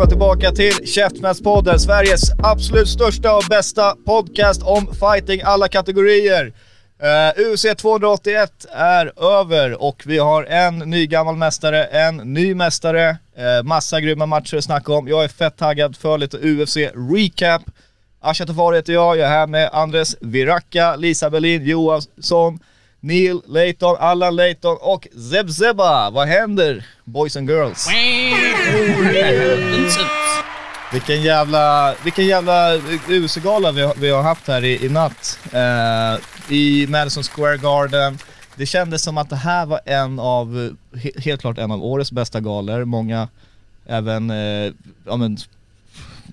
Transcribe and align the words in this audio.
Välkomna 0.00 0.10
tillbaka 0.10 0.52
till 0.52 0.86
Käftsmällspodden, 0.86 1.80
Sveriges 1.80 2.22
absolut 2.42 2.88
största 2.88 3.36
och 3.36 3.42
bästa 3.50 3.96
podcast 4.06 4.62
om 4.62 4.86
fighting 4.86 5.40
alla 5.44 5.68
kategorier. 5.68 6.46
Uh, 6.46 7.52
UFC 7.52 7.66
281 7.76 8.66
är 8.72 9.22
över 9.40 9.82
och 9.82 10.02
vi 10.06 10.18
har 10.18 10.44
en 10.44 10.78
ny 10.78 11.06
gammal 11.06 11.36
mästare, 11.36 11.84
en 11.84 12.16
ny 12.16 12.54
mästare, 12.54 13.10
uh, 13.10 13.62
massa 13.64 14.00
grymma 14.00 14.26
matcher 14.26 14.56
att 14.56 14.64
snacka 14.64 14.92
om. 14.92 15.08
Jag 15.08 15.24
är 15.24 15.28
fett 15.28 15.56
taggad 15.56 15.96
för 15.96 16.18
lite 16.18 16.36
UFC 16.36 16.76
recap. 16.76 17.62
Asha 18.20 18.46
Tafari 18.46 18.76
heter 18.76 18.92
jag, 18.92 19.16
jag 19.16 19.26
är 19.26 19.32
här 19.32 19.46
med 19.46 19.70
Andres 19.72 20.16
Viracka, 20.20 20.96
Lisa 20.96 21.30
Berlin 21.30 21.64
Johansson, 21.64 22.58
Neil 23.00 23.40
Layton, 23.46 23.96
Allan 23.98 24.36
Layton 24.36 24.76
och 24.80 25.08
Zeb 25.32 25.50
Zeba. 25.50 26.10
Vad 26.10 26.28
händer 26.28 26.86
boys 27.04 27.36
and 27.36 27.50
girls? 27.50 27.86
Vilken 30.92 31.22
jävla, 31.22 31.94
vilken 32.04 32.26
jävla 32.26 32.76
UFC-gala 33.08 33.72
vi, 33.72 33.82
har- 33.82 33.94
vi 33.96 34.10
har 34.10 34.22
haft 34.22 34.48
här 34.48 34.64
i, 34.64 34.84
i 34.84 34.88
natt. 34.88 35.38
Eh, 35.52 36.18
I 36.54 36.86
Madison 36.88 37.22
Square 37.22 37.56
Garden. 37.56 38.18
Det 38.56 38.66
kändes 38.66 39.02
som 39.02 39.18
att 39.18 39.30
det 39.30 39.36
här 39.36 39.66
var 39.66 39.80
en 39.86 40.20
av, 40.20 40.76
he, 40.96 41.10
helt 41.16 41.40
klart 41.40 41.58
en 41.58 41.70
av 41.72 41.84
årets 41.84 42.12
bästa 42.12 42.40
galor. 42.40 42.84
Många 42.84 43.28
även, 43.86 44.30
eh, 44.30 44.72
ja 45.06 45.16
men, 45.16 45.38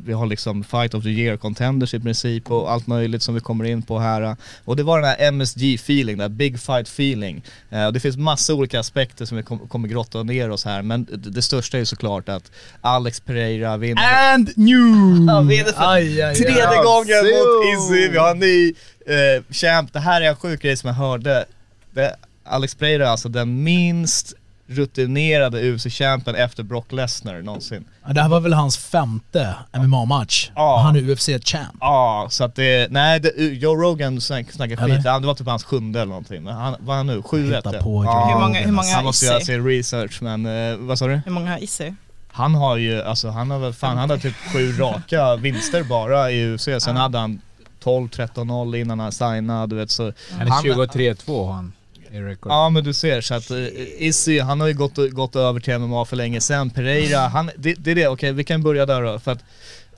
vi 0.07 0.13
har 0.13 0.25
liksom 0.25 0.63
Fight 0.63 0.93
of 0.93 1.03
the 1.03 1.09
Year 1.09 1.37
contenders 1.37 1.93
i 1.93 1.99
princip 1.99 2.51
och 2.51 2.71
allt 2.71 2.87
möjligt 2.87 3.23
som 3.23 3.35
vi 3.35 3.39
kommer 3.41 3.65
in 3.65 3.81
på 3.81 3.99
här. 3.99 4.35
Och 4.65 4.75
det 4.75 4.83
var 4.83 5.01
den 5.01 5.09
här 5.09 5.31
MSG-feeling, 5.31 6.11
den 6.11 6.19
här 6.19 6.29
big 6.29 6.59
fight 6.59 6.87
feeling. 6.87 7.43
Eh, 7.69 7.85
och 7.85 7.93
det 7.93 7.99
finns 7.99 8.17
massa 8.17 8.53
olika 8.53 8.79
aspekter 8.79 9.25
som 9.25 9.37
vi 9.37 9.43
kom, 9.43 9.59
kommer 9.59 9.87
grotta 9.87 10.23
ner 10.23 10.49
oss 10.49 10.65
här, 10.65 10.81
men 10.81 11.07
det, 11.11 11.41
största 11.41 11.77
är 11.77 11.79
ju 11.79 11.85
såklart 11.85 12.29
att 12.29 12.51
Alex 12.81 13.19
Pereira 13.19 13.77
vinner. 13.77 14.33
And 14.33 14.51
new! 14.55 15.27
Han 15.29 15.47
vinner 15.47 15.71
för 15.71 15.91
Aj, 15.93 16.21
aj, 16.21 16.35
tredje 16.35 16.67
aj. 16.67 16.77
gången 16.77 17.07
Brasil! 17.07 17.33
mot 17.33 17.95
Izzy, 17.95 18.09
vi 18.09 18.17
har 18.17 18.31
en 18.31 18.39
ny 18.39 18.73
eh, 19.05 19.43
champ. 19.49 19.93
Det 19.93 19.99
här 19.99 20.21
är 20.21 20.29
en 20.29 20.35
sjuk 20.35 20.61
grej 20.61 20.77
som 20.77 20.87
jag 20.87 20.95
hörde. 20.95 21.45
Det, 21.93 22.15
Alex 22.43 22.75
Pereira 22.75 23.05
är 23.05 23.09
alltså 23.11 23.29
den 23.29 23.63
minst 23.63 24.33
rutinerade 24.67 25.61
UFC-champen 25.61 26.35
efter 26.35 26.63
Brock 26.63 26.91
Lesnar 26.91 27.41
någonsin. 27.41 27.85
Ja, 28.07 28.13
Det 28.13 28.21
här 28.21 28.29
var 28.29 28.39
väl 28.39 28.53
hans 28.53 28.77
femte 28.77 29.55
MMA-match. 29.73 30.51
Ja. 30.55 30.81
Han 30.85 30.95
är 30.95 30.99
UFC-champ. 31.01 31.77
Ja, 31.79 32.27
så 32.29 32.43
att 32.43 32.55
det, 32.55 32.91
nej 32.91 33.19
det, 33.19 33.29
Joe 33.37 33.75
Rogan 33.75 34.21
snack, 34.21 34.51
snackar 34.51 34.75
skit, 34.75 35.01
Ja, 35.05 35.19
det 35.19 35.27
var 35.27 35.33
typ 35.33 35.47
hans 35.47 35.63
sjunde 35.63 35.99
eller 36.01 36.09
någonting. 36.09 36.43
Men 36.43 36.53
han, 36.55 36.75
vad 36.79 36.93
är 36.93 36.97
han 36.97 37.07
nu? 37.07 37.21
Sju 37.21 37.55
Hitta 37.55 37.71
rätt? 37.73 37.83
på, 37.83 38.03
ja, 38.05 38.29
Joe 38.31 38.33
Hur 38.39 38.41
många, 38.47 38.59
hur 38.59 38.71
många 38.71 38.87
Han 38.87 38.95
har 38.95 39.03
måste 39.03 39.25
göra 39.25 39.39
sin 39.39 39.65
research 39.67 40.21
men, 40.21 40.45
eh, 40.45 40.77
vad 40.77 40.99
sa 40.99 41.07
du? 41.07 41.21
Hur 41.25 41.31
många 41.31 41.51
har 41.51 41.63
Issy? 41.63 41.93
Han 42.31 42.55
har 42.55 42.77
ju, 42.77 43.01
alltså 43.01 43.29
han 43.29 43.51
har 43.51 43.59
väl 43.59 43.73
fan, 43.73 43.97
han 43.97 44.09
har 44.09 44.17
typ 44.17 44.35
sju 44.53 44.71
raka 44.71 45.35
vinster 45.41 45.83
bara 45.83 46.31
i 46.31 46.53
UFC, 46.55 46.63
sen 46.65 46.79
Ja. 46.95 47.01
hade 47.01 47.17
han 47.17 47.41
12-13-0 47.83 48.75
innan 48.75 48.99
han 48.99 49.11
signade, 49.11 49.67
du 49.67 49.75
vet 49.75 49.91
så. 49.91 50.13
Han 50.37 50.47
är 50.47 50.51
23-2 50.51 51.51
han 51.53 51.73
i 52.17 52.21
record. 52.21 52.51
Ja 52.51 52.69
men 52.69 52.83
du 52.83 52.93
ser, 52.93 53.21
så 53.21 53.33
att 53.33 53.51
uh, 53.51 53.67
Izzy, 53.97 54.39
han 54.39 54.59
har 54.59 54.67
ju 54.67 54.73
gått, 54.73 55.11
gått 55.11 55.35
över 55.35 55.59
till 55.59 55.77
MMA 55.77 56.05
för 56.05 56.15
länge 56.15 56.41
sedan. 56.41 56.69
Pereira, 56.69 57.19
han, 57.19 57.51
det, 57.57 57.73
det 57.73 57.91
är 57.91 57.95
det, 57.95 58.07
okej 58.07 58.31
vi 58.33 58.43
kan 58.43 58.63
börja 58.63 58.85
där 58.85 59.01
då. 59.01 59.19
För 59.19 59.31
att 59.31 59.43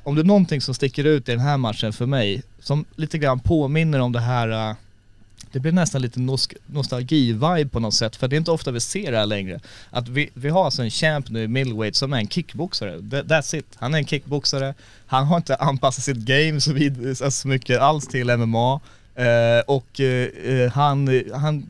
om 0.03 0.15
det 0.15 0.21
är 0.21 0.25
någonting 0.25 0.61
som 0.61 0.73
sticker 0.73 1.03
ut 1.03 1.29
i 1.29 1.31
den 1.31 1.41
här 1.41 1.57
matchen 1.57 1.93
för 1.93 2.05
mig, 2.05 2.43
som 2.59 2.85
lite 2.95 3.17
grann 3.17 3.39
påminner 3.39 3.99
om 3.99 4.11
det 4.11 4.19
här 4.19 4.69
uh, 4.69 4.75
det 5.51 5.59
blir 5.59 5.71
nästan 5.71 6.01
lite 6.01 6.19
nostalgi-vibe 6.65 7.69
på 7.69 7.79
något 7.79 7.93
sätt, 7.93 8.15
för 8.15 8.27
det 8.27 8.35
är 8.35 8.37
inte 8.37 8.51
ofta 8.51 8.71
vi 8.71 8.79
ser 8.79 9.11
det 9.11 9.17
här 9.17 9.25
längre. 9.25 9.59
Att 9.89 10.07
vi, 10.07 10.29
vi 10.33 10.49
har 10.49 10.65
alltså 10.65 10.83
en 10.83 10.89
champ 10.89 11.29
nu 11.29 11.43
i 11.43 11.47
middleweight 11.47 11.95
som 11.95 12.13
är 12.13 12.17
en 12.17 12.27
kickboxare, 12.27 12.97
that's 12.99 13.55
it. 13.55 13.65
Han 13.75 13.93
är 13.93 13.97
en 13.97 14.05
kickboxare, 14.05 14.73
han 15.07 15.25
har 15.25 15.37
inte 15.37 15.55
anpassat 15.55 16.03
sitt 16.03 16.17
game 16.17 16.61
så, 16.61 16.73
vid, 16.73 17.17
så 17.17 17.47
mycket 17.47 17.79
alls 17.79 18.07
till 18.07 18.37
MMA. 18.37 18.79
Eh, 19.15 19.61
och 19.67 19.99
eh, 19.99 20.27
eh 20.45 20.71
han, 20.71 21.23
han, 21.33 21.69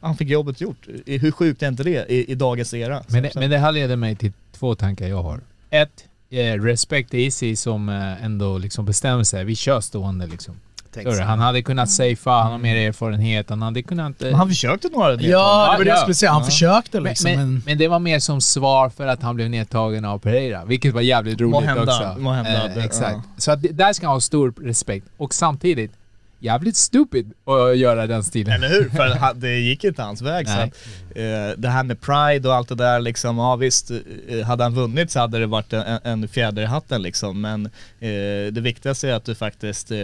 han 0.00 0.16
fick 0.16 0.28
jobbet 0.28 0.60
gjort. 0.60 0.86
Hur 1.06 1.30
sjukt 1.32 1.62
är 1.62 1.68
inte 1.68 1.82
det 1.82 2.06
i, 2.12 2.30
i 2.32 2.34
dagens 2.34 2.74
era? 2.74 3.02
Men, 3.08 3.22
det, 3.22 3.34
men 3.34 3.50
det 3.50 3.58
här 3.58 3.72
leder 3.72 3.96
mig 3.96 4.16
till 4.16 4.32
två 4.52 4.74
tankar 4.74 5.06
jag 5.08 5.22
har. 5.22 5.40
Ett, 5.70 6.04
eh, 6.30 6.62
respect 6.62 7.14
Easy 7.14 7.56
som 7.56 7.88
eh, 7.88 8.24
ändå 8.24 8.58
liksom 8.58 8.84
bestämmer 8.84 9.24
sig. 9.24 9.44
Vi 9.44 9.56
kör 9.56 9.80
stående 9.80 10.26
liksom. 10.26 10.54
Han 11.26 11.38
hade 11.38 11.62
kunnat 11.62 11.90
safea, 11.90 12.16
han 12.42 12.52
har 12.52 12.58
mer 12.58 12.76
erfarenhet, 12.88 13.50
han 13.50 13.62
hade 13.62 13.82
kunnat... 13.82 14.22
eh, 14.22 14.26
Men 14.26 14.34
han 14.34 14.48
försökte 14.48 14.88
några 14.88 15.12
Ja, 15.12 15.16
det 15.72 15.78
var 15.78 15.84
det 15.84 15.88
jag 15.88 15.96
Ja. 15.96 16.00
skulle 16.00 16.14
säga. 16.14 16.30
Han 16.32 16.40
Ja. 16.42 16.46
försökte 16.46 17.00
men, 17.00 17.10
liksom. 17.10 17.30
men, 17.30 17.52
Men, 17.52 17.62
men 17.66 17.78
det 17.78 17.88
var 17.88 17.98
mer 17.98 18.18
som 18.18 18.40
svar 18.40 18.88
för 18.88 19.06
att 19.06 19.22
han 19.22 19.36
blev 19.36 19.50
nedtagen 19.50 20.04
av 20.04 20.18
Pereira, 20.18 20.64
vilket 20.64 20.94
var 20.94 21.00
jävligt 21.00 21.40
roligt 21.40 21.50
Måhända, 21.52 21.82
också. 21.82 22.14
måhända, 22.20 22.66
Eh, 22.78 22.84
exakt. 22.84 23.12
ja. 23.12 23.22
Så 23.36 23.52
att 23.52 23.62
där 23.70 23.92
ska 23.92 24.06
han 24.06 24.16
ha 24.16 24.20
stor 24.20 24.54
respekt. 24.60 25.06
Och 25.16 25.34
samtidigt, 25.34 25.92
jävligt 26.40 26.76
stupid 26.76 27.32
att 27.44 27.76
göra 27.76 28.06
den 28.06 28.24
stilen. 28.24 28.54
Eller 28.54 28.68
hur? 28.68 28.88
För 28.88 29.34
det 29.34 29.58
gick 29.58 29.84
inte 29.84 30.02
hans 30.02 30.22
väg. 30.22 30.48
Så 30.48 30.54
att, 30.54 30.76
eh, 31.14 31.56
det 31.56 31.68
här 31.68 31.82
med 31.82 32.00
pride 32.00 32.48
och 32.48 32.54
allt 32.54 32.68
det 32.68 32.74
där 32.74 33.00
liksom, 33.00 33.38
ja 33.38 33.56
visst, 33.56 33.90
eh, 34.28 34.46
hade 34.46 34.62
han 34.62 34.74
vunnit 34.74 35.10
så 35.10 35.20
hade 35.20 35.38
det 35.38 35.46
varit 35.46 35.72
en, 35.72 35.98
en 36.04 36.28
fjäder 36.28 36.62
i 36.62 36.66
hatten 36.66 37.02
liksom. 37.02 37.40
Men 37.40 37.66
eh, 38.00 38.52
det 38.52 38.60
viktigaste 38.60 39.08
är 39.08 39.12
att 39.12 39.24
du 39.24 39.34
faktiskt 39.34 39.90
eh, 39.90 39.98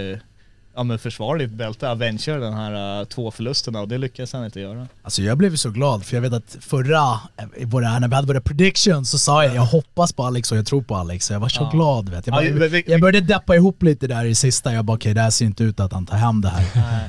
ja, 0.77 0.83
men 0.83 0.99
försvarar 0.99 1.39
ditt 1.39 1.51
bälte, 1.51 1.91
avengerar 1.91 2.41
den 2.41 2.55
här 2.55 3.01
uh, 3.01 3.07
två 3.07 3.31
förlusterna 3.31 3.81
och 3.81 3.89
det 3.89 3.99
lyckades 3.99 4.33
han 4.33 4.45
inte 4.45 4.61
göra. 4.61 4.87
alltså 5.03 5.23
jag 5.23 5.39
blev 5.39 5.57
så 5.57 5.71
glad 5.71 6.05
för 6.05 6.17
jag 6.17 6.23
vet 6.23 6.33
att 6.33 6.57
förra, 6.61 7.13
eh, 7.37 7.45
i 7.57 7.65
våra, 7.65 7.99
när 7.99 8.09
vi 8.09 8.15
hade 8.15 8.27
våra 8.27 8.41
predictions 8.41 9.11
så 9.11 9.19
sa 9.19 9.45
jag 9.45 9.55
jag 9.55 9.63
hoppas 9.63 10.13
på 10.13 10.25
Alex 10.25 10.53
och 10.53 10.59
jag 10.59 10.67
tror 10.67 10.83
på 10.83 10.97
Alex. 10.97 11.27
Så 11.27 11.33
jag 11.33 11.41
var 11.41 11.49
så 11.49 11.63
Ja. 11.63 11.71
glad 11.71 12.09
vet 12.09 12.27
jag. 12.27 12.45
Ja, 12.47 12.53
Bara, 12.59 12.69
vi- 12.69 12.85
jag 12.87 13.01
började 13.01 13.21
deppa 13.21 13.57
ihop 13.57 13.83
lite 13.83 14.07
där 14.07 14.25
i 14.25 14.35
sista, 14.35 14.73
jag 14.73 14.85
bara 14.85 14.95
okej 14.97 15.15
det 15.15 15.21
här 15.21 15.31
ser 15.31 15.45
inte 15.45 15.65
ut 15.65 15.81
att 15.81 15.93
han 15.93 16.07
tar 16.07 16.17
hem 16.17 16.41
det 16.41 16.49
här. 16.49 16.65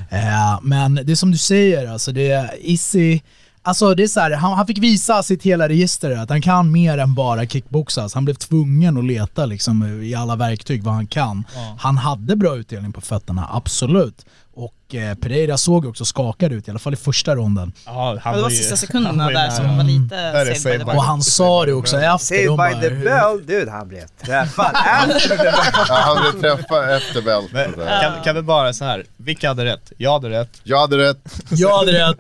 Eh, 0.10 0.60
men 0.62 0.96
det 0.96 1.12
är 1.12 1.16
som 1.16 1.32
du 1.32 1.38
säger, 1.38 1.88
alltså 1.88 2.12
det 2.12 2.32
är 2.32 2.50
Issy, 2.62 3.20
Alltså 3.68 3.96
det 3.96 4.04
är 4.04 4.08
så 4.08 4.20
här, 4.20 4.32
han, 4.32 4.54
han 4.54 4.68
fick 4.68 4.78
visa 4.78 5.24
sitt 5.24 5.44
hela 5.44 5.70
register, 5.70 6.12
att 6.12 6.30
han 6.30 6.42
kan 6.42 6.72
mer 6.72 6.98
än 6.98 7.14
bara 7.16 7.46
kickboxas. 7.46 8.14
Han 8.14 8.26
blev 8.26 8.34
tvungen 8.34 8.98
att 8.98 9.06
leta 9.06 9.46
liksom 9.46 10.02
i 10.04 10.16
alla 10.16 10.36
verktyg 10.36 10.84
vad 10.84 10.94
han 10.94 11.08
kan. 11.08 11.44
Han 11.80 11.98
hade 11.98 12.36
bra 12.36 12.56
utdelning 12.56 12.94
på 12.94 13.02
fötterna, 13.02 13.48
absolut. 13.52 14.26
Och 14.90 14.96
eh, 14.96 15.16
Pereira 15.16 15.58
såg 15.58 15.86
också 15.86 16.06
skakad 16.06 16.52
ut, 16.54 16.68
i 16.68 16.72
alla 16.72 16.80
fall 16.80 16.94
i 16.94 16.96
första 16.96 17.36
ronden. 17.36 17.74
Ja, 17.86 18.18
han 18.22 18.36
Det 18.36 18.42
var 18.42 18.50
ju- 18.50 18.56
sista 18.56 18.72
han 18.72 18.78
sekunderna 18.78 19.30
där 19.30 19.50
som 19.50 19.78
var 19.78 19.84
lite 19.84 20.16
är 20.16 20.54
saved 20.54 20.86
by. 20.86 20.92
Och 20.92 21.04
han 21.04 21.22
sa 21.22 21.66
det 21.66 21.74
också 21.74 21.98
efter. 21.98 22.18
Saved 22.18 22.58
by 22.82 22.88
the 22.90 22.96
bell. 22.96 23.46
Dude, 23.46 23.72
han 23.78 23.88
blev 23.88 24.06
träffad. 24.26 24.72
Ja, 24.74 25.96
han 25.96 26.18
blev 26.22 26.42
träffad 26.42 26.90
efter 26.96 27.22
bältet. 27.22 27.76
kan, 28.02 28.24
kan 28.24 28.36
vi 28.36 28.42
bara 28.42 28.74
så 28.74 28.86
här. 28.86 29.06
vilka 29.18 29.48
hade 29.48 29.66
rätt? 29.66 29.92
Jag 29.98 30.12
hade 30.14 30.30
rätt, 30.30 30.62
Jag 30.70 30.80
hade 30.80 30.98
rätt. 30.98 31.18
Jag 31.50 31.78
hade 31.78 31.92
rätt. 32.10 32.18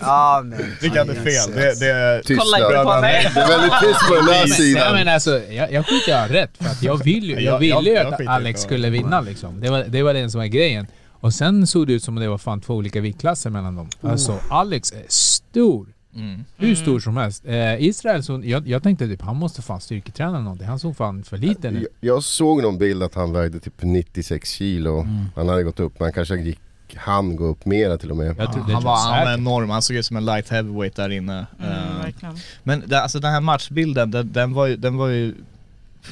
Vilka 0.81 0.99
hade 0.99 1.13
fel? 1.15 1.51
Det, 1.55 1.79
det, 1.79 2.21
Kolla 2.37 2.57
inte 2.57 2.83
på 2.83 3.01
mig. 3.01 3.31
Det 3.35 3.39
är 3.41 3.47
väldigt 3.47 3.73
tyst 3.81 4.07
på 4.09 4.15
den 4.15 4.25
här 4.27 4.47
sidan. 4.47 4.93
men 4.93 5.07
alltså, 5.07 5.39
jag, 5.43 5.71
jag 5.71 5.85
skiter 5.87 6.11
jag 6.11 6.19
har 6.19 6.27
rätt 6.27 6.51
för 6.61 6.65
att 6.65 6.83
jag 6.83 7.03
vill 7.03 7.23
ju, 7.23 7.33
Jag- 7.33 7.41
jag 7.43 7.53
jag- 7.53 7.59
ville 7.59 7.89
ju 7.89 7.95
jag 7.95 8.13
att 8.13 8.21
i 8.21 8.27
Alex 8.27 8.61
skulle 8.61 8.89
vinna 8.89 9.21
liksom. 9.21 9.59
Det 9.61 9.69
var, 9.69 9.83
det 9.87 10.03
var 10.03 10.13
den 10.13 10.31
som 10.31 10.39
var 10.39 10.45
grejen. 10.45 10.87
Och 11.19 11.33
sen 11.33 11.67
såg 11.67 11.87
det 11.87 11.93
ut 11.93 12.03
som 12.03 12.17
att 12.17 12.23
det 12.23 12.29
var 12.29 12.37
fan 12.37 12.61
två 12.61 12.73
olika 12.75 13.01
viktklasser 13.01 13.49
mellan 13.49 13.75
dem. 13.75 13.87
Alltså 14.01 14.39
Alex 14.49 14.91
är 14.91 15.03
stor. 15.07 15.87
Mm. 16.15 16.43
Hur 16.57 16.75
stor 16.75 16.99
som 16.99 17.17
helst. 17.17 17.43
Eh, 17.45 17.81
Israel, 17.83 18.23
så, 18.23 18.41
jag, 18.43 18.67
jag 18.67 18.83
tänkte 18.83 19.07
typ 19.07 19.21
han 19.21 19.35
måste 19.35 19.61
fan 19.61 19.81
styrketräna 19.81 20.29
eller 20.29 20.39
någonting. 20.41 20.67
Han 20.67 20.79
såg 20.79 20.97
fan 20.97 21.23
för 21.23 21.37
liten 21.37 21.75
ut. 21.77 21.87
Jag- 21.99 22.15
Jag 22.15 22.23
såg 22.23 22.61
någon 22.61 22.77
bild 22.77 23.03
att 23.03 23.15
han 23.15 23.33
vägde 23.33 23.59
typ 23.59 23.73
96 23.83 24.49
kilo. 24.51 25.07
Han 25.35 25.49
hade 25.49 25.63
gått 25.63 25.79
upp, 25.79 25.99
men 25.99 26.05
han 26.05 26.13
kanske 26.13 26.35
gick, 26.35 26.59
han 26.95 27.35
gå 27.35 27.45
upp 27.45 27.65
mera 27.65 27.97
till 27.97 28.11
och 28.11 28.17
med. 28.17 28.35
Det 28.35 28.43
han, 28.73 28.83
var, 28.83 28.97
han 29.13 29.25
var 29.25 29.33
enorm, 29.33 29.69
han 29.69 29.81
såg 29.81 29.95
ut 29.97 30.05
som 30.05 30.17
en 30.17 30.25
light 30.25 30.49
heavyweight 30.49 30.95
där 30.95 31.09
inne. 31.09 31.45
Mm, 31.59 31.97
verkligen. 32.01 32.35
Men 32.63 32.83
det, 32.87 33.01
alltså 33.01 33.19
den 33.19 33.31
här 33.31 33.41
matchbilden, 33.41 34.11
den, 34.11 34.31
den, 34.31 34.53
var 34.53 34.65
ju, 34.65 34.75
den 34.75 34.97
var 34.97 35.07
ju 35.07 35.33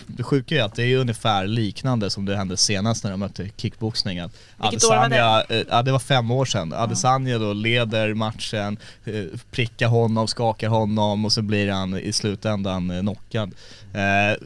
det 0.08 0.24
sjuka 0.24 0.56
är 0.56 0.64
att 0.64 0.76
det 0.76 0.84
är 0.84 0.98
ungefär 0.98 1.48
liknande 1.48 2.10
som 2.10 2.26
det 2.26 2.38
hände 2.38 2.58
senast 2.58 3.04
när 3.04 3.12
de 3.12 3.20
mötte 3.20 3.50
kickboxning. 3.58 4.20
Att 4.20 4.32
var 4.58 4.72
det? 4.72 4.76
Adesanya, 4.76 5.44
eh, 5.50 5.66
ja 5.70 5.82
det 5.82 5.92
var 5.92 6.00
fem 6.00 6.32
år 6.32 6.46
sedan. 6.46 6.74
Adesanya 6.74 7.38
då 7.38 7.54
leder 7.54 8.14
matchen, 8.14 8.78
eh, 9.06 9.24
prickar 9.52 9.88
honom, 9.88 10.28
skakar 10.28 10.68
honom 10.68 11.26
och 11.26 11.32
så 11.32 11.42
blir 11.42 11.72
han 11.72 11.98
i 11.98 12.14
slutändan 12.14 12.92
eh, 12.92 13.02
knockad. 13.02 13.52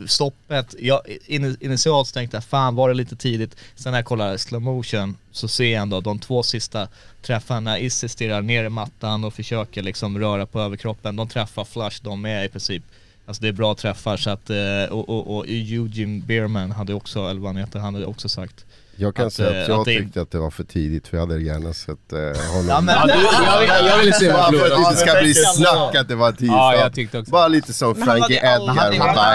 Stoppet, 0.05 0.75
jag, 0.79 1.01
in, 1.25 1.57
initialt 1.59 2.13
tänkte 2.13 2.37
jag 2.37 2.43
fan 2.43 2.75
var 2.75 2.89
det 2.89 2.95
lite 2.95 3.15
tidigt. 3.15 3.55
Sen 3.75 3.91
när 3.91 3.97
jag 3.97 4.05
kollar 4.05 4.37
slow 4.37 4.61
motion 4.61 5.17
så 5.31 5.47
ser 5.47 5.71
jag 5.73 5.81
ändå 5.81 6.01
de 6.01 6.19
två 6.19 6.43
sista 6.43 6.87
träffarna 7.21 7.79
Isse 7.79 8.09
stirrar 8.09 8.41
ner 8.41 8.63
i 8.63 8.69
mattan 8.69 9.23
och 9.23 9.33
försöker 9.33 9.83
liksom 9.83 10.19
röra 10.19 10.45
på 10.45 10.59
överkroppen. 10.59 11.15
De 11.15 11.29
träffar 11.29 11.65
flush 11.65 12.03
de 12.03 12.25
är 12.25 12.43
i 12.43 12.49
princip. 12.49 12.83
Alltså 13.29 13.41
det 13.41 13.47
är 13.47 13.51
bra 13.53 13.75
träffar 13.75 14.17
så 14.17 14.29
att, 14.29 14.49
eh, 14.49 14.57
och, 14.91 15.09
och, 15.09 15.37
och 15.37 15.45
Eugene 15.47 16.21
Beerman 16.25 16.71
hade 16.71 16.93
också, 16.93 17.19
eller 17.19 17.41
vad 17.41 17.49
han 17.49 17.57
heter, 17.57 17.79
han 17.79 17.93
hade 17.93 18.05
också 18.05 18.29
sagt 18.29 18.65
Jag 18.95 19.15
kan 19.15 19.27
Att, 19.27 19.33
säga 19.33 19.55
eh, 19.55 19.61
att 19.61 19.67
jag 19.67 19.79
att 19.79 19.85
det- 19.85 19.97
tyckte 19.99 20.21
att 20.21 20.31
det 20.31 20.37
var 20.39 20.49
för 20.51 20.63
tidigt 20.63 21.07
för 21.07 21.17
jag 21.17 21.27
hade 21.27 21.41
gärna 21.41 21.73
sett 21.73 22.13
eh, 22.13 22.19
honom. 22.51 22.67
Ja, 22.69 22.81
men- 22.81 22.95
Ja, 22.95 23.05
du, 23.05 23.11
jag, 23.45 23.59
vill, 23.59 23.87
jag 23.89 23.97
vill 23.97 24.13
se 24.13 24.31
vad 24.31 24.55
för 24.55 24.65
att 24.65 24.71
det 24.71 24.77
inte 24.89 24.95
ska 24.95 25.19
bli 25.21 25.33
snack 25.33 25.95
att 25.95 26.07
det 26.07 26.15
var 26.15 26.31
tisdag. 26.31 26.45
Ja, 26.55 26.75
jag 26.75 26.93
tyckte 26.93 27.19
också. 27.19 27.31
Bara 27.31 27.47
lite 27.47 27.73
som 27.73 27.95
Frankie 27.95 28.37
Edgar, 28.37 28.91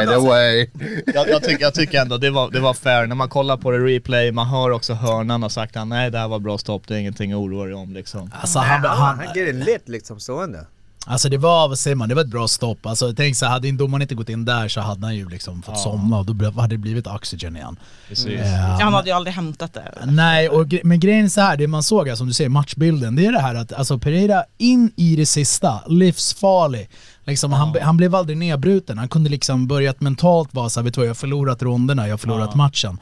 by 0.07 0.13
the 0.13 0.19
way. 0.29 0.69
jag, 1.15 1.29
jag, 1.29 1.43
tycker, 1.43 1.63
jag 1.65 1.75
tycker 1.75 2.01
ändå 2.01 2.17
det 2.19 2.31
var, 2.31 2.51
det 2.51 2.61
var 2.61 2.75
fair, 2.75 3.07
när 3.07 3.15
man 3.17 3.29
kollar 3.29 3.57
på 3.57 3.71
det 3.71 3.79
replay, 3.79 4.33
man 4.33 4.47
hör 4.47 4.71
också 4.71 4.95
hörnan 4.95 5.45
och 5.45 5.53
sagt 5.53 5.77
att 5.77 5.87
nej 5.89 6.11
det 6.11 6.19
här 6.19 6.29
var 6.29 6.39
bra 6.39 6.59
stopp, 6.59 6.83
det 6.89 6.95
är 6.95 6.99
ingenting 6.99 7.33
att 7.33 7.39
oroa 7.39 7.65
dig 7.65 7.75
om 7.75 7.95
liksom. 7.95 8.31
Alltså 8.41 8.59
han, 8.59 8.85
Han, 8.85 8.99
han, 8.99 9.19
han 9.19 9.27
getting 9.37 9.61
lit 9.65 9.89
liksom 9.89 10.21
stående. 10.21 10.67
Alltså 11.07 11.29
det 11.29 11.39
var, 11.39 11.69
vad 11.69 11.79
säger 11.79 11.95
man, 11.97 12.09
det 12.09 12.15
var 12.15 12.23
ett 12.23 12.29
bra 12.29 12.49
stopp. 12.49 12.87
Alltså 12.87 13.13
tänk 13.17 13.37
så 13.37 13.45
här, 13.47 13.53
hade 13.53 13.73
domaren 13.73 14.03
inte 14.03 14.15
gått 14.15 14.29
in 14.29 14.45
där 14.45 14.69
så 14.69 14.81
hade 14.81 15.07
han 15.07 15.17
ju 15.17 15.29
liksom 15.29 15.63
fått 15.63 15.79
somna 15.79 16.19
och 16.19 16.27
då 16.27 16.61
hade 16.61 16.75
det 16.75 16.79
blivit 16.79 17.07
oxygen 17.07 17.57
igen. 17.57 17.77
Precis. 18.09 18.27
Eh, 18.27 18.81
Han 18.81 18.95
hade 18.95 19.09
ju 19.09 19.17
aldrig 19.17 19.35
hämtat 19.35 19.75
det. 19.75 19.93
Nej, 20.07 20.49
och, 20.49 20.75
men 20.85 21.01
grejen 21.01 21.25
är 21.25 21.29
så 21.29 21.41
här, 21.41 21.57
det 21.57 21.67
man 21.67 21.83
såg, 21.83 22.09
alltså, 22.09 22.17
som 22.21 22.27
du 22.27 22.33
säger, 22.33 22.51
matchbilden, 22.51 23.17
det 23.17 23.27
är 23.27 23.33
det 23.33 23.41
här 23.41 23.55
att 23.55 23.73
alltså, 23.73 23.99
Pereira 23.99 24.45
in 24.59 24.93
i 24.97 25.17
det 25.17 25.27
sista, 25.27 25.81
livsfarlig. 25.87 26.89
Liksom, 27.25 27.53
han, 27.53 27.77
han 27.83 27.97
blev 27.97 28.15
aldrig 28.15 28.39
nedbruten, 28.39 28.99
han 28.99 29.09
kunde 29.09 29.31
liksom 29.31 29.67
börjat 29.67 30.01
mentalt 30.01 30.55
vara 30.55 30.71
såhär, 30.71 30.85
vet 30.85 30.95
du 30.95 31.01
vad, 31.01 31.07
jag 31.07 31.11
har 31.11 31.15
förlorat 31.15 31.63
ronderna, 31.63 32.07
jag 32.07 32.13
har 32.13 32.19
förlorat 32.19 32.55
matchen. 32.55 32.99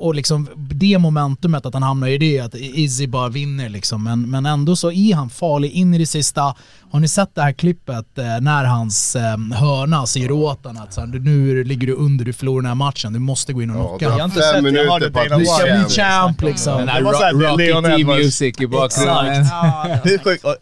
Och 0.00 0.14
liksom 0.14 0.48
det 0.56 0.98
momentumet 0.98 1.66
att 1.66 1.74
han 1.74 1.82
hamnar 1.82 2.08
i 2.08 2.18
det, 2.18 2.40
att 2.40 2.54
Izzy 2.54 3.06
bara 3.06 3.28
vinner 3.28 3.68
liksom. 3.68 4.04
Men, 4.04 4.30
men 4.30 4.46
ändå 4.46 4.76
så 4.76 4.92
är 4.92 5.14
han 5.14 5.30
farlig 5.30 5.70
in 5.72 5.94
i 5.94 5.98
det 5.98 6.06
sista. 6.06 6.54
Har 6.90 7.00
ni 7.00 7.08
sett 7.08 7.34
det 7.34 7.42
här 7.42 7.52
klippet 7.52 8.18
eh, 8.18 8.24
när 8.40 8.64
hans 8.64 9.16
eh, 9.16 9.36
hörna 9.54 10.06
säger 10.06 10.30
åt 10.30 10.64
honom 10.66 10.82
att 10.82 10.94
så 10.94 11.00
här, 11.00 11.06
nu 11.08 11.64
ligger 11.64 11.86
du 11.86 11.92
under, 11.94 12.24
du 12.24 12.32
förlorar 12.32 12.62
den 12.62 12.68
här 12.68 12.74
matchen, 12.74 13.12
du 13.12 13.18
måste 13.18 13.52
gå 13.52 13.62
in 13.62 13.70
och 13.70 13.76
Ja, 13.76 13.88
knocka. 13.88 13.98
du 13.98 14.04
Jag 14.04 14.18
har 14.18 14.24
inte 14.24 14.40
fem 14.40 14.64
sett 14.64 14.74
det, 14.74 14.80
jag 14.82 14.90
har 14.90 15.00
minuter 15.00 15.22
det 15.22 15.28
på 15.28 15.34
att 15.34 15.40
Du 15.40 15.46
ska 15.46 15.64
bli 15.86 15.94
champ. 15.96 16.42
liksom. 16.42 16.88
Här 16.88 16.98
Det 16.98 17.04
var 17.04 17.12
så 17.12 17.22
här, 17.24 17.32
ro- 17.32 17.56
Leon 17.56 17.84
Rocky 17.84 18.00
Edwards. 18.00 18.18
T-music 18.38 18.60
i 18.60 18.66
bakgrunden. 18.66 19.44
Ja, 19.50 19.98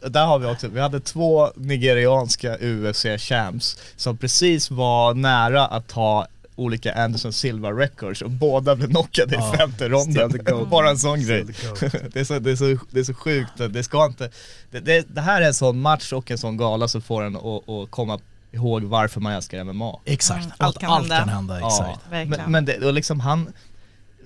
och 0.02 0.10
där 0.10 0.26
har 0.26 0.38
vi 0.38 0.46
också, 0.46 0.68
vi 0.68 0.80
hade 0.80 1.00
två 1.00 1.48
nigerianska 1.56 2.56
UFC-champs 2.56 3.76
som 3.96 4.16
precis 4.16 4.70
var 4.70 5.14
nära 5.14 5.66
att 5.66 5.88
ta 5.88 6.26
olika 6.56 6.94
Anderson 6.94 7.32
Silva 7.32 7.72
records 7.72 8.22
och 8.22 8.30
båda 8.30 8.76
blev 8.76 8.88
knockade 8.88 9.36
i 9.36 9.56
femte 9.58 9.88
ronden. 9.88 10.32
Bara 10.70 10.90
en 10.90 10.98
sån 10.98 11.20
grej. 11.20 11.44
det, 12.12 12.20
är 12.20 12.24
så, 12.24 12.38
det, 12.38 12.50
är 12.50 12.56
så, 12.56 12.78
det 12.90 13.00
är 13.00 13.04
så 13.04 13.14
sjukt, 13.14 13.52
det 13.70 13.82
ska 13.82 14.06
inte... 14.06 14.30
Det, 14.70 14.80
det, 14.80 15.14
det 15.14 15.20
här 15.20 15.42
är 15.42 15.46
en 15.46 15.54
sån 15.54 15.80
match 15.80 16.12
och 16.12 16.30
en 16.30 16.38
sån 16.38 16.56
gala 16.56 16.88
som 16.88 17.02
får 17.02 17.22
en 17.22 17.36
att, 17.36 17.68
att 17.68 17.90
komma 17.90 18.20
ihåg 18.52 18.82
varför 18.82 19.20
man 19.20 19.32
älskar 19.32 19.64
MMA. 19.64 20.00
Exakt, 20.04 20.44
Mm, 20.44 20.52
allt, 20.58 20.66
allt 20.66 20.78
kan 20.78 20.90
allt 20.90 21.02
hända. 21.02 21.18
kan 21.18 21.28
hända. 21.28 21.66
Exakt. 21.66 22.00
Men, 22.10 22.50
men 22.52 22.64
det, 22.64 22.86
och 22.86 22.92
liksom 22.92 23.20
han, 23.20 23.52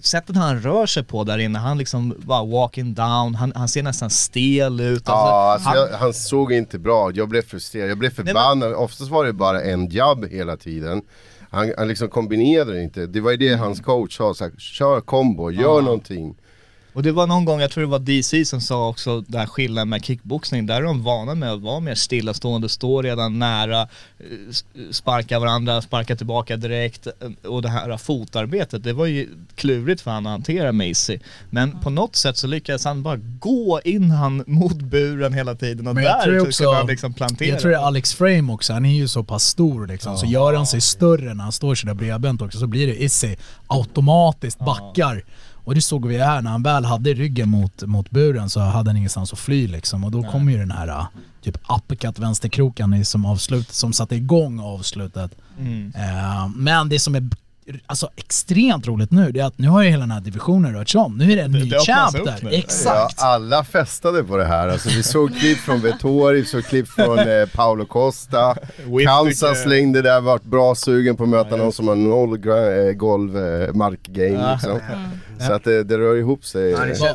sättet 0.00 0.36
han 0.36 0.60
rör 0.60 0.86
sig 0.86 1.04
på 1.04 1.24
där 1.24 1.38
inne, 1.38 1.58
han 1.58 1.78
liksom 1.78 2.14
bara 2.18 2.44
walking 2.44 2.94
down, 2.94 3.34
han, 3.34 3.52
han 3.56 3.68
ser 3.68 3.82
nästan 3.82 4.10
stel 4.10 4.80
ut. 4.80 5.02
Ja, 5.06 5.52
alltså 5.52 5.68
han, 5.68 5.78
jag, 5.78 5.88
han 5.98 6.14
såg 6.14 6.52
inte 6.52 6.78
bra 6.78 7.10
Jag 7.14 7.28
blev 7.28 7.42
frustrerad, 7.42 7.90
jag 7.90 7.98
blev 7.98 8.10
förbannad. 8.10 8.72
Oftast 8.74 9.10
var 9.10 9.24
det 9.24 9.32
bara 9.32 9.62
en 9.62 9.88
jabb 9.90 10.24
hela 10.24 10.56
tiden. 10.56 11.02
Han, 11.50 11.72
han 11.78 11.88
liksom 11.88 12.08
kombinerade 12.08 12.82
inte. 12.82 13.06
Det 13.06 13.20
var 13.20 13.30
ju 13.30 13.36
det 13.36 13.54
hans 13.54 13.80
coach 13.80 14.16
sa, 14.16 14.34
så 14.34 14.44
här, 14.44 14.52
kör 14.58 15.00
kombo, 15.00 15.50
gör 15.50 15.82
någonting. 15.82 16.36
Och 16.92 17.02
det 17.02 17.12
var 17.12 17.26
någon 17.26 17.44
gång, 17.44 17.60
jag 17.60 17.70
tror 17.70 17.84
det 17.84 17.90
var 17.90 17.98
DC 17.98 18.44
som 18.44 18.60
sa 18.60 18.88
också 18.88 19.20
där 19.20 19.46
skillnaden 19.46 19.88
med 19.88 20.04
kickboxning, 20.04 20.66
där 20.66 20.76
är 20.76 20.82
de 20.82 21.02
vana 21.02 21.34
med 21.34 21.52
att 21.52 21.60
vara 21.60 21.80
mer 21.80 21.94
stillastående, 21.94 22.68
stå 22.68 23.02
redan 23.02 23.38
nära, 23.38 23.80
eh, 23.80 23.86
sparka 24.90 25.38
varandra, 25.38 25.82
sparka 25.82 26.16
tillbaka 26.16 26.56
direkt. 26.56 27.06
Eh, 27.06 27.50
och 27.50 27.62
det 27.62 27.68
här 27.68 27.96
fotarbetet, 27.96 28.84
det 28.84 28.92
var 28.92 29.06
ju 29.06 29.28
klurigt 29.54 30.00
för 30.00 30.10
han 30.10 30.26
att 30.26 30.30
hantera 30.32 30.72
Macy. 30.72 31.18
Men 31.50 31.80
på 31.80 31.90
något 31.90 32.16
sätt 32.16 32.36
så 32.36 32.46
lyckades 32.46 32.84
han 32.84 33.02
bara 33.02 33.16
gå 33.40 33.80
in 33.84 34.10
han 34.10 34.44
mot 34.46 34.76
buren 34.76 35.32
hela 35.32 35.54
tiden. 35.54 35.86
Och 35.86 35.94
Men 35.94 36.04
jag 36.04 36.22
tror 36.22 36.32
där 36.34 36.40
också- 36.46 36.64
kunde 36.64 36.78
han 36.78 36.86
liksom 36.86 37.14
plantera. 37.14 37.48
Jag 37.48 37.60
tror 37.60 37.70
det 37.70 37.76
är 37.76 37.80
Alex 37.86 38.14
Frame 38.14 38.52
också, 38.52 38.72
han 38.72 38.84
är 38.84 38.94
ju 38.96 39.08
så 39.08 39.22
pass 39.24 39.44
stor 39.44 39.86
liksom, 39.86 40.16
så 40.16 40.26
gör 40.26 40.54
han 40.54 40.66
sig 40.66 40.80
större 40.80 41.34
när 41.34 41.42
han 41.42 41.52
står 41.52 41.74
sådär 41.74 41.94
bredbent 41.94 42.42
också 42.42 42.58
så 42.58 42.66
blir 42.66 42.86
det 42.86 43.02
Issy 43.02 43.36
automatiskt 43.66 44.58
backar. 44.58 45.24
Och 45.70 45.74
det 45.74 45.82
såg 45.82 46.06
vi 46.06 46.18
här, 46.18 46.42
när 46.42 46.50
han 46.50 46.62
väl 46.62 46.84
hade 46.84 47.14
ryggen 47.14 47.48
mot, 47.48 47.82
mot 47.82 48.10
buren 48.10 48.50
så 48.50 48.60
hade 48.60 48.90
han 48.90 48.96
ingenstans 48.96 49.32
att 49.32 49.38
fly 49.38 49.66
liksom 49.66 50.04
och 50.04 50.10
då 50.10 50.22
kom 50.22 50.50
ju 50.50 50.58
den 50.58 50.70
här 50.70 50.88
uh, 50.88 51.06
typ 51.42 51.58
uppercut 51.76 52.18
vänsterkroken 52.18 53.04
som 53.04 53.24
avslut, 53.26 53.72
som 53.72 53.92
satte 53.92 54.16
igång 54.16 54.60
avslutet. 54.60 55.30
Mm. 55.58 55.92
Eh, 55.96 56.48
men 56.56 56.88
det 56.88 56.98
som 56.98 57.14
är 57.14 57.28
alltså, 57.86 58.08
extremt 58.16 58.86
roligt 58.86 59.10
nu, 59.10 59.32
det 59.32 59.40
är 59.40 59.44
att 59.44 59.58
nu 59.58 59.68
har 59.68 59.82
ju 59.82 59.88
hela 59.90 60.00
den 60.00 60.10
här 60.10 60.20
divisionen 60.20 60.74
rörts 60.74 60.94
om. 60.94 61.18
Nu 61.18 61.32
är 61.32 61.36
det 61.36 61.42
en 61.42 61.52
Det- 61.52 61.58
ny 61.58 61.70
det 62.24 62.38
nu. 62.42 62.50
Exakt. 62.50 63.14
Ja, 63.18 63.26
alla 63.26 63.64
festade 63.64 64.24
på 64.24 64.36
det 64.36 64.44
här. 64.44 64.68
Alltså, 64.68 64.88
vi 64.88 65.02
såg 65.02 65.34
klipp 65.36 65.58
från 65.58 65.80
Vettori, 65.80 66.40
vi 66.40 66.44
såg 66.46 66.64
klipp 66.64 66.88
från 66.88 67.18
eh, 67.18 67.46
Paolo 67.54 67.84
Costa. 67.86 68.56
Kansas 69.06 69.62
slängde 69.62 70.02
där, 70.02 70.20
vart 70.20 70.42
bra 70.44 70.74
sugen 70.74 71.16
på 71.16 71.22
att 71.22 71.28
möta 71.28 71.56
någon 71.56 71.72
som 71.72 71.88
har 71.88 71.94
noll 71.94 72.32
eh, 72.48 72.92
golv, 72.92 73.36
eh, 73.38 73.72
markgame 73.74 74.52
liksom. 74.52 74.78
Så 75.46 75.52
att 75.52 75.64
det, 75.64 75.84
det 75.84 75.98
rör 75.98 76.16
ihop 76.16 76.44
sig. 76.44 76.72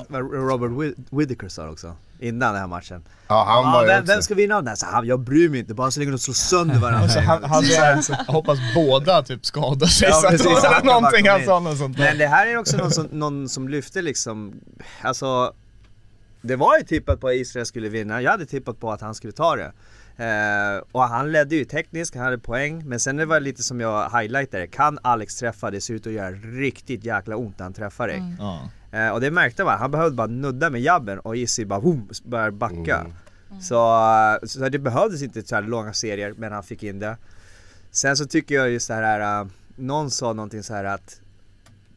Vad 0.09 0.21
Robert 0.49 0.71
Whit- 0.71 0.95
Whittaker 1.09 1.47
sa 1.47 1.69
också? 1.69 1.93
Innan 2.27 2.51
den 2.53 2.61
här 2.61 2.67
matchen. 2.67 3.03
Ja, 3.27 3.43
han 3.47 3.63
Ja, 3.63 3.71
var 3.79 3.85
vem, 3.85 4.05
vem 4.05 4.21
ska 4.21 4.35
vinna 4.35 4.55
av 4.55 4.61
den 4.63 4.67
här? 4.67 4.75
Så 4.75 4.85
han, 4.85 5.05
jag 5.07 5.19
bryr 5.19 5.49
mig 5.49 5.59
inte, 5.59 5.73
bara 5.73 5.91
så 5.91 5.99
länge 5.99 6.11
de 6.11 6.17
slår 6.19 6.33
sönder 6.33 6.79
varandra. 6.79 7.09
Så 7.09 7.19
han, 7.19 7.43
han 7.43 7.63
jag 7.65 8.03
hoppas 8.27 8.59
båda 8.75 9.23
typ 9.23 9.45
skadar 9.45 9.87
sig 9.87 10.09
Ja, 10.09 10.27
precis. 10.29 10.61
bara 10.61 10.83
någonting 10.83 11.29
han 11.29 11.45
sa 11.45 11.59
något 11.59 11.77
sånt 11.77 11.97
där. 11.97 12.03
Men 12.05 12.17
det 12.17 12.27
här 12.27 12.47
är 12.47 12.57
också 12.57 12.77
någon 12.77 12.91
som, 12.91 13.05
någon 13.05 13.49
som 13.49 13.69
lyfte 13.69 14.01
liksom, 14.01 14.53
alltså 15.01 15.53
Det 16.41 16.55
var 16.55 16.77
ju 16.77 16.83
tippat 16.83 17.21
på 17.21 17.27
att 17.27 17.33
Israel 17.35 17.65
skulle 17.65 17.89
vinna, 17.89 18.21
jag 18.21 18.31
hade 18.31 18.45
tippat 18.45 18.79
på 18.79 18.91
att 18.91 19.01
han 19.01 19.15
skulle 19.15 19.33
ta 19.33 19.55
det 19.55 19.71
eh, 20.23 20.83
Och 20.91 21.01
han 21.03 21.31
ledde 21.31 21.55
ju 21.55 21.65
tekniskt, 21.65 22.15
han 22.15 22.23
hade 22.23 22.37
poäng 22.37 22.83
Men 22.85 22.99
sen 22.99 23.17
det 23.17 23.25
var 23.25 23.39
lite 23.39 23.63
som 23.63 23.79
jag 23.79 24.09
highlightade, 24.19 24.67
kan 24.67 24.99
Alex 25.01 25.35
träffa? 25.35 25.71
Det 25.71 25.81
ser 25.81 25.93
ut 25.93 26.07
att 26.07 26.13
göra 26.13 26.31
riktigt 26.31 27.03
jäkla 27.05 27.35
ont 27.35 27.59
när 27.59 27.63
han 27.63 27.73
träffar 27.73 28.07
dig 28.07 28.23
Ja. 28.39 28.59
Eh, 28.95 29.09
Och 29.09 29.21
det 29.21 29.31
märkte 29.31 29.63
man, 29.63 29.79
han 29.79 29.91
behövde 29.91 30.15
bara 30.15 30.27
nudda 30.27 30.69
med 30.69 30.81
jabben 30.81 31.19
och 31.19 31.37
Izzy 31.37 31.65
bara 31.65 31.81
boom, 31.81 32.09
börjar 32.25 32.51
backa 32.51 33.05
Mm. 33.51 33.61
så, 33.61 33.77
så 34.47 34.69
det 34.69 34.79
behövdes 34.79 35.21
inte 35.21 35.43
så 35.43 35.55
här 35.55 35.61
långa 35.61 35.93
serier 35.93 36.33
men 36.37 36.51
han 36.51 36.63
fick 36.63 36.83
in 36.83 36.99
det 36.99 37.17
Sen 37.91 38.17
så 38.17 38.25
tycker 38.25 38.55
jag 38.55 38.69
just 38.69 38.87
det 38.87 38.93
här, 38.93 39.41
äh, 39.41 39.47
någon 39.75 40.11
sa 40.11 40.33
någonting 40.33 40.63
så 40.63 40.73
här 40.73 40.83
att 40.83 41.21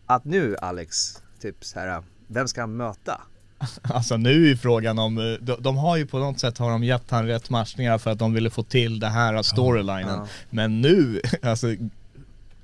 Att 0.06 0.24
nu 0.24 0.56
Alex, 0.56 1.22
typ 1.40 1.64
så 1.64 1.80
här, 1.80 2.02
vem 2.26 2.48
ska 2.48 2.60
han 2.60 2.76
möta? 2.76 3.20
Alltså 3.82 4.16
nu 4.16 4.30
är 4.30 4.48
ju 4.48 4.56
frågan 4.56 4.98
om, 4.98 5.18
eh, 5.18 5.24
de, 5.40 5.56
de 5.60 5.76
har 5.76 5.96
ju 5.96 6.06
på 6.06 6.18
något 6.18 6.40
sätt 6.40 6.58
har 6.58 6.70
de 6.70 6.84
gett 6.84 7.10
han 7.10 7.26
rätt 7.26 7.50
matchningar 7.50 7.98
för 7.98 8.10
att 8.10 8.18
de 8.18 8.32
ville 8.34 8.50
få 8.50 8.62
till 8.62 9.00
det 9.00 9.08
här 9.08 9.42
storylinen. 9.42 10.18
Ja. 10.18 10.26
Men 10.50 10.80
nu, 10.80 11.20
alltså 11.42 11.66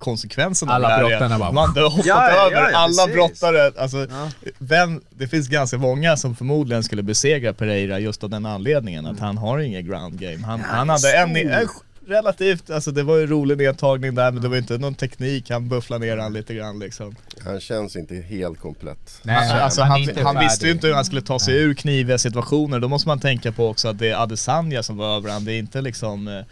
konsekvenserna 0.04 0.72
Alla 0.72 1.02
av 1.04 1.10
det 1.10 1.16
här 1.16 1.24
är 1.34 1.38
bara- 1.38 1.52
Man 1.52 1.68
har 1.76 1.82
hoppat 1.90 2.06
Ja, 2.06 2.30
ja, 2.30 2.46
över 2.46 2.70
ja, 2.72 2.76
alla 2.78 3.02
precis. 3.06 3.14
brottare, 3.14 3.72
alltså 3.82 3.96
Ja. 4.10 4.30
vem, 4.58 5.00
det 5.10 5.28
finns 5.28 5.48
ganska 5.48 5.78
många 5.78 6.16
som 6.16 6.36
förmodligen 6.36 6.82
skulle 6.84 7.02
besegra 7.02 7.52
Pereira 7.52 7.98
just 7.98 8.24
av 8.24 8.30
den 8.30 8.46
anledningen 8.46 9.06
att 9.06 9.20
han 9.20 9.38
har 9.38 9.58
inget 9.58 9.84
ground 9.84 10.18
game. 10.20 10.44
Han, 10.46 10.60
han 10.60 10.88
hade 10.88 11.16
en, 11.16 11.36
en 11.36 11.68
relativt, 12.06 12.70
alltså 12.70 12.90
det 12.90 13.02
var 13.02 13.16
ju 13.16 13.22
en 13.22 13.28
rolig 13.28 13.58
nedtagning 13.58 14.14
där 14.14 14.32
men 14.32 14.42
det 14.42 14.48
var 14.48 14.56
inte 14.56 14.78
någon 14.78 14.94
teknik, 14.94 15.50
han 15.50 15.68
bufflade 15.68 16.06
ner 16.06 16.16
han 16.16 16.32
lite 16.32 16.54
grann 16.54 16.78
liksom. 16.78 17.14
Han 17.44 17.60
känns 17.60 17.96
inte 17.96 18.14
helt 18.14 18.60
komplett. 18.60 19.20
Nej, 19.22 19.60
Alltså, 19.60 19.80
är 19.80 19.84
han, 19.84 20.00
inte 20.00 20.22
han 20.22 20.38
visste 20.38 20.66
ju 20.66 20.72
inte 20.72 20.86
hur 20.86 20.94
han 20.94 21.04
skulle 21.04 21.22
ta 21.22 21.38
sig 21.38 21.54
ur 21.54 21.74
kniviga 21.74 22.18
situationer. 22.18 22.80
Då 22.80 22.88
måste 22.88 23.08
man 23.08 23.20
tänka 23.20 23.52
på 23.52 23.68
också 23.68 23.88
att 23.88 23.98
det 23.98 24.08
är 24.10 24.22
Adesanya 24.22 24.82
som 24.82 24.96
var 24.96 25.16
över 25.16 25.30
han. 25.30 25.44
Det 25.44 25.52
är 25.52 25.58
inte 25.58 25.80
liksom, 25.80 26.28
eh, 26.28 26.44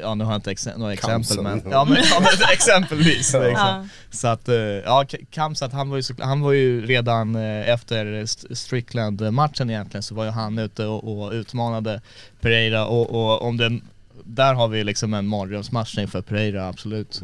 ja 0.00 0.14
nu 0.14 0.24
har 0.24 0.32
jag 0.32 0.38
inte 0.38 0.50
ex 0.50 0.68
några 0.76 0.92
exempel 0.92 1.42
men, 1.42 1.62
ja 1.70 1.84
men, 1.84 1.96
ja, 2.10 2.20
men 2.20 2.52
exempelvis. 2.52 3.34
Liksom. 3.48 3.88
Så 4.10 4.28
att, 4.28 4.48
eh, 4.48 4.54
ja 4.56 5.04
Kamsat 5.30 5.72
han 5.72 5.90
var 5.90 5.96
ju, 5.96 6.02
han 6.18 6.40
var 6.40 6.52
ju 6.52 6.86
redan 6.86 7.36
eh, 7.36 7.68
efter 7.68 8.06
St- 8.22 8.54
Strickland-matchen 8.56 9.70
egentligen 9.70 10.02
så 10.02 10.14
var 10.14 10.24
ju 10.24 10.30
han 10.30 10.58
ute 10.58 10.86
och, 10.86 11.22
och 11.22 11.32
utmanade 11.32 12.00
Pereira 12.40 12.86
och, 12.86 13.10
och 13.10 13.42
om 13.42 13.56
den, 13.56 13.82
där 14.24 14.54
har 14.54 14.68
vi 14.68 14.84
liksom 14.84 15.14
en 15.14 15.26
mardrömsmatchning 15.26 16.08
för 16.08 16.22
Pereira 16.22 16.68
absolut. 16.68 17.22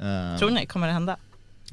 Eh, 0.00 0.38
Tror 0.38 0.50
ni, 0.50 0.66
kommer 0.66 0.86
det 0.86 0.92
hända? 0.92 1.16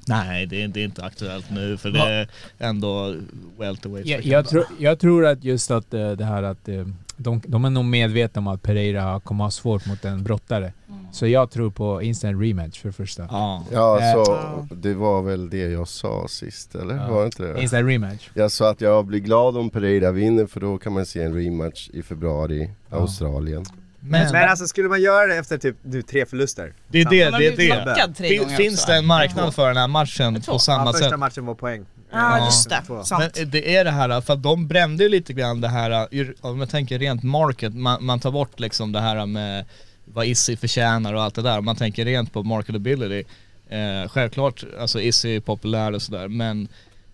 Nej, 0.07 0.45
det 0.45 0.63
är, 0.63 0.67
det 0.67 0.79
är 0.79 0.83
inte 0.85 1.03
aktuellt 1.03 1.49
nu 1.49 1.77
för 1.77 1.91
det 1.91 1.99
är 1.99 2.27
ändå 2.59 3.15
welterweight. 3.57 4.07
Jag, 4.07 4.25
jag, 4.25 4.47
tror, 4.49 4.65
jag 4.79 4.99
tror 4.99 5.25
att 5.25 5.43
just 5.43 5.71
att 5.71 5.93
eh, 5.93 6.11
det 6.11 6.25
här 6.25 6.43
att 6.43 6.67
eh, 6.69 6.85
de, 7.21 7.41
de 7.47 7.65
är 7.65 7.69
nog 7.69 7.85
medvetna 7.85 8.39
om 8.39 8.47
att 8.47 8.61
Pereira 8.61 9.19
kommer 9.19 9.43
ha 9.43 9.51
svårt 9.51 9.85
mot 9.85 10.05
en 10.05 10.23
brottare. 10.23 10.73
Så 11.11 11.27
jag 11.27 11.51
tror 11.51 11.71
på 11.71 12.01
instant 12.01 12.41
rematch 12.41 12.81
för 12.81 12.89
det 12.89 12.93
första. 12.93 13.27
Ja. 13.31 13.65
Ja, 13.71 13.99
Eh, 14.01 14.23
så 14.23 14.67
det 14.75 14.93
var 14.93 15.21
väl 15.21 15.49
det 15.49 15.57
jag 15.57 15.87
sa 15.87 16.27
sist, 16.29 16.75
eller? 16.75 16.95
Ja. 16.95 17.07
Var 17.07 17.19
det 17.19 17.25
inte 17.25 17.43
det? 17.43 17.61
Instant 17.61 17.87
rematch. 17.87 18.29
Jag 18.33 18.51
sa 18.51 18.69
att 18.69 18.81
jag 18.81 19.05
blir 19.05 19.19
glad 19.19 19.57
om 19.57 19.69
Pereira 19.69 20.11
vinner 20.11 20.45
för 20.45 20.59
då 20.59 20.77
kan 20.77 20.93
man 20.93 21.05
se 21.05 21.23
en 21.23 21.33
rematch 21.35 21.89
i 21.93 22.01
februari, 22.03 22.69
Australien. 22.89 23.65
Men, 23.99 24.31
Men 24.31 24.49
alltså 24.49 24.67
skulle 24.67 24.89
man 24.89 25.01
göra 25.01 25.27
det 25.27 25.35
efter 25.37 25.57
typ 25.57 25.75
nu 25.81 26.01
tre 26.01 26.25
förluster? 26.25 26.73
det 26.87 27.01
är 27.01 27.05
det, 27.09 27.55
det 27.55 27.69
är 27.69 27.85
det. 27.85 28.27
Fin, 28.27 28.49
finns 28.49 28.85
det 28.85 28.95
en 28.95 29.05
marknad 29.05 29.55
för 29.55 29.67
den 29.67 29.77
här 29.77 29.87
matchen 29.87 30.41
på 30.41 30.59
samma 30.59 30.85
ja, 30.85 30.91
första 30.91 31.09
sätt? 31.09 31.19
matchen 31.19 31.45
var 31.45 31.55
poäng. 31.55 31.85
Ja, 32.11 32.37
Eh, 32.37 32.45
just 32.45 32.69
det. 32.69 32.81
Sant. 33.05 33.31
Men 33.37 33.49
det 33.49 33.75
är 33.75 33.83
det 33.83 33.91
här, 33.91 34.21
för 34.21 34.33
att 34.33 34.43
de 34.43 34.67
brände 34.67 35.03
ju 35.03 35.09
lite 35.09 35.33
grann 35.33 35.61
det 35.61 35.67
här, 35.67 36.07
ur- 36.11 36.35
om 36.41 36.59
jag 36.59 36.69
tänker 36.69 36.99
rent 36.99 37.23
market, 37.23 37.73
man, 37.75 38.05
man 38.05 38.19
tar 38.19 38.31
bort 38.31 38.59
liksom 38.59 38.91
det 38.91 38.99
här 39.01 39.25
med 39.25 39.65
vad 40.05 40.25
Issy 40.25 40.55
förtjänar 40.55 41.13
och 41.13 41.23
allt 41.23 41.35
det 41.35 41.41
där. 41.41 41.61
Man 41.61 41.75
tänker 41.75 42.05
rent 42.05 42.33
på 42.33 42.43
marketability. 42.43 43.23
Eh, 43.69 44.09
självklart, 44.09 44.63
alltså 44.79 45.01
Issy 45.01 45.35
är 45.35 45.39
populär 45.39 45.91
och 45.91 46.01
sådär 46.01 46.27
men 46.27 46.67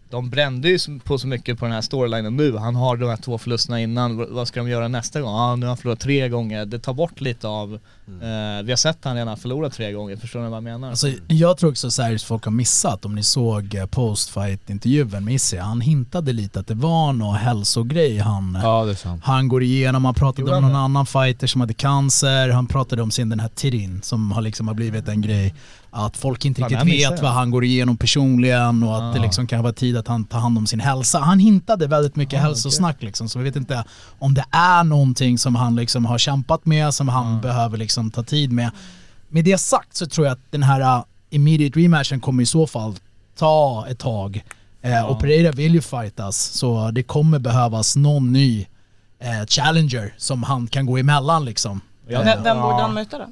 de 0.09 0.29
brände 0.29 0.69
ju 0.69 0.99
på 1.03 1.17
så 1.17 1.27
mycket 1.27 1.59
på 1.59 1.65
den 1.65 1.73
här 1.73 1.81
storylinen 1.81 2.35
nu. 2.35 2.57
Han 2.57 2.75
har 2.75 2.97
de 2.97 3.09
här 3.09 3.17
två 3.17 3.37
förlusterna 3.37 3.81
innan. 3.81 4.33
Vad 4.33 4.47
ska 4.47 4.59
de 4.59 4.69
göra 4.69 4.87
nästa 4.87 5.21
gång? 5.21 5.31
Ja, 5.35 5.55
nu 5.55 5.61
har 5.65 5.67
han 5.67 5.77
förlorat 5.77 5.99
tre 5.99 6.29
gånger. 6.29 6.65
Det 6.65 6.79
tar 6.79 6.93
bort 6.93 7.21
lite 7.21 7.47
av... 7.47 7.73
Eh, 8.07 8.63
vi 8.63 8.71
har 8.71 8.75
sett 8.75 8.97
han 9.01 9.15
redan 9.15 9.37
förlora 9.37 9.69
tre 9.69 9.91
gånger. 9.91 10.15
Förstår 10.15 10.39
ni 10.39 10.49
vad 10.49 10.57
jag 10.57 10.63
menar? 10.63 10.89
Alltså, 10.89 11.07
jag 11.27 11.57
tror 11.57 11.69
också 11.69 11.91
så 11.91 12.01
här 12.01 12.17
folk 12.17 12.43
har 12.45 12.51
missat, 12.51 13.05
om 13.05 13.15
ni 13.15 13.23
såg 13.23 13.75
eh, 13.75 13.85
post-fight-intervjun 13.85 15.25
med 15.25 15.33
Issy, 15.33 15.57
han 15.57 15.81
hintade 15.81 16.33
lite 16.33 16.59
att 16.59 16.67
det 16.67 16.73
var 16.73 17.13
någon 17.13 17.35
hälsogrej 17.35 18.17
han, 18.17 18.59
Ja, 18.63 18.85
det 18.85 18.91
är 18.91 18.95
sant. 18.95 19.21
han 19.25 19.47
går 19.47 19.63
igenom. 19.63 20.05
Han 20.05 20.13
pratade 20.13 20.55
om 20.55 20.61
någon 20.61 20.71
det? 20.71 20.77
annan 20.77 21.05
fighter 21.05 21.47
som 21.47 21.61
hade 21.61 21.73
cancer, 21.73 22.49
han 22.49 22.67
pratade 22.67 23.01
om 23.01 23.11
sin 23.11 23.29
den 23.29 23.39
här 23.39 23.49
Tirin 23.55 24.01
som 24.03 24.31
har 24.31 24.41
liksom 24.41 24.67
har 24.67 24.75
blivit 24.75 25.07
en 25.07 25.21
grej. 25.21 25.53
Att 26.05 26.17
folk 26.17 26.45
inte 26.45 26.61
riktigt 26.61 26.79
det 26.79 26.85
vet 26.85 27.01
jag. 27.01 27.17
vad 27.21 27.31
han 27.31 27.51
går 27.51 27.63
igenom 27.63 27.97
personligen 27.97 28.83
och 28.83 28.95
att 28.97 29.13
det 29.13 29.19
Ah. 29.19 29.23
liksom 29.23 29.47
kan 29.47 29.63
vara 29.63 29.73
tid 29.73 29.97
att 29.97 30.07
han 30.07 30.25
tar 30.25 30.39
hand 30.39 30.57
om 30.57 30.67
sin 30.67 30.79
hälsa. 30.79 31.19
Han 31.19 31.39
hintade 31.39 31.87
väldigt 31.87 32.15
mycket 32.15 32.39
Ah, 32.39 32.43
hälsosnack 32.43 33.03
liksom, 33.03 33.29
så 33.29 33.39
vi 33.39 33.45
vet 33.45 33.55
inte 33.55 33.83
om 34.19 34.33
det 34.33 34.45
är 34.51 34.83
någonting 34.83 35.37
som 35.37 35.55
han 35.55 35.75
liksom 35.75 36.05
har 36.05 36.17
kämpat 36.17 36.65
med, 36.65 36.93
som 36.93 37.07
han 37.09 37.37
Ah. 37.37 37.39
behöver 37.41 37.77
liksom 37.77 38.11
ta 38.11 38.23
tid 38.23 38.51
med. 38.51 38.71
Med 39.29 39.45
det 39.45 39.57
sagt 39.57 39.95
så 39.95 40.05
tror 40.05 40.27
jag 40.27 40.33
att 40.33 40.51
den 40.51 40.63
här 40.63 40.97
uh, 40.97 41.03
immediate 41.29 41.79
rematchen 41.79 42.19
kommer 42.19 42.43
i 42.43 42.45
så 42.45 42.67
fall 42.67 42.95
ta 43.37 43.85
ett 43.89 43.99
tag. 43.99 44.43
Eh, 44.81 45.03
och 45.05 45.19
Pereira 45.19 45.51
vill 45.51 45.73
ju 45.73 45.81
fightas, 45.81 46.37
så 46.37 46.91
det 46.91 47.03
kommer 47.03 47.39
behövas 47.39 47.95
någon 47.95 48.31
ny 48.33 48.65
eh, 49.19 49.45
challenger 49.47 50.13
som 50.17 50.43
han 50.43 50.67
kan 50.67 50.85
gå 50.85 50.97
emellan 50.97 51.45
liksom. 51.45 51.81
Ja, 52.07 52.21
Vem, 52.23 52.43
vem 52.43 52.61
borde 52.61 52.81
han 52.81 52.93
möta 52.93 53.17
då? 53.17 53.25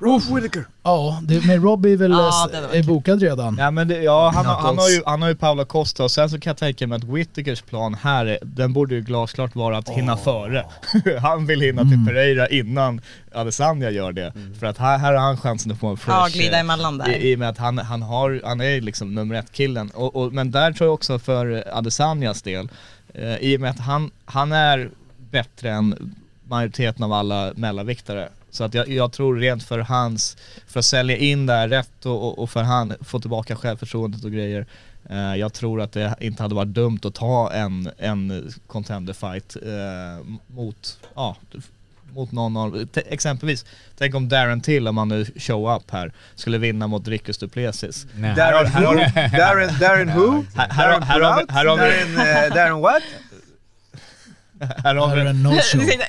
Rob 0.00 0.22
Whittaker. 0.34 0.64
Ja, 0.82 1.20
det, 1.22 1.46
men 1.46 1.62
Robbie 1.62 1.92
är 1.92 1.96
väl 1.96 2.10
Ja, 2.10 2.50
eh, 2.52 2.78
är 2.78 2.82
bokad 2.82 3.22
redan. 3.22 3.56
Ja 3.60 3.70
men 3.70 3.88
det, 3.88 4.02
ja 4.02 4.32
han, 4.34 4.46
har- 4.46 4.54
han, 4.54 4.62
Knuckles. 4.76 4.82
har 4.84 4.90
ju, 4.90 5.02
han 5.06 5.22
har 5.22 5.28
ju 5.28 5.34
Paula 5.34 5.64
Costa 5.64 6.04
och 6.04 6.10
sen 6.10 6.30
så 6.30 6.40
kan 6.40 6.50
jag 6.50 6.56
tänka 6.56 6.86
mig 6.86 6.96
att 6.96 7.04
Whittakers 7.04 7.62
plan 7.62 7.94
här, 7.94 8.26
är, 8.26 8.38
den 8.42 8.72
borde 8.72 8.94
ju 8.94 9.00
glasklart 9.00 9.54
vara 9.54 9.78
att 9.78 9.88
hinna 9.88 10.16
före. 10.16 10.64
han 11.22 11.46
vill 11.46 11.60
hinna 11.60 11.82
Mm. 11.82 12.06
till 12.06 12.14
Pereira 12.14 12.48
innan 12.48 13.00
Adesanya 13.34 13.90
gör 13.90 14.12
det. 14.12 14.32
För 14.60 14.66
att 14.66 14.78
här, 14.78 14.98
här 14.98 15.12
har 15.14 15.20
han 15.20 15.36
chansen 15.36 15.72
att 15.72 15.78
få 15.78 15.86
en 15.86 15.96
fresh... 15.96 16.18
Ja, 16.18 16.28
glida 16.32 16.54
eh, 16.54 16.60
emellan 16.60 16.98
där. 16.98 17.08
I, 17.16 17.30
I 17.30 17.34
och 17.34 17.38
med 17.38 17.48
att 17.48 17.58
han, 17.58 17.78
han, 17.78 18.02
har, 18.02 18.40
han 18.44 18.60
är 18.60 18.80
liksom 18.80 19.14
nummer 19.14 19.34
ett 19.34 19.52
killen. 19.52 19.90
Och, 19.94 20.16
och, 20.16 20.32
men 20.32 20.50
där 20.50 20.72
tror 20.72 20.86
jag 20.88 20.94
också 20.94 21.18
för 21.18 21.64
Adesanyas 21.72 22.42
del, 22.42 22.68
eh, 23.14 23.36
i 23.36 23.56
och 23.56 23.60
med 23.60 23.70
att 23.70 23.80
han, 23.80 24.10
han 24.24 24.52
är 24.52 24.90
bättre 25.30 25.70
än 25.70 26.14
majoriteten 26.48 27.04
av 27.04 27.12
alla 27.12 27.52
mellanviktare. 27.56 28.28
Så 28.50 28.64
att 28.64 28.74
jag, 28.74 28.88
jag 28.88 29.12
tror 29.12 29.36
rent 29.36 29.62
för 29.62 29.78
hans, 29.78 30.36
för 30.66 30.78
att 30.78 30.84
sälja 30.84 31.16
in 31.16 31.46
det 31.46 31.52
här 31.52 31.68
rätt 31.68 32.06
och, 32.06 32.38
och, 32.38 32.50
för 32.50 32.62
han 32.62 32.94
få 33.00 33.20
tillbaka 33.20 33.56
självförtroendet 33.56 34.24
och 34.24 34.32
grejer. 34.32 34.66
Eh, 35.10 35.34
jag 35.36 35.52
tror 35.52 35.80
att 35.80 35.92
det 35.92 36.14
inte 36.20 36.42
hade 36.42 36.54
varit 36.54 36.68
dumt 36.68 37.00
att 37.04 37.14
ta 37.14 37.52
en, 37.52 37.90
en 37.98 38.52
contender 38.66 39.12
fight 39.12 39.56
eh, 39.56 40.26
mot, 40.46 40.98
ja, 41.14 41.36
mot 42.14 42.32
någon 42.32 42.56
av, 42.56 42.86
exempelvis, 42.94 43.64
tänk 43.98 44.14
om 44.14 44.28
Darren 44.28 44.60
Till, 44.60 44.88
om 44.88 44.96
han 44.98 45.08
nu 45.08 45.24
show 45.36 45.76
up 45.76 45.90
här, 45.90 46.12
skulle 46.34 46.58
vinna 46.58 46.86
mot 46.86 47.08
Rickus 47.08 47.38
Duplessis. 47.38 48.06
Darren 48.36 48.72
who? 48.72 48.94
Darren, 49.36 49.78
Darren 49.80 50.08
who? 50.08 50.44
Darren, 50.76 52.18
eh, 52.18 52.54
Darren 52.54 52.80
what? 52.80 53.02
Här, 54.60 54.94
har 54.94 55.16
vi, 55.16 55.22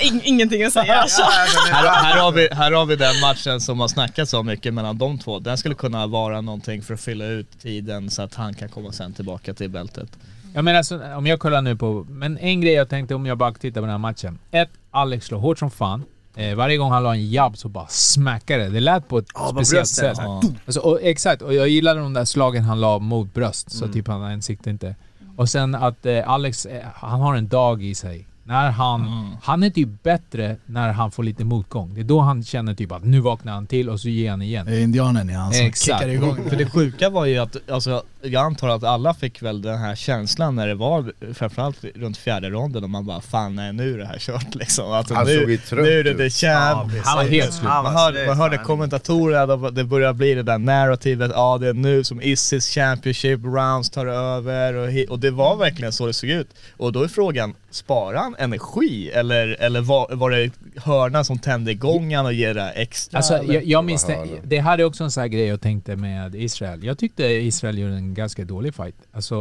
ing- 0.09 0.21
ingenting 0.23 0.63
att 0.63 0.73
säga 0.73 0.95
alltså. 1.01 1.21
här, 1.23 2.03
här, 2.03 2.19
har 2.21 2.31
vi, 2.31 2.47
här 2.51 2.71
har 2.71 2.85
vi 2.85 2.95
den 2.95 3.19
matchen 3.21 3.61
som 3.61 3.79
har 3.79 3.87
snackats 3.87 4.33
om 4.33 4.45
mycket 4.45 4.73
mellan 4.73 4.97
de 4.97 5.19
två. 5.19 5.39
Den 5.39 5.57
skulle 5.57 5.75
kunna 5.75 6.07
vara 6.07 6.41
någonting 6.41 6.81
för 6.81 6.93
att 6.93 7.01
fylla 7.01 7.25
ut 7.25 7.59
tiden 7.61 8.09
så 8.09 8.21
att 8.21 8.35
han 8.35 8.53
kan 8.53 8.69
komma 8.69 8.91
sen 8.91 9.13
tillbaka 9.13 9.53
till 9.53 9.69
bältet. 9.69 10.09
Jag 10.53 10.63
menar 10.63 10.77
alltså, 10.77 11.01
om 11.17 11.27
jag 11.27 11.39
kollar 11.39 11.61
nu 11.61 11.75
på... 11.75 12.05
Men 12.09 12.37
en 12.37 12.61
grej 12.61 12.73
jag 12.73 12.89
tänkte 12.89 13.15
om 13.15 13.25
jag 13.25 13.37
bara 13.37 13.53
tittar 13.53 13.81
på 13.81 13.85
den 13.85 13.91
här 13.91 13.97
matchen. 13.97 14.39
Ett, 14.51 14.69
Alex 14.91 15.25
slår 15.25 15.39
hårt 15.39 15.59
som 15.59 15.71
fan. 15.71 16.03
Eh, 16.35 16.55
varje 16.55 16.77
gång 16.77 16.91
han 16.91 17.03
la 17.03 17.13
en 17.13 17.29
jabb 17.29 17.57
så 17.57 17.67
bara 17.69 17.87
smackade 17.87 18.63
det. 18.63 18.69
Det 18.69 18.79
lät 18.79 19.07
på 19.07 19.17
ett 19.17 19.33
på 19.33 19.49
speciellt 19.55 19.87
sätt. 19.87 20.17
Ja. 20.17 20.41
Alltså, 20.65 20.79
och, 20.81 20.99
exakt, 21.01 21.41
och 21.41 21.53
jag 21.53 21.67
gillade 21.69 21.99
de 21.99 22.13
där 22.13 22.25
slagen 22.25 22.63
han 22.63 22.81
la 22.81 22.99
mot 22.99 23.33
bröst. 23.33 23.71
Så 23.71 23.83
Mm. 23.83 23.93
typ 23.93 24.07
han 24.07 24.23
ansikte 24.23 24.69
inte. 24.69 24.95
Och 25.37 25.49
sen 25.49 25.75
att 25.75 26.05
eh, 26.05 26.29
Alex, 26.29 26.65
eh, 26.65 26.83
han 26.95 27.19
har 27.21 27.35
en 27.35 27.47
dag 27.47 27.83
i 27.83 27.95
sig. 27.95 28.27
När 28.49 28.71
han, 28.71 29.01
Mm. 29.01 29.31
han 29.41 29.63
är 29.63 29.69
typ 29.69 30.03
bättre 30.03 30.55
när 30.65 30.91
han 30.91 31.11
får 31.11 31.23
lite 31.23 31.43
motgång. 31.43 31.93
Det 31.93 32.01
är 32.01 32.03
då 32.03 32.19
han 32.19 32.43
känner 32.43 32.73
typ 32.73 32.91
att 32.91 33.03
nu 33.03 33.19
vaknar 33.19 33.53
han 33.53 33.67
till 33.67 33.89
och 33.89 33.99
så 33.99 34.09
ger 34.09 34.29
han 34.29 34.41
igen. 34.41 34.65
Det 34.65 34.75
är 34.75 34.79
indianen 34.79 35.29
ja, 35.29 35.39
han 35.39 35.53
som 35.53 35.65
Exakt. 35.65 35.99
kickar 36.01 36.13
igång. 36.13 36.49
För 36.49 36.55
det 36.55 36.65
sjuka 36.65 37.09
var 37.09 37.25
ju 37.25 37.37
att, 37.37 37.69
alltså, 37.71 38.03
jag 38.21 38.45
antar 38.45 38.69
att 38.69 38.83
alla 38.83 39.13
fick 39.13 39.41
väl 39.41 39.61
den 39.61 39.77
här 39.79 39.95
känslan 39.95 40.55
när 40.55 40.67
det 40.67 40.75
var 40.75 41.13
framförallt 41.33 41.83
runt 41.95 42.17
fjärde 42.17 42.49
ronden 42.49 42.83
och 42.83 42.89
man 42.89 43.05
bara 43.05 43.21
fan 43.21 43.55
nej 43.55 43.73
nu 43.73 43.93
är 43.93 43.97
det 43.97 44.05
här 44.05 44.17
kört 44.19 44.55
liksom. 44.55 44.91
Alltså, 44.91 45.13
Han 45.13 45.25
nu, 45.25 45.39
såg 45.39 45.49
ju 45.51 45.57
trött 45.57 45.83
nu 45.85 45.99
är 45.99 46.03
det 46.03 46.09
ut. 46.09 46.17
the 46.17 46.29
champ. 46.29 46.91
Han 47.03 47.17
var 47.17 47.23
helt 47.31 47.53
slut. 47.53 47.63
Man 47.63 47.95
hörde, 47.95 48.27
man 48.27 48.37
hörde 48.37 48.57
kommentatorerna, 48.57 49.71
det 49.71 49.83
börjar 49.83 50.13
bli 50.13 50.33
det 50.33 50.43
där 50.43 50.57
narrativet, 50.57 51.31
ja 51.35 51.57
det 51.57 51.67
är 51.67 51.73
nu 51.73 52.03
som 52.03 52.21
Issis 52.21 52.67
Championship 52.69 53.43
rounds 53.43 53.89
tar 53.89 54.05
över 54.05 54.73
och, 54.73 55.11
och 55.11 55.19
det 55.19 55.31
var 55.31 55.55
verkligen 55.55 55.93
så 55.93 56.07
det 56.07 56.13
såg 56.13 56.29
ut. 56.29 56.47
Och 56.77 56.91
då 56.91 57.03
är 57.03 57.07
frågan, 57.07 57.53
sparar 57.71 58.17
han 58.17 58.35
energi 58.39 59.09
eller, 59.09 59.47
eller 59.59 59.81
var, 59.81 60.15
var 60.15 60.31
det 60.31 60.51
hörnan 60.75 61.25
som 61.25 61.39
tände 61.39 61.71
igång 61.71 62.15
han 62.15 62.25
och 62.25 62.33
ger 62.33 62.53
det 62.53 62.69
extra? 62.69 63.17
Alltså 63.17 63.33
eller? 63.33 63.53
jag, 63.53 63.63
jag 63.63 63.85
minns 63.85 64.05
det, 64.05 64.13
hörna. 64.13 64.31
det 64.43 64.59
här 64.59 64.77
är 64.77 64.83
också 64.83 65.03
en 65.03 65.11
sån 65.11 65.21
här 65.21 65.27
grej 65.27 65.45
jag 65.45 65.61
tänkte 65.61 65.95
med 65.95 66.35
Israel. 66.35 66.83
Jag 66.83 66.97
tyckte 66.97 67.23
Israel 67.23 67.77
gjorde 67.77 67.93
en 67.93 68.13
ganska 68.13 68.45
dålig 68.45 68.75
fight. 68.75 68.95
Alltså 69.11 69.35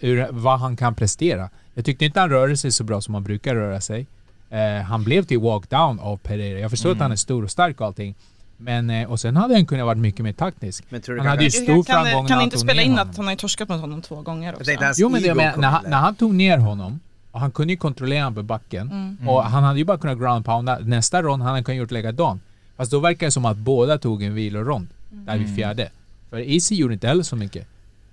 ur 0.00 0.26
vad 0.30 0.58
han 0.58 0.76
kan 0.76 0.94
prestera. 0.94 1.50
Jag 1.74 1.84
tyckte 1.84 2.04
inte 2.04 2.20
han 2.20 2.30
rörde 2.30 2.56
sig 2.56 2.72
så 2.72 2.84
bra 2.84 3.00
som 3.00 3.14
han 3.14 3.24
brukar 3.24 3.54
röra 3.54 3.80
sig. 3.80 4.06
Eh, 4.50 4.82
han 4.82 5.04
blev 5.04 5.24
till 5.24 5.38
walkdown 5.38 6.00
av 6.00 6.16
Pereira. 6.16 6.58
Jag 6.58 6.70
förstår 6.70 6.92
att 6.92 6.98
han 6.98 7.12
är 7.12 7.16
stor 7.16 7.44
och 7.44 7.50
stark 7.50 7.80
och 7.80 7.86
allting. 7.86 8.14
Men, 8.56 8.90
eh, 8.90 9.10
och 9.10 9.20
sen 9.20 9.36
hade 9.36 9.54
han 9.54 9.66
kunnat 9.66 9.86
varit 9.86 9.98
mycket 9.98 10.20
mer 10.20 10.32
taktisk. 10.32 10.84
Men 10.88 11.00
tror 11.00 11.14
du 11.14 11.20
Han 11.20 11.28
hade 11.28 11.44
ju 11.44 11.50
stor 11.50 11.84
kan, 11.84 11.84
framgång 11.84 12.22
när 12.22 12.28
kan 12.28 12.36
han 12.36 12.44
inte 12.44 12.58
spela 12.58 12.82
in 12.82 12.90
honom. 12.90 13.10
att 13.10 13.16
han 13.16 13.26
har 13.26 13.36
torskat 13.36 13.68
mot 13.68 13.80
honom 13.80 14.02
två 14.02 14.22
gånger 14.22 14.54
också? 14.54 14.92
Jo 14.96 15.08
men 15.08 15.22
det, 15.22 15.34
men, 15.34 15.60
när, 15.60 15.68
han, 15.68 15.84
när 15.86 15.96
han 15.96 16.14
tog 16.14 16.34
ner 16.34 16.58
honom, 16.58 17.00
och 17.34 17.40
han 17.40 17.50
kunde 17.50 17.72
ju 17.72 17.76
kontrollera 17.76 18.20
honom 18.24 18.34
på 18.34 18.42
backen, 18.42 19.18
och 19.28 19.44
han 19.44 19.64
hade 19.64 19.78
ju 19.78 19.84
bara 19.84 19.98
kunnat 19.98 20.18
ground 20.18 20.44
pounda. 20.44 20.78
Nästa 20.78 21.22
rond 21.22 21.42
hade 21.42 21.54
han 21.54 21.64
kunnat 21.64 21.78
gjort 21.78 21.90
likadant. 21.90 22.42
Fast 22.76 22.90
då 22.90 22.98
verkar 23.00 23.26
det 23.26 23.30
som 23.30 23.44
att 23.44 23.56
båda 23.56 23.98
tog 23.98 24.22
en 24.22 24.34
vilorond, 24.34 24.88
där 25.10 25.38
vid 25.38 25.56
fjärde. 25.56 25.90
För 26.30 26.38
Easy 26.38 26.74
gjorde 26.74 26.94
inte 26.94 27.08
heller 27.08 27.22
så 27.22 27.36
mycket. 27.36 27.66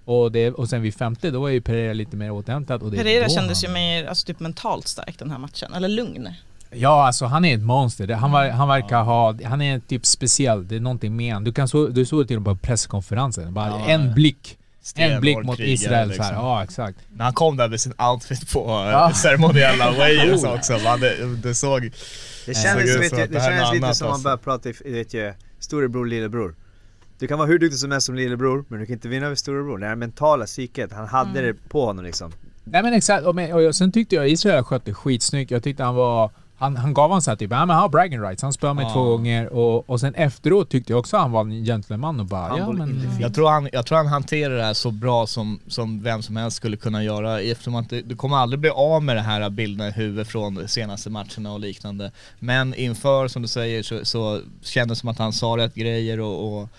Och, 0.05 0.31
det, 0.31 0.51
och 0.51 0.69
sen 0.69 0.81
vid 0.81 0.95
femte, 0.95 1.31
då 1.31 1.41
var 1.41 1.49
ju 1.49 1.61
Pereira 1.61 1.93
lite 1.93 2.15
mer 2.15 2.31
återhämtad. 2.31 2.83
Och 2.83 2.91
det 2.91 2.97
Pereira 2.97 3.29
kändes 3.29 3.63
ju 3.63 3.67
han, 3.67 3.73
mer 3.73 4.05
alltså, 4.05 4.25
typ 4.25 4.39
mentalt 4.39 4.87
stark 4.87 5.19
den 5.19 5.31
här 5.31 5.37
matchen, 5.37 5.73
eller 5.73 5.87
lugn. 5.87 6.29
Ja, 6.71 7.07
alltså 7.07 7.25
han 7.25 7.45
är 7.45 7.55
ett 7.55 7.61
monster. 7.61 8.07
Han, 8.07 8.31
var, 8.31 8.49
han 8.49 8.67
verkar 8.67 9.03
ha... 9.03 9.35
Han 9.45 9.61
är 9.61 9.79
typ 9.79 10.05
speciell. 10.05 10.67
Det 10.67 10.75
är 10.75 10.79
någonting 10.79 11.15
med 11.15 11.33
han. 11.33 11.43
Du, 11.43 11.53
kan 11.53 11.67
så, 11.67 11.87
du 11.87 12.05
såg 12.05 12.21
det 12.21 12.27
till 12.27 12.37
och 12.37 12.41
med 12.41 12.61
på 12.61 12.67
presskonferensen. 12.67 13.53
Bara 13.53 13.67
Ja, 13.69 13.87
en 13.87 14.07
ja. 14.07 14.13
blick. 14.13 14.57
En 14.95 15.21
blick 15.21 15.37
mot 15.43 15.59
Israel 15.59 15.89
så 15.89 15.93
här. 15.95 16.05
liksom. 16.29 16.45
Ja, 16.45 16.63
exakt. 16.63 16.97
När 17.13 17.25
han 17.25 17.33
kom 17.33 17.57
där 17.57 17.67
med 17.67 17.81
sin 17.81 17.93
outfit 17.99 18.53
på 18.53 18.59
Ja. 18.67 18.91
ja. 18.91 19.13
ceremoniella 19.15 19.91
waves 19.91 20.43
också, 20.57 20.77
man, 20.83 20.99
det, 20.99 21.35
det 21.43 21.55
såg... 21.55 21.81
Det 22.45 22.55
såg 22.55 22.63
kändes, 22.63 22.95
ut 22.95 23.01
vet 23.01 23.09
som 23.09 23.17
du, 23.17 23.23
att 23.23 23.31
det 23.31 23.39
kändes 23.39 23.73
lite 23.73 23.93
som 23.93 24.07
man 24.09 24.21
börjar 24.23 24.37
prata, 24.37 24.69
i- 24.69 24.91
vet 24.91 25.13
ju, 25.13 25.33
storebror, 25.59 26.05
lillebror. 26.05 26.55
Du 27.19 27.27
kan 27.27 27.37
vara 27.37 27.47
hur 27.47 27.59
duktig 27.59 27.79
som 27.79 27.91
helst 27.91 28.05
som 28.05 28.15
lillebror, 28.15 28.65
men 28.67 28.79
du 28.79 28.85
kan 28.85 28.93
inte 28.93 29.07
vinna 29.07 29.25
över 29.25 29.35
storebror. 29.35 29.77
Det 29.77 29.87
här 29.87 29.95
mentala 29.95 30.45
psyket, 30.45 30.91
han 30.93 31.07
hade 31.07 31.39
Mm. 31.39 31.43
det 31.43 31.69
på 31.69 31.85
honom 31.85 32.05
liksom. 32.05 32.31
Nej 32.63 32.83
men 32.83 32.93
exakt, 32.93 33.25
och, 33.25 33.35
men, 33.35 33.53
och 33.53 33.61
jag- 33.63 33.75
sen 33.75 33.91
tyckte 33.91 34.15
jag 34.15 34.29
Israel 34.29 34.63
skötte 34.63 34.93
skitsnyggt. 34.93 35.51
Jag 35.51 35.63
tyckte 35.63 35.83
han 35.83 35.95
var... 35.95 36.31
han, 36.61 36.77
han 36.77 36.93
gav 36.93 37.11
han 37.11 37.21
så 37.21 37.31
här 37.31 37.35
typ, 37.35 37.51
ja 37.51 37.59
men 37.65 37.69
han 37.69 37.81
har 37.81 37.89
bragging 37.89 38.21
rights, 38.21 38.43
han 38.43 38.53
spöade 38.53 38.73
mig 38.75 38.85
Ja. 38.85 38.93
två 38.93 39.03
gånger 39.03 39.53
och, 39.53 39.89
och 39.89 39.99
sen 39.99 40.15
efteråt 40.15 40.69
tyckte 40.69 40.93
jag 40.93 40.99
också 40.99 41.17
han 41.17 41.31
var 41.31 41.41
en 41.41 41.65
gentleman 41.65 42.19
och 42.19 42.25
bara, 42.25 42.57
ja 42.57 42.71
men... 42.71 43.09
Jag 43.19 43.33
tror, 43.33 43.49
han, 43.49 43.69
jag 43.73 43.85
tror 43.85 43.97
han 43.97 44.07
hanterar 44.07 44.55
det 44.57 44.63
här 44.63 44.73
så 44.73 44.91
bra 44.91 45.27
som, 45.27 45.59
som 45.67 46.03
vem 46.03 46.21
som 46.21 46.35
helst 46.35 46.57
skulle 46.57 46.77
kunna 46.77 47.03
göra 47.03 47.41
eftersom 47.41 47.75
att 47.75 47.89
du, 47.89 48.01
du 48.01 48.15
kommer 48.15 48.37
aldrig 48.37 48.59
bli 48.59 48.69
av 48.69 49.03
med 49.03 49.15
det 49.15 49.21
här 49.21 49.49
bilderna 49.49 49.89
i 49.89 49.91
huvudet 49.91 50.27
från 50.27 50.55
de 50.55 50.67
senaste 50.67 51.09
matcherna 51.09 51.53
och 51.53 51.59
liknande. 51.59 52.11
Men 52.39 52.73
inför, 52.73 53.27
som 53.27 53.41
du 53.41 53.47
säger, 53.47 53.83
så, 53.83 54.05
så 54.05 54.41
kändes 54.61 54.97
det 54.97 54.99
som 54.99 55.09
att 55.09 55.17
han 55.19 55.33
sa 55.33 55.57
rätt 55.57 55.75
grejer 55.75 56.19
och, 56.19 56.61
och 56.61 56.69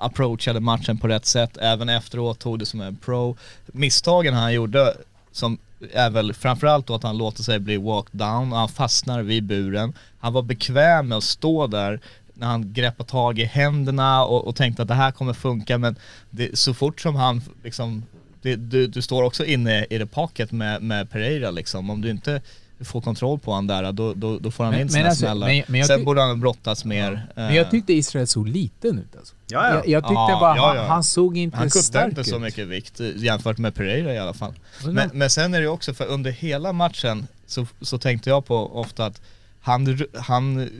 approachade 0.00 0.60
matchen 0.60 0.98
på 0.98 1.08
rätt 1.08 1.26
sätt. 1.26 1.56
Även 1.60 1.88
efteråt 1.88 2.38
tog 2.38 2.58
det 2.58 2.66
som 2.66 2.80
en 2.80 2.96
pro. 2.96 3.36
Misstagen 3.66 4.34
han 4.34 4.54
gjorde, 4.54 4.94
som 5.32 5.58
är 5.92 6.10
väl 6.10 6.34
framförallt 6.34 6.86
då 6.86 6.94
att 6.94 7.02
han 7.02 7.18
låter 7.18 7.42
sig 7.42 7.58
bli 7.58 7.76
walked 7.76 8.18
down 8.18 8.52
och 8.52 8.58
han 8.58 8.68
fastnar 8.68 9.22
vid 9.22 9.44
buren. 9.44 9.92
Han 10.18 10.32
var 10.32 10.42
bekväm 10.42 11.08
med 11.08 11.18
att 11.18 11.24
stå 11.24 11.66
där 11.66 12.00
när 12.34 12.46
han 12.46 12.72
greppade 12.72 13.10
tag 13.10 13.38
i 13.38 13.44
händerna 13.44 14.24
och, 14.24 14.46
och 14.46 14.56
tänkte 14.56 14.82
att 14.82 14.88
det 14.88 14.94
här 14.94 15.10
kommer 15.10 15.32
funka 15.32 15.78
men 15.78 15.96
det, 16.30 16.58
så 16.58 16.74
fort 16.74 17.00
som 17.00 17.16
han 17.16 17.42
liksom, 17.64 18.02
det, 18.42 18.56
du, 18.56 18.86
du 18.86 19.02
står 19.02 19.22
också 19.22 19.44
inne 19.44 19.84
i 19.90 19.98
det 19.98 20.06
pocket 20.06 20.52
med, 20.52 20.82
med 20.82 21.10
Pereira 21.10 21.50
liksom. 21.50 21.90
Om 21.90 22.00
du 22.00 22.10
inte 22.10 22.40
får 22.84 23.00
kontroll 23.00 23.38
på 23.38 23.52
han 23.52 23.66
där 23.66 23.92
då, 23.92 24.14
då, 24.14 24.38
då 24.38 24.50
får 24.50 24.64
han 24.64 24.70
Men- 24.72 24.80
in 24.80 24.86
men 24.86 24.92
sina 24.92 25.08
alltså, 25.08 25.20
smällar. 25.24 25.46
men- 25.46 25.62
men 25.68 25.80
jag 25.80 25.86
Sen 25.86 26.04
borde 26.04 26.22
han 26.22 26.40
brottas 26.40 26.84
mer. 26.84 27.26
Men 27.34 27.54
jag 27.54 27.70
tyckte 27.70 27.92
Israel 27.92 28.26
såg 28.26 28.48
liten 28.48 28.98
ut 28.98 29.16
alltså. 29.16 29.34
Ja, 29.46 29.68
ja. 29.68 29.74
Jag, 29.74 29.88
jag 29.88 30.02
tyckte 30.02 30.14
Ja, 30.14 30.38
bara, 30.40 30.56
ja, 30.56 30.66
han, 30.66 30.76
ja. 30.76 30.86
han 30.86 31.04
såg 31.04 31.36
inte 31.36 31.56
Han 31.56 31.70
stark 31.70 32.08
inte 32.08 32.24
så 32.24 32.36
ut. 32.36 32.42
mycket 32.42 32.68
vikt 32.68 33.00
eh, 33.00 33.06
jämfört 33.16 33.58
med 33.58 33.74
Pereira 33.74 34.14
i 34.14 34.18
alla 34.18 34.34
fall. 34.34 34.52
Men- 34.86 35.10
Men, 35.12 35.30
sen 35.30 35.54
är 35.54 35.60
det 35.60 35.68
också 35.68 35.94
för 35.94 36.06
under 36.06 36.30
hela 36.30 36.72
matchen 36.72 37.26
så, 37.46 37.66
så 37.80 37.98
tänkte 37.98 38.30
jag 38.30 38.46
på 38.46 38.80
ofta 38.80 39.06
att 39.06 39.20
han, 39.60 39.98
han 40.14 40.70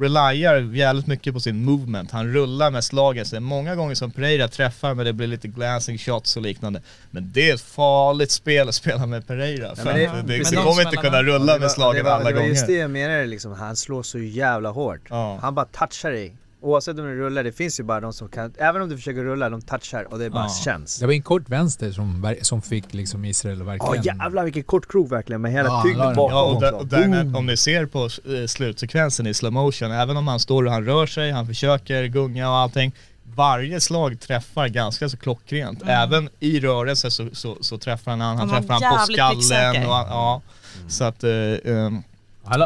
reliar 0.00 0.74
jävligt 0.74 1.06
mycket 1.06 1.34
på 1.34 1.40
sin 1.40 1.64
movement. 1.64 2.10
Han 2.10 2.32
rullar 2.32 2.70
med 2.70 2.84
slagen. 2.84 3.24
Så 3.26 3.30
det 3.34 3.38
är 3.38 3.40
många 3.40 3.74
gånger 3.76 3.94
som 3.94 4.10
Pereira 4.10 4.48
träffar 4.48 4.94
men 4.94 5.06
det 5.06 5.12
blir 5.12 5.26
lite 5.26 5.48
glancing 5.48 5.98
shots 5.98 6.36
och 6.36 6.42
liknande. 6.42 6.82
Men 7.10 7.32
det 7.32 7.50
är 7.50 7.54
ett 7.54 7.60
farligt 7.60 8.30
spel 8.30 8.68
att 8.68 8.74
spela 8.74 9.06
med 9.06 9.26
Pereira. 9.26 9.76
För 9.76 9.84
men 9.84 9.96
det- 9.96 10.06
att 10.06 10.12
det, 10.12 10.16
men 10.16 10.26
det, 10.26 10.50
de 10.50 10.56
kommer 10.64 10.82
inte 10.82 10.96
kunna 10.96 11.22
rulla 11.22 11.52
var- 11.52 11.58
med 11.60 11.70
slagen 11.70 12.04
var, 12.04 12.12
alla 12.12 12.30
det 12.30 12.34
var 12.36 12.42
just 12.42 12.66
det 12.66 12.72
gånger. 12.72 12.80
jag 12.80 12.90
menade 12.90 13.26
liksom, 13.26 13.52
han 13.52 13.76
slår 13.76 14.02
så 14.02 14.18
jävla 14.18 14.70
hårt. 14.70 15.00
Ja. 15.10 15.38
Han 15.42 15.54
bara 15.54 15.66
touchar 15.66 16.10
dig. 16.10 16.36
Oavsett 16.62 16.98
om 16.98 17.04
du 17.04 17.14
rullar, 17.18 17.44
det 17.44 17.52
finns 17.52 17.80
ju 17.80 17.84
bara 17.84 18.00
de 18.00 18.12
som 18.12 18.28
kan, 18.28 18.52
även 18.58 18.82
om 18.82 18.88
du 18.88 18.96
försöker 18.96 19.22
rulla, 19.24 19.50
de 19.50 19.62
touchar 19.62 20.12
och 20.12 20.18
det 20.18 20.30
bara 20.30 20.44
Ja. 20.44 20.54
känns. 20.64 20.98
Det 20.98 21.06
var 21.06 21.12
en 21.12 21.22
kort 21.22 21.48
vänster 21.48 21.92
som, 21.92 22.34
som 22.42 22.62
fick 22.62 22.94
liksom 22.94 23.24
Israel 23.24 23.60
att 23.62 23.66
Ja 23.66 23.72
verkligen... 23.90 24.18
jävlar 24.18 24.44
vilken 24.44 24.62
kort 24.62 24.88
krok 24.92 25.12
verkligen 25.12 25.40
med 25.42 25.52
hela 25.52 25.68
Ja, 25.68 25.82
tyngden 25.84 26.06
den. 26.06 26.16
bakom 26.16 26.36
Ja, 26.36 26.42
och, 26.44 26.60
där, 26.60 26.74
och 26.74 26.86
där, 26.86 27.06
när- 27.08 27.36
om 27.36 27.46
ni 27.46 27.56
ser 27.56 27.86
på 27.86 28.04
eh, 28.04 28.46
slutsekvensen 28.46 29.26
i 29.26 29.34
slow 29.34 29.52
motion, 29.52 29.90
även 29.92 30.16
om 30.16 30.28
han 30.28 30.40
står 30.40 30.66
och 30.66 30.72
han 30.72 30.84
rör 30.84 31.06
sig, 31.06 31.30
han 31.30 31.46
försöker 31.46 32.04
gunga 32.06 32.48
och 32.50 32.56
allting. 32.56 32.92
Varje 33.34 33.80
slag 33.80 34.20
träffar 34.20 34.68
ganska 34.68 35.08
så 35.08 35.16
klockrent. 35.16 35.82
Även 35.86 36.28
i 36.40 36.60
rörelse 36.60 37.10
så, 37.10 37.28
så, 37.32 37.56
så 37.60 37.78
träffar 37.78 38.10
han 38.10 38.20
han, 38.20 38.38
han 38.38 38.48
träffar 38.50 38.74
han 38.80 38.98
på 38.98 39.12
skallen 39.12 39.86
och 39.86 39.92
ja. 39.92 40.42
Så 40.88 41.04
att, 41.04 41.24
eh, 41.24 41.30
Alla, 41.30 42.02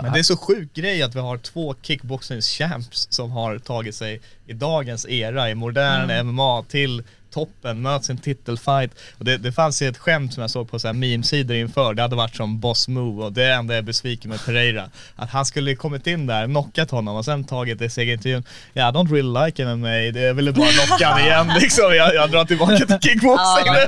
men 0.02 0.12
det 0.12 0.18
är 0.18 0.22
så 0.22 0.36
sjuk 0.36 0.74
grej 0.74 1.02
att 1.02 1.16
vi 1.16 1.20
har 1.20 1.38
två 1.38 1.74
kickboxings-champs 1.82 3.06
som 3.10 3.30
har 3.30 3.58
tagit 3.58 3.94
sig 3.94 4.20
i 4.46 4.52
dagens 4.52 5.06
era, 5.08 5.50
i 5.50 5.54
modern 5.54 6.10
Mm. 6.10 6.26
MMA 6.26 6.62
till 6.62 7.02
toppen, 7.36 7.82
möts 7.82 8.08
i 8.08 8.12
en 8.12 8.18
titelfight. 8.18 8.90
Och 9.18 9.24
det, 9.24 9.36
det 9.36 9.52
fanns 9.52 9.82
ju 9.82 9.88
ett 9.88 9.98
skämt 9.98 10.34
som 10.34 10.40
jag 10.40 10.50
såg 10.50 10.70
på 10.70 10.78
så 10.78 10.86
här 10.88 10.94
meme-sidor 10.94 11.56
inför, 11.56 11.94
det 11.94 12.02
hade 12.02 12.16
varit 12.16 12.36
som 12.36 12.60
boss 12.60 12.88
move 12.88 13.24
och 13.24 13.32
det 13.32 13.52
enda 13.52 13.74
jag 13.74 13.78
är 13.78 13.82
besviken 13.82 14.30
med 14.30 14.44
Pereira. 14.44 14.84
Att 15.16 15.30
han 15.30 15.44
skulle 15.44 15.74
kommit 15.74 16.06
in 16.06 16.26
där, 16.26 16.46
knockat 16.46 16.90
honom 16.90 17.16
och 17.16 17.24
sen 17.24 17.44
tagit 17.44 17.78
det 17.78 17.84
i 17.84 17.90
segerintervjun. 17.90 18.44
Ja, 18.72 18.88
I 18.88 18.92
don't 18.92 19.10
really 19.10 19.46
like 19.46 19.64
MMA, 19.64 19.88
det 19.88 20.20
jag 20.20 20.34
ville 20.34 20.52
bara 20.52 20.68
knocka 20.68 21.06
honom 21.08 21.24
igen 21.26 21.50
liksom. 21.60 21.84
Jag, 21.84 22.14
jag 22.14 22.30
drar 22.30 22.44
tillbaka 22.44 22.76
till 22.76 22.98
kickboxing. 23.00 23.66
Ja, 23.66 23.86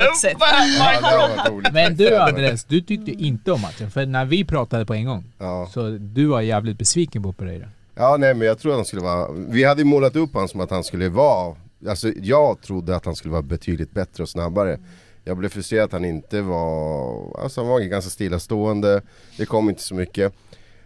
det 1.62 1.72
men 1.72 1.96
du 1.96 2.16
Andres, 2.16 2.64
du 2.64 2.80
tyckte 2.80 3.10
inte 3.10 3.52
om 3.52 3.60
matchen. 3.60 3.90
För 3.90 4.06
när 4.06 4.24
vi 4.24 4.44
pratade 4.44 4.86
på 4.86 4.94
en 4.94 5.04
gång, 5.04 5.24
Ja. 5.38 5.68
så 5.74 5.90
du 6.00 6.26
var 6.26 6.40
jävligt 6.40 6.78
besviken 6.78 7.22
på 7.22 7.32
Pereira. 7.32 7.68
Ja 7.96 8.16
nej 8.16 8.34
men 8.34 8.46
jag 8.46 8.58
tror 8.58 8.72
att 8.72 8.78
han 8.78 8.84
skulle 8.84 9.02
vara, 9.02 9.28
vi 9.32 9.64
hade 9.64 9.80
ju 9.80 9.84
målat 9.84 10.16
upp 10.16 10.32
honom 10.32 10.48
som 10.48 10.60
att 10.60 10.70
han 10.70 10.84
skulle 10.84 11.08
vara, 11.08 11.56
alltså 11.86 12.12
jag 12.22 12.60
trodde 12.60 12.96
att 12.96 13.04
han 13.04 13.16
skulle 13.16 13.32
vara 13.32 13.42
betydligt 13.42 13.92
bättre 13.92 14.22
och 14.22 14.28
snabbare. 14.28 14.78
Jag 15.24 15.36
blev 15.36 15.48
frustrerad 15.48 15.84
att 15.84 15.92
han 15.92 16.04
inte 16.04 16.42
var, 16.42 17.40
alltså 17.42 17.60
han 17.60 17.70
var 17.70 17.80
ganska 17.80 18.10
stillastående, 18.10 19.02
det 19.36 19.46
kom 19.46 19.68
inte 19.68 19.82
så 19.82 19.94
mycket. 19.94 20.32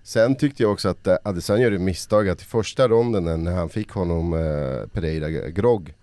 Sen 0.02 0.36
tyckte 0.36 0.62
jag 0.62 0.72
också 0.72 0.88
att 0.88 1.06
eh, 1.06 1.16
Adesanya 1.24 1.64
gjorde 1.64 1.78
misstag 1.78 2.28
att 2.28 2.42
i 2.42 2.44
första 2.44 2.88
ronden 2.88 3.44
när 3.44 3.52
han 3.52 3.68
fick 3.68 3.90
honom, 3.90 4.32
eh, 4.32 4.88
Pereira, 4.92 5.28
grogg, 5.48 5.94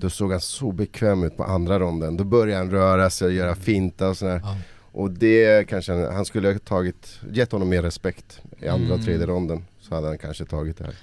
då 0.00 0.10
såg 0.10 0.30
han 0.30 0.40
så 0.40 0.72
bekväm 0.72 1.24
ut 1.24 1.36
på 1.36 1.44
andra 1.44 1.78
ronden. 1.78 2.16
Då 2.16 2.24
började 2.24 2.58
han 2.58 2.70
röra 2.70 3.10
sig 3.10 3.26
och 3.26 3.32
göra 3.32 3.54
finta 3.54 4.08
och 4.08 4.16
sådär. 4.16 4.40
Ja. 4.44 4.56
Och 4.92 5.10
det 5.10 5.68
kanske 5.68 5.92
han, 5.92 6.14
han 6.14 6.24
skulle 6.24 6.52
ha 6.52 6.58
tagit, 6.58 7.20
gett 7.32 7.52
honom 7.52 7.68
mer 7.68 7.82
respekt 7.82 8.40
i 8.60 8.68
andra 8.68 8.94
och 8.94 9.04
tredje 9.04 9.26
ronden. 9.26 9.64
Så 9.80 9.94
hade 9.94 10.06
han 10.06 10.18
kanske 10.18 10.44
tagit 10.44 10.78
det 10.78 10.84
här. 10.84 10.94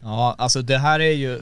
Ja, 0.00 0.34
alltså 0.38 0.62
det 0.62 0.78
här 0.78 1.00
är 1.00 1.12
ju 1.12 1.40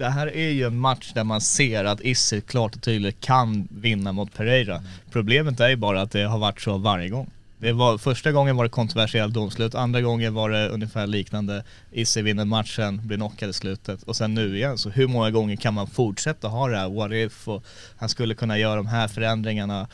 det 0.00 0.08
här 0.08 0.36
är 0.36 0.50
ju 0.50 0.66
en 0.66 0.78
match 0.78 1.12
där 1.14 1.24
man 1.24 1.40
ser 1.40 1.84
att 1.84 2.00
Isse 2.00 2.40
klart 2.40 2.76
och 2.76 2.82
tydligt 2.82 3.20
kan 3.20 3.68
vinna 3.70 4.12
mot 4.12 4.34
Pereira. 4.34 4.82
Problemet 5.10 5.60
är 5.60 5.68
ju 5.68 5.76
bara 5.76 6.02
att 6.02 6.10
det 6.10 6.22
har 6.22 6.38
varit 6.38 6.60
så 6.60 6.78
varje 6.78 7.08
gång. 7.08 7.30
Det 7.58 7.72
var, 7.72 7.98
första 7.98 8.32
gången 8.32 8.56
var 8.56 8.64
det 8.64 8.70
kontroversiellt 8.70 9.34
domslut, 9.34 9.74
andra 9.74 10.00
gången 10.00 10.34
var 10.34 10.50
det 10.50 10.68
ungefär 10.68 11.06
liknande. 11.06 11.64
Isse 11.92 12.22
vinner 12.22 12.44
matchen, 12.44 13.00
blir 13.06 13.16
knockad 13.16 13.50
i 13.50 13.52
slutet 13.52 14.02
och 14.02 14.16
sen 14.16 14.34
nu 14.34 14.56
igen. 14.56 14.78
Så 14.78 14.90
hur 14.90 15.08
många 15.08 15.30
gånger 15.30 15.56
kan 15.56 15.74
man 15.74 15.86
fortsätta 15.86 16.48
ha 16.48 16.68
det 16.68 16.76
här 16.76 16.88
what 16.88 17.12
if 17.12 17.48
och 17.48 17.64
han 17.96 18.08
skulle 18.08 18.34
kunna 18.34 18.58
göra 18.58 18.76
de 18.76 18.86
här 18.86 19.08
förändringarna. 19.08 19.88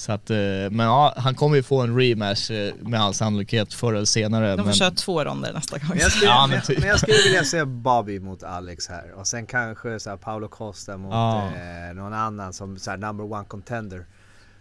Så 0.00 0.12
att, 0.12 0.30
eh, 0.30 0.36
men 0.70 0.78
ja, 0.86 1.14
han 1.16 1.34
kommer 1.34 1.56
ju 1.56 1.62
få 1.62 1.80
en 1.80 1.96
rematch 2.00 2.50
eh, 2.50 2.74
med 2.80 3.00
all 3.00 3.14
sannolikhet 3.14 3.74
förr 3.74 3.92
eller 3.94 4.04
senare. 4.04 4.50
De 4.50 4.56
får 4.58 4.64
men, 4.64 4.74
köra 4.74 4.90
två 4.90 5.24
ronder 5.24 5.52
nästa 5.52 5.78
gång. 5.78 5.88
Men 5.88 5.98
jag, 5.98 6.12
skulle, 6.12 6.30
Ja, 6.30 6.46
men 6.46 6.50
men, 6.56 6.66
typ. 6.66 6.78
men 6.78 6.88
jag 6.88 7.00
skulle 7.00 7.16
vilja 7.24 7.44
se 7.44 7.64
Bobby 7.64 8.18
mot 8.18 8.42
Alex 8.42 8.88
här 8.88 9.12
och 9.16 9.26
sen 9.26 9.46
kanske 9.46 10.00
så 10.00 10.10
här 10.10 10.16
Paolo 10.16 10.48
Costa 10.48 10.96
mot 10.96 11.12
Ja. 11.12 11.46
eh, 11.88 11.94
någon 11.94 12.12
annan 12.12 12.52
som 12.52 12.78
så 12.78 12.90
här 12.90 12.98
number 12.98 13.32
one 13.32 13.44
contender. 13.44 14.04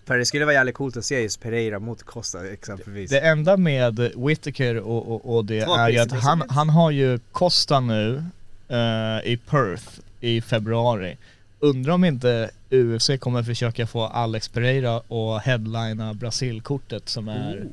För 0.05 0.17
det 0.17 0.25
skulle 0.25 0.45
vara 0.45 0.53
jävligt 0.55 0.75
coolt 0.75 0.97
att 0.97 1.05
se 1.05 1.21
just 1.21 1.41
Pereira 1.41 1.79
mot 1.79 2.03
Costa 2.03 2.47
exempelvis. 2.49 3.09
Det 3.09 3.19
enda 3.19 3.57
med 3.57 3.99
Whittaker 4.15 4.77
och, 4.77 5.11
och, 5.11 5.35
och 5.35 5.45
det 5.45 5.65
Två 5.65 5.75
är 5.75 5.89
ju 5.89 5.99
att 5.99 6.11
han, 6.11 6.43
han 6.49 6.69
har 6.69 6.91
ju 6.91 7.19
Costa 7.31 7.79
nu 7.79 8.23
eh, 8.67 9.31
i 9.31 9.39
Perth 9.49 9.83
i 10.19 10.41
februari. 10.41 11.17
Undrar 11.59 11.93
om 11.93 12.03
inte 12.05 12.49
UFC 12.71 13.09
kommer 13.19 13.43
försöka 13.43 13.87
få 13.87 14.05
Alex 14.05 14.47
Pereira 14.47 14.99
och 14.99 15.39
headlina 15.41 16.13
Brasilkortet 16.13 17.09
som 17.09 17.27
är 17.27 17.65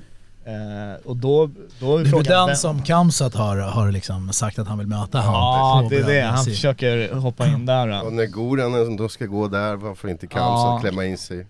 eh, 0.45 1.01
och 1.05 1.17
då, 1.17 1.51
då 1.81 1.97
är 1.99 2.05
Det 2.05 2.09
är 2.19 2.47
den 2.47 2.57
som 2.57 2.83
Kamsat 2.83 3.35
har, 3.35 3.57
har 3.57 3.93
liksom 3.93 4.33
sagt 4.33 4.59
att 4.59 4.69
han 4.69 4.79
vill 4.79 4.87
möta 4.87 5.21
honom. 5.21 5.41
Ja 5.41 5.87
det 5.91 5.97
är 5.97 6.07
det, 6.07 6.21
han 6.21 6.45
försöker 6.45 7.13
hoppa 7.15 7.47
in 7.47 7.67
där. 7.67 7.89
Och 7.89 8.05
då. 8.05 8.11
när 8.11 8.27
Goran 8.27 8.97
då 8.97 9.09
ska 9.09 9.27
gå 9.27 9.49
där, 9.49 9.77
varför 9.77 10.09
inte 10.09 10.27
Kamsa 10.27 10.45
Ja. 10.47 10.79
klämma 10.83 11.05
in 11.05 11.19
sig? 11.19 11.47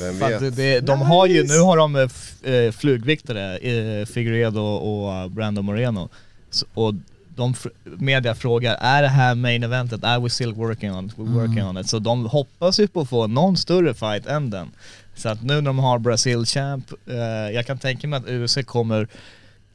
Vem 0.00 0.22
att 0.22 0.30
vet? 0.30 0.40
det, 0.40 0.50
det, 0.50 0.80
de 0.80 1.00
har 1.00 1.26
ju, 1.26 1.44
nu 1.46 1.58
har 1.60 1.76
de 1.76 1.96
eh, 1.96 2.02
f- 2.02 2.44
eh, 2.44 2.72
flugviktare, 2.72 3.56
eh, 3.56 4.06
Figueredo 4.06 4.60
och 4.60 5.30
Brandon 5.30 5.64
Moreno. 5.64 6.08
Så, 6.50 6.66
och 6.74 6.94
de 7.38 7.54
media 7.84 8.34
frågar, 8.34 8.76
är 8.80 9.02
det 9.02 9.08
här 9.08 9.34
main 9.34 9.62
eventet? 9.62 10.04
Are 10.04 10.20
we 10.20 10.30
still 10.30 10.52
working 10.52 10.92
on 10.92 11.06
it? 11.06 11.16
We're 11.16 11.32
working 11.32 11.64
on 11.64 11.78
it. 11.78 11.88
Så 11.88 11.98
de 11.98 12.26
hoppas 12.26 12.80
ju 12.80 12.88
på 12.88 13.00
att 13.00 13.08
få 13.08 13.26
någon 13.26 13.56
större 13.56 13.94
fight 13.94 14.26
än 14.26 14.50
den. 14.50 14.70
Så 15.14 15.28
att 15.28 15.42
nu 15.42 15.54
när 15.54 15.62
de 15.62 15.78
har 15.78 15.98
Brasil 15.98 16.44
Champ, 16.44 16.92
eh, 17.06 17.16
jag 17.54 17.66
kan 17.66 17.78
tänka 17.78 18.08
mig 18.08 18.16
att 18.16 18.28
UFC 18.28 18.58
kommer 18.66 19.08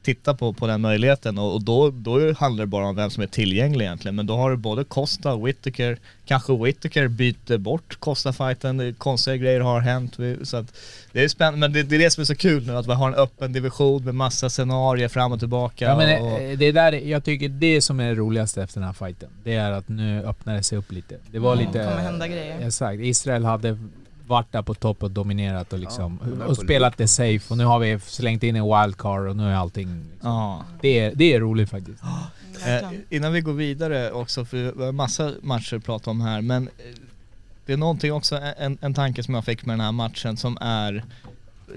titta 0.04 0.34
på, 0.34 0.54
på 0.54 0.68
den 0.68 0.82
möjligheten 0.82 1.38
och, 1.38 1.54
och 1.54 1.64
då, 1.64 1.90
då 1.90 2.34
handlar 2.34 2.64
det 2.64 2.68
bara 2.68 2.86
om 2.86 2.96
vem 2.96 3.10
som 3.10 3.24
är 3.24 3.28
tillgänglig 3.28 3.86
egentligen. 3.86 4.16
Men 4.16 4.28
då 4.28 4.36
har 4.36 4.52
du 4.52 4.58
både 4.58 4.84
Costa 4.84 5.34
och 5.34 5.48
Whittaker, 5.48 5.98
kanske 6.26 6.58
Whittaker 6.58 7.08
byter 7.08 7.58
bort 7.58 8.00
Costa-fighten, 8.00 8.94
konstiga 8.98 9.38
grejer 9.38 9.60
har 9.60 9.80
hänt. 9.80 10.18
Så 10.44 10.58
att 10.58 10.74
det 11.12 11.24
är 11.24 11.28
spännande, 11.28 11.60
men 11.60 11.74
det, 11.74 11.84
det 11.84 11.96
är 11.96 12.00
det 12.00 12.10
som 12.10 12.22
är 12.22 12.26
så 12.26 12.36
kul 12.36 12.68
nu, 12.68 12.78
att 12.78 12.88
vi 12.88 12.94
har 12.94 13.08
en 13.08 13.16
öppen 13.16 13.54
division 13.54 14.06
med 14.06 14.16
massa 14.16 14.50
scenarier 14.50 15.08
fram 15.08 15.32
och 15.32 15.40
tillbaka. 15.40 15.86
Ja, 15.86 15.98
men 15.98 16.22
och, 16.22 16.58
det 16.58 16.66
är 16.66 16.74
där, 16.74 16.92
jag 16.94 17.24
tycker 17.24 17.50
det 17.50 17.82
som 17.82 18.00
är 18.00 18.08
det 18.10 18.16
roligaste 18.16 18.64
efter 18.64 18.80
den 18.80 18.88
här 18.88 18.94
fighten, 18.94 19.30
det 19.44 19.54
är 19.56 19.72
att 19.72 19.90
nu 19.90 20.24
öppnar 20.24 20.56
det 20.56 20.64
sig 20.64 20.78
upp 20.78 20.92
lite. 20.92 21.16
Det 21.32 21.40
var 21.40 21.54
Mm, 21.54 21.66
lite... 21.66 21.80
det 21.80 21.86
kommer 21.86 22.02
hända 22.02 22.28
grejer. 22.28 22.68
Exakt. 22.68 23.00
Israel 23.02 23.46
hade 23.46 23.78
varit 24.28 24.52
där 24.52 24.62
på 24.62 24.74
topp 24.74 25.04
och 25.04 25.12
dominerat 25.12 25.74
och 25.74 25.80
liksom, 25.80 26.20
Ja, 26.40 26.46
och 26.46 26.58
spelat 26.58 26.98
det 26.98 27.08
safe 27.08 27.54
och 27.54 27.58
nu 27.58 27.66
har 27.66 27.80
vi 27.80 28.00
slängt 28.00 28.44
in 28.44 28.56
en 28.56 28.64
wildcard 28.64 29.28
och 29.28 29.36
nu 29.36 29.50
är 29.50 29.56
allting... 29.56 29.88
Liksom, 30.12 30.30
ja. 30.30 30.64
det, 30.82 31.00
är, 31.00 31.16
det 31.16 31.34
är 31.34 31.40
roligt 31.40 31.70
faktiskt. 31.70 32.04
Eh, 32.66 32.90
innan 33.10 33.34
vi 33.34 33.42
går 33.42 33.54
vidare 33.54 34.12
också, 34.12 34.46
för 34.46 34.58
vi 34.58 34.86
har 34.86 34.92
massa 34.92 35.34
matcher 35.42 35.76
att 35.76 35.86
prata 35.86 36.10
om 36.10 36.22
här, 36.22 36.42
men 36.42 36.68
eh, 36.68 36.86
det 37.66 37.74
är 37.74 37.78
någonting 37.78 38.14
också, 38.14 38.40
en, 38.58 38.78
en 38.82 38.94
tanke 38.94 39.24
som 39.24 39.34
jag 39.34 39.46
fick 39.46 39.66
med 39.66 39.74
den 39.74 39.86
här 39.86 39.92
matchen 39.92 40.38
som 40.38 40.58
är 40.62 41.04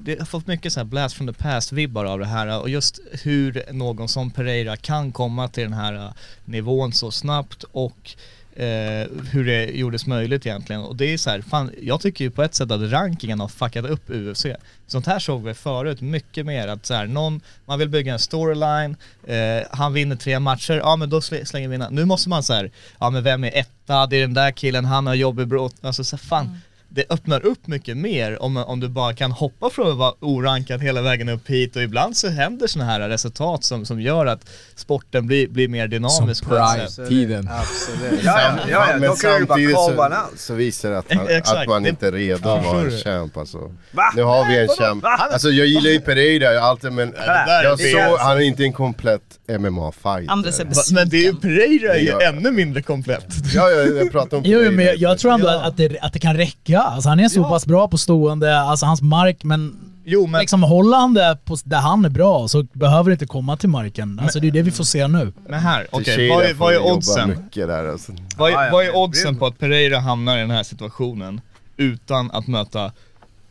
det 0.00 0.18
har 0.18 0.26
fått 0.26 0.46
mycket 0.46 0.72
så 0.72 0.80
här 0.80 0.84
blast 0.84 1.16
from 1.16 1.26
the 1.26 1.32
past-vibbar 1.32 2.04
av 2.04 2.18
det 2.18 2.26
här 2.26 2.60
och 2.60 2.68
just 2.68 3.00
hur 3.22 3.72
någon 3.72 4.08
som 4.08 4.30
Pereira 4.30 4.76
kan 4.76 5.12
komma 5.12 5.48
till 5.48 5.64
den 5.64 5.72
här 5.72 5.94
eh, 5.94 6.10
nivån 6.44 6.92
så 6.92 7.10
snabbt 7.10 7.64
och 7.72 8.16
eh, 8.56 9.06
hur 9.32 9.44
det 9.44 9.64
gjordes 9.64 10.06
möjligt 10.06 10.46
egentligen. 10.46 10.82
Och 10.82 10.96
det 10.96 11.12
är 11.12 11.18
så 11.18 11.30
här, 11.30 11.40
fan, 11.40 11.70
jag 11.82 12.00
tycker 12.00 12.24
ju 12.24 12.30
på 12.30 12.42
ett 12.42 12.54
sätt 12.54 12.70
att 12.70 12.92
rankingen 12.92 13.40
har 13.40 13.48
fuckat 13.48 13.84
upp 13.84 14.10
UFC. 14.10 14.46
Sånt 14.86 15.06
här 15.06 15.18
såg 15.18 15.44
vi 15.44 15.54
förut 15.54 16.00
mycket 16.00 16.46
mer, 16.46 16.68
att 16.68 16.86
så 16.86 16.94
här, 16.94 17.06
någon, 17.06 17.40
man 17.66 17.78
vill 17.78 17.88
bygga 17.88 18.12
en 18.12 18.18
storyline, 18.18 18.96
eh, 19.26 19.66
han 19.70 19.92
vinner 19.92 20.16
tre 20.16 20.38
matcher, 20.38 20.72
ja 20.72 20.96
men 20.96 21.10
då 21.10 21.20
slänger 21.20 21.68
vi 21.68 21.74
in 21.74 21.84
Nu 21.90 22.04
måste 22.04 22.28
man 22.28 22.42
så 22.42 22.52
här, 22.52 22.70
ja 23.00 23.10
men 23.10 23.22
vem 23.22 23.44
är 23.44 23.50
etta, 23.54 24.06
det 24.06 24.16
är 24.16 24.20
den 24.20 24.34
där 24.34 24.50
killen, 24.50 24.84
han 24.84 25.06
har 25.06 25.14
jobbig 25.14 25.48
brott, 25.48 25.74
alltså 25.80 26.04
så 26.04 26.16
här, 26.16 26.22
fan 26.22 26.46
mm 26.46 26.58
det 26.88 27.04
öppnar 27.10 27.46
upp 27.46 27.66
mycket 27.66 27.96
mer 27.96 28.42
om, 28.42 28.56
om 28.56 28.80
du 28.80 28.88
bara 28.88 29.14
kan 29.14 29.32
hoppa 29.32 29.70
från 29.70 29.90
att 29.90 29.96
vara 29.96 30.14
orankad 30.20 30.82
hela 30.82 31.02
vägen 31.02 31.28
upp 31.28 31.48
hit 31.50 31.76
och 31.76 31.82
ibland 31.82 32.16
så 32.16 32.28
händer 32.28 32.66
sådana 32.66 32.90
här 32.90 33.08
resultat 33.08 33.64
som, 33.64 33.84
som 33.86 34.00
gör 34.00 34.26
att 34.26 34.40
sporten 34.74 35.26
blir, 35.26 35.48
blir 35.48 35.68
mer 35.68 35.88
dynamisk. 35.88 36.44
Som. 36.44 36.48
Pride-tiden. 36.50 37.48
Absolut. 37.52 38.20
Ja, 38.24 38.40
ja, 38.40 38.58
ja, 38.70 38.86
ja. 38.90 38.98
men 38.98 39.16
samtidigt 39.16 39.76
så, 39.76 40.10
så 40.36 40.54
visar 40.54 40.90
det 40.90 40.98
att, 40.98 41.12
han, 41.12 41.28
Exakt. 41.28 41.58
att 41.60 41.66
man 41.68 41.82
Det- 41.82 41.88
inte 41.88 42.06
är 42.06 42.12
redo 42.12 42.48
att 42.48 42.64
vara 42.64 42.80
en 42.80 42.90
champ 42.90 43.36
alltså. 43.36 43.58
Va? 43.92 44.12
Nu 44.16 44.22
har 44.22 44.48
vi 44.48 44.58
en 44.58 44.68
champ. 44.68 45.04
Alltså 45.04 45.48
jag 45.48 45.66
gillar 45.66 45.90
ju 45.90 46.00
Pereira 46.00 46.60
alltid 46.60 46.92
men 46.92 47.14
jag 47.62 47.80
såg, 47.80 47.90
det. 47.92 48.16
han 48.18 48.36
är 48.36 48.40
inte 48.40 48.62
en 48.62 48.72
komplett 48.72 49.22
MMA-fighter. 49.48 50.94
Men 50.94 51.08
det 51.08 51.16
är 51.16 51.22
ju. 51.22 51.34
Pereira 51.34 51.94
är 51.94 51.98
ju 52.00 52.12
ännu 52.28 52.50
mindre 52.50 52.82
komplett. 52.82 53.26
Ja, 53.54 53.70
ja, 53.70 53.76
jag 53.82 54.12
pratar 54.12 54.36
om 54.36 54.42
Jo, 54.46 54.58
Pereira. 54.58 54.70
men 54.76 54.84
jag, 54.86 54.96
jag 54.96 55.18
tror 55.18 55.32
ändå 55.32 55.48
att, 55.48 55.76
det, 55.76 55.98
att 56.00 56.12
det 56.12 56.18
kan 56.18 56.36
räcka. 56.36 56.75
Alltså, 56.82 57.08
han 57.08 57.20
är 57.20 57.28
så 57.28 57.40
Ja. 57.40 57.48
pass 57.48 57.66
bra 57.66 57.88
på 57.88 57.98
stående, 57.98 58.60
alltså 58.60 58.86
hans 58.86 59.02
mark, 59.02 59.44
men 59.44 59.76
Jo 60.08 60.26
men, 60.26 60.40
liksom 60.40 60.62
håller 60.62 60.96
han 60.96 61.14
det 61.14 61.38
på, 61.44 61.56
där 61.64 61.78
han 61.78 62.04
är 62.04 62.08
bra 62.08 62.48
så 62.48 62.62
behöver 62.72 63.10
det 63.10 63.12
inte 63.12 63.26
komma 63.26 63.56
till 63.56 63.68
marken. 63.68 64.20
Alltså 64.22 64.40
det 64.40 64.46
är 64.46 64.50
det 64.50 64.62
vi 64.62 64.70
får 64.70 64.84
se 64.84 65.08
nu. 65.08 65.32
men 65.48 65.60
här, 65.60 65.86
okej, 65.90 66.04
Teixeira 66.04 66.34
vad 66.34 66.44
är, 66.44 66.54
vad 66.54 66.74
är 66.74 66.92
oddsen? 66.92 67.48
där 67.54 67.88
alltså. 67.88 68.12
Vad 68.36 68.48
är, 68.50 68.52
ja, 68.64 68.68
vad 68.72 68.84
är 68.84 68.92
men- 68.92 68.96
oddsen 68.96 69.36
på 69.38 69.46
att 69.46 69.58
Pereira 69.58 69.98
hamnar 70.00 70.36
i 70.36 70.40
den 70.40 70.50
här 70.50 70.62
situationen 70.62 71.40
utan 71.76 72.30
att 72.30 72.46
möta 72.46 72.92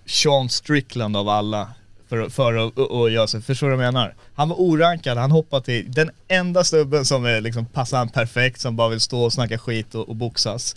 Sean 0.06 0.50
Strickland 0.50 1.18
av 1.18 1.30
alla 1.30 1.68
för, 2.10 2.30
för 2.30 2.54
att 2.68 2.80
att- 2.80 2.92
att 2.92 3.12
göra 3.12 3.28
sig, 3.28 3.42
förstår 3.42 3.70
du 3.70 3.76
vad 3.76 3.86
jag 3.86 3.94
menar? 3.94 4.14
Han 4.36 4.50
var 4.50 4.56
orankad, 4.60 5.18
han 5.18 5.32
hoppade 5.32 5.66
till 5.66 5.92
den 5.92 6.10
enda 6.28 6.64
snubben 6.64 7.06
som 7.06 7.26
är 7.26 7.42
liksom, 7.42 7.66
passar 7.66 7.98
han 7.98 8.10
perfekt, 8.10 8.62
som 8.62 8.76
bara 8.76 8.90
vill 8.90 9.00
stå 9.00 9.22
och 9.24 9.34
snacka 9.34 9.58
skit 9.58 9.96
och, 9.96 10.10
och 10.10 10.16
boxas. 10.16 10.76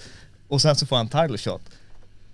Och 0.49 0.61
sen 0.61 0.77
så 0.77 0.87
får 0.87 0.97
han 0.97 1.09
title 1.09 1.39
shot. 1.39 1.61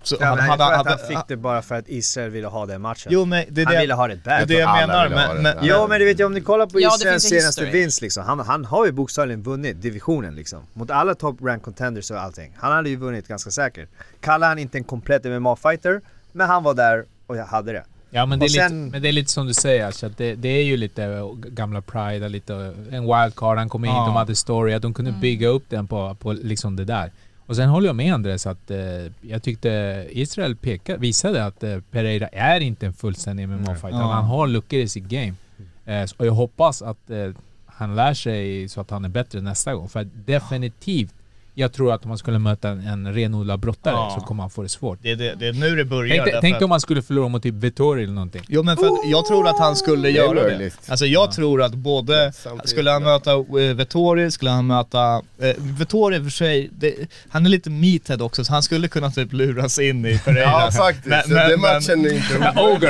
Så 0.05 0.15
Ja, 0.19 0.25
han, 0.25 0.37
men 0.37 0.49
hade, 0.49 0.63
hade, 0.63 0.89
han 0.89 0.99
fick 0.99 1.27
det 1.27 1.35
bara 1.37 1.61
för 1.61 1.75
att 1.75 1.85
Israel 1.89 2.29
ville 2.29 2.47
ha 2.47 2.65
den 2.65 2.81
matchen. 2.81 3.11
Jo 3.11 3.25
men 3.25 3.45
det 3.49 3.61
är 3.61 3.65
han 3.65 3.73
det, 3.75 3.81
ville 3.81 3.93
ha 3.93 4.07
det 4.07 4.15
det 4.23 4.29
är 4.31 4.45
det 4.45 4.53
jag 4.53 4.75
menar, 4.87 5.03
ville 5.09 5.21
ha 5.21 5.33
men, 5.33 5.43
det. 5.43 5.55
men, 5.55 5.65
Ja. 5.65 5.87
Men 5.87 5.99
du 5.99 6.05
vet 6.05 6.19
ju 6.19 6.25
om 6.25 6.33
ni 6.33 6.41
kollar 6.41 6.65
på 6.65 6.79
Ja, 6.79 6.89
det 6.89 6.95
Israels 6.95 7.23
senaste 7.23 7.61
history. 7.65 7.81
vinst 7.81 8.01
liksom. 8.01 8.23
Han, 8.25 8.39
han 8.39 8.65
har 8.65 8.85
ju 8.85 8.91
bokstavligen 8.91 9.43
vunnit 9.43 9.81
divisionen 9.81 10.35
liksom. 10.35 10.59
Mot 10.73 10.91
alla 10.91 11.15
top 11.15 11.41
rank 11.41 11.63
contenders 11.63 12.11
och 12.11 12.19
allting. 12.21 12.53
Han 12.57 12.71
hade 12.71 12.89
ju 12.89 12.95
vunnit 12.95 13.27
ganska 13.27 13.51
säkert. 13.51 13.89
Kallar 14.21 14.47
han 14.47 14.59
inte 14.59 14.77
en 14.77 14.83
komplett 14.83 15.23
MMA-fighter, 15.25 16.01
men 16.31 16.47
han 16.47 16.63
var 16.63 16.73
där 16.73 17.05
och 17.27 17.37
jag 17.37 17.45
hade 17.45 17.71
det. 17.71 17.83
Ja 18.09 18.25
men 18.25 18.39
det, 18.39 18.45
är 18.45 18.49
sen- 18.49 18.63
lite, 18.85 18.91
men 18.91 19.01
det 19.01 19.07
är 19.07 19.11
lite 19.13 19.31
som 19.31 19.47
du 19.47 19.53
säger, 19.53 19.91
så 19.91 20.05
att 20.05 20.17
det, 20.17 20.35
det 20.35 20.49
är 20.49 20.63
ju 20.63 20.77
lite 20.77 21.21
gamla 21.35 21.81
Pride, 21.81 22.29
lite 22.29 22.53
en 22.91 23.01
wildcard, 23.05 23.57
han 23.57 23.69
kom 23.69 23.85
in, 23.85 23.91
Ja. 23.91 24.05
de 24.05 24.15
hade 24.15 24.35
story, 24.35 24.73
att 24.73 24.81
de 24.81 24.93
kunde 24.93 25.11
bygga 25.11 25.47
upp 25.47 25.63
den 25.69 25.87
på, 25.87 26.15
på 26.19 26.33
liksom 26.33 26.75
det 26.75 26.85
där. 26.85 27.11
Och 27.47 27.55
sen 27.55 27.69
håller 27.69 27.87
jag 27.87 27.95
med 27.95 28.13
Andres 28.13 28.47
att 28.47 28.71
eh, 28.71 28.77
jag 29.21 29.43
tyckte 29.43 30.05
Israel 30.11 30.55
pekade, 30.55 30.99
visade 30.99 31.45
att 31.45 31.63
eh, 31.63 31.79
Pereira 31.91 32.27
är 32.27 32.59
inte 32.59 32.85
en 32.85 32.93
fullständig 32.93 33.49
MMA-fighter. 33.49 33.99
Ja. 33.99 34.11
Han 34.11 34.25
har 34.25 34.47
luckor 34.47 34.79
i 34.79 34.87
sitt 34.87 35.03
game. 35.03 35.33
Eh, 35.85 36.07
och 36.17 36.25
jag 36.25 36.33
hoppas 36.33 36.81
att 36.81 37.09
eh, 37.09 37.31
han 37.65 37.95
lär 37.95 38.13
sig 38.13 38.69
så 38.69 38.81
att 38.81 38.89
han 38.89 39.05
är 39.05 39.09
bättre 39.09 39.41
nästa 39.41 39.75
gång. 39.75 39.89
För 39.89 40.03
definitivt, 40.25 41.13
jag 41.57 41.73
tror 41.73 41.93
att 41.93 42.03
om 42.03 42.09
man 42.09 42.17
skulle 42.17 42.39
möta 42.39 42.69
en, 42.69 42.87
en 42.87 43.13
renodlad 43.13 43.59
brottare 43.59 43.93
Ja. 43.93 44.17
så 44.19 44.25
kommer 44.25 44.43
han 44.43 44.49
få 44.49 44.63
det 44.63 44.69
svårt. 44.69 44.99
det, 45.01 45.11
är 45.11 45.15
det, 45.15 45.35
det 45.39 45.47
är 45.47 45.53
nu 45.53 45.75
det 45.75 45.85
börjar. 45.85 46.25
Tänk, 46.25 46.41
tänk 46.41 46.55
att- 46.55 46.61
om 46.61 46.69
man 46.69 46.81
skulle 46.81 47.01
förlora 47.01 47.27
mot 47.27 47.43
typ 47.43 47.53
Vettori 47.55 48.03
eller 48.03 48.13
någonting. 48.13 48.41
Jo 48.47 48.63
men 48.63 48.77
för 48.77 48.87
att 48.87 48.93
jag 49.05 49.25
tror 49.25 49.47
att 49.47 49.59
han 49.59 49.75
skulle 49.75 50.01
Det 50.07 50.09
göra 50.11 50.33
det. 50.33 50.41
möjligt. 50.41 50.77
Alltså 50.87 51.05
jag 51.05 51.31
tror 51.31 51.61
att 51.63 51.73
både, 51.73 52.33
skulle 52.65 52.91
han 52.91 53.03
möta 53.03 53.35
uh, 53.35 53.73
Vettori, 53.73 54.31
skulle 54.31 54.51
han 54.51 54.67
möta, 54.67 55.17
uh, 55.17 55.21
Vettori 55.57 56.23
för 56.23 56.29
sig, 56.29 56.69
det, 56.79 56.93
han 57.29 57.45
är 57.45 57.49
lite 57.49 57.69
meathead 57.69 58.21
också 58.21 58.43
så 58.45 58.53
han 58.53 58.63
skulle 58.63 58.87
kunna 58.87 59.11
typ 59.11 59.33
luras 59.33 59.79
in 59.79 60.05
i 60.05 60.19
Pereira. 60.19 60.41
Ja 60.41 60.71
faktiskt, 60.71 61.05
Men- 61.07 61.23
men- 61.27 61.49
den 61.49 61.61
men- 61.61 61.61
matchen 61.61 62.05
är 62.05 62.13
inte 62.13 62.39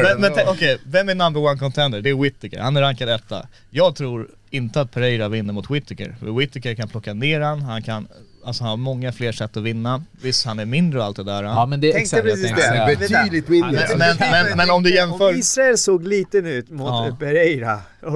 Men, 0.04 0.22
men 0.22 0.32
tänk- 0.36 0.50
okej, 0.50 0.78
vem 0.84 1.10
är 1.10 1.16
number 1.16 1.42
one 1.44 1.58
contender? 1.60 2.02
Det 2.02 2.10
är 2.10 2.14
Whittaker, 2.22 2.60
han 2.60 2.78
är 2.78 2.82
rankad 2.82 3.10
etta. 3.10 3.48
Jag 3.70 3.96
tror 3.96 4.28
inte 4.50 4.82
att 4.82 4.92
Pereira 4.92 5.28
vinner 5.30 5.54
mot 5.54 5.72
Whittaker, 5.72 6.16
för 6.20 6.32
Whittaker 6.40 6.76
kan 6.76 6.88
plocka 6.88 7.14
ner 7.14 7.42
han, 7.42 7.62
han 7.62 7.84
kan, 7.84 8.08
alltså 8.46 8.64
han 8.64 8.70
har 8.70 8.78
många 8.78 9.12
fler 9.12 9.32
sätt 9.32 9.58
att 9.58 9.64
vinna. 9.64 10.04
Visst, 10.22 10.46
han 10.46 10.60
är 10.60 10.66
mindre 10.66 11.00
och 11.00 11.06
allt 11.06 11.18
det 11.18 11.24
där. 11.24 11.44
Ja 11.44 11.66
men 11.66 11.82
det 11.82 11.88
är 11.88 11.94
Tänkte 11.94 12.18
exakt, 12.18 12.28
jag 12.28 12.36
precis 12.36 12.48
tänkte 12.48 12.74
det. 12.74 12.86
Det 12.86 12.92
är 12.92 13.24
betydligt 13.24 13.48
mindre. 13.48 13.88
men, 13.98 14.18
men, 14.20 14.58
men 14.58 14.70
om 14.70 14.84
du 14.84 14.96
jämför... 14.96 15.30
Om 15.30 15.36
Israel 15.36 15.78
såg 15.78 16.08
liten 16.08 16.46
ut 16.46 16.70
mot 16.70 16.88
Ja. 16.88 17.18
Pereira, 17.20 17.80
och, 18.02 18.16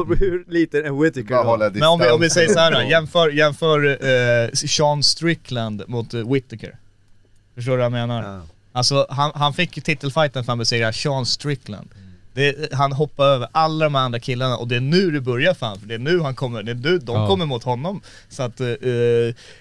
och 0.00 0.16
hur 0.16 0.44
liten 0.48 0.84
Bara 1.28 1.42
hålla 1.42 1.70
var. 1.70 1.80
Men 1.80 1.88
om 1.88 2.00
vi, 2.00 2.10
om 2.10 2.20
vi 2.20 2.30
säger 2.30 2.48
så 2.48 2.58
här, 2.58 2.82
jämför, 2.82 3.30
jämför 3.30 3.86
eh, 4.44 4.50
Sean 4.52 5.02
Strickland 5.02 5.82
mot 5.86 6.14
uh, 6.14 6.32
Whittaker. 6.32 6.76
Förstår 7.54 7.72
du 7.72 7.76
vad 7.76 7.84
jag 7.84 7.92
menar? 7.92 8.22
Ja. 8.22 8.40
Alltså 8.72 9.06
han, 9.10 9.32
han 9.34 9.52
fick 9.52 9.84
titelfighten 9.84 10.44
för 10.44 10.52
att 10.52 10.58
besegra 10.58 10.92
Sean 10.92 11.26
Strickland. 11.26 11.88
Det, 12.34 12.72
han 12.72 12.92
hoppar 12.92 13.24
över 13.26 13.48
alla 13.52 13.84
de 13.84 13.94
andra 13.94 14.18
killarna 14.20 14.56
och 14.56 14.68
det 14.68 14.76
är 14.76 14.80
nu 14.80 15.10
det 15.10 15.20
börjar 15.20 15.54
fan, 15.54 15.78
för 15.80 15.86
det 15.86 15.94
är 15.94 15.98
nu 15.98 16.20
han 16.20 16.34
kommer, 16.34 16.62
det 16.62 16.72
är 16.72 16.74
nu 16.74 16.98
de 16.98 17.16
Ja. 17.16 17.26
kommer 17.26 17.46
mot 17.46 17.64
honom. 17.64 18.00
Så 18.28 18.42
att, 18.42 18.60
eh, 18.60 18.66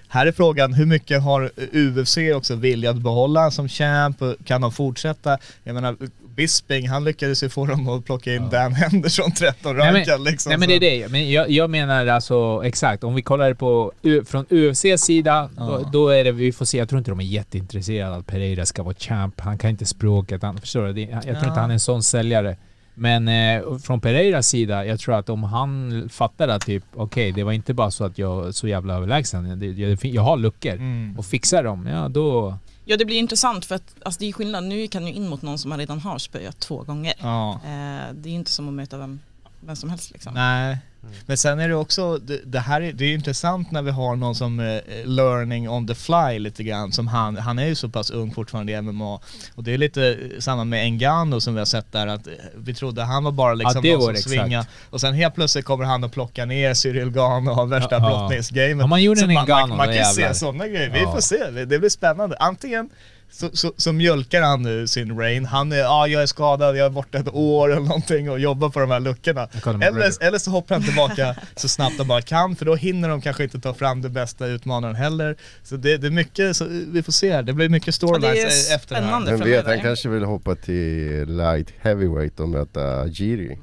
här 0.07 0.25
är 0.25 0.31
frågan, 0.31 0.73
hur 0.73 0.85
mycket 0.85 1.21
har 1.23 1.51
UFC 1.73 2.17
också 2.35 2.55
vilja 2.55 2.89
att 2.89 2.97
behålla 3.01 3.51
som 3.51 3.69
champ? 3.69 4.17
Kan 4.45 4.61
de 4.61 4.71
fortsätta? 4.71 5.37
Jag 5.63 5.73
menar, 5.73 5.95
Bisping, 6.37 6.87
han 6.89 7.03
lyckades 7.03 7.43
ju 7.43 7.49
få 7.49 7.65
dem 7.65 7.89
att 7.89 8.05
plocka 8.05 8.33
in 8.35 8.49
Dan 8.49 8.73
Henderson 8.73 9.31
13 9.37 9.77
Nej, 9.77 9.93
rankad 9.93 10.23
liksom. 10.23 10.49
nej 10.49 10.57
men 10.59 10.69
det 10.69 10.75
är 10.75 10.79
det, 10.79 11.11
men 11.11 11.31
jag, 11.31 11.49
jag 11.49 11.69
menar 11.69 12.07
alltså 12.07 12.61
exakt, 12.65 13.03
om 13.03 13.15
vi 13.15 13.21
kollar 13.21 13.53
på 13.53 13.91
från 14.25 14.45
UFCs 14.49 15.01
sida, 15.01 15.49
då, 15.57 15.89
då 15.93 16.09
är 16.09 16.23
det, 16.23 16.31
vi 16.31 16.51
får 16.51 16.65
se, 16.65 16.77
jag 16.77 16.89
tror 16.89 16.99
inte 16.99 17.11
de 17.11 17.19
är 17.19 17.23
jätteintresserade 17.23 18.15
att 18.15 18.27
Pereira 18.27 18.65
ska 18.65 18.83
vara 18.83 18.95
champ, 18.95 19.39
han 19.41 19.57
kan 19.57 19.69
inte 19.69 19.85
språket, 19.85 20.41
han, 20.41 20.57
förstår 20.57 20.87
du? 20.93 21.01
Jag 21.01 21.21
tror 21.23 21.35
Ja. 21.35 21.47
inte 21.47 21.59
han 21.59 21.69
är 21.69 21.73
en 21.73 21.79
sån 21.79 22.03
säljare. 22.03 22.57
Men 22.99 23.27
eh, 23.27 23.77
från 23.77 24.01
Pereiras 24.01 24.47
sida, 24.47 24.85
jag 24.85 24.99
tror 24.99 25.15
att 25.15 25.29
om 25.29 25.43
han 25.43 26.09
fattar 26.09 26.47
att 26.47 26.65
typ, 26.65 26.83
okej 26.95 27.31
det 27.31 27.43
var 27.43 27.51
inte 27.51 27.73
bara 27.73 27.91
så 27.91 28.03
att 28.03 28.17
jag 28.17 28.47
är 28.47 28.51
så 28.51 28.67
jävla 28.67 28.95
överlägsen, 28.95 29.75
jag, 29.77 30.05
jag 30.05 30.21
har 30.21 30.37
luckor 30.37 30.73
Mm. 30.73 31.17
och 31.17 31.25
fixar 31.25 31.63
dem, 31.63 31.87
ja 31.87 32.07
då... 32.09 32.57
Ja 32.85 32.97
det 32.97 33.05
blir 33.05 33.17
intressant 33.17 33.65
för 33.65 33.75
att 33.75 33.95
alltså, 34.05 34.19
det 34.19 34.25
är 34.29 34.33
skillnad, 34.33 34.63
nu 34.63 34.87
kan 34.87 35.03
du 35.05 35.11
in 35.11 35.29
mot 35.29 35.41
någon 35.41 35.57
som 35.57 35.69
man 35.69 35.79
redan 35.79 35.99
har 35.99 36.17
spöat 36.17 36.59
två 36.59 36.83
gånger. 36.83 37.13
Ja. 37.19 37.51
Eh, 37.53 38.13
det 38.13 38.29
är 38.29 38.33
inte 38.33 38.51
som 38.51 38.67
att 38.67 38.73
möta 38.73 38.97
vem, 38.97 39.19
vem 39.59 39.75
som 39.75 39.89
helst 39.89 40.11
liksom. 40.11 40.33
Nej. 40.33 40.77
Men 41.25 41.37
sen 41.37 41.59
är 41.59 41.69
det 41.69 41.75
också, 41.75 42.17
det, 42.17 42.41
det 42.45 42.59
här 42.59 42.81
är, 42.81 42.93
det 42.93 43.05
är 43.05 43.13
intressant 43.13 43.71
när 43.71 43.81
vi 43.81 43.91
har 43.91 44.15
någon 44.15 44.35
som 44.35 44.59
eh, 44.59 44.81
learning 45.05 45.69
on 45.69 45.87
the 45.87 45.95
fly 45.95 46.39
lite 46.39 46.63
grann, 46.63 46.91
som 46.91 47.07
han, 47.07 47.37
han 47.37 47.59
är 47.59 47.65
ju 47.65 47.75
så 47.75 47.89
pass 47.89 48.09
ung 48.11 48.33
fortfarande 48.33 48.71
i 48.71 48.81
MMA. 48.81 49.19
Och 49.55 49.63
det 49.63 49.73
är 49.73 49.77
lite 49.77 50.07
eh, 50.09 50.39
samma 50.39 50.63
med 50.63 50.93
Ngannou 50.93 51.39
som 51.39 51.53
vi 51.53 51.59
har 51.59 51.65
sett 51.65 51.91
där, 51.91 52.07
att 52.07 52.27
eh, 52.27 52.33
vi 52.55 52.73
trodde 52.73 53.03
han 53.03 53.23
var 53.23 53.31
bara 53.31 53.53
liksom 53.53 53.81
det 53.81 53.93
någon 53.93 54.01
som 54.01 54.13
det, 54.13 54.19
svinga 54.19 54.59
exakt. 54.59 54.77
och 54.89 55.01
sen 55.01 55.13
helt 55.13 55.35
plötsligt 55.35 55.65
kommer 55.65 55.85
han 55.85 56.03
och 56.03 56.11
plockar 56.11 56.45
ner 56.45 56.73
Cyril 56.73 57.09
Gahn 57.11 57.47
och 57.47 57.55
har 57.55 57.65
värsta 57.65 57.95
Ja, 57.95 58.01
ja. 58.11 58.19
brottningsgamet. 58.19 58.77
Ja, 58.79 58.87
man 58.87 59.03
gjorde 59.03 59.19
Så 59.19 59.25
en 59.27 59.33
man, 59.33 59.45
Ngannou, 59.45 59.67
man, 59.67 59.77
man 59.77 59.87
då 59.87 59.93
kan 59.93 60.01
ju 60.09 60.13
se 60.13 60.33
sådana 60.33 60.67
grejer, 60.67 60.89
vi 60.89 61.01
Ja. 61.01 61.11
får 61.13 61.21
se, 61.21 61.51
det 61.65 61.79
blir 61.79 61.89
spännande. 61.89 62.37
Antingen 62.39 62.89
så, 63.31 63.49
så, 63.53 63.73
så 63.77 63.93
mjölkar 63.93 64.41
han 64.41 64.61
nu 64.63 64.87
sin 64.87 65.17
rain, 65.19 65.45
han 65.45 65.71
är, 65.71 65.77
ja 65.77 65.89
ah, 65.89 66.07
jag 66.07 66.21
är 66.21 66.25
skadad, 66.25 66.77
jag 66.77 66.85
är 66.85 66.89
borta 66.89 67.17
ett 67.17 67.33
år 67.33 67.71
eller 67.71 67.81
någonting 67.81 68.29
och 68.29 68.39
jobbar 68.39 68.69
på 68.69 68.79
de 68.79 68.91
här 68.91 68.99
luckorna. 68.99 69.47
Eller, 69.87 70.27
eller 70.27 70.37
så 70.37 70.51
hoppar 70.51 70.75
han 70.75 70.83
tillbaka 70.83 71.35
så 71.55 71.67
snabbt 71.67 71.97
de 71.97 72.07
bara 72.07 72.21
kan, 72.21 72.55
för 72.55 72.65
då 72.65 72.75
hinner 72.75 73.09
de 73.09 73.21
kanske 73.21 73.43
inte 73.43 73.59
ta 73.59 73.73
fram 73.73 74.01
det 74.01 74.09
bästa 74.09 74.45
utmanaren 74.47 74.95
heller. 74.95 75.35
Så 75.63 75.75
det, 75.77 75.97
det 75.97 76.07
är 76.07 76.11
mycket, 76.11 76.55
så 76.55 76.65
vi 76.87 77.03
får 77.03 77.11
se 77.11 77.33
här, 77.33 77.43
det 77.43 77.53
blir 77.53 77.69
mycket 77.69 77.95
storylines 77.95 78.69
är 78.71 78.75
efter 78.75 78.95
det 78.95 79.01
här. 79.01 79.25
Vem 79.25 79.39
vet, 79.39 79.65
han 79.65 79.79
kanske 79.81 80.09
vill 80.09 80.23
hoppa 80.23 80.55
till 80.55 81.25
light 81.37 81.73
heavyweight 81.81 82.39
och 82.39 82.49
möta 82.49 83.07
Giri. 83.07 83.57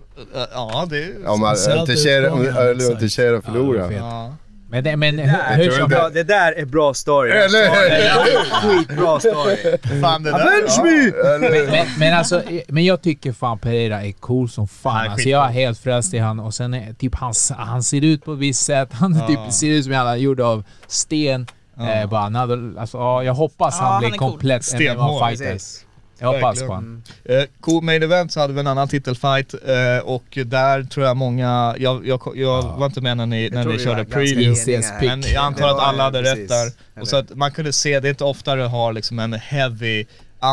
Ja, 0.52 0.86
det 0.90 0.98
är 1.04 1.14
han- 1.26 1.56
Speciellt 1.86 2.32
om 2.32 2.42
exakt. 2.76 3.00
Teixeira 3.00 3.42
förlorar. 3.42 3.90
Ja. 3.92 4.34
Men, 4.74 4.84
det, 4.84 4.96
men 4.96 5.18
hur, 5.18 5.26
Där, 5.26 5.56
hur 5.56 5.70
som 5.70 5.88
bra, 5.88 6.08
det 6.08 6.22
där 6.22 6.52
är 6.52 6.64
bra 6.64 6.94
story. 6.94 7.30
Eller 7.30 7.64
hur? 7.64 8.44
Skitbra 8.78 9.20
story. 9.20 9.56
Fan 10.00 10.22
det 10.22 10.30
där, 10.30 10.40
Avenge 10.40 10.66
ja. 10.76 10.82
me! 10.84 11.38
men, 11.50 11.70
men, 11.70 11.86
men 11.98 12.14
alltså, 12.14 12.42
men 12.68 12.84
jag 12.84 13.02
tycker 13.02 13.32
fan 13.32 13.58
Pereira 13.58 14.02
är 14.04 14.12
cool 14.12 14.48
som 14.48 14.62
Han 14.62 14.68
fan. 14.68 15.06
är 15.06 15.10
Alltså 15.10 15.28
jag 15.28 15.44
är 15.46 15.50
helt 15.52 15.78
frälst 15.78 16.14
i 16.14 16.18
han 16.18 16.40
och 16.40 16.54
sen 16.54 16.74
är 16.74 16.92
typ 16.92 17.14
han, 17.14 17.34
han 17.56 17.82
ser 17.82 18.04
ut 18.04 18.24
på 18.24 18.32
ett 18.32 18.38
visst 18.38 18.64
sätt. 18.64 18.88
Han 18.92 19.14
Ja. 19.18 19.26
typ 19.26 19.52
ser 19.52 19.66
ut 19.70 19.84
som 19.84 19.92
han 19.94 20.06
är 20.06 20.16
gjord 20.16 20.40
av 20.40 20.64
sten. 20.86 21.46
Ja. 21.76 21.90
Eh, 21.92 22.08
bara, 22.08 22.20
another, 22.22 22.80
alltså, 22.80 22.98
ja, 22.98 23.22
jag 23.22 23.34
hoppas 23.34 23.74
Ja, 23.78 23.84
han 23.84 23.92
han 23.92 24.00
blir 24.00 24.10
cool. 24.18 24.30
komplett 24.30 24.64
Stenhård, 24.64 25.22
MMA-fighter. 25.22 25.83
Jag 26.18 26.26
hoppas 26.26 26.42
Verkligen. 26.42 26.68
på 26.68 26.74
han. 26.74 27.02
Eh, 27.24 27.44
cool 27.60 27.82
main 27.82 28.02
event 28.02 28.32
så 28.32 28.40
hade 28.40 28.52
vi 28.52 28.60
en 28.60 28.66
annan 28.66 28.88
titelfight 28.88 29.54
eh, 29.54 30.04
och 30.04 30.38
där 30.46 30.82
tror 30.82 31.06
jag 31.06 31.16
många, 31.16 31.74
jag, 31.78 32.06
jag, 32.06 32.32
jag 32.34 32.62
var 32.62 32.86
inte 32.86 33.00
med 33.00 33.16
när 33.16 33.26
ni, 33.26 33.50
när 33.50 33.64
ni 33.64 33.72
vi 33.72 33.84
körde 33.84 34.04
preview. 34.04 34.82
Men 35.00 35.22
jag 35.22 35.44
antar 35.44 35.68
att 35.68 35.80
alla 35.80 36.02
hade 36.02 36.22
precis. 36.22 36.38
rätt 36.38 36.48
där. 36.48 36.62
Eller- 36.62 37.02
Och 37.02 37.08
så 37.08 37.16
att 37.16 37.34
man 37.34 37.50
kunde 37.52 37.72
se, 37.72 38.00
det 38.00 38.08
är 38.08 38.10
inte 38.10 38.24
ofta 38.24 38.54
du 38.56 38.62
har 38.62 38.92
liksom 38.92 39.18
en 39.18 39.32
heavy 39.32 40.04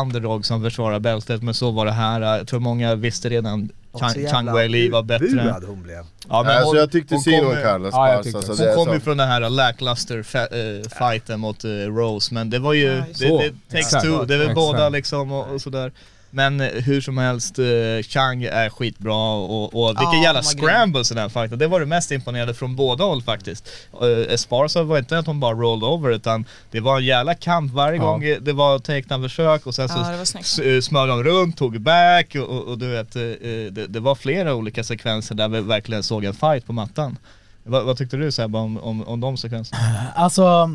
underdog 0.02 0.46
som 0.46 0.62
försvarar 0.62 0.98
bältet 0.98 1.42
men 1.42 1.54
så 1.54 1.70
var 1.70 1.86
det 1.86 1.92
här. 1.92 2.20
Jag 2.20 2.48
tror 2.48 2.60
många 2.60 2.94
visste 2.94 3.28
redan 3.28 3.68
Chang, 4.00 4.26
Chang 4.30 4.52
Wei 4.54 4.68
Li 4.68 4.88
var 4.88 5.02
bättre. 5.02 5.54
hon 5.66 5.82
blev. 5.82 6.04
Ja, 6.28 6.42
men 6.42 6.52
alltså 6.52 6.66
hon- 6.68 6.76
jag 6.76 6.92
tyckte 6.92 7.14
kommer- 7.14 7.62
Carlos 7.62 7.90
Ja, 7.92 8.08
jag 8.08 8.16
Barca. 8.16 8.22
tyckte 8.22 8.42
så 8.42 8.52
också. 8.52 8.62
det 8.64 8.74
Hon 8.74 8.84
kom 8.86 8.94
ju 8.94 9.00
från 9.00 9.16
den 9.16 9.28
här 9.28 9.50
lackluster 9.50 10.22
fa- 10.22 10.80
eh, 10.82 10.88
fighten 11.10 11.40
mot 11.40 11.64
eh, 11.64 11.68
Rose 11.70 12.34
men 12.34 12.50
det 12.50 12.58
var 12.58 12.72
ju, 12.72 12.86
Ja, 12.86 13.04
det, 13.18 13.28
det. 13.28 13.52
det 13.68 13.82
takes 13.82 14.02
two, 14.02 14.24
det 14.26 14.34
Exakt. 14.36 14.54
båda 14.54 14.88
liksom 14.88 15.32
och, 15.32 15.54
och 15.54 15.60
sådär. 15.60 15.92
Men 16.34 16.60
eh, 16.60 16.68
hur 16.68 17.00
som 17.00 17.18
helst, 17.18 17.58
eh, 17.58 17.64
Chang 18.08 18.42
är 18.42 18.68
skitbra 18.70 19.34
och, 19.34 19.82
och 19.84 19.90
vilka 19.90 20.02
Ja, 20.02 20.22
jävla 20.22 20.42
scrambles 20.42 21.10
i 21.12 21.14
den 21.14 21.30
fighten. 21.30 21.58
Det 21.58 21.66
var 21.66 21.80
det 21.80 21.86
mest 21.86 22.10
imponerande 22.10 22.54
från 22.54 22.76
båda 22.76 23.04
håll 23.04 23.22
faktiskt. 23.22 23.68
Uh, 24.02 24.32
Esparza 24.34 24.82
var 24.82 24.98
inte 24.98 25.18
att 25.18 25.26
hon 25.26 25.40
bara 25.40 25.54
rolled 25.54 25.84
over 25.88 26.10
utan 26.10 26.44
det 26.70 26.80
var 26.80 26.98
en 26.98 27.04
jävla 27.04 27.34
kamp 27.34 27.72
varje 27.72 27.96
Ja. 27.98 28.04
gång 28.04 28.20
det 28.40 28.52
var 28.52 28.78
takedown-försök 28.78 29.66
och 29.66 29.74
sen 29.74 29.88
så 29.88 29.98
Ja, 29.98 30.10
det 30.10 30.16
var 30.18 30.24
snyggt. 30.24 30.46
s- 30.46 30.58
eh, 30.58 30.80
smög 30.80 31.08
de 31.08 31.24
runt, 31.24 31.56
tog 31.56 31.80
back 31.80 32.34
och, 32.34 32.48
och, 32.48 32.62
och 32.64 32.78
du 32.78 32.88
vet, 32.88 33.16
eh, 33.16 33.22
eh, 33.22 33.72
det, 33.72 33.86
det 33.86 34.00
var 34.00 34.14
flera 34.14 34.54
olika 34.54 34.84
sekvenser 34.84 35.34
där 35.34 35.48
vi 35.48 35.60
verkligen 35.60 36.02
såg 36.02 36.24
en 36.24 36.34
fight 36.34 36.66
på 36.66 36.72
mattan. 36.72 37.18
Vad, 37.64 37.84
vad 37.84 37.96
tyckte 37.98 38.16
du 38.16 38.32
Sebbe 38.32 38.58
om, 38.58 38.78
om, 38.78 39.08
om 39.08 39.20
de 39.20 39.36
sekvenserna? 39.36 39.80
Alltså, 40.14 40.70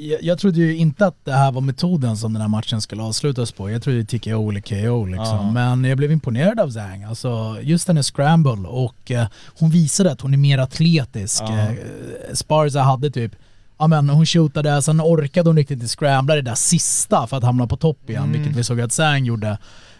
jag, 0.00 0.22
jag 0.22 0.38
trodde 0.38 0.58
ju 0.58 0.76
inte 0.76 1.06
att 1.06 1.24
det 1.24 1.32
här 1.32 1.52
var 1.52 1.60
metoden 1.60 2.16
som 2.16 2.32
den 2.32 2.42
här 2.42 2.48
matchen 2.48 2.80
skulle 2.80 3.02
avslutas 3.02 3.52
på. 3.52 3.70
Jag 3.70 3.82
trodde 3.82 4.04
TKO 4.04 4.50
eller 4.50 4.60
KO 4.60 5.04
liksom. 5.06 5.26
Ja. 5.26 5.50
Men 5.50 5.84
jag 5.84 5.98
blev 5.98 6.12
imponerad 6.12 6.60
av 6.60 6.70
Zhang. 6.70 7.04
Alltså, 7.04 7.56
just 7.62 7.88
hennes 7.88 8.06
scramble 8.10 8.68
och 8.68 9.10
eh, 9.10 9.26
hon 9.58 9.70
visade 9.70 10.12
att 10.12 10.20
hon 10.20 10.34
är 10.34 10.38
mer 10.38 10.58
atletisk. 10.58 11.42
Ja. 11.42 11.58
Eh, 11.58 11.74
Sparza 12.34 12.82
hade 12.82 13.10
typ 13.10 13.32
Ja 13.78 13.86
men 13.86 14.08
hon 14.08 14.26
shootade, 14.26 14.82
sen 14.82 15.00
orkade 15.00 15.48
hon 15.48 15.56
riktigt 15.56 15.82
inte 15.82 15.88
scrambla 15.96 16.34
det 16.34 16.42
där 16.42 16.54
sista 16.54 17.26
för 17.26 17.36
att 17.36 17.44
hamna 17.44 17.66
på 17.66 17.76
topp 17.76 18.10
igen, 18.10 18.22
Mm. 18.24 18.32
vilket 18.32 18.56
vi 18.56 18.64
såg 18.64 18.80
att 18.80 18.92
Zhang 18.92 19.24
gjorde. 19.24 19.58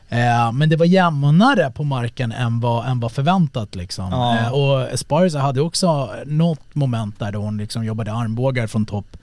Eh, 0.09 0.53
men 0.53 0.69
det 0.69 0.77
var 0.77 0.87
jämnare 0.87 1.71
på 1.71 1.85
marken 1.85 2.33
än 2.33 2.61
vad, 2.61 2.87
än 2.89 3.01
vad 3.01 3.13
förväntat 3.13 3.75
liksom. 3.75 4.11
Ja. 4.11 4.39
Eh, 4.39 4.49
och 4.53 4.93
Esparza 4.93 5.39
hade 5.41 5.61
också 5.61 6.11
något 6.27 6.75
moment 6.75 7.19
där 7.19 7.33
då 7.33 7.39
hon 7.41 7.57
liksom 7.59 7.85
jobbade 7.85 8.13
armbågar 8.13 8.67
från 8.67 8.87
topp. 8.87 9.17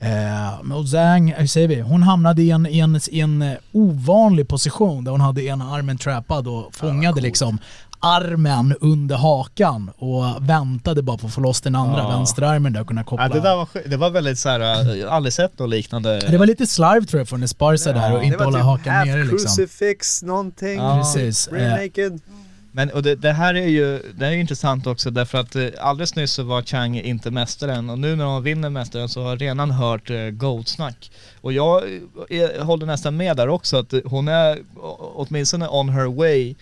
Eh, 0.00 0.72
och 0.76 0.88
Zhang, 0.88 1.34
hur 1.36 1.46
säger 1.46 1.68
vi, 1.68 1.80
hon 1.80 2.02
hamnade 2.02 2.42
i 2.42 2.50
en, 2.50 2.66
i, 2.66 2.78
en, 2.78 3.00
i 3.10 3.20
en 3.20 3.42
eh, 3.42 3.52
ovanlig 3.72 4.48
position 4.48 5.04
där 5.04 5.12
hon 5.12 5.20
hade 5.20 5.42
ena 5.42 5.70
armen 5.74 5.98
trappad 5.98 6.48
och 6.48 6.74
fångade 6.74 7.20
liksom 7.20 7.58
armen 8.00 8.74
under 8.80 9.16
hakan 9.16 9.90
och 9.98 10.24
väntade 10.48 11.02
bara 11.02 11.18
på 11.18 11.26
att 11.26 11.32
få 11.34 11.40
loss 11.40 11.60
den 11.60 11.74
andra 11.74 11.98
Ja. 11.98 12.08
vänsterarmen 12.08 12.72
där 12.72 12.80
och 12.80 12.86
kunna 12.86 13.04
koppla. 13.04 13.24
Ja, 13.28 13.34
det, 13.34 13.40
där 13.40 13.56
var, 13.56 13.68
det 13.88 13.96
var 13.96 14.10
väldigt 14.10 14.38
såhär, 14.38 14.60
jag 14.96 15.08
har 15.08 15.16
aldrig 15.16 15.32
sett 15.32 15.58
något 15.58 15.70
liknande. 15.70 16.20
det 16.30 16.38
var 16.38 16.46
lite 16.46 16.66
slarv 16.66 17.04
tror 17.04 17.20
jag 17.20 17.28
från 17.28 17.42
Esparza 17.42 17.92
där 17.92 18.12
och 18.12 18.18
det 18.20 18.24
inte 18.26 18.38
var 18.38 18.44
hålla 18.44 18.58
typ 18.58 18.64
hakan 18.66 18.94
half 18.94 19.06
nere 19.08 19.24
liksom. 19.24 19.38
crucifix 19.38 20.22
någonting. 20.22 20.76
Ja. 20.78 20.96
Precis. 20.96 21.48
Rear 21.52 21.78
Eh, 21.78 21.84
naked. 21.84 22.20
Men 22.76 22.90
och 22.90 23.02
det, 23.02 23.14
det 23.14 23.32
här 23.32 23.54
är 23.54 23.68
ju, 23.68 24.02
det 24.14 24.26
är 24.26 24.30
intressant 24.30 24.86
också 24.86 25.10
därför 25.10 25.38
att 25.38 25.56
eh, 25.56 25.68
alldeles 25.80 26.16
nyss 26.16 26.32
så 26.32 26.42
var 26.42 26.62
Chang 26.62 26.96
inte 26.96 27.30
mästaren 27.30 27.90
och 27.90 27.98
nu 27.98 28.16
när 28.16 28.24
hon 28.24 28.42
vinner 28.42 28.70
mästaren 28.70 29.08
så 29.08 29.22
har 29.22 29.28
jag 29.28 29.42
redan 29.42 29.70
hört 29.70 30.10
eh, 30.10 30.30
goldsnack. 30.30 31.10
Och 31.40 31.52
jag, 31.52 31.84
eh, 32.30 32.38
jag 32.38 32.64
håller 32.64 32.86
nästan 32.86 33.16
med 33.16 33.36
där 33.36 33.48
också 33.48 33.76
att 33.76 33.94
hon 34.04 34.28
är 34.28 34.58
åtminstone 35.14 35.68
on 35.68 35.88
her 35.88 36.06
way 36.06 36.54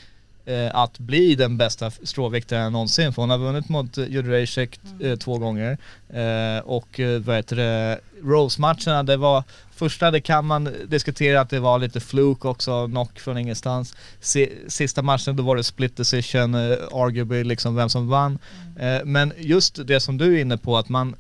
eh, 0.45 0.77
att 0.77 0.99
bli 0.99 1.35
den 1.35 1.57
bästa 1.57 1.91
stråviktaren 1.91 2.73
någonsin 2.73 3.13
för 3.13 3.23
hon 3.23 3.31
har 3.31 3.39
vunnit 3.39 3.69
mot 3.69 3.97
Jurajek 3.97 4.81
eh, 5.01 5.17
två 5.17 5.39
gånger 5.39 5.79
eh, 6.09 6.65
och 6.65 7.01
vad 7.25 7.37
heter 7.37 7.57
det, 7.57 8.01
Rose-matcherna 8.23 9.03
det 9.03 9.17
var 9.17 9.45
Första 9.77 10.11
det 10.11 10.21
kan 10.21 10.45
man 10.47 10.69
diskutera 10.89 11.41
att 11.41 11.51
det 11.51 11.61
var 11.61 11.79
lite 11.79 12.01
fluk 12.01 12.45
också, 12.45 12.87
knock 12.87 13.21
från 13.21 13.39
ingenstans. 13.39 13.95
Si- 14.21 14.53
Sista 14.69 15.03
matchen 15.03 15.37
då 15.37 15.43
var 15.43 15.57
det 15.57 15.65
split 15.65 15.97
decision, 15.97 16.55
eh, 16.55 16.77
arguably 16.93 17.45
liksom 17.45 17.75
vem 17.75 17.89
som 17.89 18.09
vann. 18.09 18.39
Eh, 18.79 19.05
men 19.05 19.33
just 19.39 19.87
det 19.87 20.01
som 20.01 20.19
du 20.19 20.37
är 20.37 20.41
inne 20.41 20.57
på 20.57 20.77
att 20.79 20.89
man, 20.89 21.15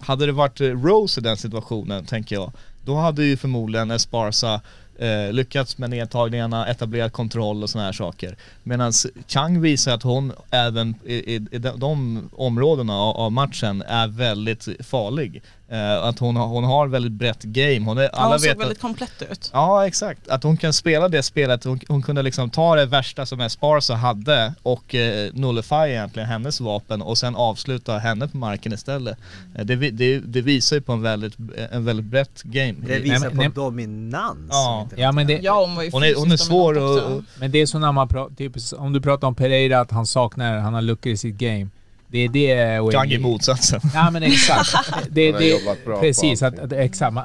hade 0.00 0.26
det 0.26 0.32
varit 0.32 0.60
eh, 0.60 0.66
Rose 0.66 1.20
i 1.20 1.22
den 1.22 1.36
situationen 1.36 2.04
tänker 2.04 2.34
jag, 2.36 2.52
då 2.84 2.96
hade 2.96 3.24
ju 3.24 3.36
förmodligen 3.36 3.90
Esparza 3.90 4.60
eh, 4.98 5.32
lyckats 5.32 5.78
med 5.78 5.90
nedtagningarna, 5.90 6.66
etablerat 6.66 7.12
kontroll 7.12 7.62
och 7.62 7.70
sådana 7.70 7.86
här 7.86 7.92
saker. 7.92 8.36
Medan 8.62 8.92
Chang 9.28 9.60
visar 9.60 9.94
att 9.94 10.02
hon 10.02 10.32
även 10.50 10.94
i, 11.04 11.14
i, 11.14 11.34
i 11.50 11.58
de, 11.58 11.80
de 11.80 12.28
områdena 12.32 12.94
av, 12.96 13.16
av 13.16 13.32
matchen 13.32 13.82
är 13.82 14.06
väldigt 14.08 14.68
farlig. 14.80 15.42
Eh, 15.72 16.04
att 16.04 16.18
hon, 16.18 16.36
har- 16.36 16.46
hon 16.46 16.64
har 16.64 16.86
väldigt 16.86 17.12
brett 17.12 17.42
game. 17.42 17.80
Hon 17.86 17.98
är, 17.98 18.02
Ja, 18.02 18.08
alla 18.12 18.28
hon 18.30 18.38
såg 18.38 18.48
vet 18.48 18.56
att, 18.56 18.62
väldigt 18.62 18.80
komplett 18.80 19.22
ut. 19.30 19.50
Ja 19.52 19.86
exakt, 19.86 20.28
att 20.28 20.42
hon 20.42 20.56
kan 20.56 20.72
spela 20.72 21.08
det 21.08 21.22
spelet, 21.22 21.64
hon, 21.64 21.80
hon 21.88 22.02
kunde 22.02 22.22
liksom 22.22 22.50
ta 22.50 22.76
det 22.76 22.86
värsta 22.86 23.26
som 23.26 23.40
Esparza 23.40 23.94
hade 23.94 24.54
och 24.62 24.94
eh, 24.94 25.30
nullify 25.34 25.74
egentligen 25.88 26.28
hennes 26.28 26.60
vapen 26.60 27.02
och 27.02 27.18
sen 27.18 27.36
avsluta 27.36 27.98
henne 27.98 28.28
på 28.28 28.36
marken 28.36 28.72
istället. 28.72 29.18
Eh, 29.54 29.64
det, 29.64 29.76
det, 29.90 30.18
det 30.18 30.40
visar 30.40 30.76
ju 30.76 30.82
på 30.82 30.92
en 30.92 31.02
väldigt, 31.02 31.34
en 31.70 31.84
väldigt 31.84 32.06
brett 32.06 32.42
game. 32.42 32.74
Det 32.86 32.98
visar 32.98 33.20
men- 33.20 33.30
på 33.30 33.36
nej. 33.42 33.50
dominans. 33.54 34.48
Ja. 34.50 34.88
Ja 34.96 35.12
men 35.12 35.26
det, 35.26 35.38
Ja, 35.42 35.60
hon 35.66 35.74
var 35.74 35.82
ju 35.82 35.90
Hon 35.92 36.02
är, 36.02 36.14
hon 36.14 36.32
är 36.32 36.36
svår 36.36 36.78
och 36.78 37.22
men 37.38 37.50
det 37.50 37.58
är 37.58 37.66
så 37.66 37.78
när 37.78 37.92
man 37.92 38.08
pratar, 38.08 38.34
typ, 38.34 38.52
om 38.78 38.92
du 38.92 39.00
pratar 39.00 39.28
om 39.28 39.34
Pereira 39.34 39.80
att 39.80 39.90
han 39.90 40.06
saknar, 40.06 40.58
han 40.58 40.74
har 40.74 40.82
luckor 40.82 41.12
i 41.12 41.16
sitt 41.16 41.34
game. 41.36 41.68
Det 42.12 42.18
är 42.18 42.28
det... 42.28 42.92
Chang 42.92 43.12
är 43.12 43.18
motsatsen. 43.18 43.80
Ja 43.94 44.10
men 44.10 44.22
exakt. 44.22 44.74
Det, 45.10 45.32
det, 45.32 45.84
på 45.84 45.96
precis, 46.00 46.42
att, 46.42 46.58
att, 46.58 46.72
exakt. 46.72 47.16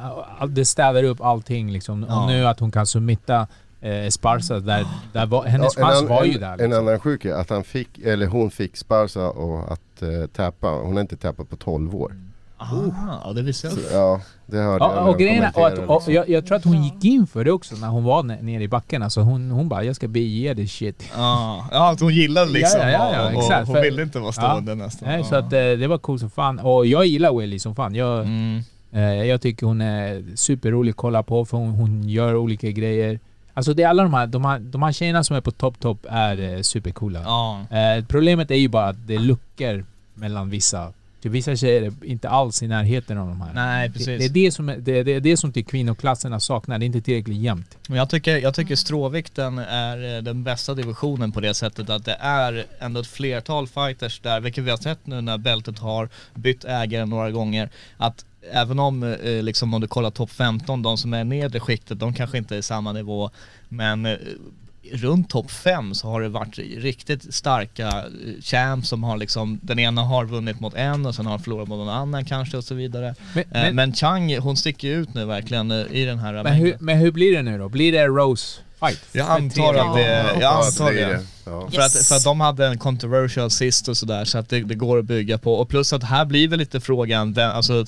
Det 0.49 0.65
städar 0.65 1.03
upp 1.03 1.21
allting 1.21 1.71
liksom. 1.71 2.05
Ja. 2.09 2.21
Och 2.21 2.27
nu 2.27 2.47
att 2.47 2.59
hon 2.59 2.71
kan 2.71 2.85
submitta 2.85 3.47
eh, 3.81 4.05
Esparza, 4.05 4.59
där, 4.59 4.85
där 5.13 5.25
var, 5.25 5.43
hennes 5.45 5.73
Ja, 5.77 5.91
en 5.91 5.97
an- 5.97 6.07
var 6.07 6.23
ju 6.23 6.33
en, 6.33 6.39
där. 6.39 6.51
En 6.51 6.57
Liksom. 6.57 6.87
annan 6.87 6.99
sjuk 6.99 7.25
är 7.25 7.33
att 7.33 7.49
han 7.49 7.63
fick, 7.63 7.97
eller 7.99 8.27
hon 8.27 8.51
fick 8.51 8.77
Sparsa 8.77 9.29
och 9.29 9.71
att 9.73 10.03
uh, 10.03 10.25
tappa. 10.27 10.67
Hon 10.69 10.93
har 10.93 11.01
inte 11.01 11.17
tappat 11.17 11.49
på 11.49 11.55
12 11.55 11.95
år. 11.95 12.15
Aha, 12.57 13.21
ja 13.23 13.33
det 13.33 13.41
visste 13.41 13.67
jag 13.67 13.73
Så, 13.73 13.81
ja, 13.91 14.21
det 14.45 14.57
hörde 14.57 14.85
jag. 14.85 14.91
Ja, 14.91 15.01
när 15.01 15.09
och 15.09 15.19
grejen 15.19 15.43
är, 15.43 15.59
och, 15.59 15.67
att, 15.67 15.79
och, 15.79 16.13
jag, 16.13 16.29
jag 16.29 16.45
tror 16.45 16.57
att 16.57 16.63
hon 16.63 16.83
gick 16.83 17.03
in 17.05 17.27
för 17.27 17.43
det 17.43 17.51
också 17.51 17.75
när 17.75 17.87
hon 17.87 18.03
var 18.03 18.23
ne- 18.23 18.41
nere 18.41 18.63
i 18.63 18.67
backen. 18.67 19.03
Alltså 19.03 19.21
hon, 19.21 19.51
hon 19.51 19.69
bara, 19.69 19.83
jag 19.83 19.95
ska 19.95 20.07
bege 20.07 20.53
det 20.53 20.67
shit. 20.67 21.11
Ja, 21.15 21.67
ja 21.71 21.91
att 21.91 21.99
hon 21.99 22.13
gillade 22.13 22.51
liksom 22.51 22.81
Ja, 22.81 22.89
ja, 22.89 23.11
ja, 23.13 23.39
exakt. 23.39 23.67
hon 23.67 23.81
ville 23.81 24.01
inte 24.01 24.19
vara 24.19 24.31
stående 24.31 24.75
nästan. 24.75 25.09
Nej, 25.09 25.17
ja. 25.17 25.23
så 25.23 25.35
att 25.35 25.53
eh, 25.53 25.59
det 25.59 25.87
var 25.87 25.97
coolt 25.97 26.19
som 26.19 26.29
fan. 26.29 26.59
Och 26.59 26.85
jag 26.85 27.05
gillar 27.05 27.33
Willy 27.33 27.59
som 27.59 27.75
fan. 27.75 27.95
Jag, 27.95 28.19
mm. 28.19 28.61
eh, 28.91 29.01
jag 29.01 29.41
tycker 29.41 29.65
hon 29.65 29.81
är 29.81 30.23
superrolig 30.35 30.89
att 30.89 30.97
kolla 30.97 31.23
på 31.23 31.45
för 31.45 31.57
hon, 31.57 31.69
hon 31.69 32.09
gör 32.09 32.35
olika 32.35 32.71
grejer. 32.71 33.19
Alltså 33.53 33.73
det 33.73 33.83
är 33.83 33.87
alla 33.87 34.03
de 34.03 34.13
här, 34.13 34.27
de 34.27 34.45
här, 34.45 34.59
de 34.59 34.83
här 34.83 34.91
tjejerna 34.91 35.23
som 35.23 35.35
är 35.35 35.41
på 35.41 35.51
topp 35.51 35.79
topp 35.79 36.05
är 36.09 36.55
eh, 36.55 36.61
supercoola. 36.61 37.21
Ja. 37.25 37.77
Eh, 37.77 38.05
problemet 38.05 38.51
är 38.51 38.55
ju 38.55 38.67
bara 38.67 38.87
att 38.87 39.07
det 39.07 39.15
är 39.15 39.19
luckor 39.19 39.85
mellan 40.13 40.49
vissa. 40.49 40.93
Typ 41.27 41.33
vissa 41.33 41.55
tjejer 41.55 41.81
är 41.81 41.93
inte 42.05 42.29
alls 42.29 42.63
i 42.63 42.67
närheten 42.67 43.17
av 43.17 43.27
de 43.27 43.41
här. 43.41 43.53
Nej 43.53 43.87
Det, 43.87 43.93
precis. 43.93 44.19
det, 44.19 44.25
är 44.25 44.29
det, 44.29 44.51
som 44.51 44.65
det, 44.65 45.03
det 45.03 45.11
är 45.11 45.19
det 45.19 45.37
som 45.37 45.53
till 45.53 45.65
kvinnoklasserna 45.65 46.39
saknar, 46.39 46.79
det 46.79 46.85
är 46.85 46.87
inte 46.87 47.01
tillräckligt 47.01 47.37
jämnt. 47.37 47.77
Men 47.87 47.97
jag 47.97 48.09
tycker, 48.09 48.37
jag 48.37 48.55
tycker 48.55 48.75
stråvikten 48.75 49.57
är 49.59 50.17
eh, 50.17 50.23
den 50.23 50.43
bästa 50.43 50.73
divisionen 50.73 51.31
på 51.31 51.39
det 51.39 51.53
sättet 51.53 51.89
att 51.89 52.05
det 52.05 52.17
är 52.19 52.65
ändå 52.79 52.99
ett 52.99 53.07
flertal 53.07 53.67
fighters 53.67 54.19
där, 54.19 54.39
vilket 54.39 54.63
vi 54.63 54.69
har 54.69 54.77
sett 54.77 55.07
nu 55.07 55.21
när 55.21 55.37
bältet 55.37 55.79
har 55.79 56.09
bytt 56.33 56.65
ägare 56.65 57.05
några 57.05 57.31
gånger, 57.31 57.69
att 57.97 58.25
även 58.51 58.79
om, 58.79 59.03
eh, 59.03 59.43
liksom 59.43 59.73
om 59.73 59.81
du 59.81 59.87
kollar 59.87 60.11
topp 60.11 60.31
15, 60.31 60.81
de 60.81 60.97
som 60.97 61.13
är 61.13 61.23
nedre 61.23 61.59
skiktet, 61.59 61.99
de 61.99 62.13
kanske 62.13 62.37
inte 62.37 62.57
är 62.57 62.61
samma 62.61 62.93
nivå, 62.93 63.29
men 63.69 64.05
eh, 64.05 64.17
runt 64.93 65.29
topp 65.29 65.51
5 65.51 65.95
så 65.95 66.07
har 66.07 66.21
det 66.21 66.29
varit 66.29 66.57
riktigt 66.77 67.33
starka 67.33 67.87
eh, 67.87 68.41
champs 68.41 68.89
som 68.89 69.03
har 69.03 69.17
liksom, 69.17 69.59
den 69.63 69.79
ena 69.79 70.01
har 70.01 70.25
vunnit 70.25 70.59
mot 70.59 70.73
en 70.73 71.05
och 71.05 71.15
sen 71.15 71.25
har 71.25 71.39
förlorat 71.39 71.67
mot 71.67 71.77
någon 71.77 71.89
annan 71.89 72.25
kanske 72.25 72.57
och 72.57 72.63
så 72.63 72.75
vidare. 72.75 73.15
Men, 73.33 73.43
Eh, 73.51 73.63
men, 73.63 73.75
Men 73.75 73.93
Chang, 73.93 74.37
hon 74.37 74.57
sticker 74.57 74.87
ut 74.87 75.13
nu 75.13 75.25
verkligen 75.25 75.71
eh, 75.71 75.85
i 75.91 76.05
den 76.05 76.19
här 76.19 76.43
men, 76.43 76.53
hur, 76.53 76.77
men 76.79 76.97
hur 76.97 77.11
blir 77.11 77.35
det 77.35 77.41
nu 77.41 77.57
då? 77.57 77.69
Blir 77.69 77.91
det 77.91 78.07
Rose 78.07 78.59
fight? 78.79 78.99
Jag 79.11 79.29
antar 79.29 79.73
att 79.73 79.95
det, 79.95 80.01
jag 80.33 80.41
Ja, 80.41 80.65
antar 80.65 80.91
det. 80.91 81.25
Ja. 81.45 81.69
För 81.71 81.81
att, 81.81 81.93
för 81.93 82.15
att 82.15 82.23
de 82.23 82.41
hade 82.41 82.67
en 82.67 82.77
controversial 82.77 83.51
sist 83.51 83.87
och 83.87 83.97
sådär 83.97 84.25
så 84.25 84.37
att 84.37 84.49
det, 84.49 84.59
det 84.63 84.75
går 84.75 84.99
att 84.99 85.05
bygga 85.05 85.37
på. 85.37 85.53
Och 85.53 85.69
plus 85.69 85.93
att 85.93 86.03
här 86.03 86.25
blir 86.25 86.47
väl 86.47 86.59
lite 86.59 86.79
frågan, 86.79 87.39
alltså 87.39 87.85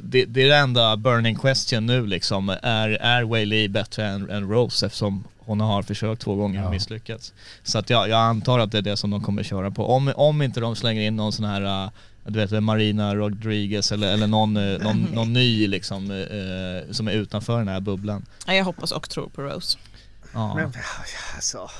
det, 0.00 0.24
det 0.24 0.42
är 0.42 0.48
det 0.48 0.56
enda 0.56 0.96
burning 0.96 1.36
question 1.36 1.86
nu 1.86 2.06
liksom. 2.06 2.48
Är, 2.62 2.88
är 2.88 3.22
Wayley 3.22 3.68
bättre 3.68 4.06
än, 4.06 4.30
än 4.30 4.48
Rose 4.48 4.86
eftersom 4.86 5.24
hon 5.50 5.60
har 5.60 5.82
försökt 5.82 6.22
två 6.22 6.34
gånger 6.34 6.60
och 6.60 6.66
Ja. 6.66 6.70
misslyckats. 6.70 7.32
Så 7.62 7.78
att 7.78 7.90
jag, 7.90 8.08
jag 8.08 8.18
antar 8.18 8.58
att 8.58 8.72
det 8.72 8.78
är 8.78 8.82
det 8.82 8.96
som 8.96 9.10
de 9.10 9.22
kommer 9.22 9.42
köra 9.42 9.70
på. 9.70 9.90
Om, 9.90 10.12
om 10.16 10.42
inte 10.42 10.60
de 10.60 10.76
slänger 10.76 11.02
in 11.02 11.16
någon 11.16 11.32
sån 11.32 11.44
här 11.44 11.84
uh, 11.84 11.90
du 12.26 12.38
vet 12.46 12.62
Marina 12.62 13.14
Rodriguez 13.14 13.92
eller, 13.92 14.12
eller 14.12 14.26
någon, 14.26 14.56
eh, 14.56 14.78
någon, 14.78 15.02
någon 15.12 15.32
ny 15.32 15.66
liksom 15.66 16.10
eh, 16.10 16.92
som 16.92 17.08
är 17.08 17.12
utanför 17.12 17.58
den 17.58 17.68
här 17.68 17.80
bubblan. 17.80 18.26
Ja, 18.46 18.54
jag 18.54 18.64
hoppas 18.64 18.92
och 18.92 19.10
tror 19.10 19.28
på 19.28 19.42
Rose. 19.42 19.78
Ja. 20.34 20.54
Men 20.54 20.72
alltså, 21.34 21.70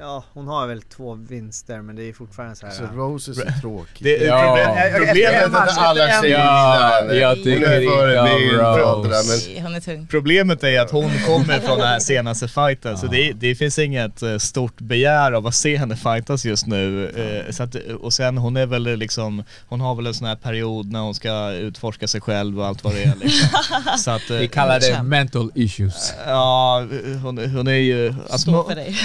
ja 0.00 0.24
hon 0.32 0.48
har 0.48 0.66
väl 0.66 0.82
två 0.82 1.14
vinster 1.14 1.82
men 1.82 1.96
det 1.96 2.02
är 2.08 2.12
fortfarande 2.12 2.56
så 2.56 2.66
här. 2.66 2.72
Så 2.74 2.84
Rose 2.84 3.30
är 3.30 3.34
så 3.34 3.60
tråkig. 3.60 4.04
Det, 4.04 4.24
Ja. 4.24 4.58
problemet, 4.96 5.16
vet 5.16 5.46
inte 5.46 5.58
alla 5.58 6.08
Ja, 6.08 6.22
tjejer 6.22 6.38
Ja, 6.38 7.34
gillar 7.36 7.72
jag 7.72 7.80
henne. 7.80 7.90
Hon 7.90 8.14
är 8.14 8.14
förebild 8.14 8.56
men 9.62 9.74
är 9.74 10.06
problemet 10.06 10.64
är 10.64 10.80
att 10.80 10.90
hon 10.90 11.10
kommer 11.26 11.60
från 11.66 11.78
den 11.78 11.88
här 11.88 11.98
senaste 11.98 12.48
fighten 12.48 12.98
så 12.98 13.06
det, 13.06 13.32
det 13.32 13.54
finns 13.54 13.78
inget 13.78 14.22
eh, 14.22 14.36
stort 14.38 14.80
begär 14.80 15.32
av 15.32 15.46
att 15.46 15.54
se 15.54 15.76
henne 15.76 15.96
fightas 15.96 16.44
just 16.44 16.66
nu. 16.66 17.08
Eh, 17.46 17.52
Så 17.52 17.62
att, 17.62 17.74
och 18.00 18.12
sen 18.12 18.38
hon 18.38 18.56
är 18.56 18.66
väl 18.66 18.82
liksom, 18.96 19.44
hon 19.68 19.80
har 19.80 19.94
väl 19.94 20.06
en 20.06 20.14
sån 20.14 20.26
här 20.26 20.36
period 20.36 20.92
när 20.92 21.00
hon 21.00 21.14
ska 21.14 21.50
utforska 21.50 22.08
sig 22.08 22.20
själv 22.20 22.60
och 22.60 22.66
allt 22.66 22.84
vad 22.84 22.94
det 22.94 23.02
är 23.02 23.14
liksom. 23.20 23.48
Så 23.98 24.10
att, 24.10 24.30
eh, 24.30 24.36
Vi 24.36 24.48
kallar 24.48 24.80
det 24.80 25.02
mental 25.02 25.50
issues. 25.54 26.12
Ja, 26.26 26.86
hon, 27.22 27.38
hon 27.50 27.68
är 27.68 27.72
ju... 27.72 28.14
Alltså, 28.30 28.38
Stå 28.38 28.64
för 28.68 28.74
dig. 28.74 28.96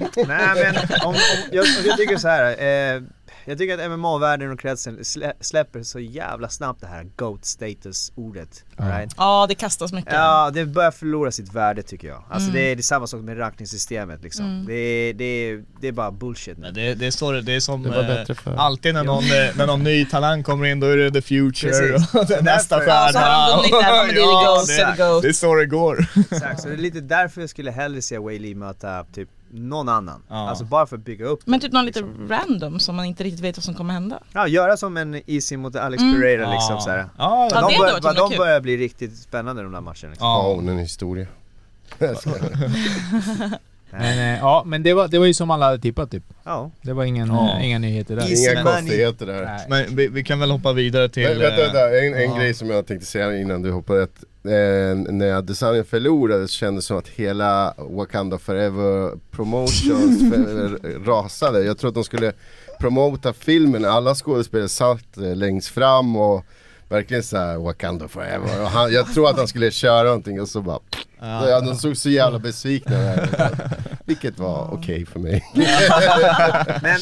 Nej 0.27 0.63
men 0.63 0.75
om, 1.03 1.09
om, 1.09 1.15
jag, 1.51 1.65
jag 1.85 1.97
tycker 1.97 2.17
så 2.17 2.27
här. 2.27 2.61
Eh, 2.95 3.01
jag 3.45 3.57
tycker 3.57 3.77
att 3.77 3.91
MMA-världen 3.91 4.51
och 4.51 4.59
kretsen 4.59 5.05
slä, 5.05 5.33
släpper 5.39 5.83
så 5.83 5.99
jävla 5.99 6.49
snabbt 6.49 6.81
det 6.81 6.87
här 6.87 7.03
GOAT 7.15 7.45
status 7.45 8.11
ordet. 8.15 8.63
Right? 8.77 9.13
Ja, 9.17 9.45
det 9.49 9.55
kastas 9.55 9.93
mycket. 9.93 10.13
Ja, 10.13 10.51
det 10.53 10.65
börjar 10.65 10.91
förlora 10.91 11.31
sitt 11.31 11.53
värde 11.53 11.83
tycker 11.83 12.07
jag. 12.07 12.23
Alltså 12.29 12.49
Mm. 12.49 12.53
det, 12.61 12.71
är, 12.71 12.75
det 12.75 12.79
är 12.79 12.83
samma 12.83 13.07
sak 13.07 13.21
med 13.21 13.39
rankningssystemet 13.39 14.23
liksom. 14.23 14.45
Mm. 14.45 14.65
Det, 14.65 14.73
är, 14.73 15.13
det, 15.13 15.23
är, 15.25 15.63
det 15.81 15.87
är 15.87 15.91
bara 15.91 16.11
bullshit 16.11 16.57
nu. 16.57 16.71
Det, 16.71 16.93
det, 16.93 17.11
står, 17.11 17.33
det 17.33 17.53
är 17.53 17.59
som 17.59 17.83
Det 17.83 17.89
var 17.89 18.53
eh, 18.53 18.59
alltid 18.59 18.93
när 18.93 19.03
någon, 19.03 19.23
eh, 19.23 19.55
när 19.57 19.67
någon 19.67 19.83
ny 19.83 20.05
talang 20.05 20.43
kommer 20.43 20.65
in, 20.65 20.79
då 20.79 20.87
är 20.87 20.97
det 20.97 21.11
the 21.11 21.21
future 21.21 21.71
Precis. 21.71 22.15
och 22.15 22.25
det 22.27 22.41
nästa 22.41 22.79
stjärna. 22.79 22.91
Ja, 22.91 23.11
så 23.13 23.19
har 23.19 23.51
de 23.51 23.57
vunnit 23.57 23.71
där, 23.71 24.05
men 24.07 24.15
det 24.15 24.21
är 24.21 24.95
the 24.95 24.97
GOAT, 24.97 24.97
det 24.97 25.03
det, 25.15 25.21
det 25.21 25.27
är 25.27 25.33
så 25.33 25.55
det 25.55 25.65
går. 25.65 26.05
Exakt, 26.31 26.61
så 26.61 26.67
det 26.67 26.73
är 26.73 26.77
lite 26.77 27.01
därför 27.01 27.41
jag 27.41 27.49
skulle 27.49 27.71
hellre 27.71 28.01
se 28.01 28.19
Wei 28.19 28.39
Lee 28.39 28.55
möta 28.55 29.05
typ 29.13 29.29
någon 29.53 29.89
annan. 29.89 30.23
Ja. 30.27 30.49
Alltså 30.49 30.63
bara 30.63 30.85
för 30.85 30.95
att 30.97 31.05
bygga 31.05 31.25
upp 31.25 31.39
Men 31.45 31.59
typ 31.59 31.71
någon 31.71 31.85
lite 31.85 32.01
random 32.29 32.79
som 32.79 32.95
man 32.95 33.05
inte 33.05 33.23
riktigt 33.23 33.41
vet 33.41 33.57
vad 33.57 33.63
som 33.63 33.75
kommer 33.75 33.93
hända. 33.93 34.19
Ja, 34.33 34.47
göra 34.47 34.77
som 34.77 34.97
en 34.97 35.21
Easy 35.27 35.57
mot 35.57 35.75
Alex 35.75 36.01
Mm. 36.03 36.15
Pereira 36.15 36.51
liksom 36.51 36.81
såhär. 36.81 37.09
Ja, 37.17 37.49
Ja, 37.51 37.61
de, 37.69 37.77
bör, 37.77 37.93
himla 37.93 38.13
de 38.13 38.37
börjar 38.37 38.61
bli 38.61 38.77
riktigt 38.77 39.17
spännande 39.17 39.63
de 39.63 39.71
där 39.71 39.81
matcherna 39.81 40.09
liksom. 40.09 40.27
ja. 40.27 40.53
hon 40.55 40.69
en 40.69 40.77
historia. 40.77 41.27
Men, 43.91 44.33
eh, 44.33 44.39
ja, 44.39 44.63
men 44.65 44.83
det 44.83 44.93
var, 44.93 45.07
det 45.07 45.19
var 45.19 45.25
ju 45.25 45.33
som 45.33 45.51
alla 45.51 45.65
hade 45.65 45.79
tippat 45.79 46.11
typ. 46.11 46.23
Ja. 46.43 46.71
Det 46.81 46.93
var 46.93 47.03
ingen, 47.03 47.27
Ja. 47.27 47.57
eh, 47.57 47.65
inga 47.65 47.79
nyheter 47.79 48.15
där. 48.15 48.53
Inga 48.53 48.63
konstigheter 48.63 49.25
där. 49.25 49.43
Nej. 49.45 49.65
Men 49.69 49.95
vi, 49.95 50.07
vi 50.07 50.23
kan 50.23 50.39
väl 50.39 50.51
hoppa 50.51 50.73
vidare 50.73 51.09
till... 51.09 51.23
Men, 51.23 51.39
vänta, 51.39 51.55
eh, 51.55 51.73
vänta, 51.73 51.99
en, 51.99 52.13
en 52.13 52.29
ja. 52.31 52.37
grej 52.37 52.53
som 52.53 52.69
jag 52.69 52.85
tänkte 52.87 53.05
säga 53.05 53.37
innan 53.37 53.61
du 53.61 53.71
hoppade. 53.71 54.03
Att, 54.03 54.23
eh, 54.45 55.13
när 55.13 55.33
Adesanya 55.33 55.83
förlorade 55.83 56.47
så 56.47 56.53
kändes 56.53 56.85
det 56.85 56.87
som 56.87 56.97
att 56.97 57.07
hela 57.07 57.73
Wakanda 57.77 58.37
Forever 58.37 59.11
Promotions 59.31 60.19
för, 60.33 61.05
rasade. 61.05 61.63
Jag 61.63 61.77
tror 61.77 61.87
att 61.87 61.95
de 61.95 62.03
skulle 62.03 62.33
promota 62.79 63.33
filmen, 63.33 63.85
alla 63.85 64.15
skådespelare 64.15 64.69
satt 64.69 65.17
eh, 65.17 65.35
längst 65.35 65.67
fram 65.67 66.15
och 66.15 66.45
verkligen 66.89 67.23
såhär 67.23 67.57
Wakanda 67.57 68.07
Forever. 68.07 68.61
Och 68.61 68.67
han, 68.67 68.93
jag 68.93 69.13
tror 69.13 69.29
att 69.29 69.37
han 69.37 69.47
skulle 69.47 69.71
köra 69.71 70.03
någonting 70.03 70.41
och 70.41 70.47
så 70.49 70.61
bara 70.61 70.79
ja. 71.21 71.61
De 71.61 71.75
såg 71.75 71.97
så 71.97 72.09
jävla 72.09 72.39
besvikna 72.39 73.15
ut. 73.15 73.29
Vilket 74.05 74.39
var 74.39 74.73
okej 74.73 75.05
för 75.05 75.19
mig. 75.19 75.45
Men 76.81 76.99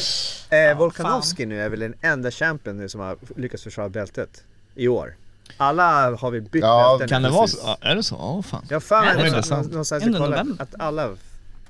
eh, 0.70 0.78
Volkanovski 0.78 1.46
nu 1.46 1.60
är 1.62 1.68
väl 1.68 1.80
den 1.80 1.94
enda 2.00 2.30
champion 2.30 2.76
nu 2.76 2.88
som 2.88 3.00
har 3.00 3.16
lyckats 3.36 3.62
försvara 3.62 3.88
bältet 3.88 4.44
i 4.74 4.88
år. 4.88 5.14
Alla 5.56 6.16
har 6.16 6.30
vi 6.30 6.40
bytt 6.40 6.62
Ja, 6.62 6.96
bälten. 6.98 7.08
Kan 7.08 7.22
det 7.22 7.30
vara 7.30 7.46
så? 7.46 7.58
Ja, 7.64 7.78
är 7.80 7.96
det 7.96 8.02
så? 8.02 8.16
Åh 8.16 8.42
fan. 8.42 8.64
Jag 8.68 8.74
har 8.76 8.80
för 8.80 8.96
Är 8.96 9.00
mig 9.02 9.10
det 9.16 9.22
någonstans- 9.30 9.46
sant? 9.48 9.70
någonstans 9.70 10.04
jag 10.06 10.16
kollade 10.16 10.54
att 10.58 10.74
alla 10.78 11.08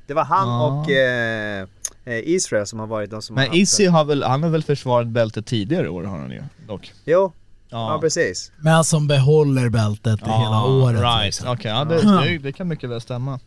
Det 0.06 0.14
var 0.14 0.24
han 0.24 0.48
Ja. 0.48 0.66
och 0.66 0.90
eh, 0.90 1.66
eh, 2.04 2.14
Israel 2.28 2.66
som 2.66 2.78
har 2.80 2.86
varit 2.86 3.10
de 3.10 3.22
som 3.22 3.36
har 3.36 3.42
Men 3.42 3.48
haft 3.50 3.58
Izzy 3.58 3.86
har 3.86 4.04
väl, 4.04 4.22
han 4.22 4.42
har 4.42 4.50
väl 4.50 4.62
försvarat 4.62 5.06
bältet 5.06 5.46
tidigare 5.46 5.88
år 5.88 6.04
har 6.04 6.18
han 6.18 6.30
ju 6.30 6.42
dock. 6.66 6.92
Jo, 7.04 7.32
ja, 7.70 7.98
precis. 8.00 8.52
Men 8.58 8.84
som 8.84 9.06
behåller 9.06 9.68
bältet 9.68 10.20
hela 10.20 10.64
året. 10.64 11.00
Right, 11.00 11.24
liksom. 11.24 11.48
okej, 11.48 11.70
ja, 11.70 11.84
det, 11.84 12.22
det, 12.24 12.38
det 12.38 12.52
kan 12.52 12.68
mycket 12.68 12.90
väl 12.90 13.00
stämma. 13.00 13.40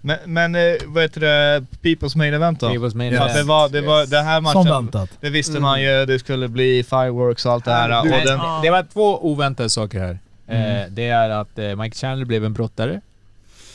Men, 0.00 0.18
men 0.26 0.54
eh, 0.54 0.74
vad 0.86 1.02
heter 1.02 1.20
det, 1.20 1.64
People's 1.82 2.16
Main 2.16 2.34
Event 2.34 2.60
då? 2.60 2.68
People's 2.68 2.94
Main 2.96 3.14
Event. 3.14 3.34
det 3.34 3.42
var, 3.42 3.68
det 3.68 3.80
var, 3.80 4.06
det 4.06 4.20
här 4.22 4.36
Som 4.36 4.44
matchen, 4.44 4.64
väntat. 4.84 5.10
det 5.20 5.30
visste 5.30 5.52
Mm. 5.52 5.62
man 5.62 5.82
ju, 5.82 6.06
det 6.06 6.18
skulle 6.18 6.48
bli 6.48 6.84
fireworks 6.84 7.46
och 7.46 7.52
allt 7.52 7.64
det 7.64 7.72
här. 7.72 8.00
Och 8.00 8.06
den, 8.26 8.40
Det 8.62 8.70
var 8.70 8.86
två 8.92 9.18
oväntade 9.30 9.70
saker 9.70 9.98
här. 10.00 10.18
Mm. 10.48 10.76
Eh, 10.82 10.88
det 10.90 11.08
är 11.08 11.30
att 11.30 11.58
eh, 11.58 11.76
Mike 11.76 11.96
Chandler 11.96 12.24
blev 12.26 12.44
en 12.44 12.52
brottare. 12.52 13.00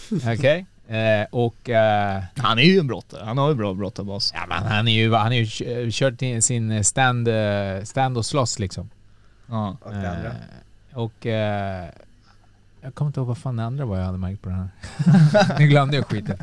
Okej? 0.34 0.66
Eh, 0.88 1.28
och... 1.32 1.70
Eh, 1.70 2.22
han 2.38 2.60
är 2.60 2.64
ju 2.64 2.80
en 2.80 2.88
brottare, 2.88 3.22
han 3.26 3.38
har 3.38 3.50
ju 3.50 3.56
bra 3.56 3.74
brottarbas. 3.74 4.32
ja, 4.36 4.42
men 4.50 4.64
han 4.64 4.88
är 4.88 4.92
ju, 4.92 5.14
han 5.14 5.34
är 5.34 5.62
ju 5.62 5.92
kört 5.92 6.22
in 6.22 6.42
sin 6.42 6.84
stand, 6.84 7.28
eh, 7.28 7.84
stand 7.84 8.18
och 8.18 8.26
slåss 8.26 8.60
liksom. 8.60 8.90
Ja. 9.48 9.78
Och 9.82 9.92
det 9.92 10.10
andra. 10.12 10.30
Eh, 10.30 10.98
och... 10.98 11.26
Eh, 11.26 11.90
jag 12.82 12.96
kommer 12.96 13.10
inte 13.10 13.20
ihåg 13.20 13.28
vad 13.28 13.38
fan 13.38 13.56
det 13.56 13.64
andra 13.64 13.86
var 13.86 13.98
jag 13.98 14.06
hade 14.06 14.18
märkt 14.18 14.42
på 14.42 14.50
den 14.50 14.58
här. 14.58 15.60
nu 15.60 15.68
glömde 15.68 15.96
jag 15.96 16.06
skiten. 16.06 16.38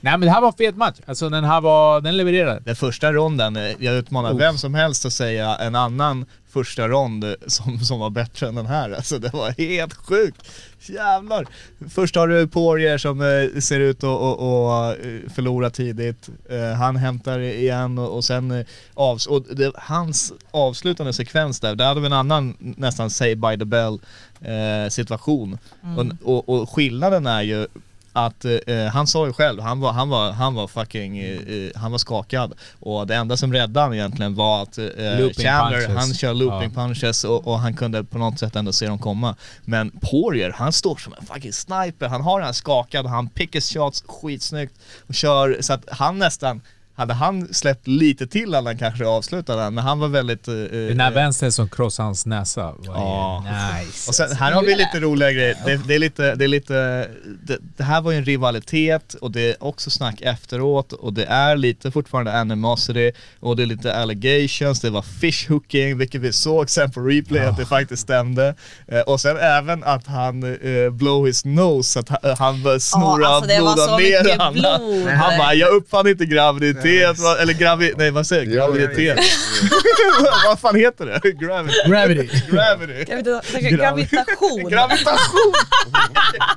Nej 0.00 0.12
men 0.12 0.20
det 0.20 0.30
här 0.30 0.40
var 0.40 0.48
en 0.48 0.54
fet 0.54 0.76
match. 0.76 1.00
Alltså 1.06 1.28
den 1.28 1.44
här 1.44 1.60
var... 1.60 2.00
Den 2.00 2.16
levererade. 2.16 2.60
Den 2.64 2.76
första 2.76 3.12
ronden, 3.12 3.56
eh, 3.56 3.62
jag 3.78 3.94
utmanar 3.94 4.32
Oh. 4.32 4.38
vem 4.38 4.58
som 4.58 4.74
helst 4.74 5.06
att 5.06 5.12
säga 5.12 5.56
en 5.56 5.74
annan 5.74 6.26
första 6.52 6.88
rond 6.88 7.34
som, 7.46 7.80
som 7.80 7.98
var 7.98 8.10
bättre 8.10 8.48
än 8.48 8.54
den 8.54 8.66
här. 8.66 8.90
Alltså 8.90 9.18
det 9.18 9.32
var 9.32 9.50
helt 9.50 9.94
sjukt. 9.94 10.50
Jävlar. 10.80 11.46
Först 11.90 12.16
har 12.16 12.28
du 12.28 12.46
Poirier 12.46 12.98
som 12.98 13.20
eh, 13.20 13.60
ser 13.60 13.80
ut 13.80 14.04
att 14.04 14.10
att, 14.10 14.98
eh, 14.98 15.32
förlora 15.34 15.70
tidigt. 15.70 16.28
Eh, 16.50 16.72
han 16.72 16.96
hämtar 16.96 17.38
igen 17.38 17.98
och, 17.98 18.16
och 18.16 18.24
sen 18.24 18.50
eh, 18.50 18.66
avs 18.94 19.26
och 19.26 19.42
det, 19.42 19.72
hans 19.74 20.32
avslutande 20.50 21.12
sekvens 21.12 21.60
där, 21.60 21.74
där 21.74 21.84
hade 21.84 22.00
vi 22.00 22.06
en 22.06 22.12
annan 22.12 22.56
nästan 22.58 23.10
say 23.10 23.34
by 23.34 23.58
the 23.58 23.64
bell 23.64 23.98
eh, 24.40 24.88
situation. 24.90 25.58
Och, 25.96 26.06
och, 26.22 26.48
och 26.48 26.70
skillnaden 26.70 27.26
är 27.26 27.42
ju 27.42 27.66
att 28.12 28.44
eh, 28.44 28.84
han 28.92 29.06
sa 29.06 29.26
ju 29.26 29.32
själv, 29.32 29.60
han 29.60 29.80
var, 29.80 29.92
han 29.92 30.08
var, 30.08 30.32
han 30.32 30.54
var 30.54 30.66
fucking, 30.68 31.18
eh, 31.18 31.38
eh, 31.40 31.70
han 31.74 31.90
var 31.90 31.98
skakad. 31.98 32.52
Och 32.80 33.06
det 33.06 33.14
enda 33.14 33.36
som 33.36 33.52
räddade 33.52 33.80
han 33.80 33.94
egentligen 33.94 34.34
var 34.34 34.62
att 34.62 34.78
eh, 34.78 34.84
Looping 35.18 35.44
Chandler, 35.46 35.78
punches. 35.86 35.96
han 35.96 36.14
kör 36.14 36.34
looping 36.34 36.72
Ja. 36.76 36.82
punches 36.86 37.24
och, 37.24 37.46
och 37.46 37.58
han 37.58 37.74
kunde 37.74 38.04
på 38.04 38.18
något 38.18 38.38
sätt 38.38 38.56
ändå 38.56 38.72
se 38.72 38.86
dem 38.86 38.98
komma. 38.98 39.36
Men 39.64 39.90
Poirier, 39.90 40.50
han 40.56 40.72
står 40.72 40.96
som 40.96 41.14
en 41.20 41.26
fucking 41.26 41.52
sniper, 41.52 42.08
han 42.08 42.20
har 42.20 42.40
den 42.40 42.54
skakad, 42.54 43.06
han 43.06 43.28
pickes 43.28 43.70
shots 43.74 44.04
skitsnyggt 44.06 44.74
och 45.08 45.14
kör 45.14 45.56
så 45.60 45.72
att 45.72 45.84
han 45.90 46.18
nästan 46.18 46.60
hade 47.02 47.14
han 47.14 47.54
släppt 47.54 47.86
lite 47.88 48.26
till 48.26 48.54
hade 48.54 48.68
han 48.68 48.78
kanske 48.78 49.06
avslutat 49.06 49.56
den, 49.56 49.74
men 49.74 49.84
han 49.84 49.98
var 49.98 50.08
väldigt... 50.08 50.48
eh, 50.48 50.54
Den 50.54 51.00
här 51.00 51.10
eh, 51.10 51.14
vänstern 51.14 51.52
som 51.52 51.68
krossade 51.68 52.06
hans 52.06 52.26
näsa 52.26 52.62
var 52.78 52.94
Ja. 52.94 53.44
nice. 53.84 54.10
och 54.10 54.14
sen, 54.14 54.36
här 54.36 54.52
har 54.52 54.62
vi 54.62 54.74
lite 54.74 55.00
roliga 55.00 55.32
grejer. 55.32 55.56
Det, 55.66 55.76
det 55.88 55.94
är 55.94 55.98
lite, 55.98 56.34
det 56.34 56.44
är 56.44 56.48
lite, 56.48 57.08
det, 57.42 57.58
det 57.76 57.84
här 57.84 58.00
var 58.00 58.12
ju 58.12 58.18
en 58.18 58.24
rivalitet 58.24 59.14
och 59.14 59.30
det 59.30 59.40
är 59.50 59.64
också 59.64 59.90
snack 59.90 60.20
efteråt 60.20 60.92
och 60.92 61.12
det 61.12 61.24
är 61.24 61.56
lite 61.56 61.90
fortfarande 61.90 62.32
animosity 62.40 63.12
och 63.40 63.56
det 63.56 63.62
är 63.62 63.66
lite 63.66 63.96
allegations, 63.96 64.80
det 64.80 64.90
var 64.90 65.02
fishhooking 65.02 65.98
vilket 65.98 66.20
vi 66.20 66.32
såg 66.32 66.70
sen 66.70 66.90
på 66.92 67.00
replay 67.00 67.40
att 67.44 67.56
det 67.56 67.66
faktiskt 67.66 68.02
stämde. 68.02 68.54
Eh, 68.88 69.00
och 69.00 69.20
sen 69.20 69.36
även 69.36 69.84
att 69.84 70.06
han 70.06 70.42
eh, 70.42 70.90
blow 70.90 71.26
his 71.26 71.44
nose, 71.44 71.92
så 71.92 71.98
att 71.98 72.08
han, 72.08 72.36
han 72.38 72.62
började 72.62 72.80
snora 72.80 73.26
alltså 73.26 73.48
det 73.48 73.60
var 73.60 73.74
bloda 73.74 73.88
så 73.88 73.98
ner 73.98 74.38
han. 74.38 74.52
blod. 74.52 75.08
Han 75.08 75.38
bara, 75.38 75.54
jag 75.54 75.74
uppfann 75.74 76.06
inte 76.08 76.24
graviditet, 76.26 76.84
va- 77.00 77.36
eller 77.42 77.52
gravi, 77.52 77.92
nej 77.96 78.10
vad 78.10 78.26
säger 78.26 78.46
jag? 78.46 78.54
Ja, 78.54 78.66
Graviditet. 78.72 79.18
vad 80.46 80.58
fan 80.60 80.76
heter 80.76 81.06
det? 81.06 81.20
Gravity. 81.46 81.74
Gravity. 81.90 82.28
Gravity. 82.50 83.04
Gravita- 83.04 83.76
Gravitation. 83.76 84.70
Gravitation! 84.70 85.52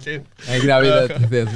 Nej, 0.48 0.60
graviditet 0.60 1.50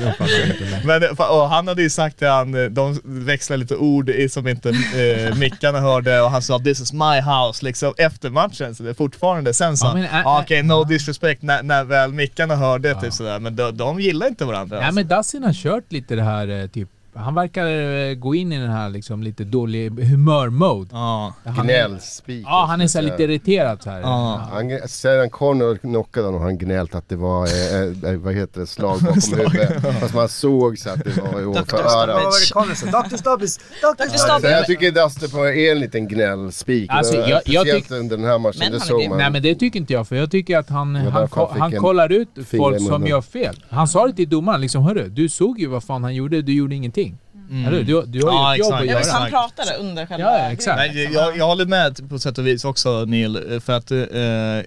men- 0.86 1.04
eh, 1.04 1.10
och 1.32 1.50
han 1.50 1.68
hade 1.68 1.82
ju 1.82 1.90
sagt 1.90 2.18
till 2.18 2.28
han, 2.28 2.56
eh, 2.56 2.66
de 2.70 3.02
växlade 3.04 3.58
lite 3.62 3.76
ord 3.76 4.12
som 4.30 4.48
inte 4.48 4.70
eh, 4.70 5.36
mickarna 5.36 5.80
hörde 5.80 6.22
och 6.22 6.32
han 6.32 6.42
sa 6.42 6.60
'This 6.60 6.80
is 6.82 6.94
my 6.94 7.00
house' 7.22 7.64
liksom 7.64 7.94
efter 7.98 8.30
matchen. 8.30 8.76
Så 8.76 8.84
det 8.84 8.90
är 8.90 8.94
fortfarande, 8.94 9.54
sen 9.54 9.78
sa 9.78 9.86
Ja, 9.88 9.92
han 9.92 10.04
äh, 10.04 10.28
ah, 10.28 10.42
okej 10.42 10.64
no 10.64 10.84
disrespect 10.84 11.42
när, 11.42 11.64
när 11.64 11.84
väl 11.84 12.14
mickarna 12.14 12.56
hörde 12.56 12.96
typ 13.02 13.14
sådär 13.14 13.40
men 13.40 13.56
de, 13.56 13.78
de 13.78 14.00
gillar 14.00 14.28
inte 14.28 14.46
varandra. 14.46 14.78
Nej 14.78 14.86
alltså. 14.86 14.96
men 14.96 15.08
Dustin 15.08 15.44
har 15.44 15.54
kört 15.54 15.92
lite 15.92 16.16
det 16.16 16.24
här 16.24 16.48
eh, 16.62 16.68
typ 16.68 16.90
han 17.20 17.36
verkar 17.36 17.66
eh, 17.68 18.14
gå 18.16 18.36
in 18.36 18.52
i 18.52 18.58
den 18.60 18.70
här 18.70 18.90
liksom 18.90 19.24
lite 19.24 19.44
dålig 19.44 19.90
humör-mode. 20.04 20.90
Ja. 20.92 21.34
Han- 21.46 21.66
Gnällspik. 21.66 22.46
Ja, 22.48 22.66
han 22.70 22.82
är 22.82 22.88
så 22.88 22.98
här 22.98 23.06
lite 23.06 23.24
irriterad 23.24 23.84
så 23.84 23.90
här. 23.90 24.02
Ja. 24.02 24.48
Han, 24.52 24.80
sedan 24.88 25.30
Connor 25.30 25.76
knockade 25.78 26.26
honom 26.26 26.42
har 26.42 26.48
han 26.48 26.58
gnällt 26.58 26.96
att 26.96 27.10
det 27.10 27.16
var, 27.16 27.46
eh, 27.46 28.12
eh, 28.12 28.18
vad 28.20 28.34
heter 28.34 28.60
det, 28.62 28.68
slag 28.68 29.00
bakom 29.02 29.22
huvudet. 29.38 30.00
Fast 30.00 30.14
man 30.16 30.30
såg 30.30 30.78
så 30.78 30.90
att 30.90 31.04
det 31.04 31.18
var 31.22 31.46
ovanför 31.48 31.78
örat. 31.78 32.24
Dr. 32.24 33.16
Stubbis! 33.18 33.58
Dr. 33.58 34.18
Stubbis! 34.18 34.52
jag 34.52 34.66
tycker 34.66 34.92
Duster 34.92 35.28
på 35.28 35.48
är 35.48 35.72
en 35.72 35.80
liten 35.80 36.08
gnällspik. 36.08 36.90
Alltså, 36.92 37.14
Eh, 37.18 37.20
jag- 37.30 37.42
jag 37.46 37.62
Speciellt 37.68 37.90
tyck- 37.90 38.00
under 38.00 38.18
den 38.18 38.26
här 38.26 38.40
matchen, 38.40 38.60
Men 38.60 38.72
det 38.72 38.80
såg 38.80 39.10
man. 39.10 39.18
Nej 39.18 39.30
men 39.32 39.42
det 39.42 39.56
tycker 39.56 39.80
inte 39.80 39.94
jag, 39.94 40.08
för 40.08 40.16
jag 40.16 40.32
tycker 40.32 40.58
att 40.58 40.70
han, 40.70 40.96
han, 40.96 41.28
han 41.60 41.72
kollar 41.72 42.12
ut 42.12 42.30
folk 42.60 42.82
som 42.82 43.08
gör 43.08 43.22
fel. 43.22 43.64
Han 43.70 43.88
sa 43.88 44.08
det 44.08 44.14
till 44.14 44.30
domaren 44.30 44.62
liksom, 44.62 44.84
hörru, 44.84 45.10
du 45.10 45.30
såg 45.30 45.60
ju 45.60 45.68
vad 45.68 45.84
fan 45.84 46.04
han 46.04 46.16
gjorde, 46.16 46.42
du 46.42 46.54
gjorde 46.54 46.76
ingenting. 46.76 47.09
Eller, 47.52 47.84
du, 47.84 48.04
du 48.06 48.26
har 48.26 48.32
ju 48.32 48.38
Ja, 48.38 48.54
ett 48.54 48.60
jobb 48.60 48.68
exakt. 48.74 48.82
att 48.82 48.86
Ja, 48.86 48.92
göra. 48.92 49.00
visst, 49.00 49.12
han 49.12 49.30
pratade 49.30 49.74
under 49.78 50.06
själva 50.06 50.26
Ja, 50.26 50.38
ja, 50.44 50.52
exakt. 50.52 50.78
Nej, 50.78 51.10
jag, 51.14 51.38
jag 51.38 51.46
håller 51.48 51.66
med 51.66 52.10
på 52.10 52.20
sätt 52.20 52.38
och 52.38 52.48
vis 52.48 52.66
också 52.66 53.06
Neil, 53.06 53.60
för 53.66 53.74
att 53.74 53.92
eh, 53.92 53.98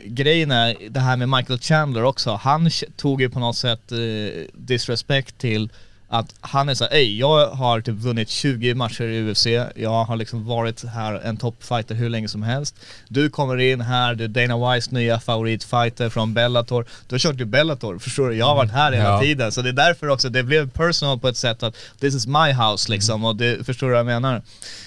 grejen 0.04 0.50
är 0.50 0.76
det 0.90 1.00
här 1.00 1.16
med 1.16 1.28
Michael 1.28 1.58
Chandler 1.58 2.04
också, 2.04 2.30
han 2.42 2.70
tog 2.96 3.20
ju 3.20 3.30
på 3.30 3.38
något 3.38 3.56
sätt 3.56 3.92
eh, 3.92 3.98
disrespect 4.54 5.38
till 5.38 5.68
att 6.14 6.34
han 6.40 6.68
är 6.68 6.74
såhär, 6.74 6.92
ej 6.92 7.18
jag 7.18 7.46
har 7.50 7.80
typ 7.80 7.94
vunnit 7.94 8.28
20 8.28 8.74
matcher 8.74 9.04
i 9.04 9.30
UFC, 9.30 9.46
jag 9.76 10.04
har 10.04 10.16
liksom 10.16 10.46
varit 10.46 10.84
här 10.84 11.14
en 11.24 11.36
toppfighter 11.36 11.94
hur 11.94 12.08
länge 12.08 12.28
som 12.28 12.42
helst. 12.42 12.74
Du 13.08 13.30
kommer 13.30 13.56
in 13.60 13.80
här, 13.80 14.14
du 14.14 14.24
är 14.24 14.28
Dana 14.28 14.72
Whites 14.72 14.90
nya 14.90 15.20
favoritfighter 15.20 16.08
från 16.08 16.34
Bellator. 16.34 16.86
Du 17.08 17.14
har 17.14 17.18
kört 17.18 17.40
i 17.40 17.44
Bellator, 17.44 17.98
förstår 17.98 18.28
du? 18.28 18.34
Jag 18.36 18.46
har 18.46 18.54
varit 18.54 18.70
här 18.72 18.92
hela 18.92 19.04
Ja. 19.04 19.20
tiden. 19.20 19.52
Så 19.52 19.62
det 19.62 19.68
är 19.68 19.72
därför 19.72 20.08
också, 20.08 20.28
det 20.28 20.42
blev 20.42 20.70
personal 20.70 21.18
på 21.18 21.28
ett 21.28 21.36
sätt 21.36 21.62
att 21.62 21.76
this 22.00 22.14
is 22.14 22.26
my 22.26 22.52
house 22.52 22.90
liksom 22.90 23.24
och 23.24 23.36
det, 23.36 23.66
förstår 23.66 23.86
du 23.86 23.92
vad 23.92 23.98
jag 23.98 24.06
menar? 24.06 24.42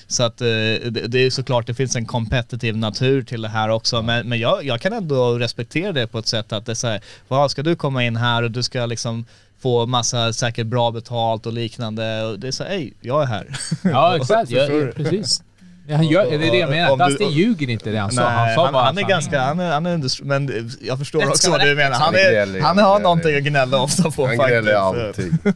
Så 0.08 0.24
att 0.24 0.42
eh, 0.42 0.46
det, 0.48 1.08
det 1.08 1.20
är 1.20 1.30
såklart, 1.30 1.68
det 1.68 1.74
finns 1.74 1.96
en 1.96 2.06
kompetitiv 2.06 2.78
natur 2.78 3.24
till 3.24 3.42
det 3.42 3.50
här 3.50 3.70
också. 3.70 4.02
Men, 4.02 4.30
men 4.30 4.40
jag, 4.40 4.64
jag 4.66 4.82
kan 4.82 4.94
ändå 4.94 5.40
respektera 5.40 5.92
det 5.92 6.08
på 6.08 6.20
ett 6.20 6.28
sätt 6.28 6.54
att 6.54 6.66
det 6.66 6.72
är 6.72 6.76
såhär, 6.76 7.02
vad 7.28 7.52
ska 7.52 7.64
du 7.64 7.76
komma 7.76 8.04
in 8.04 8.16
här 8.16 8.44
och 8.44 8.52
du 8.52 8.64
ska 8.64 8.86
liksom 8.86 9.26
få 9.66 9.86
massa 9.86 10.34
säkert 10.34 10.68
bra 10.68 10.92
betalt 10.92 11.46
och 11.46 11.54
liknande. 11.54 12.24
Och 12.24 12.40
det 12.40 12.48
är 12.48 12.52
så 12.52 12.64
ej, 12.64 12.94
jag 13.02 13.22
är 13.22 13.26
här. 13.26 13.48
Ja 13.84 14.16
exakt, 14.16 14.50
ja, 14.52 14.60
Förstår 14.60 14.80
ja, 14.82 14.86
du? 14.86 14.92
precis. 14.92 15.42
Ja, 15.88 15.96
han 15.96 16.08
gör, 16.08 16.26
det 16.30 16.36
är 16.48 16.52
det 16.52 16.58
jag 16.58 16.70
menar, 16.70 17.10
Dustin 17.10 17.32
ljuger 17.32 17.70
inte 17.70 17.90
det 17.92 17.98
han 17.98 18.12
sa. 18.12 18.22
Han 18.30 18.56
sa 18.56 18.64
han, 18.64 18.74
bara 18.74 18.84
han 18.84 18.98
att 18.98 19.04
är 19.04 19.08
ganska, 19.08 19.42
han 19.42 19.60
är, 19.60 19.72
han 19.72 19.86
är 19.86 19.98
industri- 19.98 20.24
men 20.26 20.72
jag 20.82 21.00
förstår 21.00 21.28
också 21.28 21.52
vad 21.52 21.62
du 21.62 21.76
menar. 21.76 21.90
liksom. 21.90 22.04
Han, 22.04 22.14
Han 22.14 22.16
är 22.16 22.20
är, 22.20 22.32
gnällig, 22.46 22.60
han 22.62 22.78
han 22.78 22.86
har 22.88 23.00
är 23.00 23.04
någonting 23.04 23.36
att 23.38 23.44
gnälla 23.44 23.82
ofta 23.82 24.12
på 24.12 24.28
Han 24.28 24.38
faktiskt. 24.38 24.74
alltid. 24.76 25.38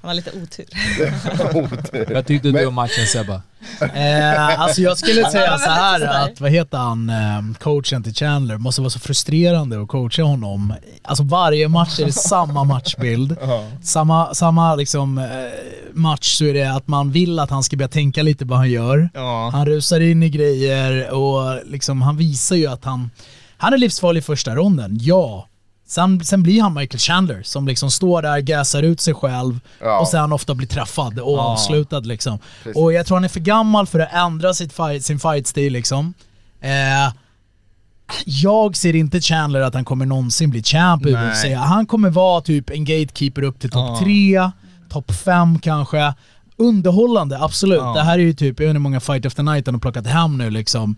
Han 0.00 0.08
har 0.08 0.14
lite 0.14 0.30
otur. 0.30 0.66
Vad 2.14 2.26
tyckte 2.26 2.48
du 2.50 2.66
om 2.66 2.74
matchen 2.74 3.06
Sebba? 3.06 3.42
Eh, 3.80 4.60
alltså 4.60 4.82
jag 4.82 4.98
skulle 4.98 5.30
säga 5.30 5.58
så 5.58 5.70
här 5.70 6.24
att, 6.24 6.40
vad 6.40 6.50
heter 6.50 6.78
han, 6.78 7.10
eh, 7.10 7.58
coachen 7.58 8.02
till 8.02 8.14
Chandler, 8.14 8.56
måste 8.58 8.80
vara 8.80 8.90
så 8.90 8.98
frustrerande 8.98 9.82
att 9.82 9.88
coacha 9.88 10.22
honom. 10.22 10.74
Alltså 11.02 11.22
varje 11.24 11.68
match 11.68 12.00
är 12.00 12.06
det 12.06 12.12
samma 12.12 12.64
matchbild. 12.64 13.36
Samma, 13.82 14.34
samma 14.34 14.74
liksom, 14.74 15.18
eh, 15.18 15.24
match 15.92 16.38
så 16.38 16.44
är 16.44 16.54
det 16.54 16.72
att 16.72 16.88
man 16.88 17.10
vill 17.10 17.38
att 17.38 17.50
han 17.50 17.62
ska 17.62 17.76
börja 17.76 17.88
tänka 17.88 18.22
lite 18.22 18.44
vad 18.44 18.58
han 18.58 18.70
gör. 18.70 19.08
Han 19.50 19.66
rusar 19.66 20.00
in 20.00 20.22
i 20.22 20.28
grejer 20.30 21.10
och 21.10 21.60
liksom, 21.66 22.02
han 22.02 22.16
visar 22.16 22.56
ju 22.56 22.66
att 22.66 22.84
han, 22.84 23.10
han 23.56 23.72
är 23.72 23.78
livsfarlig 23.78 24.18
i 24.20 24.22
första 24.22 24.54
ronden, 24.54 24.98
ja. 25.00 25.48
Sen, 25.88 26.24
sen 26.24 26.42
blir 26.42 26.62
han 26.62 26.74
Michael 26.74 26.98
Chandler 26.98 27.42
som 27.42 27.68
liksom 27.68 27.90
står 27.90 28.22
där, 28.22 28.40
gasar 28.40 28.82
ut 28.82 29.00
sig 29.00 29.14
själv 29.14 29.60
Ja. 29.80 30.00
och 30.00 30.08
sen 30.08 30.32
ofta 30.32 30.54
blir 30.54 30.68
träffad 30.68 31.18
och 31.18 31.32
Ja. 31.38 31.40
avslutad 31.42 32.00
liksom. 32.00 32.38
Precis. 32.62 32.76
Och 32.82 32.92
jag 32.92 33.06
tror 33.06 33.16
han 33.16 33.24
är 33.24 33.28
för 33.28 33.40
gammal 33.40 33.86
för 33.86 33.98
att 34.00 34.12
ändra 34.12 34.54
sitt 34.54 34.72
fight, 34.72 35.04
sin 35.04 35.18
fight-stil 35.18 35.72
liksom. 35.72 36.14
Eh, 36.60 37.12
jag 38.24 38.76
ser 38.76 38.96
inte 38.96 39.20
Chandler 39.20 39.60
att 39.60 39.74
han 39.74 39.84
kommer 39.84 40.06
någonsin 40.06 40.50
bli 40.50 40.62
champ 40.62 41.06
i. 41.06 41.14
UFC. 41.14 41.44
Han 41.56 41.86
kommer 41.86 42.10
vara 42.10 42.40
typ 42.40 42.70
en 42.70 42.84
gatekeeper 42.84 43.42
upp 43.42 43.60
till 43.60 43.70
topp 43.70 43.88
Ja. 43.88 43.98
tre, 44.04 44.50
topp 44.88 45.12
fem 45.12 45.58
kanske. 45.58 46.14
Underhållande, 46.56 47.38
absolut. 47.42 47.78
Ja. 47.80 47.92
Det 47.94 48.02
här 48.02 48.14
är 48.18 48.22
ju 48.22 48.32
typ, 48.32 48.60
jag 48.60 48.66
vet 48.66 48.70
inte 48.70 48.78
hur 48.78 48.82
många 48.82 49.00
fight 49.00 49.26
of 49.26 49.34
the 49.34 49.42
night 49.42 49.66
han 49.66 49.74
har 49.74 49.80
plockat 49.80 50.06
hem 50.06 50.38
nu 50.38 50.50
liksom. 50.50 50.96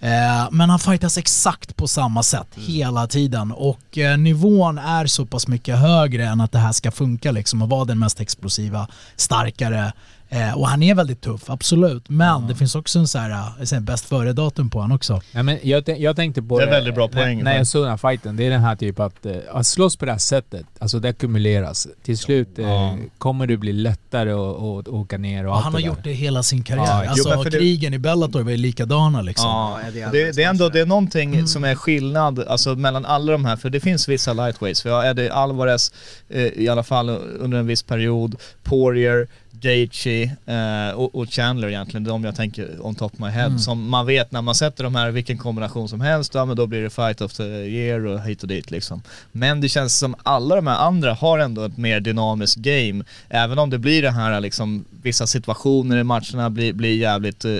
Eh, 0.00 0.48
men 0.50 0.70
han 0.70 0.78
fightas 0.78 1.18
exakt 1.18 1.76
på 1.76 1.88
samma 1.88 2.22
sätt 2.22 2.48
hela 2.54 3.06
tiden 3.06 3.52
och 3.52 3.98
eh, 3.98 4.18
nivån 4.18 4.78
är 4.78 5.06
så 5.06 5.26
pass 5.26 5.48
mycket 5.48 5.78
högre 5.78 6.26
än 6.26 6.40
att 6.40 6.52
det 6.52 6.58
här 6.58 6.72
ska 6.72 6.90
funka 6.90 7.32
liksom 7.32 7.62
och 7.62 7.68
vara 7.68 7.84
den 7.84 7.98
mest 7.98 8.20
explosiva, 8.20 8.88
starkare. 9.16 9.92
Eh, 10.30 10.58
och 10.58 10.68
han 10.68 10.82
är 10.82 10.94
väldigt 10.94 11.20
tuff, 11.20 11.50
absolut. 11.50 12.08
Men 12.08 12.46
det 12.46 12.54
finns 12.54 12.74
också 12.74 12.98
en 12.98 13.08
så 13.08 13.18
här, 13.18 13.52
eh, 13.72 13.80
bäst 13.80 14.04
före-datum 14.04 14.70
på 14.70 14.80
honom 14.80 14.96
också. 14.96 15.20
Nej, 15.32 15.42
men 15.42 15.58
jag, 15.62 15.88
jag 15.98 16.16
tänkte 16.16 16.42
på 16.42 16.58
Det 16.58 16.64
är 16.64 16.70
väldigt 16.70 16.94
bra 16.94 17.08
poäng. 17.08 17.36
När, 17.36 17.44
när 17.44 17.56
jag 17.56 17.66
såg 17.66 17.82
den 17.82 17.90
här 17.90 17.96
fighten, 17.96 18.36
det 18.36 18.46
är 18.46 18.50
den 18.50 18.60
här 18.60 18.76
typ 18.76 19.00
att, 19.00 19.26
eh, 19.26 19.36
att 19.52 19.66
slåss 19.66 19.96
på 19.96 20.04
det 20.06 20.12
här 20.12 20.18
sättet, 20.18 20.66
alltså 20.78 20.98
det 20.98 21.08
ackumuleras. 21.08 21.88
Till 22.02 22.18
slut 22.18 22.58
eh, 22.58 22.64
Ja. 22.68 22.96
kommer 23.18 23.46
det 23.46 23.56
bli 23.56 23.72
lättare 23.72 24.32
att 24.32 24.78
att 24.78 24.88
åka 24.88 25.18
ner 25.18 25.44
och 25.44 25.50
Och 25.50 25.56
allt 25.56 25.64
han 25.64 25.72
har 25.72 25.80
det 25.80 25.86
gjort 25.86 26.04
det 26.04 26.12
hela 26.12 26.42
sin 26.42 26.62
karriär. 26.62 26.84
Ja, 26.86 27.02
jo, 27.04 27.10
alltså 27.10 27.28
men 27.28 27.42
för 27.42 27.50
det- 27.50 27.58
krigen 27.58 27.94
i 27.94 27.98
Bellator 27.98 28.42
var 28.42 28.50
ju 28.50 28.56
likadana 28.56 29.22
liksom. 29.22 29.46
Ja, 29.50 29.78
Ja, 29.84 29.90
det 29.92 30.00
är 30.00 30.12
det, 30.12 30.32
det 30.36 30.42
är 30.42 30.48
ändå 30.50 30.68
det 30.68 30.80
är 30.80 30.86
någonting 30.86 31.34
Mm. 31.34 31.46
som 31.46 31.64
är 31.64 31.74
skillnad 31.74 32.38
alltså, 32.48 32.74
mellan 32.74 33.04
alla 33.06 33.32
de 33.32 33.44
här, 33.44 33.56
för 33.56 33.70
det 33.70 33.80
finns 33.80 34.08
vissa 34.08 34.32
lightweights. 34.32 34.86
Vi 34.86 34.90
har 34.90 35.04
Eddie 35.04 35.30
Alvarez 35.30 35.92
eh, 36.28 36.42
i 36.42 36.68
alla 36.68 36.82
fall 36.82 37.08
under 37.40 37.58
en 37.58 37.66
viss 37.66 37.82
period, 37.82 38.34
Poirier, 38.62 39.28
Gaethje 39.52 40.36
eh, 40.46 40.94
och, 40.94 41.14
och 41.14 41.28
Chandler 41.28 41.68
egentligen, 41.68 42.04
de 42.04 42.24
jag 42.24 42.36
tänker 42.36 42.86
on 42.86 42.94
top 42.94 43.12
of 43.12 43.18
my 43.18 43.26
head. 43.28 43.46
Mm. 43.46 43.58
Som 43.58 43.88
man 43.88 44.06
vet 44.06 44.32
när 44.32 44.42
man 44.42 44.54
sätter 44.54 44.84
de 44.84 44.94
här, 44.94 45.10
vilken 45.10 45.38
kombination 45.38 45.88
som 45.88 46.00
helst, 46.00 46.34
ja 46.34 46.44
men 46.44 46.56
då 46.56 46.66
blir 46.66 46.82
det 46.82 46.90
fight 46.90 47.20
of 47.20 47.32
the 47.32 47.44
year 47.44 48.06
och 48.06 48.20
hit 48.20 48.42
och 48.42 48.48
dit 48.48 48.70
liksom. 48.70 49.02
Men 49.32 49.60
det 49.60 49.68
känns 49.68 49.98
som 49.98 50.14
alla 50.22 50.56
de 50.56 50.66
här 50.66 50.78
andra 50.78 51.14
har 51.14 51.38
ändå 51.38 51.64
ett 51.64 51.76
mer 51.76 52.00
dynamiskt 52.00 52.56
game. 52.56 53.04
Även 53.28 53.58
om 53.58 53.70
det 53.70 53.78
blir 53.78 54.02
det 54.02 54.10
här 54.10 54.40
liksom, 54.40 54.84
vissa 55.02 55.26
situationer 55.26 55.96
i 55.96 56.04
matcherna 56.04 56.50
blir, 56.50 56.72
blir 56.72 56.96
jävligt 56.96 57.44
eh, 57.44 57.50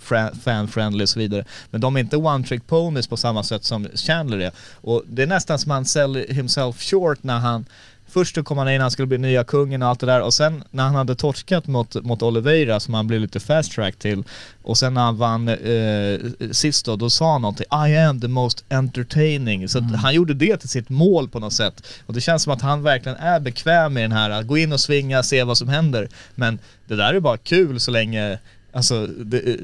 fra- 0.00 0.34
fan-friendly 0.44 1.04
och 1.04 1.08
så 1.08 1.18
vidare. 1.18 1.44
Men 1.70 1.80
de 1.80 1.96
är 1.96 2.00
inte 2.00 2.16
one-trick 2.16 2.62
ponies 2.66 3.06
på 3.06 3.16
samma 3.16 3.42
sätt 3.42 3.64
som 3.64 3.88
Chandler 3.94 4.38
är. 4.38 4.52
Och 4.80 5.02
det 5.06 5.22
är 5.22 5.26
nästan 5.26 5.58
som 5.58 5.70
han 5.70 5.84
sell 5.84 6.24
himself 6.28 6.82
short 6.82 7.22
när 7.22 7.38
han 7.38 7.64
Först 8.12 8.34
så 8.34 8.42
kom 8.42 8.58
han 8.58 8.70
in, 8.70 8.80
han 8.80 8.90
skulle 8.90 9.06
bli 9.06 9.18
nya 9.18 9.44
kungen 9.44 9.82
och 9.82 9.88
allt 9.88 10.00
det 10.00 10.06
där 10.06 10.22
och 10.22 10.34
sen 10.34 10.64
när 10.70 10.84
han 10.84 10.94
hade 10.94 11.14
torskat 11.14 11.66
mot, 11.66 11.94
mot 11.94 12.22
Oliveira 12.22 12.80
som 12.80 12.94
han 12.94 13.06
blev 13.06 13.20
lite 13.20 13.40
fast 13.40 13.72
track 13.72 13.96
till 13.96 14.24
och 14.62 14.78
sen 14.78 14.94
när 14.94 15.00
han 15.00 15.16
vann 15.16 15.48
eh, 15.48 16.50
sist 16.50 16.86
då, 16.86 16.96
då 16.96 17.10
sa 17.10 17.32
han 17.32 17.42
någonting 17.42 17.66
I 17.88 17.96
am 17.96 18.20
the 18.20 18.28
most 18.28 18.64
entertaining. 18.68 19.68
Så 19.68 19.78
att 19.78 19.96
han 19.96 20.14
gjorde 20.14 20.34
det 20.34 20.56
till 20.56 20.68
sitt 20.68 20.88
mål 20.88 21.28
på 21.28 21.38
något 21.38 21.52
sätt. 21.52 21.86
Och 22.06 22.14
det 22.14 22.20
känns 22.20 22.42
som 22.42 22.52
att 22.52 22.62
han 22.62 22.82
verkligen 22.82 23.18
är 23.18 23.40
bekväm 23.40 23.92
med 23.92 24.04
den 24.04 24.12
här, 24.12 24.30
att 24.30 24.46
gå 24.46 24.58
in 24.58 24.72
och 24.72 24.80
svinga, 24.80 25.22
se 25.22 25.44
vad 25.44 25.58
som 25.58 25.68
händer. 25.68 26.08
Men 26.34 26.58
det 26.86 26.96
där 26.96 27.14
är 27.14 27.20
bara 27.20 27.36
kul 27.36 27.80
så 27.80 27.90
länge 27.90 28.38
Alltså, 28.74 29.06
det, 29.06 29.38
eh, 29.38 29.56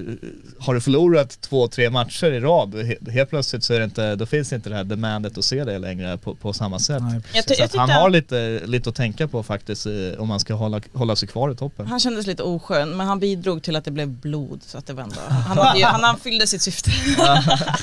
har 0.59 0.75
du 0.75 0.81
förlorat 0.81 1.41
två, 1.41 1.69
tre 1.69 1.91
matcher 1.91 2.27
i 2.27 2.41
rad, 2.41 2.75
he, 2.75 3.13
helt 3.13 3.31
plötsligt 3.31 3.65
så 3.65 3.75
är 3.75 3.79
det 3.79 3.85
inte, 3.85 4.17
då 4.17 4.27
finns 4.27 4.53
inte 4.53 4.69
det 4.69 4.77
här 4.77 4.85
demandet 4.85 5.39
att 5.39 5.45
se 5.45 5.65
det 5.65 5.79
längre 5.79 6.19
på, 6.19 6.35
på 6.35 6.53
samma 6.53 6.79
sätt. 6.79 7.03
Nej, 7.03 7.21
Jag, 7.33 7.45
Så 7.45 7.55
jag 7.59 7.65
att 7.65 7.75
han 7.75 7.91
har 7.91 8.11
lite, 8.11 8.61
lite 8.65 8.91
att 8.91 8.97
tänka 8.97 9.29
på 9.29 9.43
faktiskt 9.43 9.87
eh, 9.87 9.93
om 10.19 10.29
man 10.29 10.41
ska 10.41 10.55
hålla, 10.55 10.81
hålla 10.95 11.17
sig 11.17 11.29
kvar 11.29 11.51
i 11.51 11.57
toppen. 11.57 11.87
han 11.87 12.01
kändes 12.01 12.27
lite 12.27 12.43
oskön 12.43 12.97
men 12.97 13.07
han 13.07 13.19
bidrog 13.19 13.63
till 13.63 13.77
att 13.77 13.85
det 13.85 13.91
blev 13.91 14.09
blod 14.09 14.61
så 14.67 14.79
att 14.79 14.87
det 14.87 14.93
var 14.93 15.03
ändå, 15.03 15.17
han, 15.29 15.59
hade 15.59 15.85
han, 15.85 16.05
han 16.05 16.19
fyllde 16.19 16.47
sitt 16.47 16.63
syfte. 16.63 16.91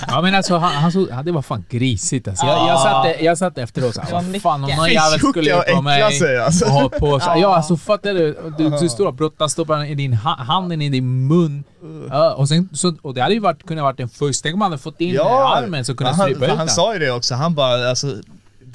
Ja 0.08 0.22
men 0.22 0.36
alltså 0.36 0.58
han, 0.58 0.74
han 0.74 0.92
såg, 0.92 1.26
det 1.26 1.32
var 1.32 1.42
fan 1.42 1.66
grisigt 1.70 2.28
alltså. 2.28 2.46
Jag, 2.46 2.70
jag, 2.70 2.80
satt, 2.80 3.22
jag 3.22 3.38
satt 3.38 3.58
efteråt 3.58 3.96
såhär, 3.96 4.12
vad 4.12 4.42
fan 4.42 4.64
om 4.64 4.70
någon 4.70 4.92
jävel 4.92 5.20
skulle 5.20 5.56
och 5.56 5.66
på 5.76 5.82
mig 5.82 6.02
alltså. 6.02 6.66
och 6.66 6.72
ha 6.72 6.90
på 6.90 7.20
sig. 7.20 7.32
Ja 7.42 7.56
alltså 7.56 7.78
fattar 7.78 8.14
du? 8.14 8.38
Du, 8.58 8.70
du 8.70 8.90
står 8.90 9.06
och 9.06 9.14
brottas, 9.14 9.52
stoppar 9.52 9.86
i 9.86 9.96
din 9.96 10.14
ha, 10.14 10.36
handen 10.36 10.82
i 10.82 10.90
din 10.90 11.15
mun. 11.16 11.64
Ja, 12.10 12.34
och, 12.34 12.48
sen, 12.50 12.70
så, 12.74 12.96
och 13.02 13.14
det 13.14 13.22
hade 13.22 13.34
ju 13.34 13.40
varit, 13.40 13.64
kunnat 13.68 13.84
varit 13.84 14.00
en 14.00 14.10
fusk. 14.10 14.44
Tänk 14.44 14.54
om 14.54 14.60
man 14.60 14.72
hade 14.72 14.82
fått 14.82 15.02
in 15.02 15.14
Ja, 15.14 15.56
armen 15.58 15.86
så 15.86 15.96
kunde 15.96 16.14
han, 16.14 16.20
strypa 16.30 16.46
ut 16.46 16.50
han 16.50 16.58
den. 16.58 16.70
sa 16.70 16.94
ju 16.94 17.00
det 17.00 17.12
också, 17.12 17.36
han 17.36 17.56
bara 17.56 17.90
alltså 17.90 18.08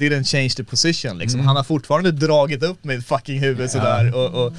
didn't 0.09 0.23
change 0.31 0.49
the 0.49 0.63
position 0.63 1.17
liksom. 1.17 1.39
Mm. 1.39 1.47
Han 1.47 1.55
har 1.55 1.63
fortfarande 1.63 2.11
dragit 2.11 2.63
upp 2.63 2.83
mitt 2.83 3.07
fucking 3.07 3.39
huvud 3.39 3.69
sådär 3.71 4.15
och, 4.15 4.45
och 4.45 4.53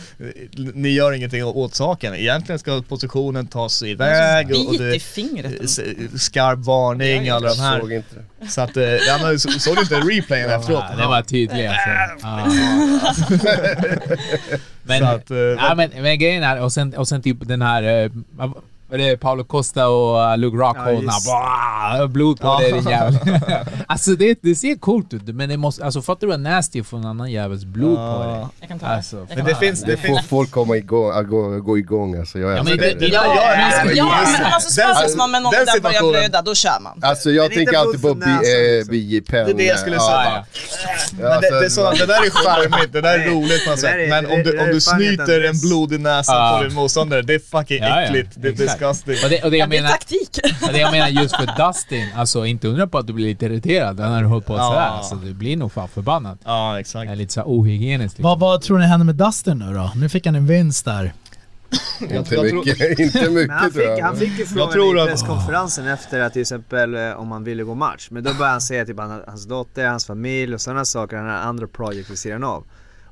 ni 0.74 0.88
gör 0.88 1.12
ingenting 1.12 1.44
åt 1.44 1.74
saken. 1.74 2.14
Egentligen 2.14 2.58
ska 2.58 2.82
positionen 2.88 3.46
tas 3.46 3.82
iväg 3.82 4.50
och, 4.50 4.64
och 4.64 4.70
Bit 4.70 4.80
det 4.80 4.94
i 4.94 5.00
fingret. 5.00 5.60
s- 5.64 5.80
skarp 6.16 6.58
varning 6.58 7.28
alla 7.28 7.48
de 7.54 7.60
här. 7.60 7.80
Såg 7.80 7.92
inte 7.92 8.14
det. 8.40 8.46
Så 8.48 8.60
att, 8.60 8.76
eh, 8.76 8.82
ja, 8.84 9.18
men, 9.22 9.40
så, 9.40 9.48
såg 9.50 9.76
du 9.76 9.80
inte 9.82 9.94
replayen 10.00 10.50
efteråt? 10.50 10.84
Ja, 10.90 10.96
det 10.96 11.06
var 11.06 11.22
tydligt 11.22 11.68
alltså. 11.70 12.26
Ja. 12.26 12.46
Men, 14.84 15.04
att, 15.04 15.30
eh, 15.30 15.36
ja, 15.38 15.74
men, 15.76 15.90
men 16.02 16.18
grejen 16.18 16.42
är, 16.42 16.60
och 16.60 16.72
sen, 16.72 16.94
och 16.94 17.08
sen 17.08 17.22
typ 17.22 17.36
den 17.40 17.62
här, 17.62 17.82
eh, 18.04 18.10
Och 18.38 18.64
det 18.98 19.08
är 19.08 19.16
Paolo 19.16 19.44
Costa 19.44 19.88
och 19.88 20.32
uh, 20.32 20.38
Luke 20.38 20.56
Rockhold. 20.56 21.04
Ja, 21.26 21.98
Ja, 21.98 22.06
blod 22.06 22.40
på 22.40 22.58
dig 22.58 22.72
din 22.72 22.88
jävel. 22.90 23.18
alltså 23.86 24.10
det, 24.10 24.38
det 24.42 24.54
ser 24.54 24.74
coolt 24.74 25.14
ut, 25.14 25.22
men 25.26 25.48
det 25.48 25.56
måste... 25.56 25.84
Alltså 25.84 26.02
fattar 26.02 26.20
du 26.20 26.26
vad 26.26 26.40
nasty 26.40 26.80
att 26.80 26.86
få 26.86 26.96
en 26.96 27.04
annan 27.06 27.30
jävels 27.30 27.64
blod 27.64 27.96
på 27.96 28.24
dig? 28.24 28.46
Jag 28.60 28.68
kan 28.68 28.78
ta 28.78 28.86
Alltså, 28.86 29.16
det. 29.16 29.20
Jag 29.22 29.28
Men 29.28 29.36
kan 29.36 29.46
det 29.46 29.52
ta 29.54 29.60
finns, 29.60 29.82
Det 29.82 29.96
får 29.96 30.18
folk 30.28 30.50
komma 30.50 30.76
igång, 30.76 31.10
äh, 31.18 31.22
gå, 31.22 31.60
gå 31.60 31.78
igång 31.78 32.18
alltså. 32.18 32.38
Jag 32.38 32.56
Ja, 32.56 32.62
men 32.62 32.76
det- 32.76 32.94
det. 33.00 33.06
Ja, 33.06 33.22
Ja, 33.36 33.84
men, 33.84 33.96
ja, 33.96 34.18
men 34.32 34.44
alltså 34.52 34.70
sparkas 34.70 35.16
man 35.16 35.30
med 35.30 35.42
någon 35.42 35.52
den 35.52 35.64
där 35.66 35.80
börjar 35.80 36.10
blöda, 36.10 36.42
då 36.42 36.54
kör 36.54 36.80
man. 36.80 36.98
Alltså 37.02 37.30
jag 37.30 37.48
Men 37.48 37.56
tänker 37.56 37.78
alltid 37.78 38.02
på 38.02 38.14
blod 38.14 38.24
från 38.24 38.38
B- 38.40 38.42
näsan, 38.42 38.54
eh, 38.54 38.92
liksom. 38.92 39.34
Penn. 39.34 39.44
Det 39.46 39.52
är 39.52 39.56
det 39.56 39.64
jag 39.64 39.78
skulle 39.78 39.96
Ja, 39.96 40.02
säga. 40.02 40.22
ja. 40.24 40.44
ja, 41.20 41.28
Men 41.30 41.40
det, 41.40 41.50
det, 41.50 41.56
är 41.56 41.62
alltså, 41.64 41.80
så, 41.80 41.90
det 41.90 42.06
där 42.06 42.26
är 42.26 42.30
charmigt, 42.30 42.92
det 42.92 43.00
där 43.00 43.18
är 43.18 43.30
roligt 43.30 43.64
på 43.64 43.70
något 43.70 43.80
där 43.80 43.88
sätt. 43.88 44.08
Men 44.08 44.26
om 44.26 44.42
du, 44.42 44.80
fan 44.80 44.80
snyter 44.80 45.44
en 45.44 45.60
blodig 45.60 46.00
näsa 46.00 46.32
Ja. 46.32 46.56
på 46.58 46.64
din 46.64 46.74
motståndare, 46.74 47.22
det 47.22 47.34
är 47.34 47.38
fucking 47.50 47.78
Ja, 47.82 47.88
ja. 47.88 48.00
äckligt. 48.02 48.30
Det 48.82 48.88
disgusting. 48.92 49.24
Och 49.24 49.30
det, 49.30 49.42
och 49.44 49.50
det 49.50 49.56
jag 49.56 49.70
Det 49.70 49.76
menar... 49.76 49.88
taktik. 49.90 50.38
Ja, 50.62 50.72
det 50.72 50.78
jag 50.78 50.92
menar 50.92 51.08
just 51.08 51.36
för 51.36 51.66
Dustin, 51.66 52.08
alltså 52.16 52.46
inte 52.46 52.68
undra 52.68 52.86
på 52.86 52.98
att 52.98 53.06
du 53.06 53.12
blir 53.12 53.26
lite 53.26 53.46
irriterad 53.46 53.96
när 53.96 54.20
du 54.22 54.26
håller 54.28 54.42
på 54.46 54.52
Ja. 54.56 54.58
sådär. 54.68 54.80
Alltså, 54.86 55.14
du 55.14 55.34
blir 55.34 55.56
nog 55.56 55.72
fan 55.72 55.88
förbannad. 55.88 56.38
Ja, 56.44 56.72
Det 56.74 56.80
exakt. 56.80 57.10
är 57.10 57.16
lite 57.16 57.32
så 57.32 57.42
ohygieniskt. 57.42 58.18
Liksom. 58.18 58.22
Vad, 58.30 58.38
vad 58.40 58.62
tror 58.62 58.78
ni 58.78 58.86
händer 58.86 59.04
med 59.06 59.14
Dustin 59.14 59.58
nu 59.58 59.74
då? 59.74 59.90
Nu 59.96 60.08
fick 60.08 60.26
han 60.26 60.34
en 60.34 60.46
vinst 60.46 60.84
där. 60.84 61.12
inte 62.00 62.14
jag 62.14 62.26
tror- 62.26 62.52
mycket, 62.64 62.98
inte 62.98 63.30
Men 63.30 63.50
han 63.50 63.64
mycket 63.64 63.72
tror 63.74 63.82
fick, 63.82 63.98
jag. 64.00 64.04
han 64.06 64.16
fick 64.16 64.38
ju 64.38 64.46
frågan 64.46 64.70
tror 64.72 64.98
i 64.98 65.00
att- 65.00 65.08
presskonferensen 65.08 65.88
efter 65.88 66.20
att 66.20 66.32
till 66.32 66.42
exempel 66.42 66.94
eh, 66.94 67.12
om 67.12 67.30
han 67.32 67.44
ville 67.44 67.62
gå 67.62 67.74
match. 67.74 68.08
Men 68.10 68.22
då 68.24 68.30
började 68.34 68.50
han 68.52 68.60
säga 68.60 68.84
typ 68.84 68.98
han, 68.98 69.22
hans 69.26 69.46
dotter, 69.46 69.86
hans 69.88 70.06
familj 70.06 70.54
och 70.54 70.60
sådana 70.60 70.84
saker. 70.84 71.16
Han 71.16 71.26
har 71.26 71.32
andra 71.34 71.66
projekt 71.66 72.10
vid 72.10 72.18
sidan 72.18 72.44
av. 72.44 72.64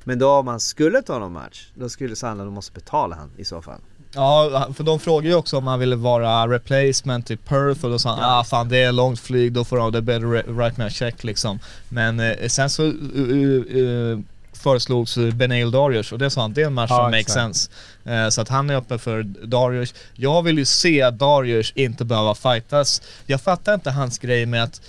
Men 0.03 0.19
då 0.19 0.29
om 0.31 0.47
han 0.47 0.59
skulle 0.59 1.01
ta 1.01 1.19
någon 1.19 1.33
match, 1.33 1.67
då 1.75 1.89
skulle 1.89 2.15
Sandland 2.15 2.47
de 2.49 2.53
måste 2.53 2.71
betala 2.73 3.15
han 3.15 3.29
i 3.37 3.45
så 3.45 3.61
fall. 3.61 3.79
Ja, 4.15 4.67
för 4.75 4.83
de 4.83 4.99
frågar 4.99 5.29
ju 5.29 5.35
också 5.35 5.57
om 5.57 5.67
han 5.67 5.79
ville 5.79 5.95
vara 5.95 6.47
replacement 6.47 7.31
i 7.31 7.37
Perth 7.37 7.85
och 7.85 7.91
då 7.91 7.99
sa 7.99 8.09
han 8.09 8.19
ah 8.21 8.43
fan 8.43 8.69
det 8.69 8.77
är 8.77 8.91
långt 8.91 9.19
flyg, 9.19 9.53
då 9.53 9.63
får 9.63 9.79
han 9.79 9.91
det 9.91 10.01
better 10.01 10.25
ri- 10.25 10.53
write 10.53 10.79
me 10.79 10.85
a 10.85 10.89
check 10.89 11.23
liksom. 11.23 11.59
Men 11.89 12.19
eh, 12.19 12.47
sen 12.47 12.69
så 12.69 12.83
uh, 12.83 13.75
uh, 13.75 14.19
föreslogs 14.53 15.17
uh, 15.17 15.33
Benail 15.33 15.71
Darius 15.71 16.11
och 16.11 16.19
det 16.19 16.29
sa 16.29 16.41
han, 16.41 16.53
det 16.53 16.61
är 16.61 16.65
en 16.65 16.73
match 16.73 16.91
Ja, 16.91 16.97
som 16.97 17.11
makes 17.11 17.33
sense. 17.33 17.69
Eh, 18.05 18.29
så 18.29 18.41
att 18.41 18.49
han 18.49 18.69
är 18.69 18.75
öppen 18.75 18.99
för 18.99 19.23
Darius. 19.23 19.93
Jag 20.13 20.41
vill 20.41 20.57
ju 20.57 20.65
se 20.65 21.09
Darius 21.09 21.71
inte 21.75 22.05
behöva 22.05 22.35
fightas. 22.35 23.01
Jag 23.25 23.41
fattar 23.41 23.73
inte 23.73 23.91
hans 23.91 24.17
grej 24.19 24.45
med 24.45 24.63
att 24.63 24.81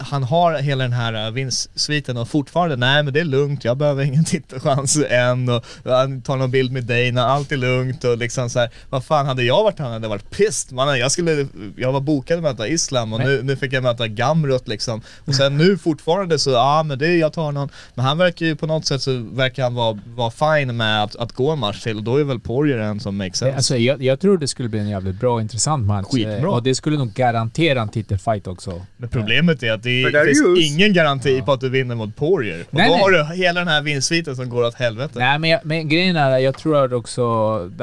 han 0.00 0.22
har 0.22 0.58
hela 0.58 0.84
den 0.84 0.92
här 0.92 1.26
uh, 1.26 1.32
vinstsviten 1.34 2.16
och 2.16 2.28
fortfarande, 2.28 2.76
nej 2.76 3.02
men 3.02 3.14
det 3.14 3.20
är 3.20 3.24
lugnt, 3.24 3.64
jag 3.64 3.76
behöver 3.76 4.04
ingen 4.04 4.24
titelchans 4.34 4.98
än 5.10 5.48
och 5.48 5.64
han 5.84 6.22
tar 6.22 6.36
någon 6.36 6.50
bild 6.50 6.72
med 6.72 6.84
Dana, 6.84 7.26
allt 7.26 7.52
är 7.52 7.56
lugnt 7.56 8.04
och 8.04 8.18
liksom 8.18 8.50
så 8.50 8.58
här, 8.58 8.70
vad 8.90 9.04
fan 9.04 9.26
hade 9.26 9.42
jag 9.42 9.62
varit 9.62 9.78
han 9.78 9.92
hade 9.92 10.08
varit 10.08 10.30
pissed. 10.30 10.72
Man, 10.72 10.98
jag 10.98 11.12
skulle, 11.12 11.46
jag 11.76 11.92
var 11.92 12.00
bokad 12.00 12.36
att 12.36 12.42
möta 12.42 12.68
Islam 12.68 13.12
och 13.12 13.20
nu, 13.20 13.42
nu 13.42 13.56
fick 13.56 13.72
jag 13.72 13.82
möta 13.82 14.08
Gamrot 14.08 14.68
liksom. 14.68 15.00
Och 15.24 15.34
sen 15.34 15.56
nu 15.56 15.78
fortfarande 15.78 16.38
så, 16.38 16.50
ja 16.50 16.82
men 16.82 16.98
det, 16.98 17.16
jag 17.16 17.32
tar 17.32 17.52
någon, 17.52 17.68
men 17.94 18.04
han 18.04 18.18
verkar 18.18 18.46
ju 18.46 18.56
på 18.56 18.66
något 18.66 18.86
sätt 18.86 19.02
så 19.02 19.16
verkar 19.32 19.62
han 19.62 19.74
vara, 19.74 19.98
vara 20.06 20.30
fine 20.30 20.76
med 20.76 21.02
att, 21.02 21.16
att 21.16 21.32
gå 21.32 21.50
en 21.50 21.58
match 21.58 21.82
till 21.82 21.96
och 21.96 22.02
då 22.02 22.16
är 22.16 22.24
väl 22.24 22.40
Poirier 22.40 22.78
en 22.78 23.00
som 23.00 23.16
makes 23.16 23.38
sense. 23.38 23.56
Alltså, 23.56 23.76
jag, 23.76 24.02
jag 24.02 24.20
tror 24.20 24.38
det 24.38 24.48
skulle 24.48 24.68
bli 24.68 24.78
en 24.78 24.88
jävligt 24.88 25.20
bra 25.20 25.34
och 25.34 25.40
intressant 25.40 25.86
match. 25.86 26.06
Skitbra. 26.12 26.36
Eh, 26.36 26.44
Och 26.44 26.62
det 26.62 26.74
skulle 26.74 26.98
nog 26.98 27.12
garantera 27.12 27.80
en 27.80 27.88
titelfight 27.88 28.46
också. 28.46 28.82
Men 28.96 29.08
problemet 29.08 29.62
är 29.62 29.72
att 29.72 29.82
det, 29.82 29.89
Det 30.12 30.24
finns 30.26 30.42
Darius- 30.42 30.60
ingen 30.74 30.92
garanti 30.92 31.42
på 31.42 31.52
att 31.52 31.60
du 31.60 31.68
vinner 31.68 31.94
mot 31.94 32.16
Poirier. 32.16 32.60
Och 32.60 32.74
Nej, 32.74 32.88
då 32.88 32.94
nej. 32.94 33.02
har 33.02 33.10
du 33.10 33.24
hela 33.42 33.60
den 33.60 33.68
här 33.68 33.82
vinstsviten 33.82 34.36
som 34.36 34.48
går 34.48 34.64
åt 34.64 34.74
helvete. 34.74 35.12
Nej 35.18 35.38
men, 35.38 35.50
jag, 35.50 35.60
men 35.64 35.88
grejen 35.88 36.16
är, 36.16 36.38
jag 36.38 36.58
tror 36.58 36.84
att 36.84 36.92
också... 36.92 37.24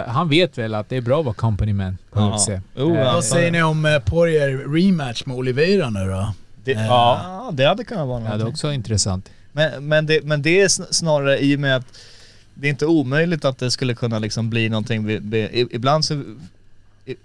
Han 0.07 0.29
vet 0.29 0.57
väl 0.57 0.75
att 0.75 0.89
det 0.89 0.97
är 0.97 1.01
bra 1.01 1.19
att 1.19 1.25
vara 1.25 1.35
company 1.35 1.73
man 1.73 1.97
på 2.11 2.19
Ja. 2.19 2.35
UFC. 2.35 2.49
Eh, 2.49 2.59
ja. 2.75 2.85
Vad 3.13 3.23
säger 3.23 3.51
ni 3.51 3.63
om 3.63 3.85
eh, 3.85 3.99
Poirier 3.99 4.73
rematch 4.73 5.25
med 5.25 5.37
Oliveira 5.37 5.89
nu 5.89 5.99
då? 6.09 6.33
Det, 6.63 6.71
Eh, 6.73 6.85
ja, 6.85 7.49
det 7.53 7.63
hade 7.65 7.83
kunnat 7.83 8.07
vara 8.07 8.19
Ja, 8.19 8.23
det 8.23 8.27
är 8.27 8.37
någonting. 8.37 8.53
också 8.53 8.71
intressant. 8.73 9.29
Men, 9.51 9.87
men, 9.87 10.05
det, 10.05 10.23
men 10.23 10.41
det 10.41 10.61
är 10.61 10.67
sn- 10.67 10.87
snarare 10.91 11.39
i 11.39 11.55
och 11.55 11.59
med 11.59 11.75
att 11.75 11.85
det 12.53 12.67
är 12.67 12.69
inte 12.69 12.85
omöjligt 12.85 13.45
att 13.45 13.57
det 13.57 13.71
skulle 13.71 13.93
kunna 13.95 14.19
liksom 14.19 14.49
bli 14.49 14.69
någonting, 14.69 15.09
ibland 15.71 16.05
så 16.05 16.23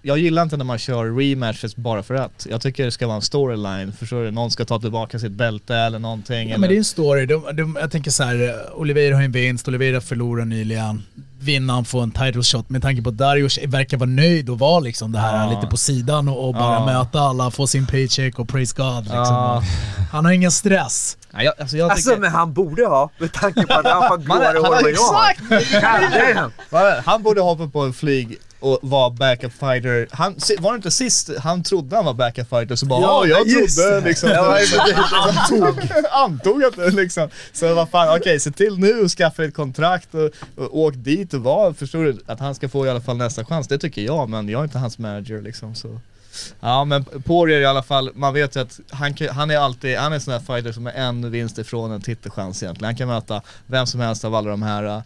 jag 0.01 0.17
gillar 0.17 0.41
inte 0.43 0.57
när 0.57 0.65
man 0.65 0.77
kör 0.77 1.17
rematches 1.19 1.75
bara 1.75 2.03
för 2.03 2.13
att. 2.15 2.47
Jag 2.49 2.61
tycker 2.61 2.85
det 2.85 2.91
ska 2.91 3.07
vara 3.07 3.15
en 3.15 3.21
storyline, 3.21 3.93
förstår 3.99 4.23
du? 4.23 4.31
Någon 4.31 4.51
ska 4.51 4.65
ta 4.65 4.79
tillbaka 4.79 5.19
sitt 5.19 5.31
bälte 5.31 5.75
eller 5.75 5.99
någonting. 5.99 6.35
Ja 6.35 6.43
eller... 6.43 6.57
men 6.57 6.69
det 6.69 6.75
är 6.75 6.77
en 6.77 6.83
story. 6.85 7.25
De, 7.25 7.43
de, 7.55 7.77
jag 7.81 7.91
tänker 7.91 8.11
så 8.11 8.23
här, 8.23 8.55
Oliveira 8.75 9.15
har 9.15 9.23
en 9.23 9.31
vinst, 9.31 9.67
Oliveira 9.67 10.01
förlorar 10.01 10.45
nyligen. 10.45 11.03
Vinnaren 11.39 11.85
får 11.85 12.03
en 12.03 12.11
title 12.11 12.43
shot 12.43 12.69
med 12.69 12.81
tanke 12.81 13.01
på 13.01 13.09
att 13.09 13.17
Darius 13.17 13.59
verkar 13.65 13.97
vara 13.97 14.09
nöjd 14.09 14.49
och 14.49 14.59
vara 14.59 14.79
liksom 14.79 15.11
det 15.11 15.19
här 15.19 15.45
Ja. 15.45 15.55
lite 15.55 15.67
på 15.67 15.77
sidan 15.77 16.27
och, 16.27 16.47
och 16.47 16.53
bara 16.53 16.73
Ja. 16.73 16.85
möta 16.85 17.19
alla, 17.19 17.51
få 17.51 17.67
sin 17.67 17.87
paycheck 17.87 18.39
och 18.39 18.49
praise 18.49 18.73
God 18.77 19.03
liksom. 19.03 19.17
Ja. 19.19 19.63
Han 20.11 20.25
har 20.25 20.31
ingen 20.31 20.51
stress. 20.51 21.17
Ja, 21.31 21.43
jag, 21.43 21.53
alltså 21.59 21.77
jag 21.77 21.91
Alltså 21.91 22.09
tycker... 22.09 22.21
men 22.21 22.31
han 22.31 22.53
borde 22.53 22.85
ha, 22.85 23.09
med 23.17 23.33
tanke 23.33 23.61
på 23.67 23.73
att 23.73 23.85
han 23.85 24.01
har 24.03 24.09
Man, 24.09 24.21
gråare 24.39 24.57
hår 24.57 24.77
än 24.77 24.83
vad 24.83 24.91
jag 24.91 26.51
har. 26.71 27.01
Han 27.01 27.23
borde 27.23 27.41
hoppa 27.41 27.67
på 27.67 27.81
en 27.81 27.93
flyg 27.93 28.37
och 28.63 28.79
vara 28.81 29.09
backup 29.09 29.53
fighter. 29.53 30.07
Han, 30.11 30.35
var 30.59 30.71
det 30.71 30.75
inte 30.75 30.91
sist 30.91 31.29
han 31.39 31.63
trodde 31.63 31.95
han 31.95 32.05
var 32.05 32.13
backup 32.13 32.49
fighter 32.49 32.75
så 32.75 32.85
bara 32.85 33.01
Ja, 33.01 33.25
ja, 33.27 33.37
jag 33.37 33.47
just 33.47 33.77
trodde 33.77 34.01
liksom. 34.01 34.29
Antog, 35.11 35.89
antog 36.11 36.63
att 36.63 36.75
det 36.75 36.91
liksom. 36.91 37.29
Så 37.53 37.75
vad 37.75 37.89
fan, 37.89 38.17
okej 38.17 38.39
se 38.39 38.51
till 38.51 38.79
nu 38.79 38.99
och 39.01 39.11
skaffa 39.11 39.43
ett 39.43 39.53
kontrakt 39.53 40.15
och, 40.15 40.29
och 40.57 40.77
åk 40.79 40.93
dit 40.95 41.33
och 41.33 41.41
var, 41.41 41.73
förstår 41.73 42.03
du? 42.03 42.17
Att 42.25 42.39
han 42.39 42.55
ska 42.55 42.69
få 42.69 42.85
i 42.85 42.89
alla 42.89 43.01
fall 43.01 43.17
nästa 43.17 43.45
chans, 43.45 43.67
det 43.67 43.77
tycker 43.77 44.01
jag 44.01 44.29
men 44.29 44.49
jag 44.49 44.59
är 44.59 44.63
inte 44.63 44.79
hans 44.79 44.97
manager 44.97 45.41
liksom 45.41 45.75
så. 45.75 45.99
Ja 46.59 46.85
men 46.85 47.05
Poirier 47.05 47.61
i 47.61 47.65
alla 47.65 47.83
fall, 47.83 48.11
man 48.15 48.33
vet 48.33 48.55
ju 48.55 48.59
att 48.59 48.79
han, 48.89 49.15
han 49.31 49.51
är 49.51 49.57
alltid, 49.57 49.97
han 49.97 50.11
är 50.11 50.15
en 50.15 50.21
sån 50.21 50.33
här 50.33 50.39
fighter 50.39 50.71
som 50.71 50.87
är 50.87 50.91
en 50.91 51.31
vinst 51.31 51.57
ifrån 51.57 51.91
en 51.91 52.01
titelchans 52.01 52.63
egentligen. 52.63 52.85
Han 52.85 52.95
kan 52.95 53.07
möta 53.07 53.41
vem 53.67 53.85
som 53.87 53.99
helst 53.99 54.25
av 54.25 54.35
alla 54.35 54.49
de 54.49 54.61
här 54.61 55.03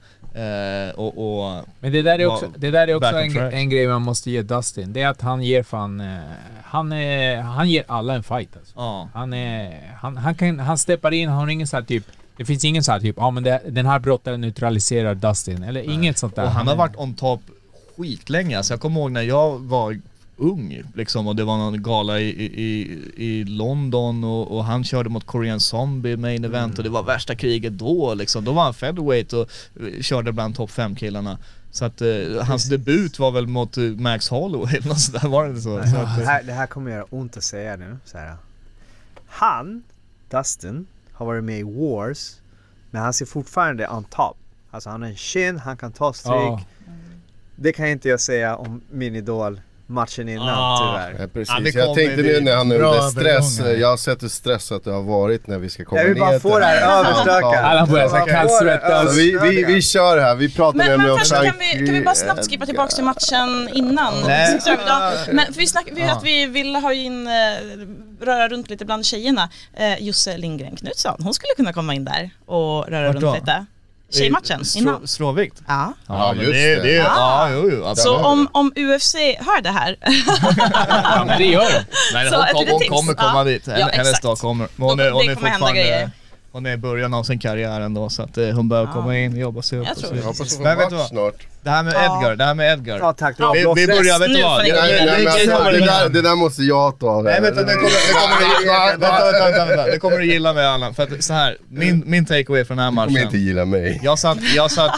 och, 0.96 1.18
och 1.48 1.66
Men 1.80 1.92
det 1.92 2.02
där 2.02 2.20
är 2.20 2.26
också, 2.26 2.52
det 2.58 2.72
där 2.72 2.88
är 2.88 2.96
också 2.96 3.20
en, 3.20 3.38
en 3.54 3.70
grej 3.70 3.88
man 3.88 4.02
måste 4.02 4.32
ge 4.32 4.42
Dustin. 4.42 4.94
Det 4.94 5.02
är 5.02 5.08
att 5.08 5.22
han 5.22 5.44
ger 5.44 5.64
fan... 5.64 6.00
eh, 6.02 6.18
Han, 6.64 6.92
är, 6.92 7.42
han 7.42 7.70
ger 7.70 7.84
alla 7.88 8.14
en 8.16 8.24
fight 8.24 8.58
alltså. 8.58 8.74
ja. 8.76 9.10
Han, 9.14 9.34
är, 9.34 9.82
han, 10.02 10.18
han, 10.18 10.36
kan, 10.36 10.60
han 10.60 10.78
steppar 10.78 11.12
in, 11.14 11.30
han 11.30 11.38
har 11.38 11.48
ingen 11.48 11.68
så 11.68 11.78
här 11.78 11.84
typ... 11.84 12.04
Det 12.38 12.46
finns 12.46 12.66
ingen 12.66 12.84
så 12.84 12.92
här 12.92 13.00
typ, 13.00 13.16
ja 13.18 13.32
men 13.32 13.44
det, 13.44 13.62
den 13.70 13.86
här 13.86 14.00
brottaren 14.00 14.42
neutraliserar 14.42 15.16
Dustin. 15.16 15.64
Eller 15.64 15.82
inget 15.82 16.18
sånt 16.18 16.36
där. 16.36 16.44
Och 16.44 16.50
han 16.52 16.68
har 16.68 16.74
är- 16.74 16.78
varit 16.78 16.96
on 16.96 17.14
top 17.14 17.42
skitlänge. 17.98 18.58
Alltså 18.58 18.74
jag 18.74 18.82
kommer 18.82 19.00
ihåg 19.02 19.12
när 19.12 19.22
jag 19.22 19.60
var 19.60 20.00
ung 20.38 20.84
liksom 20.96 21.28
och 21.28 21.36
det 21.36 21.44
var 21.44 21.58
någon 21.58 21.84
gala 21.84 22.20
i, 22.20 22.30
i, 22.46 23.02
i 23.16 23.44
London 23.44 24.24
och, 24.24 24.58
och 24.58 24.64
han 24.64 24.84
körde 24.84 25.10
mot 25.10 25.26
Korean 25.26 25.60
Zombie 25.60 26.18
main 26.18 26.46
event 26.46 26.78
och 26.78 26.84
det 26.84 26.90
var 26.90 27.04
värsta 27.04 27.36
kriget 27.36 27.74
då 27.74 28.14
liksom. 28.14 28.44
Då 28.44 28.52
var 28.52 28.64
han 28.64 28.74
featherweight 28.74 29.34
och 29.34 29.50
eh, 29.80 30.02
körde 30.02 30.32
bland 30.32 30.56
topp 30.56 30.72
5 30.72 30.96
killarna. 30.96 31.38
Så 31.72 31.86
att 31.86 32.02
eh, 32.02 32.08
hans 32.44 32.70
debut 32.70 33.20
var 33.20 33.32
väl 33.32 33.48
mot 33.48 33.78
eh, 33.78 33.84
Max 33.84 34.30
Holloway 34.30 34.76
eller 34.76 34.88
något 34.88 35.00
sådär, 35.00 35.28
var 35.28 35.44
det 35.44 35.50
inte 35.50 35.62
så? 35.62 35.84
så 35.84 35.96
Det 35.96 36.02
att, 36.02 36.20
eh, 36.20 36.26
här, 36.26 36.44
det 36.44 36.54
här 36.54 36.68
kommer 36.68 36.92
göra 36.92 37.06
ont 37.10 37.38
att 37.38 37.44
säga 37.44 37.76
nu. 37.76 37.98
Så 38.06 38.18
här. 38.18 38.36
Han, 39.28 39.84
Dustin, 40.30 40.88
har 41.12 41.26
varit 41.26 41.44
med 41.44 41.60
i 41.60 41.64
Wars, 41.64 42.36
men 42.92 43.02
han 43.02 43.14
ser 43.14 43.26
fortfarande 43.26 43.88
on 43.90 44.04
top. 44.04 44.38
Alltså 44.72 44.90
han 44.90 45.02
har 45.02 45.10
en 45.10 45.16
chin, 45.16 45.60
han 45.60 45.78
kan 45.78 45.92
ta 45.92 46.14
stryk. 46.14 46.34
Ja. 46.34 46.62
Det 47.56 47.74
kan 47.74 47.88
inte 47.88 48.10
jag 48.10 48.20
säga 48.20 48.56
om 48.56 48.82
min 48.92 49.16
idol 49.16 49.62
matchen 49.90 50.30
innan 50.30 50.50
Ah. 50.50 50.78
tyvärr. 50.80 51.12
Ja, 51.12 51.22
Ja, 51.22 51.28
precis. 51.34 51.74
det 51.74 51.80
jag 51.80 51.96
tänkte 51.96 52.22
nu 52.22 52.42
när 52.42 52.56
han 52.56 52.72
är 52.72 52.78
Bra 52.78 52.88
under 52.94 53.10
stress, 53.10 53.60
övergångar. 53.60 53.82
jag 53.82 53.88
har 53.90 53.98
sett 53.98 54.24
hur 54.24 54.28
stressat 54.30 54.84
det 54.84 54.92
har 54.92 55.02
varit 55.02 55.48
när 55.48 55.58
vi 55.58 55.70
ska 55.70 55.86
komma 55.86 56.02
Jag 56.02 56.08
vill 56.10 56.20
bara 56.20 56.32
ner 56.32 56.40
få 56.40 56.60
det 56.60 56.66
här 56.66 57.00
överstökat. 57.00 57.64
Alla 57.64 57.86
börjar 57.86 58.28
kallsvettas. 58.28 59.18
vi, 59.18 59.38
vi, 59.44 59.64
vi 59.64 59.82
kör 59.82 60.18
här, 60.18 60.36
vi 60.36 60.54
pratar 60.56 60.78
Men, 60.78 60.88
men 60.88 60.98
nämligen 60.98 61.14
om 61.14 61.20
först 61.20 61.34
kan 61.34 61.54
vi, 61.60 61.86
kan 61.86 61.96
vi 61.96 62.02
bara 62.04 62.16
snabbt 62.16 62.50
skippa 62.50 62.66
tillbaka 62.66 62.90
till 62.96 63.04
matchen 63.04 63.70
innan? 63.74 64.14
Nej. 64.26 64.60
Ja, 64.66 65.14
Men 65.32 65.46
för 65.46 65.60
vi 65.60 65.68
snackade 65.68 66.02
Ja. 66.02 66.12
att 66.12 66.24
vi 66.24 66.46
ville 66.46 66.80
ha 66.80 66.94
in, 66.94 67.28
eh, 67.28 67.32
röra 68.26 68.48
runt 68.50 68.70
lite 68.70 68.86
bland 68.86 69.06
tjejerna. 69.06 69.50
Eh, 69.78 70.04
Josse 70.04 70.38
Lindgren 70.38 70.76
Knutsson, 70.76 71.16
hon 71.24 71.34
skulle 71.34 71.54
kunna 71.58 71.74
komma 71.74 71.94
in 71.94 72.06
där 72.06 72.30
och 72.46 72.88
röra 72.90 73.06
Vart 73.08 73.14
runt 73.16 73.26
då? 73.26 73.34
lite. 73.36 73.66
Tjejmatchen 74.14 74.64
innan. 74.76 75.08
Stråvikt? 75.08 75.62
Ja. 75.68 75.94
Ja, 76.08 76.34
just 76.36 76.46
det. 76.52 76.76
det. 76.76 76.82
det 76.82 76.96
är, 76.96 77.04
ja, 77.04 77.50
jo, 77.52 77.70
jo. 77.72 77.96
Så 77.96 78.16
om, 78.18 78.50
om 78.52 78.72
UFC 78.76 79.16
hör 79.40 79.62
det 79.62 79.70
här, 79.70 79.96
Ja, 81.04 81.24
men 81.28 81.38
det 81.38 81.46
gör 81.46 81.62
de. 81.74 81.80
Nej, 82.14 82.30
Så 82.30 82.36
hon, 82.36 82.66
kom, 82.66 82.66
hon 82.72 82.98
kommer 82.98 83.14
komma 83.14 83.38
Ja. 83.38 83.44
dit, 83.44 83.68
Ja, 83.68 83.74
Hennes- 83.74 84.00
exakt. 84.00 84.24
dag 84.24 84.38
kommer. 84.38 84.68
Hon 84.78 84.98
Då- 84.98 85.04
är, 85.04 85.12
hon 85.12 85.26
det 85.28 85.36
kommer 85.36 85.50
hända 85.50 85.72
grejer. 85.72 86.12
Hon 86.58 86.66
är 86.66 86.74
i 86.74 86.78
början 86.78 87.14
av 87.14 87.24
sin 87.24 87.40
karriär 87.40 87.82
ändå 87.82 88.10
så 88.10 88.22
att 88.24 88.38
eh, 88.38 88.50
hon 88.50 88.70
bör 88.70 88.84
Ja. 88.86 88.94
komma 88.94 89.18
in, 89.18 89.38
jobba 89.40 89.62
sig 89.62 89.80
upp 89.80 89.86
Jag 89.88 89.92
och 89.92 89.98
tror 90.00 90.08
så 90.08 90.14
det. 90.14 90.16
vidare. 90.16 90.28
Hoppas 90.30 90.42
att 90.42 90.58
få 90.58 90.64
Men 90.64 90.78
vet 90.78 90.90
du 90.90 90.96
match 90.96 91.02
vad? 91.02 91.10
snart. 91.10 91.48
Det 91.64 91.70
här 91.70 91.84
med 91.84 91.94
Ja. 91.94 92.18
Edgar, 92.20 92.36
det 92.36 92.44
här 92.44 92.54
med 92.54 92.74
Edgar. 92.74 92.98
Ja 93.00 93.14
tack, 93.14 93.36
Vi, 93.40 93.60
vi 93.76 93.88
börjar, 93.88 94.20
vet 94.20 94.30
Nu 94.30 94.36
du 94.36 94.44
vad? 94.44 94.58
får 94.58 94.64
Det- 94.64 94.82
Nej, 94.82 95.06
nej, 95.06 95.06
men 95.16 95.24
det- 95.26 95.32
alltså, 95.32 95.48
det- 95.48 95.72
det, 95.72 95.80
det- 95.80 95.86
där, 95.86 96.10
det 96.10 96.22
där 96.22 96.36
måste 96.36 96.64
jag 96.64 97.00
ta. 97.00 97.22
Nej 97.22 97.42
vänta, 97.42 97.62
nu 97.62 97.74
kommer, 97.74 97.90
du, 97.90 98.66
vänta, 98.68 98.98
vänta, 98.98 99.32
vänta, 99.32 99.66
vänta, 99.66 99.86
det 99.92 100.00
kommer 100.00 100.18
du 100.18 100.26
gilla 100.26 100.54
mig 100.54 100.66
Allan. 100.66 100.94
För 100.94 101.04
att 101.04 101.24
så 101.24 101.34
här, 101.34 101.58
min, 101.70 102.04
min 102.06 102.26
takeaway 102.26 102.66
från 102.66 102.78
den 102.78 102.84
här 102.86 102.92
Du 102.92 102.96
kommer 103.08 103.20
inte 103.20 103.26
matchen. 103.26 103.40
gilla 103.46 103.66
mig. 103.66 104.00
Jag 104.04 104.20
satt, 104.20 104.38
jag 104.56 104.72
satt, 104.72 104.92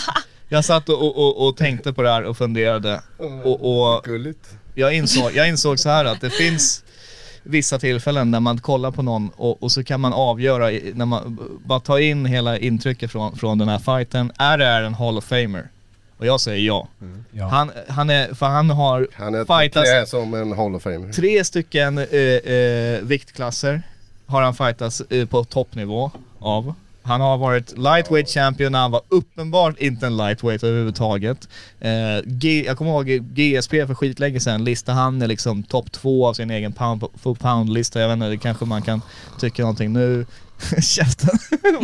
jag 0.49 0.65
satt 0.65 0.89
och, 0.89 1.01
och, 1.05 1.17
och, 1.17 1.47
och 1.47 1.57
tänkte 1.57 1.93
på 1.93 2.01
det 2.01 2.09
här 2.11 2.23
och 2.23 2.37
funderade. 2.37 3.01
Och, 3.43 3.95
och 3.95 4.03
Gulligt. 4.03 4.49
jag, 4.75 4.93
insåg, 4.93 5.31
jag 5.33 5.47
insåg 5.49 5.79
så 5.79 5.89
här 5.89 6.05
att 6.05 6.21
det 6.21 6.29
finns 6.29 6.83
vissa 7.49 7.79
tillfällen 7.79 8.31
där 8.31 8.39
man 8.39 8.57
kollar 8.59 8.91
på 8.91 9.01
någon 9.01 9.29
och, 9.35 9.63
och 9.63 9.71
så 9.71 9.83
kan 9.83 9.99
man 9.99 10.13
avgöra, 10.13 10.69
när 10.93 11.05
man 11.05 11.39
bara 11.65 11.79
tar 11.79 11.97
in 11.99 12.25
hela 12.25 12.57
intrycket 12.57 13.11
från, 13.11 13.35
från 13.37 13.57
den 13.57 13.67
här 13.69 13.79
fighten. 13.79 14.31
Är 14.37 14.57
det 14.57 14.67
en 14.67 14.93
Hall 14.93 15.17
of 15.17 15.23
Famer? 15.23 15.67
Och 16.17 16.25
jag 16.25 16.41
säger 16.41 16.67
ja. 16.67 16.87
Ja. 17.31 17.47
Han, 17.47 17.71
han 17.87 18.09
är, 18.09 18.33
för 18.33 18.45
han 18.45 18.69
har 18.69 19.07
Han 19.13 19.35
är 19.35 19.45
fightats 19.45 20.09
som 20.11 20.33
en 20.33 20.51
Hall 20.51 20.75
of 20.75 20.83
Fame. 20.83 21.13
tre 21.13 21.43
stycken 21.43 21.97
eh, 21.97 22.05
eh, 22.53 23.01
viktklasser 23.01 23.81
har 24.25 24.41
han 24.41 24.55
fightats 24.55 25.01
eh, 25.01 25.25
på 25.25 25.43
toppnivå 25.43 26.11
av. 26.39 26.73
Han 27.09 27.21
har 27.21 27.37
varit 27.37 27.77
lightweight 27.77 28.29
champion 28.29 28.71
när 28.71 28.79
han 28.79 28.91
var 28.91 29.01
uppenbart 29.09 29.77
inte 29.77 30.05
en 30.07 30.17
lightweight 30.17 30.63
överhuvudtaget. 30.63 31.49
Eh, 31.79 31.91
G, 32.25 32.63
jag 32.65 32.77
kommer 32.77 32.91
ihåg 32.91 33.07
GSP 33.07 33.87
för 33.87 33.95
skitlänge 33.95 34.39
sedan 34.39 34.63
listade 34.63 34.97
han 34.97 35.21
är 35.21 35.27
liksom 35.27 35.63
topp 35.63 35.91
två 35.91 36.27
av 36.27 36.33
sin 36.33 36.51
egen 36.51 36.73
pound 36.73 37.03
for 37.21 37.35
pound-lista. 37.35 37.99
Jag 37.99 38.07
vet 38.07 38.13
inte, 38.13 38.27
det 38.27 38.37
kanske 38.37 38.65
man 38.65 38.81
kan 38.81 39.01
tycka 39.39 39.61
någonting 39.61 39.93
nu. 39.93 40.25
Käften. 40.81 41.29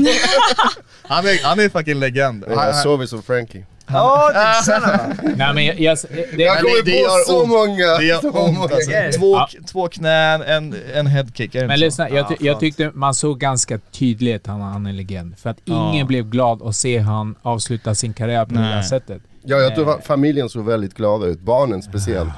han, 1.03 1.25
är, 1.27 1.43
han 1.43 1.59
är 1.59 1.69
fucking 1.69 1.99
legend. 1.99 2.43
Han- 2.47 2.65
Jag 2.65 2.75
sover 2.75 3.05
som 3.05 3.23
Frankie. 3.23 3.65
Ja, 3.87 4.31
det 4.33 4.39
är 4.39 4.53
sant. 4.61 5.19
Nej 5.35 5.53
men 5.53 5.65
jag, 5.65 5.79
jag, 5.79 5.97
det, 6.35 6.43
Jag 6.43 6.57
kommer 6.57 6.85
det 6.85 6.91
på 6.91 6.97
gör 6.97 7.25
så 7.25 7.41
ont. 7.41 7.49
många! 7.49 7.97
Det 7.97 8.05
gör 8.05 8.37
ont 8.49 8.71
alltså. 8.71 9.19
Två, 9.19 9.35
Ja. 9.35 9.47
två 9.71 9.87
knän, 9.87 10.41
en, 10.41 10.75
en 10.95 11.07
headkick. 11.07 11.53
Det 11.53 11.67
Men 11.67 11.79
lyssna, 11.79 12.09
jag, 12.09 12.27
ty- 12.27 12.35
Ja, 12.39 12.45
jag 12.45 12.59
tyckte 12.59 12.91
man 12.93 13.13
såg 13.13 13.39
ganska 13.39 13.77
tydligt 13.91 14.41
att 14.41 14.47
han, 14.47 14.61
han 14.61 14.85
är 14.85 14.89
en 14.89 14.97
legend. 14.97 15.37
För 15.37 15.49
att 15.49 15.57
Ja. 15.65 15.91
ingen 15.93 16.07
blev 16.07 16.29
glad 16.29 16.61
att 16.61 16.75
se 16.75 16.97
han 16.99 17.35
avsluta 17.41 17.95
sin 17.95 18.13
karriär 18.13 18.45
på 18.45 18.53
det 18.53 18.59
här 18.59 18.75
Nej. 18.75 18.83
sättet. 18.83 19.21
Ja, 19.43 19.57
jag 19.57 19.75
tror 19.75 19.91
att 19.95 20.05
familjen 20.05 20.49
såg 20.49 20.65
väldigt 20.65 20.93
glada 20.93 21.25
ut, 21.25 21.39
barnen 21.39 21.81
speciellt. 21.81 22.29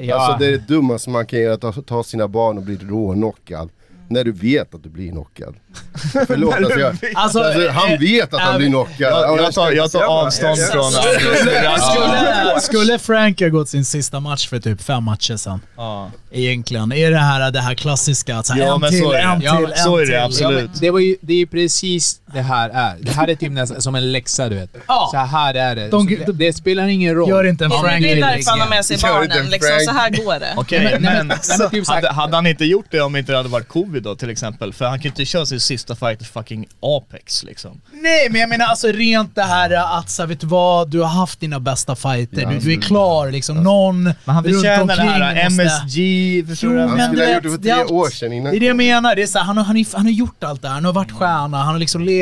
Ja, 0.00 0.16
Alltså 0.16 0.38
det 0.38 0.46
är 0.46 0.50
det 0.50 0.68
dummaste 0.68 1.10
man 1.10 1.26
kan 1.26 1.38
göra, 1.40 1.54
att 1.54 1.60
ta, 1.60 1.72
ta 1.72 2.02
sina 2.02 2.28
barn 2.28 2.56
och 2.58 2.62
bli 2.64 2.76
råknockad. 2.76 3.68
När 4.10 4.24
du 4.24 4.32
vet 4.32 4.74
att 4.74 4.82
du 4.82 4.88
blir 4.88 5.10
knockad. 5.10 5.54
Förlåt 6.26 6.54
alltså, 6.54 6.78
jag, 6.80 6.96
Alltså, 7.14 7.40
alltså 7.40 7.68
han 7.70 7.92
eh, 7.92 7.98
vet 8.00 8.34
att 8.34 8.40
han 8.40 8.52
äh, 8.52 8.58
blir 8.58 8.68
knockad. 8.68 8.94
Jag, 8.98 9.38
jag, 9.38 9.52
tar, 9.54 9.72
jag 9.72 9.92
tar 9.92 10.02
avstånd 10.02 10.58
från 10.72 10.92
Skulle, 10.92 12.60
skulle 12.60 12.98
Frank 12.98 13.40
ha 13.40 13.48
gått 13.48 13.68
sin 13.68 13.84
sista 13.84 14.20
match 14.20 14.48
för 14.48 14.58
typ 14.60 14.82
fem 14.82 15.04
matcher 15.04 15.36
sedan? 15.36 15.60
Ja. 15.76 16.10
Egentligen. 16.30 16.92
Är 16.92 17.10
det 17.10 17.18
här 17.18 17.50
det 17.50 17.60
här 17.60 17.74
klassiska? 17.74 18.36
Att 18.36 18.46
så 18.46 18.52
här, 18.52 18.60
Ja, 18.60 18.74
en 18.74 18.80
men 18.80 18.90
till, 18.90 19.00
så 19.00 19.12
är 19.12 19.16
det. 19.18 19.22
en 19.22 19.40
Ja, 19.40 19.52
till, 19.56 19.62
men 19.62 19.72
en 19.72 19.78
så 19.78 19.96
är 19.96 20.00
det 20.00 20.06
till. 20.06 20.16
absolut. 20.16 20.70
Ja, 20.74 20.78
det, 20.80 20.90
var 20.90 21.00
ju, 21.00 21.16
det 21.20 21.32
är 21.32 21.36
ju 21.36 21.46
precis 21.46 22.20
det 22.32 22.40
här 22.40 22.70
är. 22.70 22.96
Det 23.00 23.10
här 23.10 23.28
är 23.30 23.34
typ 23.34 23.52
nästan 23.52 23.82
som 23.82 23.94
en 23.94 24.12
läxa 24.12 24.48
du 24.48 24.54
vet. 24.56 24.76
Ja. 24.88 25.08
Så 25.12 25.16
här 25.18 25.54
är 25.54 25.76
det. 25.76 25.88
De- 25.88 26.06
det, 26.26 26.32
det 26.32 26.52
spelar 26.52 26.86
ingen 26.86 27.14
roll. 27.14 27.28
Gör 27.28 27.44
inte 27.44 27.64
en 27.64 27.70
Det 27.70 27.76
är- 27.76 27.80
Frank 27.80 28.02
det 28.02 28.12
är 28.12 28.16
därför 28.20 28.50
han 28.50 28.60
har 28.60 28.68
med 28.68 28.84
sig 28.84 28.96
Gör 28.96 29.22
inte 29.22 29.28
barnen. 29.28 29.44
en 29.44 29.50
Liksom, 29.50 29.70
så 29.84 29.90
här 29.92 30.10
går 30.10 30.40
det. 30.40 30.52
Okej, 30.56 30.80
Nej, 30.84 30.92
men- 30.92 31.02
men, 31.02 31.26
men- 31.26 31.38
men 31.58 31.70
typ 31.70 31.88
hade, 31.88 32.10
hade 32.10 32.36
han 32.36 32.46
inte 32.46 32.64
gjort 32.64 32.86
det 32.90 33.00
om 33.00 33.16
inte 33.16 33.32
det 33.32 33.36
hade 33.36 33.48
varit 33.48 33.68
covid 33.68 34.02
då 34.02 34.14
till 34.16 34.30
exempel? 34.30 34.72
För 34.72 34.84
han 34.84 34.98
kan 35.00 35.06
inte 35.10 35.24
köra 35.24 35.46
sin 35.46 35.60
sista 35.60 35.96
fight 35.96 36.22
i 36.22 36.24
fucking 36.24 36.66
Apex 36.82 37.44
liksom. 37.44 37.80
Nej 37.92 38.28
men 38.30 38.40
jag 38.40 38.50
menar 38.50 38.66
alltså 38.66 38.88
rent 38.88 39.34
det 39.34 39.42
här 39.42 39.98
att 39.98 40.10
så 40.10 40.22
här, 40.22 40.26
vet 40.26 40.40
du 40.40 40.46
vad, 40.46 40.90
du 40.90 41.00
har 41.00 41.06
haft 41.08 41.40
dina 41.40 41.60
bästa 41.60 41.96
fighter, 41.96 42.42
Ja, 42.42 42.48
du, 42.50 42.58
du 42.58 42.72
är 42.72 42.80
klar 42.80 43.30
liksom, 43.30 43.62
någon 43.62 44.04
Men 44.04 44.14
han 44.34 44.44
runt 44.44 44.54
förtjänar 44.56 44.86
det 44.86 44.92
omkring 44.92 45.08
här 45.08 45.46
MSG, 45.46 46.44
förstår 46.48 46.68
du? 46.68 46.80
Han 46.80 47.06
skulle 47.08 47.24
ha 47.26 47.34
gjort 47.34 47.42
det 47.62 47.68
för 47.70 47.80
allt- 47.80 47.90
år 47.90 48.10
sedan 48.10 48.32
innan. 48.32 48.50
Det 48.52 48.58
är 48.58 48.60
det 48.60 48.66
jag 48.66 48.76
menar, 48.76 49.14
det 49.16 49.22
är 49.22 49.26
så 49.26 49.38
här, 49.38 49.44
han, 49.44 49.56
har, 49.56 49.64
han, 49.64 49.76
är, 49.76 49.86
han 49.96 50.04
har 50.06 50.12
gjort 50.12 50.44
allt 50.44 50.62
det 50.62 50.68
här, 50.68 50.74
han 50.74 50.84
har 50.84 50.92
varit 50.92 51.12
stjärna, 51.12 51.56
han 51.58 51.66
har 51.72 51.78
liksom 51.78 52.04
levt 52.04 52.17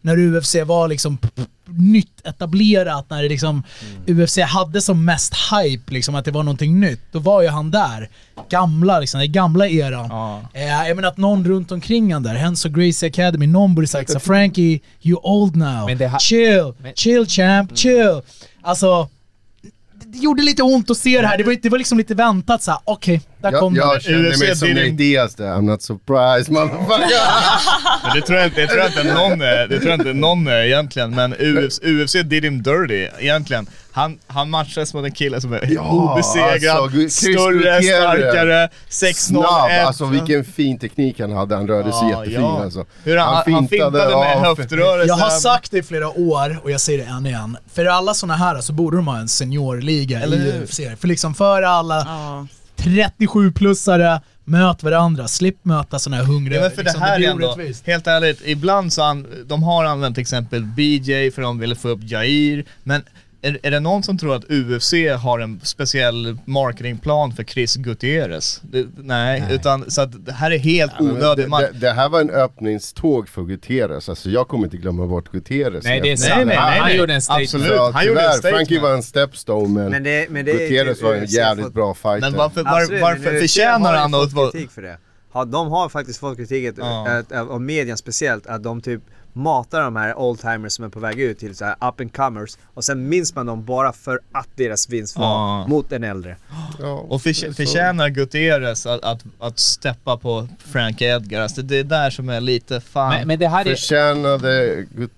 när 0.00 0.18
UFC 0.18 0.54
var 0.66 0.88
liksom 0.88 1.18
nytt 1.66 2.26
etablerat, 2.26 3.10
när 3.10 3.22
det 3.22 3.28
liksom 3.28 3.62
UFC 4.06 4.38
hade 4.38 4.80
som 4.80 5.04
mest 5.04 5.34
hype, 5.52 5.92
liksom 5.92 6.14
att 6.14 6.24
det 6.24 6.30
var 6.30 6.42
någonting 6.42 6.80
nytt. 6.80 7.00
Då 7.12 7.18
var 7.18 7.42
ju 7.42 7.48
han 7.48 7.70
där. 7.70 8.08
Gamla 8.50 9.00
liksom, 9.00 9.20
den 9.20 9.32
gamla 9.32 9.68
eran. 9.68 10.06
Ja. 10.10 10.40
Eh, 10.54 10.88
jag 10.88 10.96
menar 10.96 11.08
att 11.08 11.16
någon 11.16 11.44
runt 11.44 11.72
omkring 11.72 12.12
han 12.12 12.22
där, 12.22 12.34
Hens 12.34 12.64
och 12.64 12.74
Gracie 12.74 13.08
Academy, 13.08 13.46
någon 13.46 13.74
borde 13.74 13.86
sagt 13.86 14.10
så 14.10 14.20
Frankie, 14.20 14.80
you 15.02 15.20
old 15.22 15.56
now. 15.56 15.86
Chill, 16.18 16.72
Men- 16.78 16.94
chill 16.94 17.26
champ, 17.26 17.78
chill. 17.78 18.20
Alltså, 18.62 19.08
det 20.04 20.18
gjorde 20.18 20.42
lite 20.42 20.62
ont 20.62 20.90
att 20.90 20.96
se 20.98 21.20
det 21.20 21.26
här. 21.26 21.38
Det 21.38 21.44
var, 21.44 21.56
det 21.62 21.68
var 21.68 21.78
liksom 21.78 21.98
lite 21.98 22.14
väntat 22.14 22.62
såhär, 22.62 22.80
okej, 22.84 23.20
där 23.40 23.52
Jag, 23.52 23.60
kom 23.60 23.76
jag 23.76 24.02
kände 24.02 24.30
UFC 24.30 24.40
mig 24.40 24.56
som 24.56 24.68
en- 24.68 24.96
Diaz 24.96 25.34
där, 25.34 25.44
I'm 25.46 25.62
not 25.62 25.82
surprised 25.82 26.52
motherfucker. 26.52 27.20
Men 28.04 28.14
det 28.14 28.22
tror 28.26 28.38
jag 28.38 28.46
inte, 28.46 28.60
det 28.60 28.66
tror 28.66 28.78
jag 28.80 28.88
inte 28.88 29.04
någon 29.14 29.40
är, 29.42 29.66
det 29.68 29.78
tror 29.78 29.90
jag 29.90 30.00
inte 30.00 30.12
någon 30.12 30.46
är 30.46 30.62
egentligen, 30.62 31.10
men 31.14 31.32
UFC, 31.32 31.78
UFC 31.82 32.12
did 32.24 32.44
him 32.44 32.62
dirty 32.62 33.08
egentligen. 33.18 33.66
Han, 33.92 34.18
han 34.26 34.50
matchades 34.50 34.94
mot 34.94 35.04
en 35.04 35.12
kille 35.12 35.40
som 35.40 35.52
är 35.52 35.66
Ja, 35.70 35.82
obesegrad, 35.90 36.78
alltså, 36.80 37.08
större, 37.08 37.82
starkare, 37.82 38.68
6-0, 38.90 39.12
Snabb, 39.14 39.70
1. 39.70 39.86
alltså 39.86 40.04
vilken 40.04 40.44
fin 40.44 40.78
teknik 40.78 41.20
han 41.20 41.32
hade, 41.32 41.56
han 41.56 41.68
rörde 41.68 41.92
sig 41.92 42.08
Ja, 42.10 42.18
jättefin 42.24 42.40
ja. 42.42 42.62
alltså. 42.62 42.84
Hur 43.04 43.16
han, 43.16 43.34
han, 43.44 43.52
han 43.54 43.68
fintade 43.68 43.90
med 43.98 44.10
ja, 44.12 44.42
höftrörelsen. 44.44 45.08
Jag 45.08 45.14
har 45.24 45.30
sagt 45.30 45.70
det 45.70 45.78
i 45.78 45.82
flera 45.82 46.08
år 46.08 46.60
och 46.62 46.70
jag 46.70 46.80
säger 46.80 46.98
det 46.98 47.04
än 47.10 47.26
igen. 47.26 47.56
För 47.74 47.84
alla 47.84 48.14
såna 48.14 48.36
här 48.36 48.60
så 48.60 48.72
borde 48.72 48.96
de 48.96 49.08
ha 49.08 49.18
en 49.18 49.28
seniorliga 49.28 50.20
Eller 50.20 50.36
i? 50.36 50.64
UFC. 50.64 50.80
För 51.00 51.08
liksom 51.08 51.34
för 51.34 51.62
alla 51.62 51.96
Ja. 52.06 52.46
37-plussare, 52.78 54.20
möt 54.44 54.82
varandra, 54.82 55.28
slipp 55.28 55.64
möta 55.64 55.98
såna 55.98 56.16
här 56.16 56.24
hungriga. 56.24 56.64
Ja, 56.64 56.70
för 56.70 56.82
liksom, 56.82 57.00
det 57.00 57.06
här 57.06 57.16
blir 57.18 57.28
är 57.28 57.32
ändå, 57.32 57.56
helt 57.84 58.06
ärligt, 58.06 58.42
ibland 58.44 58.92
så 58.92 59.02
an, 59.02 59.26
de 59.46 59.62
har 59.62 59.84
använt 59.84 60.14
till 60.14 60.22
exempel 60.22 60.64
BJ 60.64 61.30
för 61.30 61.42
de 61.42 61.58
ville 61.58 61.74
få 61.74 61.88
upp 61.88 62.00
Jair, 62.02 62.64
men 62.82 63.02
är, 63.42 63.58
är 63.62 63.70
det 63.70 63.80
någon 63.80 64.02
som 64.02 64.18
tror 64.18 64.34
att 64.36 64.44
UFC 64.50 64.92
har 65.22 65.38
en 65.38 65.60
speciell 65.62 66.38
marketingplan 66.44 67.32
för 67.32 67.44
Chris 67.44 67.76
Gutierrez? 67.76 68.60
Det, 68.62 68.86
nej, 68.96 69.44
utan 69.50 69.90
så 69.90 70.00
att 70.00 70.26
det 70.26 70.32
här 70.32 70.50
är 70.50 70.58
helt 70.58 70.92
det, 70.98 71.04
onödigt. 71.04 71.48
Man, 71.48 71.62
det, 71.62 71.70
det 71.80 71.90
här 71.92 72.08
var 72.08 72.20
en 72.20 72.30
öppningståg 72.30 73.28
för 73.28 73.42
Gutierrez, 73.42 74.08
alltså 74.08 74.30
jag 74.30 74.48
kommer 74.48 74.64
inte 74.64 74.76
glömma 74.76 75.06
bort 75.06 75.32
Gutierrez. 75.32 75.84
Nej 75.84 76.00
det 76.00 76.06
är 76.08 76.10
Jag- 76.10 76.18
sant. 76.18 76.32
Nej, 76.36 76.44
nej, 76.46 76.56
han, 76.56 76.70
nej, 76.70 76.78
han 76.78 76.88
nej. 76.88 76.98
gjorde 76.98 77.14
en 77.14 77.22
statement. 77.22 77.44
Absolut. 77.54 77.72
Ja, 77.76 77.90
Han 77.94 78.06
gjorde 78.06 78.20
en 78.20 78.32
statement. 78.32 78.56
Frankie 78.56 78.80
var 78.80 78.94
en 78.94 79.02
stepstone 79.02 79.68
men, 79.68 79.90
Men 79.90 80.02
det, 80.02 80.30
men 80.30 80.44
det 80.44 80.52
Gutierrez 80.52 80.98
typ 80.98 81.04
var 81.04 81.14
en 81.14 81.24
UFC 81.24 81.32
jävligt 81.32 81.66
fått- 81.66 81.74
bra 81.74 81.94
fighter. 81.94 82.20
men 82.20 82.32
varför, 82.32 82.62
var, 82.62 82.80
Absolut, 82.80 83.02
varför 83.02 83.32
men 83.32 83.40
förtjänar 83.40 83.96
han 83.96 84.14
att 84.14 84.32
vara... 84.32 84.50
kritik 84.50 84.70
för 84.70 84.82
det. 84.82 84.98
Ja, 85.34 85.44
de 85.44 85.68
har 85.68 85.88
faktiskt 85.88 86.20
fått 86.20 86.36
kritik 86.36 86.74
Ja. 86.78 87.22
av 87.30 87.60
media 87.60 87.96
speciellt, 87.96 88.46
att 88.46 88.62
de 88.62 88.80
typ 88.80 89.02
matar 89.32 89.80
de 89.80 89.96
här 89.96 90.18
oldtimers 90.18 90.72
som 90.72 90.84
är 90.84 90.88
på 90.88 91.00
väg 91.00 91.20
ut 91.20 91.38
till 91.38 91.56
så 91.56 91.64
här 91.64 91.74
up 91.74 92.00
and 92.00 92.16
comers 92.16 92.56
och 92.74 92.84
sen 92.84 93.08
minns 93.08 93.34
man 93.34 93.46
dem 93.46 93.64
bara 93.64 93.92
för 93.92 94.20
att 94.32 94.48
deras 94.56 94.88
vinst 94.88 95.16
var 95.18 95.26
Ja. 95.26 95.66
mot 95.66 95.92
en 95.92 96.04
äldre. 96.04 96.36
Ja, 96.80 97.04
Och 97.08 97.22
för, 97.22 97.52
förtjänar 97.52 98.08
Gutierrez 98.08 98.86
att, 98.86 99.04
att, 99.04 99.20
att 99.40 99.58
steppa 99.58 100.16
på 100.16 100.48
Frank 100.72 101.02
Edgar? 101.02 101.40
Alltså 101.42 101.62
det 101.62 101.76
är 101.78 101.84
där 101.84 102.10
som 102.10 102.28
är 102.28 102.40
lite 102.40 102.80
fan... 102.80 103.08
Men, 103.14 103.28
men 103.28 103.38
det 103.38 103.48
här 103.48 103.60
är... 103.66 103.70
Förtjänade 103.70 104.84
Gut, 104.96 105.10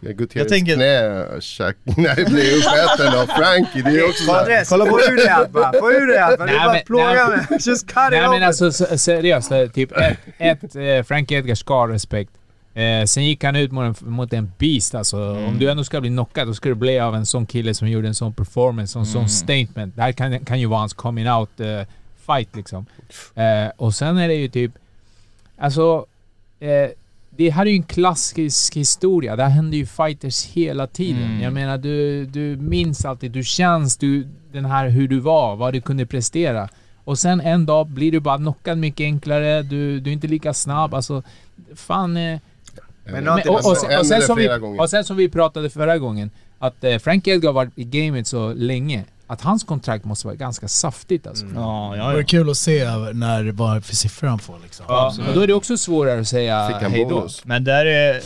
Gutierrez 0.00 0.34
Jag 0.34 0.48
tänker- 0.48 0.74
knä, 0.74 1.40
tjack, 1.40 1.76
nej 1.84 2.14
blev 2.14 2.54
uppäten 2.56 3.18
av 3.20 3.26
Frankie, 3.26 3.82
det 3.82 4.00
är 4.00 4.08
också 4.08 4.24
så 4.24 4.32
här, 4.32 4.40
Andres, 4.40 4.68
få 4.68 4.76
ur 4.76 5.16
det 5.16 5.48
bara! 5.52 5.72
Få 5.72 5.92
ur 5.92 6.06
det 6.06 6.18
här! 6.18 6.30
Du 6.30 6.36
bara 6.36 6.80
plågar 6.80 7.28
nej. 7.28 7.46
mig! 7.50 7.58
Just 7.60 7.86
cut 7.86 7.96
it 7.96 8.10
Nej 8.10 8.28
men 8.28 8.42
alltså 8.42 8.72
seriöst, 8.98 9.52
typ 9.74 9.92
ett, 9.92 10.18
ett 10.38 10.76
eh, 10.76 11.02
Frank 11.06 11.32
Edgar 11.32 11.54
ska 11.54 11.74
ha 11.74 11.88
respekt. 11.88 12.30
Eh, 12.78 13.04
sen 13.04 13.24
gick 13.24 13.44
han 13.44 13.56
ut 13.56 13.72
mot 13.72 14.02
en, 14.02 14.10
mot 14.10 14.32
en 14.32 14.52
beast 14.58 14.94
alltså. 14.94 15.16
Mm. 15.16 15.44
Om 15.44 15.58
du 15.58 15.70
ändå 15.70 15.84
ska 15.84 16.00
bli 16.00 16.10
knockad, 16.10 16.48
då 16.48 16.54
ska 16.54 16.68
det 16.68 16.74
bli 16.74 16.98
av 16.98 17.14
en 17.14 17.26
sån 17.26 17.46
kille 17.46 17.74
som 17.74 17.88
gjorde 17.88 18.08
en 18.08 18.14
sån 18.14 18.32
performance, 18.32 18.98
en 18.98 19.02
Mm. 19.02 19.12
sån 19.12 19.28
statement. 19.28 19.96
Det 19.96 20.02
här 20.02 20.12
kan, 20.12 20.44
kan 20.44 20.60
ju 20.60 20.66
vara 20.66 20.80
hans 20.80 20.94
coming 20.94 21.30
out 21.30 21.60
eh, 21.60 21.82
fight 22.26 22.56
liksom. 22.56 22.86
Eh, 23.34 23.70
och 23.76 23.94
sen 23.94 24.18
är 24.18 24.28
det 24.28 24.34
ju 24.34 24.48
typ... 24.48 24.72
Alltså... 25.58 26.06
Eh, 26.60 26.90
det 27.30 27.50
här 27.50 27.66
är 27.66 27.70
ju 27.70 27.76
en 27.76 27.82
klassisk 27.82 28.76
historia. 28.76 29.36
Det 29.36 29.42
här 29.42 29.50
händer 29.50 29.78
ju 29.78 29.86
fighters 29.86 30.46
hela 30.46 30.86
tiden. 30.86 31.22
Mm. 31.22 31.40
Jag 31.42 31.52
menar, 31.52 31.78
du, 31.78 32.26
du 32.26 32.56
minns 32.56 33.04
alltid, 33.04 33.30
du 33.32 33.44
känns 33.44 33.96
du, 33.96 34.28
den 34.52 34.64
här 34.64 34.88
hur 34.88 35.08
du 35.08 35.20
var, 35.20 35.56
vad 35.56 35.72
du 35.72 35.80
kunde 35.80 36.06
prestera. 36.06 36.68
Och 37.04 37.18
sen 37.18 37.40
en 37.40 37.66
dag 37.66 37.86
blir 37.86 38.12
du 38.12 38.20
bara 38.20 38.36
knockad 38.38 38.78
mycket 38.78 39.04
enklare, 39.04 39.62
du, 39.62 40.00
du 40.00 40.10
är 40.10 40.14
inte 40.14 40.26
lika 40.26 40.54
snabb. 40.54 40.94
Alltså, 40.94 41.22
fan... 41.74 42.18
Men 43.12 43.24
men, 43.24 43.48
och, 43.48 43.54
och, 43.70 43.76
sen, 43.76 43.98
och, 43.98 44.06
sen 44.06 44.22
som 44.22 44.36
vi, 44.38 44.46
gånger. 44.46 44.80
och 44.80 44.90
sen 44.90 45.04
som 45.04 45.16
vi 45.16 45.28
pratade 45.28 45.70
förra 45.70 45.98
gången, 45.98 46.30
att 46.58 46.84
eh, 46.84 46.98
Frank 46.98 47.26
Edgar 47.28 47.48
har 47.48 47.54
varit 47.54 47.70
i 47.78 47.84
gamet 47.84 48.26
så 48.26 48.52
länge, 48.52 49.04
att 49.26 49.40
hans 49.40 49.64
kontrakt 49.64 50.04
måste 50.04 50.26
vara 50.26 50.36
ganska 50.36 50.68
saftigt 50.68 51.26
alltså. 51.26 51.46
Ja, 51.54 51.90
Det 51.92 51.98
ja, 51.98 52.06
vore 52.10 52.18
ja. 52.20 52.26
kul 52.26 52.50
att 52.50 52.56
se 52.56 52.84
när, 53.12 53.52
vad 53.52 53.84
för 53.84 53.96
siffror 53.96 54.28
han 54.28 54.38
får 54.38 54.56
liksom. 54.62 54.86
ja. 54.88 55.14
Och 55.28 55.34
då 55.34 55.40
är 55.40 55.46
det 55.46 55.54
också 55.54 55.76
svårare 55.76 56.20
att 56.20 56.28
säga 56.28 56.66
Fick 56.68 56.82
han 56.82 56.90
hej 56.92 57.04
då. 57.04 57.08
bonus? 57.14 57.44
Men 57.44 57.64
där 57.64 57.86
är... 57.86 58.20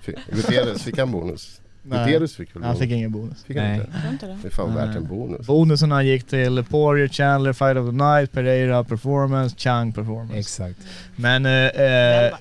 Fick- 0.00 0.16
Gutierrez 0.32 0.82
fick 0.82 0.98
han 0.98 1.10
bonus? 1.12 1.60
Nej. 1.82 1.98
Gutierrez 2.04 2.36
fick 2.36 2.56
väl 2.56 2.62
Han 2.62 2.72
bonus? 2.72 2.80
fick 2.88 2.90
ingen 2.96 3.12
bonus. 3.12 3.44
Fick 3.44 3.56
han 3.56 3.66
Nej. 3.66 3.80
inte? 4.12 4.26
Det. 4.26 4.38
Det 4.42 4.48
är 4.48 4.52
fan 4.52 4.74
värt 4.74 4.96
en 4.96 5.06
bonus. 5.06 5.46
Bonuserna 5.46 6.02
gick 6.02 6.24
till 6.26 6.64
Poirier, 6.64 7.08
Chandler, 7.08 7.52
Fight 7.52 7.76
of 7.76 7.86
the 7.86 7.92
Night, 8.04 8.32
Pereira 8.32 8.84
Performance, 8.84 9.56
Chang 9.58 9.92
Performance. 9.92 10.38
Exakt. 10.38 10.78
Men 11.16 11.46
eh, 11.46 11.52
eh, 11.52 12.32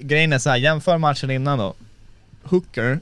grejen 0.00 0.32
är 0.32 0.38
så 0.38 0.50
här, 0.50 0.56
jämför 0.56 0.98
matchen 0.98 1.30
innan 1.30 1.58
då. 1.58 1.74
Hooker 2.42 3.00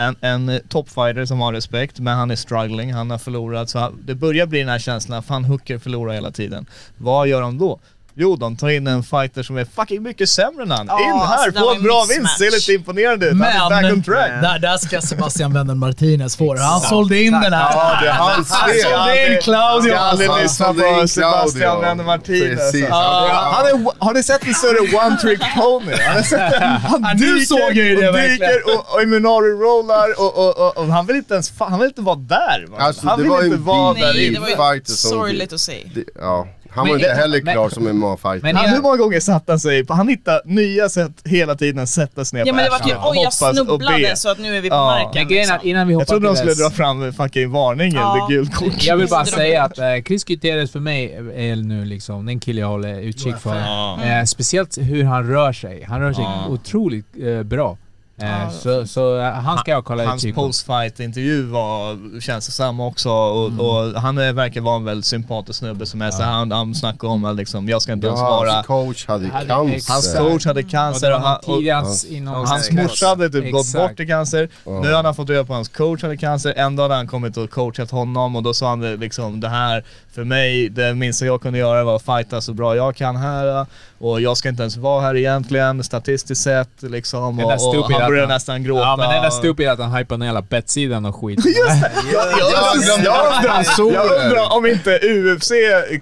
en, 0.00 0.16
en 0.20 0.48
eh, 0.48 0.58
topfighter 0.68 1.24
som 1.24 1.40
har 1.40 1.52
respekt, 1.52 2.00
men 2.00 2.16
han 2.16 2.30
är 2.30 2.36
struggling, 2.36 2.92
han 2.92 3.10
har 3.10 3.18
förlorat. 3.18 3.70
Så 3.70 3.92
det 4.04 4.14
börjar 4.14 4.46
bli 4.46 4.58
den 4.58 4.68
här 4.68 4.78
känslan, 4.78 5.22
fan 5.22 5.44
Hooker 5.44 5.78
förlorar 5.78 6.14
hela 6.14 6.30
tiden. 6.30 6.66
Vad 6.96 7.28
gör 7.28 7.40
de 7.40 7.58
då? 7.58 7.80
Jo, 8.14 8.36
de 8.36 8.56
tar 8.56 8.68
in 8.68 8.86
en 8.86 9.02
fighter 9.02 9.42
som 9.42 9.56
är 9.56 9.64
fucking 9.64 10.02
mycket 10.02 10.28
sämre 10.28 10.62
än 10.62 10.70
han. 10.70 10.86
Ja, 10.86 11.00
in 11.00 11.18
här, 11.18 11.46
alltså, 11.46 11.60
få 11.60 11.74
en 11.74 11.82
bra 11.82 12.06
vinst, 12.08 12.38
ser 12.38 12.50
lite 12.50 12.72
imponerande 12.72 13.26
ut. 13.26 13.32
Han 13.32 13.42
är 13.42 13.82
Men- 13.82 13.82
back 13.82 13.92
on 13.92 14.02
track. 14.02 14.42
Där, 14.42 14.58
där 14.58 14.76
ska 14.76 15.00
Sebastian 15.00 15.52
Wendel 15.52 15.76
Martinez 15.76 16.36
få 16.36 16.54
det. 16.54 16.60
Han 16.60 16.80
sålde 16.80 17.22
in 17.22 17.32
den 17.32 17.52
här. 17.52 17.72
Ja, 17.72 17.98
det 18.02 18.08
är 18.08 18.12
hans 18.12 18.50
Han 18.50 18.70
sålde 18.70 19.32
in 19.34 19.40
Claudio. 19.42 19.90
Jag 19.92 19.98
aldrig 20.02 20.30
Han 20.30 20.42
lyssnat 20.42 20.68
sålde 20.68 20.88
in 20.88 21.00
på 21.00 21.08
Sebastian 21.08 21.52
Claudio. 21.62 21.80
Wende 21.88 22.04
Martinez. 22.04 22.74
Ja, 22.74 23.52
han 23.54 23.66
är, 23.66 24.04
har 24.04 24.14
ni 24.14 24.22
sett 24.22 24.46
en 24.46 24.54
större 24.54 25.06
one 25.06 25.16
trick 25.16 25.40
pony? 25.56 25.92
Han, 26.06 26.24
sett, 26.24 27.18
dyker 27.18 27.46
såg 27.46 27.72
ju 27.72 27.96
det 27.96 28.08
och 28.08 28.16
dyker 28.16 28.62
och, 28.66 28.94
och 28.94 29.02
Imunari 29.02 29.50
rollar 29.50 30.20
och, 30.20 30.38
och, 30.38 30.58
och, 30.58 30.76
och 30.76 30.86
han 30.86 31.06
vill 31.06 31.16
inte 31.16 31.34
ens, 31.34 31.52
han 31.58 31.78
vill 31.78 31.88
inte 31.88 32.00
vara 32.00 32.16
där. 32.16 32.66
Man. 32.70 32.80
Alltså, 32.80 33.08
han 33.08 33.22
vill 33.22 33.44
inte 33.44 33.56
vara 33.56 33.94
där 33.94 34.00
Nej, 34.00 34.30
det 34.30 34.56
var 34.56 34.74
ju 34.74 34.80
sorgligt 34.84 35.52
att 35.52 35.60
se. 35.60 35.86
Ja, 36.20 36.46
han 36.70 36.84
Men 36.84 36.90
var 36.92 36.98
inte 36.98 37.08
det- 37.08 37.14
heller 37.20 37.42
men- 37.42 37.54
klar 37.54 37.68
som 37.68 37.86
en 37.86 37.96
MMA-fighter. 37.96 38.42
Men 38.42 38.56
Han, 38.56 38.70
hur 38.70 38.82
många 38.82 38.96
gånger 38.96 39.20
satte 39.20 39.52
han 39.52 39.60
sig 39.60 39.84
på, 39.86 39.94
han 39.94 40.08
hittar 40.08 40.40
nya 40.44 40.88
sätt 40.88 41.12
hela 41.24 41.54
tiden 41.54 41.86
sätta 41.86 42.24
sig 42.24 42.38
ner 42.38 42.46
Ja 42.46 42.52
på 42.52 42.56
men 42.56 42.64
det 42.64 42.70
var 42.70 42.78
typ, 42.78 42.96
och 42.96 43.10
oj 43.10 43.18
jag 43.22 43.32
snubblade 43.32 44.16
så 44.16 44.28
att 44.30 44.38
nu 44.38 44.56
är 44.56 44.60
vi 44.60 44.68
på 44.70 44.74
Ja. 44.76 44.84
marken. 44.86 45.10
Men 45.14 45.22
att 45.24 45.30
liksom. 45.30 45.58
innan 45.68 45.88
vi 45.88 45.94
Jag 45.94 46.06
trodde 46.06 46.26
de 46.26 46.36
skulle 46.36 46.50
dess- 46.52 46.58
dra 46.58 46.70
fram 46.70 47.12
fucking 47.12 47.50
varningen, 47.50 47.94
Ja. 48.00 48.26
det 48.28 48.34
gult 48.34 48.54
kort. 48.54 48.84
Jag 48.84 48.96
vill 48.96 49.08
bara 49.08 49.24
säga 49.40 49.62
att 49.62 49.78
eh, 49.78 49.84
Chris 50.06 50.24
Gutierrez 50.24 50.70
för 50.72 50.80
mig 50.80 51.12
är 51.36 51.56
nu 51.56 51.84
liksom 51.84 52.26
den 52.26 52.40
kille 52.40 52.60
jag 52.60 52.68
håller 52.68 53.00
utkik 53.00 53.36
för. 53.36 53.56
Ja. 53.56 53.98
Eh, 54.04 54.24
speciellt 54.24 54.78
hur 54.78 55.04
han 55.04 55.28
rör 55.28 55.52
sig. 55.52 55.84
Han 55.88 56.00
rör 56.00 56.12
sig 56.12 56.24
Ja. 56.24 56.46
otroligt 56.48 57.06
eh, 57.22 57.42
bra. 57.42 57.76
Eh, 58.22 58.28
Ja. 58.28 58.50
så 58.50 58.86
så 58.86 59.18
eh, 59.18 59.24
han 59.32 59.58
ska 59.58 59.70
jag 59.70 59.84
kolla 59.84 60.04
Hans 60.06 60.24
på. 60.24 60.32
postfight-intervju 60.32 61.42
var 61.46 62.20
känselsam 62.20 62.80
också 62.80 63.10
och, 63.10 63.46
Mm. 63.48 63.60
och 63.60 64.00
han 64.00 64.18
är, 64.18 64.32
verkar 64.32 64.60
vara 64.60 64.76
en 64.76 64.84
väldigt 64.84 65.04
sympatisk 65.06 65.58
snubbe 65.58 65.86
som 65.86 66.02
är 66.02 66.10
så 66.10 66.22
han, 66.22 66.52
han 66.52 66.74
snackar 66.74 67.08
om 67.08 67.24
att 67.24 67.36
liksom, 67.36 67.68
jag 67.68 67.82
ska 67.82 67.92
inte 67.92 68.06
ens 68.06 68.20
Ja, 68.20 68.30
vara... 68.30 68.50
hans 68.52 68.66
coach 68.66 69.06
hade 69.06 69.26
Hade- 69.28 69.46
cancer. 69.46 69.92
Hans 69.92 70.14
coach 70.14 70.46
hade 70.46 70.62
cancer 70.62 71.14
och, 71.14 71.20
han, 71.20 71.36
och, 71.46 71.62
hans, 71.62 72.04
och 72.04 72.48
hans 72.48 72.70
morsa 72.70 73.06
hade 73.06 73.30
typ 73.30 73.52
gått 73.52 73.72
bort 73.72 74.00
i 74.00 74.06
cancer. 74.06 74.48
Ja. 74.66 74.80
Nu 74.80 74.92
har 74.92 75.02
han 75.04 75.14
fått 75.14 75.30
reda 75.30 75.44
på 75.44 75.52
att 75.52 75.56
hans 75.56 75.68
coach 75.68 76.02
hade 76.02 76.16
cancer, 76.16 76.54
ändå 76.56 76.82
hade 76.82 76.94
han 76.94 77.06
kommit 77.08 77.36
och 77.36 77.50
coachat 77.50 77.90
honom 77.90 78.36
och 78.36 78.42
då 78.42 78.54
sa 78.54 78.68
han 78.68 78.80
det, 78.80 78.96
liksom 78.96 79.40
det 79.40 79.48
här, 79.48 79.84
för 80.12 80.24
mig, 80.24 80.68
det 80.68 80.94
minsta 80.94 81.26
jag 81.26 81.42
kunde 81.42 81.58
göra 81.58 81.84
var 81.84 81.96
att 81.96 82.02
fighta 82.02 82.40
så 82.40 82.52
bra 82.52 82.76
jag 82.76 82.96
kan 82.96 83.16
här 83.16 83.66
och 83.98 84.20
jag 84.20 84.36
ska 84.36 84.48
inte 84.48 84.62
ens 84.62 84.76
vara 84.76 85.00
här 85.02 85.16
egentligen 85.16 85.84
statistiskt 85.84 86.42
sett 86.44 86.68
liksom 86.82 87.38
och, 87.40 87.44
och 87.44 87.90
han 87.92 88.09
började 88.10 88.26
han- 88.26 88.34
nästan 88.34 88.62
gråta. 88.64 88.80
Ja 88.80 88.96
men 88.96 89.08
det 89.08 89.14
där 89.14 89.26
och- 89.26 89.32
stupid 89.32 89.68
att 89.68 89.78
han 89.78 89.92
hypar 89.94 90.16
ner 90.16 90.26
hela 90.26 90.42
bettsidan 90.42 91.04
och 91.04 91.16
skit. 91.16 91.40
Jag, 93.04 94.24
undrar, 94.24 94.56
om 94.56 94.66
inte 94.66 94.90
UFC 95.02 95.50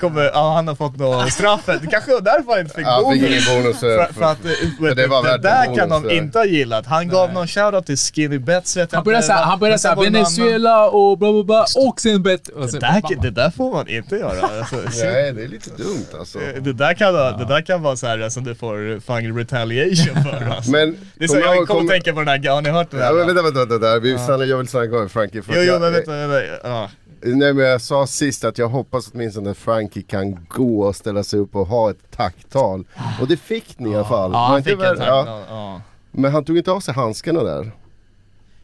kommer, 0.01 0.23
ja, 0.35 0.53
han 0.55 0.69
har 0.69 0.75
fått 0.75 0.97
något 0.97 1.33
straffet. 1.33 1.81
Det 1.83 1.87
kanske 1.87 2.13
var 2.13 2.21
därför 2.21 2.51
han 2.53 2.61
inte 2.61 2.75
fick 2.75 2.87
Ja, 2.87 3.11
fick 3.13 3.21
bonus. 3.23 3.49
ingen 3.49 3.63
bonus. 3.63 3.81
För, 3.81 4.13
för 4.13 4.23
att 4.25 4.45
eh, 4.45 4.51
vet 4.81 4.97
det 4.97 5.07
var 5.07 5.23
det 5.23 5.29
värt 5.31 5.43
där 5.43 5.65
en 5.67 5.77
kan 5.77 5.89
de 5.89 6.03
där. 6.03 6.11
inte 6.13 6.39
ha 6.39 6.45
gillat. 6.45 6.87
Han 6.87 7.09
gav 7.09 7.33
någon 7.33 7.47
shoutout 7.49 7.87
till 7.87 7.97
Skinny 7.99 8.39
Betts 8.39 8.77
vet 8.77 8.93
jag 8.93 8.97
Han 8.99 9.05
började 9.05 9.23
såhär, 9.27 9.43
han 9.45 9.59
började 9.59 9.79
såhär 9.79 9.97
det. 9.97 10.03
Venezuela 10.03 10.89
och 10.89 11.19
bla 11.19 11.33
bla 11.33 11.43
bla 11.45 11.65
och 11.77 12.01
sen 12.01 12.23
bet... 12.23 12.49
Och 12.49 12.61
Det 12.63 12.69
sen, 12.69 12.81
där, 12.81 13.03
det 13.23 13.31
där 13.31 13.51
får 13.51 13.73
man 13.73 13.89
inte 13.89 14.17
göra. 14.17 14.49
Alltså, 14.59 14.77
Nej, 15.05 15.33
det 15.33 15.43
är 15.45 15.49
lite 15.49 15.71
dumt 15.71 16.07
alltså. 16.19 16.39
det, 16.61 16.73
där 16.73 16.95
kan, 16.95 17.15
vara- 17.15 17.37
det 17.37 17.45
där 17.45 17.61
kan 17.61 17.83
vara 17.83 17.97
såhär 17.97 18.29
som 18.29 18.45
du 18.45 18.55
får 18.55 19.01
fan 19.01 19.37
retaliation 19.39 20.23
för. 20.23 20.55
Alltså. 20.57 20.71
Men, 20.71 20.97
det 21.15 21.25
är 21.25 21.29
så, 21.29 21.39
jag 21.39 21.67
kommer 21.69 21.81
kom- 21.81 21.98
tänka 22.03 22.15
på 22.15 22.21
den 22.25 22.29
här, 22.45 22.51
har 22.55 22.63
ni 22.63 22.69
hört 22.71 22.91
den 22.91 23.01
Ja, 23.01 23.07
här? 23.07 23.15
men 23.15 23.27
vänta, 23.27 23.43
vänta, 23.43 23.65
vänta. 23.67 23.99
Vi 23.99 24.19
stannar, 24.19 24.45
jag 24.45 24.57
vill 24.59 24.69
stanna 24.69 24.87
kvar 24.87 25.09
Frankie. 25.09 25.43
Jo, 25.49 25.55
jo, 25.57 25.79
men 25.79 25.93
vänta, 25.93 26.11
vänta. 26.13 26.69
Ja. 26.69 26.91
Nej 27.23 27.53
men 27.55 27.65
jag 27.67 27.81
sa 27.81 28.07
sist 28.07 28.45
att 28.45 28.59
jag 28.59 28.69
hoppas 28.69 29.11
åtminstone 29.15 29.51
att 29.51 29.57
Frankie 29.59 30.03
kan 30.03 30.47
gå 30.49 30.81
och 30.83 30.97
ställa 30.97 31.23
sig 31.25 31.39
upp 31.41 31.57
och 31.57 31.67
ha 31.67 31.91
ett 31.91 32.11
tacktal. 32.17 32.85
Och 33.21 33.29
det 33.29 33.37
fick 33.37 33.79
ni 33.79 33.91
i 33.91 33.95
alla 33.95 34.05
fall. 34.05 34.31
Ja, 34.33 34.47
han 34.47 34.63
fick 34.63 34.73
en 34.73 34.79
väl- 34.79 34.99
tack. 34.99 35.09
ja. 35.09 35.41
Ja. 35.49 35.81
Men 36.11 36.33
han 36.33 36.45
tog 36.45 36.57
inte 36.57 36.71
av 36.71 36.81
sig 36.81 36.95
handskarna 36.95 37.43
där. 37.43 37.71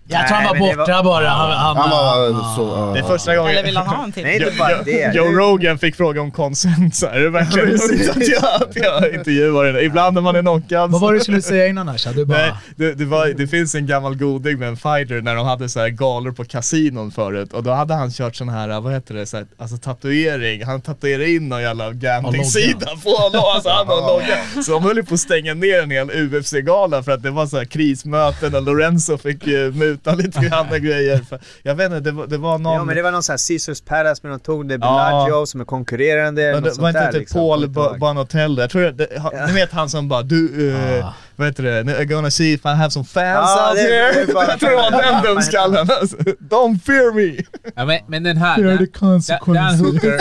Jag 0.06 0.28
tror 0.28 0.36
han 0.36 0.44
Nej, 0.44 0.60
var 0.60 0.66
men 0.66 0.68
det 0.68 0.76
borta 0.76 0.92
var- 0.96 1.04
bara. 1.04 1.28
Han, 1.28 1.50
han, 1.50 1.76
Han 1.76 1.90
var 1.90 2.26
ja. 2.28 2.54
så... 2.56 2.62
ja. 2.62 2.90
Det 2.94 2.98
är 2.98 3.02
första 3.02 3.36
gången... 3.36 3.50
Eller 3.50 3.62
vill 3.64 3.76
han 3.76 3.86
ha 3.86 4.04
en 4.04 4.12
till? 4.12 4.22
Nej 4.22 4.36
inte 4.36 4.52
bara 4.58 4.82
det. 4.82 5.14
Joe 5.14 5.24
Rogan 5.32 5.78
fick 5.78 5.96
fråga 5.96 6.20
om 6.20 6.30
här, 7.06 7.16
är 7.16 7.20
det 7.20 7.30
verkligen 7.30 7.68
lugnt 7.68 8.10
att 8.16 8.28
jag, 8.28 8.44
att 8.62 8.76
jag 8.76 9.14
intervjuar 9.14 9.64
den? 9.64 9.84
Ibland 9.84 10.14
när 10.14 10.20
man 10.20 10.36
är 10.36 10.40
knockad. 10.40 10.90
Vad 10.90 11.00
var 11.00 11.12
det 11.12 11.18
du 11.18 11.22
skulle 11.22 11.42
säga 11.42 11.66
innan 11.66 11.88
Asha? 11.88 12.12
Du 12.12 12.24
bara... 12.24 12.38
Nej, 12.38 12.52
det, 12.76 12.94
det, 12.94 13.04
var, 13.04 13.26
det 13.26 13.46
finns 13.46 13.74
en 13.74 13.86
gammal 13.86 14.16
goding 14.16 14.58
med 14.58 14.68
en 14.68 14.76
fighter 14.76 15.20
när 15.20 15.34
de 15.34 15.46
hade 15.46 15.68
så 15.68 15.80
här 15.80 15.88
galor 15.88 16.32
på 16.32 16.44
kasinon 16.44 17.10
förut 17.10 17.52
och 17.52 17.62
då 17.62 17.70
hade 17.70 17.94
han 17.94 18.10
kört 18.10 18.36
sån 18.36 18.48
här, 18.48 18.80
vad 18.80 18.92
heter 18.92 19.14
det, 19.14 19.26
så 19.26 19.36
här, 19.36 19.46
alltså 19.58 19.76
tatuering. 19.76 20.64
Han 20.64 20.80
tatuerade 20.80 21.30
in 21.30 21.48
någon 21.48 21.62
jävla 21.62 21.90
gambling-sida 21.92 22.86
på 23.04 23.10
honom, 23.10 23.42
alltså 23.54 23.68
han 23.68 23.86
en 23.86 24.06
logga. 24.06 24.62
Så 24.64 24.72
de 24.72 24.82
höll 24.82 24.96
ju 24.96 25.02
på 25.04 25.14
att 25.14 25.20
stänga 25.20 25.54
ner 25.54 25.82
en 25.82 25.90
hel 25.90 26.10
UFC-gala 26.10 27.02
för 27.02 27.12
att 27.12 27.22
det 27.22 27.30
var 27.30 27.46
så 27.46 27.56
här 27.56 27.64
krismöten 27.64 28.54
och 28.54 28.62
Lorenzo 28.62 29.18
fick 29.18 29.48
uh, 29.48 29.93
muta 29.94 30.14
lite 30.14 30.40
grann 30.40 30.66
och 30.70 30.76
grejer. 30.80 31.18
För, 31.18 31.38
jag 31.62 31.74
vet 31.74 31.86
inte, 31.86 32.00
det 32.00 32.12
var, 32.12 32.26
det 32.26 32.38
var 32.38 32.58
någon... 32.58 32.72
Ja 32.74 32.84
men 32.84 32.96
det 32.96 33.02
var 33.02 33.12
någon 33.12 33.22
sån 33.22 33.32
här 33.32 33.48
Caesars 33.48 33.80
Palace 33.80 34.20
med 34.22 34.30
någon 34.30 34.40
tog 34.40 34.68
det 34.68 34.74
Ja. 34.74 34.78
Bellagio 34.78 35.46
som 35.46 35.60
är 35.60 35.64
konkurrerande. 35.64 36.52
Men 36.52 36.62
det 36.62 36.78
var 36.78 36.88
inte 36.88 37.00
där, 37.00 37.12
typ 37.12 37.20
liksom. 37.20 37.38
Paul 37.38 37.50
Kommer 37.52 37.66
inte 37.66 37.80
ihåg. 37.80 37.90
Ba- 37.92 37.98
Banotelli, 37.98 38.60
jag 38.60 38.70
tror 38.70 38.82
det, 38.82 38.90
det, 38.92 39.46
ni 39.46 39.52
vet 39.52 39.72
han 39.72 39.90
som 39.90 40.08
bara 40.08 40.22
du, 40.22 40.48
uh, 40.70 41.06
vad 41.36 41.46
heter 41.48 41.62
det, 41.62 41.82
I'm 41.82 42.04
gonna 42.04 42.30
see 42.30 42.52
if 42.52 42.64
I 42.64 42.68
have 42.68 42.90
some 42.90 43.04
fans 43.04 43.50
Ja, 43.56 43.68
out 43.70 43.76
det- 43.76 43.82
here. 43.82 44.12
det 44.26 44.32
jag 44.48 44.60
tror 44.60 44.70
det 44.70 44.76
var 44.76 44.90
den 45.02 45.22
dumskallen 45.22 45.90
alltså. 45.90 46.16
Don't 46.50 46.78
fear 46.86 47.12
me! 47.14 47.42
Ja, 47.76 47.84
men, 47.84 48.00
men 48.08 48.22
den 48.22 48.36
här... 48.36 48.56
Fear 48.56 48.76
the. 49.46 49.52
Dan 49.52 49.74
Hooker, 49.74 50.20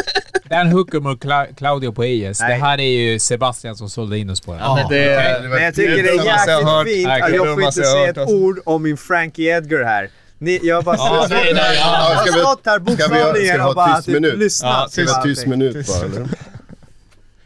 Dan 0.49 0.67
Hooker 0.67 0.99
mot 0.99 1.23
Cla- 1.23 1.55
Claudio 1.55 1.91
Puelles. 1.91 2.39
Det 2.39 2.47
Nej. 2.47 2.59
här 2.59 2.79
är 2.79 2.83
ju 3.11 3.19
Sebastian 3.19 3.75
som 3.75 3.89
sålde 3.89 4.17
in 4.17 4.29
oss 4.29 4.41
på 4.41 4.53
det. 4.53 4.59
Ja, 4.59 4.75
men 4.75 4.89
det, 4.89 5.05
Det 5.41 5.47
var 5.47 5.55
Men 5.55 5.63
jag 5.63 5.75
tycker 5.75 6.03
det 6.03 6.09
är 6.09 6.17
har 6.19 6.85
jäkligt 6.85 6.95
fint 6.95 7.07
Nej, 7.07 7.21
att 7.21 7.29
jag 7.35 7.45
får 7.47 7.51
inte 7.63 7.65
har 7.65 7.71
säga 7.71 8.09
ett 8.09 8.17
alltså. 8.17 8.35
ord 8.35 8.59
om 8.65 8.83
min 8.83 8.97
Frankie 8.97 9.57
Edgar 9.57 9.83
här. 9.83 10.09
Ni, 10.37 10.59
jag 10.63 10.75
har 10.75 10.81
bara 10.83 10.95
Ja, 10.95 11.25
är 11.25 11.29
det, 11.29 11.35
ja. 11.35 11.55
jag 11.55 11.75
Ska 11.75 12.15
har 12.19 12.25
vi- 12.25 12.31
stått 12.31 12.61
här 12.65 12.79
bokstavligen 12.79 13.61
och 13.61 13.75
bara 13.75 14.01
typ 14.01 14.13
minut? 14.13 14.33
Ja, 14.33 14.39
lyssnat. 14.39 14.91
Ska 14.91 15.01
vi 15.01 15.11
ha 15.11 15.23
tyst 15.23 15.45
minut 15.45 15.87
bara 15.87 16.05
eller? 16.05 16.27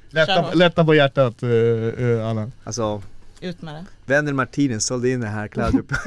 lätta, 0.09 0.53
lätta 0.53 0.85
på 0.85 0.95
hjärtat 0.95 1.43
uh, 1.43 1.49
uh, 1.49 2.27
Anna. 2.27 2.51
Alltså, 2.63 3.01
Ut 3.41 3.61
med 3.61 3.75
det. 3.75 3.85
Wendel 4.05 4.33
Martinez 4.33 4.85
sålde 4.85 5.09
in 5.09 5.21
det 5.21 5.27
här 5.27 5.47
Claudio 5.47 5.83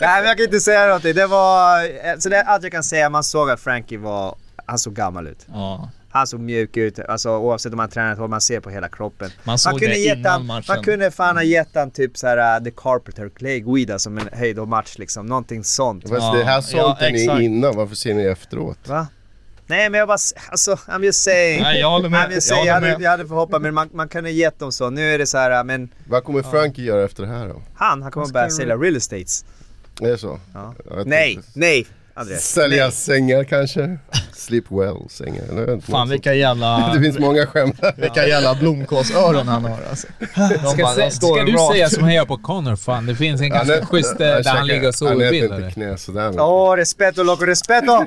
Nej 0.00 0.20
men 0.20 0.24
jag 0.24 0.36
kan 0.36 0.44
inte 0.44 0.60
säga 0.60 0.86
någonting. 0.86 1.14
Det 1.14 1.26
var, 1.26 2.20
så 2.20 2.28
det, 2.28 2.42
allt 2.42 2.62
jag 2.62 2.72
kan 2.72 2.84
säga, 2.84 3.10
man 3.10 3.24
såg 3.24 3.50
att 3.50 3.60
Frankie 3.60 3.98
var, 3.98 4.34
han 4.66 4.78
såg 4.78 4.94
gammal 4.94 5.26
ut. 5.26 5.46
Ja. 5.52 5.90
Han 6.12 6.26
såg 6.26 6.40
mjuk 6.40 6.76
ut, 6.76 6.98
alltså 6.98 7.30
oavsett 7.30 7.72
om 7.72 7.78
han 7.78 7.88
tränat 7.88 8.18
vad 8.18 8.30
man 8.30 8.40
ser 8.40 8.60
på 8.60 8.70
hela 8.70 8.88
kroppen. 8.88 9.30
Man 9.44 9.58
såg 9.58 9.72
kunde 9.72 9.86
det 9.86 9.98
gett 9.98 10.18
innan 10.18 10.32
han, 10.32 10.46
matchen. 10.46 10.74
Man 10.74 10.84
kunde 10.84 11.10
fan 11.10 11.36
ha 11.36 11.42
gett 11.42 11.68
han 11.74 11.90
typ 11.90 12.16
såhär 12.16 12.58
uh, 12.58 12.64
The 12.64 12.70
Carpenter, 12.70 13.28
Clay 13.28 13.60
Guida 13.60 13.98
som 13.98 14.18
en 14.18 14.28
hejdå-match 14.32 14.98
liksom. 14.98 15.26
Någonting 15.26 15.64
sånt. 15.64 16.08
Fast 16.08 16.32
det 16.32 16.44
här 16.44 16.60
sa 16.60 16.76
ja, 16.76 16.90
inte 16.90 17.34
ni 17.36 17.44
innan, 17.44 17.76
varför 17.76 17.94
ser 17.94 18.14
ni 18.14 18.24
efteråt? 18.24 18.88
Va? 18.88 19.06
Nej 19.70 19.90
men 19.90 19.98
jag 19.98 20.08
bara, 20.08 20.18
alltså 20.50 20.74
I'm 20.74 21.04
just 21.04 21.22
saying. 21.22 21.62
Nej, 21.62 21.80
jag 21.80 21.90
håller 21.90 22.08
med. 22.08 22.28
I'm 22.28 22.32
just 22.32 22.50
Jag 22.50 22.56
saying. 22.56 22.66
Jag, 22.66 22.74
håller 22.74 22.90
hade, 22.90 23.04
jag 23.04 23.10
hade 23.10 23.26
förhoppat 23.26 23.62
men 23.62 23.74
man, 23.74 23.88
man 23.92 24.08
kunde 24.08 24.30
gett 24.30 24.58
dem 24.58 24.72
så. 24.72 24.90
Nu 24.90 25.14
är 25.14 25.18
det 25.18 25.26
så 25.26 25.38
här, 25.38 25.64
men 25.64 25.88
Vad 26.08 26.24
kommer 26.24 26.42
Frankie 26.42 26.84
göra 26.84 27.04
efter 27.04 27.22
det 27.22 27.28
här 27.28 27.48
då? 27.48 27.62
han, 27.74 28.02
han 28.02 28.12
kommer 28.12 28.26
börja 28.32 28.50
sälja 28.50 28.76
real 28.76 28.96
estates. 28.96 29.44
Är 30.00 30.08
det 30.08 30.18
så? 30.18 30.40
Ja. 30.54 30.74
Jag 30.90 31.06
Nej, 31.06 31.38
nej 31.54 31.86
Andreas. 32.14 32.44
Sälja 32.44 32.84
Nej. 32.84 32.92
sängar 32.92 33.44
kanske? 33.44 33.98
Sleep 34.40 34.64
well 34.70 34.96
inte, 35.26 35.86
Fan 35.90 36.08
vilka 36.08 36.34
jävla, 36.34 36.90
Det 36.94 37.00
finns 37.00 37.18
många 37.18 37.46
skämt. 37.46 37.80
vilka 37.96 38.26
jävla 38.28 38.54
blomkålsöron 38.54 39.48
han 39.48 39.64
har 39.64 39.78
alltså. 39.90 40.06
Ska, 40.72 40.82
bara- 40.82 40.94
se, 40.94 41.10
ska 41.10 41.26
du 41.44 41.52
rakt. 41.52 41.72
säga 41.72 41.88
som 41.90 42.04
hejar 42.04 42.24
på 42.24 42.36
Connor? 42.36 42.76
Fan, 42.76 43.06
det 43.06 43.14
finns 43.14 43.40
en 43.40 43.50
ganska 43.50 43.76
är- 43.76 43.84
schysst 43.84 44.20
eh, 44.20 44.26
han 44.28 44.42
där 44.42 44.50
han 44.50 44.66
ligger 44.66 44.88
och 44.88 44.94
Han 45.08 45.20
äter 45.20 45.24
solbildar. 45.24 45.56
inte 45.58 45.70
knä 45.70 45.96
sådär. 45.96 46.40
Åh, 46.40 46.76
respeto 46.76 47.22
loco, 47.22 47.44
respeto! 47.44 47.92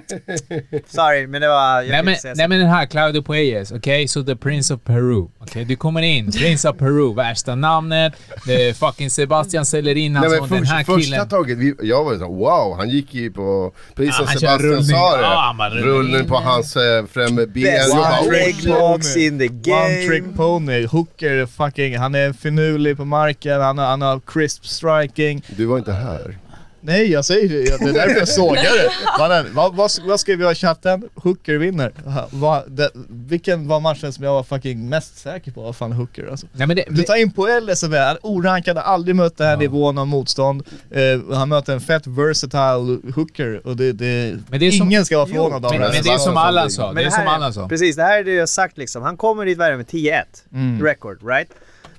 Sorry, 0.87 1.27
men 1.27 1.41
det 1.41 1.47
var... 1.47 1.89
Nej 1.89 2.03
men, 2.03 2.15
nej 2.35 2.47
men 2.47 2.59
den 2.59 2.69
här 2.69 2.85
Claudio 2.85 3.21
Puelles, 3.21 3.71
okej? 3.71 4.07
Så 4.07 4.23
the 4.23 4.35
Prince 4.35 4.73
of 4.73 4.81
Peru. 4.83 5.25
Okej, 5.39 5.65
du 5.65 5.75
kommer 5.75 6.01
in. 6.01 6.31
Prince 6.31 6.69
of 6.69 6.77
Peru, 6.77 7.13
värsta 7.13 7.55
namnet. 7.55 8.13
Är 8.47 8.73
fucking 8.73 9.09
Sebastian 9.09 9.65
säljer 9.65 9.97
in 9.97 10.13
Nej, 10.13 10.21
alltså 10.23 10.39
den 10.39 10.49
först, 10.59 10.71
här 10.71 10.83
första 10.83 11.01
killen. 11.01 11.27
taget, 11.29 11.57
vi, 11.57 11.73
jag 11.81 12.03
var 12.03 12.15
så 12.17 12.27
wow, 12.27 12.75
han 12.77 12.89
gick 12.89 13.13
ju 13.13 13.31
på, 13.31 13.71
precis 13.95 14.15
som 14.15 14.27
Sebastian 14.27 14.83
sa 14.83 15.15
det, 15.17 15.21
Ja, 15.21 15.43
han 15.47 15.57
bara 15.57 15.69
rullning. 15.69 16.22
Rullning 16.23 16.29
på 16.29 16.35
hans 16.49 16.75
äh, 16.75 17.05
främre 17.05 17.47
ben. 17.47 17.91
One 17.91 18.31
leg 18.31 18.55
trick 18.55 18.63
locks 18.65 19.13
pony. 19.13 19.25
in 19.25 19.39
the 19.39 19.71
One 19.71 20.07
trick 20.07 20.23
game. 20.23 20.37
pony, 20.37 20.85
hooker 20.85 21.45
fucking, 21.45 21.97
han 21.97 22.15
är 22.15 22.33
finurlig 22.33 22.97
på 22.97 23.05
marken, 23.05 23.61
han 23.61 23.77
har, 23.77 23.85
han 23.85 24.01
har 24.01 24.19
crisp 24.19 24.65
striking. 24.65 25.41
du 25.57 25.65
var 25.65 25.77
inte 25.77 25.93
här. 25.93 26.37
Nej 26.85 27.11
jag 27.11 27.25
säger 27.25 27.49
det, 27.49 27.77
det 27.79 27.89
är 27.89 27.93
därför 27.93 28.19
jag 28.19 28.27
sågar 28.27 28.61
det. 28.63 28.89
Mannen, 29.19 29.45
vad, 29.53 29.75
vad, 29.75 29.91
vad 30.07 30.19
skrev 30.19 30.41
jag 30.41 30.51
i 30.51 30.55
chatten? 30.55 31.09
Hooker 31.15 31.57
vinner. 31.57 31.91
Vad- 32.31 32.71
det, 32.71 32.89
vilken 33.09 33.67
var 33.67 33.79
matchen 33.79 34.13
som 34.13 34.23
jag 34.23 34.33
var 34.33 34.43
fucking 34.43 34.89
mest 34.89 35.17
säker 35.17 35.51
på 35.51 35.61
var 35.61 35.73
fan 35.73 35.91
Hooker 35.91 36.27
alltså. 36.31 36.47
Nej, 36.53 36.67
men 36.67 36.75
det, 36.75 36.85
Du 36.89 37.03
tar 37.03 37.15
in 37.15 37.31
som 37.75 37.93
är 37.93 38.17
orankad, 38.21 38.77
har 38.77 38.83
aldrig 38.83 39.15
mött 39.15 39.37
den 39.37 39.47
här 39.47 39.57
nivån 39.57 39.97
av 39.97 40.07
motstånd. 40.07 40.63
Eh, 40.91 41.35
han 41.35 41.49
möter 41.49 41.73
en 41.73 41.81
fett 41.81 42.07
versatile 42.07 42.97
hooker 43.15 43.67
och 43.67 43.75
det, 43.77 43.91
det, 43.91 44.35
Men 44.49 44.59
det 44.59 44.65
är 44.67 44.71
som- 44.71 44.87
ingen 44.87 45.05
ska 45.05 45.17
vara 45.17 45.27
förvånad 45.27 45.65
av 45.65 45.71
men, 45.71 45.81
det. 45.81 45.87
men 45.93 46.03
det 46.03 46.09
är 46.09 46.17
som 46.17 46.37
Allan 46.37 46.69
sa, 46.71 46.93
det 46.93 47.03
är 47.03 47.09
som 47.09 47.27
Allan 47.27 47.53
sa. 47.53 47.67
Precis, 47.69 47.95
det 47.95 48.03
här 48.03 48.19
är 48.19 48.23
det 48.23 48.33
jag 48.33 48.49
sagt 48.49 48.77
liksom. 48.77 49.03
Han 49.03 49.17
kommer 49.17 49.45
dit 49.45 49.57
varje 49.57 49.77
med 49.77 49.87
10-1 49.87 50.23
Mm. 50.53 50.83
record, 50.85 51.27
right? 51.27 51.49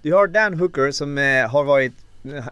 Du 0.03 0.12
har 0.14 0.26
Dan 0.26 0.55
Hooker 0.61 0.91
som 0.91 1.18
eh, 1.18 1.24
har 1.51 1.64
varit 1.64 1.93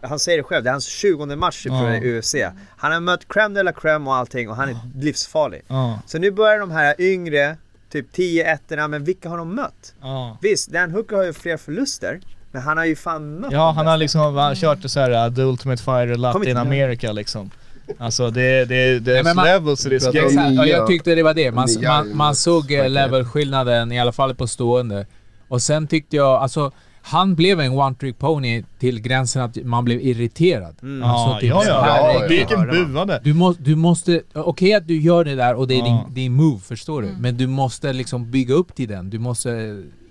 han 0.03 0.19
säger 0.19 0.37
det 0.37 0.43
själv, 0.43 0.63
det 0.63 0.69
är 0.69 0.71
hans 0.71 0.85
20 0.85 1.25
match 1.35 1.65
Ja. 1.65 1.79
för 1.79 2.05
UFC. 2.17 2.35
Han 2.77 2.91
har 2.91 2.99
mött 2.99 3.27
crème 3.27 3.53
de 3.55 3.63
la 3.63 3.71
crème 3.71 4.07
och 4.07 4.15
allting 4.15 4.49
och 4.49 4.55
han 4.55 4.69
är 4.69 4.75
livsfarlig. 4.99 5.61
Ja, 5.67 5.99
Så 6.05 6.17
nu 6.17 6.31
börjar 6.31 6.59
de 6.59 6.71
här 6.71 6.95
yngre, 7.01 7.57
typ 7.91 8.11
10 8.11 8.53
ettorna, 8.53 8.87
men 8.87 9.03
vilka 9.03 9.29
har 9.29 9.37
de 9.37 9.55
mött? 9.55 9.93
ja. 10.01 10.37
Visst, 10.41 10.69
Dan 10.71 10.91
Hooker 10.91 11.15
har 11.15 11.23
ju 11.23 11.33
fler 11.33 11.57
förluster, 11.57 12.19
men 12.51 12.61
han 12.61 12.77
har 12.77 12.85
ju 12.85 12.95
fan 12.95 13.39
mött 13.39 13.51
Ja, 13.51 13.71
han 13.71 13.87
har 13.87 13.97
liksom 13.97 14.35
han 14.35 14.55
kört 14.55 14.81
det 14.81 14.89
så 14.89 14.99
här 14.99 15.27
uh, 15.29 15.35
The 15.35 15.41
Ultimate 15.41 15.83
Fighter 15.83 16.15
Latin 16.15 16.57
America 16.57 17.11
liksom. 17.11 17.51
Alltså 17.97 18.29
det, 18.29 18.65
det, 18.65 18.99
det 18.99 19.17
är 19.19 19.23
men 19.23 19.35
man- 19.35 19.45
levels 19.45 19.85
i. 19.85 19.95
Exakt, 19.95 20.15
och 20.15 20.31
nya- 20.31 20.65
jag 20.65 20.87
tyckte 20.87 21.15
det 21.15 21.23
var 21.23 21.33
det. 21.33 21.51
Man, 21.51 21.67
man, 21.87 22.17
man 22.17 22.35
såg 22.35 22.71
eh, 22.71 22.89
levelskillnaden 22.89 23.91
i 23.91 23.99
alla 23.99 24.11
fall 24.11 24.35
på 24.35 24.47
stående. 24.47 25.05
Och 25.47 25.61
sen 25.61 25.87
tyckte 25.87 26.15
jag, 26.15 26.27
alltså 26.41 26.71
han 27.05 27.35
blev 27.35 27.59
en 27.59 27.71
one-trick 27.71 28.13
pony 28.17 28.63
till 28.79 28.99
gränsen 29.01 29.41
att 29.41 29.55
man 29.63 29.85
blev 29.85 30.01
irriterad. 30.01 30.75
Mm. 30.81 31.01
Ja, 31.01 31.25
Alltså, 31.25 31.39
typ, 31.39 31.49
ja, 31.49 31.63
ja. 31.67 32.13
ja, 32.21 32.27
Vilken 32.27 32.67
buade. 32.93 33.21
Du, 33.23 33.33
må, 33.33 33.53
du 33.59 33.75
måste, 33.75 34.21
okej 34.33 34.73
att 34.73 34.87
du 34.87 35.01
gör 35.01 35.25
det 35.25 35.35
där 35.35 35.55
och 35.55 35.67
det 35.67 35.73
är 35.73 35.77
Ja. 35.79 35.85
din, 35.85 36.13
din 36.13 36.33
move, 36.33 36.59
förstår 36.61 37.01
du? 37.01 37.07
Men 37.19 37.37
du 37.37 37.47
måste 37.47 37.93
liksom 37.93 38.31
bygga 38.31 38.53
upp 38.53 38.75
till 38.75 38.87
den. 38.89 39.09
Du 39.09 39.19
måste 39.19 39.49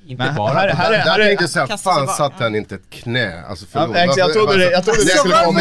inte 0.07 0.25
Men 0.25 0.35
bara... 0.37 0.53
här- 0.53 0.69
här- 0.69 0.91
Där, 0.93 1.05
där 1.05 1.19
är- 1.21 1.25
tänkte 1.27 1.43
jag 1.45 1.51
såhär, 1.51 1.77
fan 1.77 2.07
bak. 2.07 2.17
satte 2.17 2.45
han 2.45 2.55
inte 2.55 2.75
ett 2.75 2.91
knä? 2.91 3.43
Alltså 3.49 3.65
Ja, 3.73 3.81
förlåt. 3.81 3.97
exakt, 3.97 4.19
jag 4.19 4.33
trodde 4.33 4.59
det- 4.59 4.71
jag 4.71 4.85
trodde 4.85 5.01
det 5.01 5.07
skulle 5.09 5.35
komma. 5.45 5.61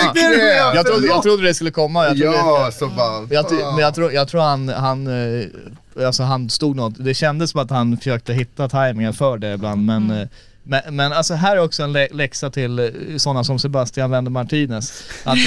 Jag 0.76 0.86
trodde, 0.86 1.08
jag 1.08 1.24
trodde 1.24 1.44
det 1.44 1.54
skulle 1.54 1.72
komma. 1.72 2.06
Jag 2.06 2.18
trodde 2.18 2.38
Ja, 2.38 2.70
så 2.74 2.88
bara... 2.88 3.28
Jag, 3.30 3.46
men 3.52 3.78
jag 3.80 3.96
tror, 3.96 4.12
jag 4.12 4.28
tror 4.28 4.42
han, 4.42 4.70
han, 4.70 5.08
eh, 5.08 5.46
alltså 6.06 6.24
han 6.24 6.50
stod 6.50 6.76
något, 6.76 6.94
det 6.98 7.14
kändes 7.14 7.52
som 7.52 7.62
att 7.62 7.70
han 7.70 7.98
försökte 7.98 8.34
hitta 8.34 8.70
tajmingen 8.70 9.14
för 9.14 9.38
det 9.38 9.54
ibland 9.54 9.86
men 9.86 10.12
eh, 10.12 10.28
men, 10.64 10.82
men 10.96 11.14
alltså 11.14 11.34
här 11.34 11.58
är 11.58 11.64
också 11.64 11.84
en 11.84 11.94
lä- 11.94 12.08
läxa 12.12 12.50
till 12.50 12.80
eh, 12.80 12.86
sådana 13.18 13.44
som 13.44 13.60
Sebastian 13.60 14.12
Wende 14.12 14.30
Martinez. 14.32 15.04
Att 15.24 15.38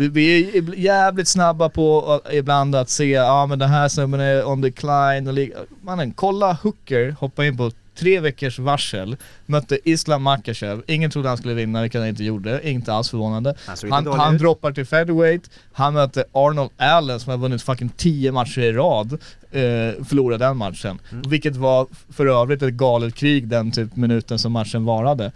vi- 0.00 0.08
är 0.48 0.74
jävligt 0.78 1.28
snabba 1.28 1.68
på 1.68 2.12
att- 2.12 2.32
ibland 2.32 2.74
att 2.74 2.90
se, 2.90 3.10
ja 3.10 3.46
men 3.46 3.58
den 3.58 3.68
här 3.70 3.88
snubben 3.88 4.20
är 4.20 4.44
on 4.48 4.60
decline 4.60 5.28
och 5.28 5.34
Mannen, 5.82 6.12
kolla 6.12 6.52
Hooker 6.62 7.16
hoppa 7.20 7.44
in 7.46 7.56
på 7.56 7.70
tre 8.00 8.20
veckors 8.20 8.58
varsel, 8.58 9.16
mötte 9.46 9.78
Islam 9.84 10.22
Makachev, 10.22 10.82
ingen 10.86 11.10
trodde 11.10 11.28
han 11.28 11.38
skulle 11.38 11.54
vinna, 11.54 11.82
vilket 11.82 12.00
han 12.00 12.08
inte 12.08 12.24
gjorde, 12.24 12.70
inte 12.70 12.92
alls 12.92 13.10
förvånande. 13.10 13.54
Han 13.66 13.92
Han, 13.92 14.20
han 14.20 14.38
droppar 14.38 14.72
till 14.72 14.86
featherweight, 14.86 15.50
han 15.72 15.94
möter 15.94 16.24
Arnold 16.32 16.70
Allen 16.76 17.20
som 17.20 17.30
har 17.30 17.38
vunnit 17.38 17.62
fucking 17.62 17.88
10 17.88 18.32
matcher 18.32 18.60
i 18.60 18.72
rad, 18.72 19.12
eh, 19.12 20.04
förlorade 20.04 20.44
den 20.44 20.56
matchen. 20.56 20.98
Mm. 21.12 21.30
Vilket 21.30 21.56
var 21.56 21.86
för 22.12 22.26
övrigt 22.26 22.62
ett 22.62 22.74
galet 22.74 23.14
krig 23.14 23.48
den 23.48 23.70
typ 23.70 23.96
minuten 23.96 24.38
som 24.38 24.52
matchen 24.52 24.84
varade. 24.84 25.32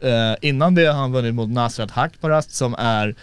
Eh, 0.00 0.34
innan 0.40 0.74
det 0.74 0.86
har 0.86 1.00
han 1.00 1.12
vunnit 1.12 1.34
mot 1.34 1.48
Nasrat 1.48 1.90
Hakparast 1.90 2.54
som 2.54 2.74
är 2.78 3.14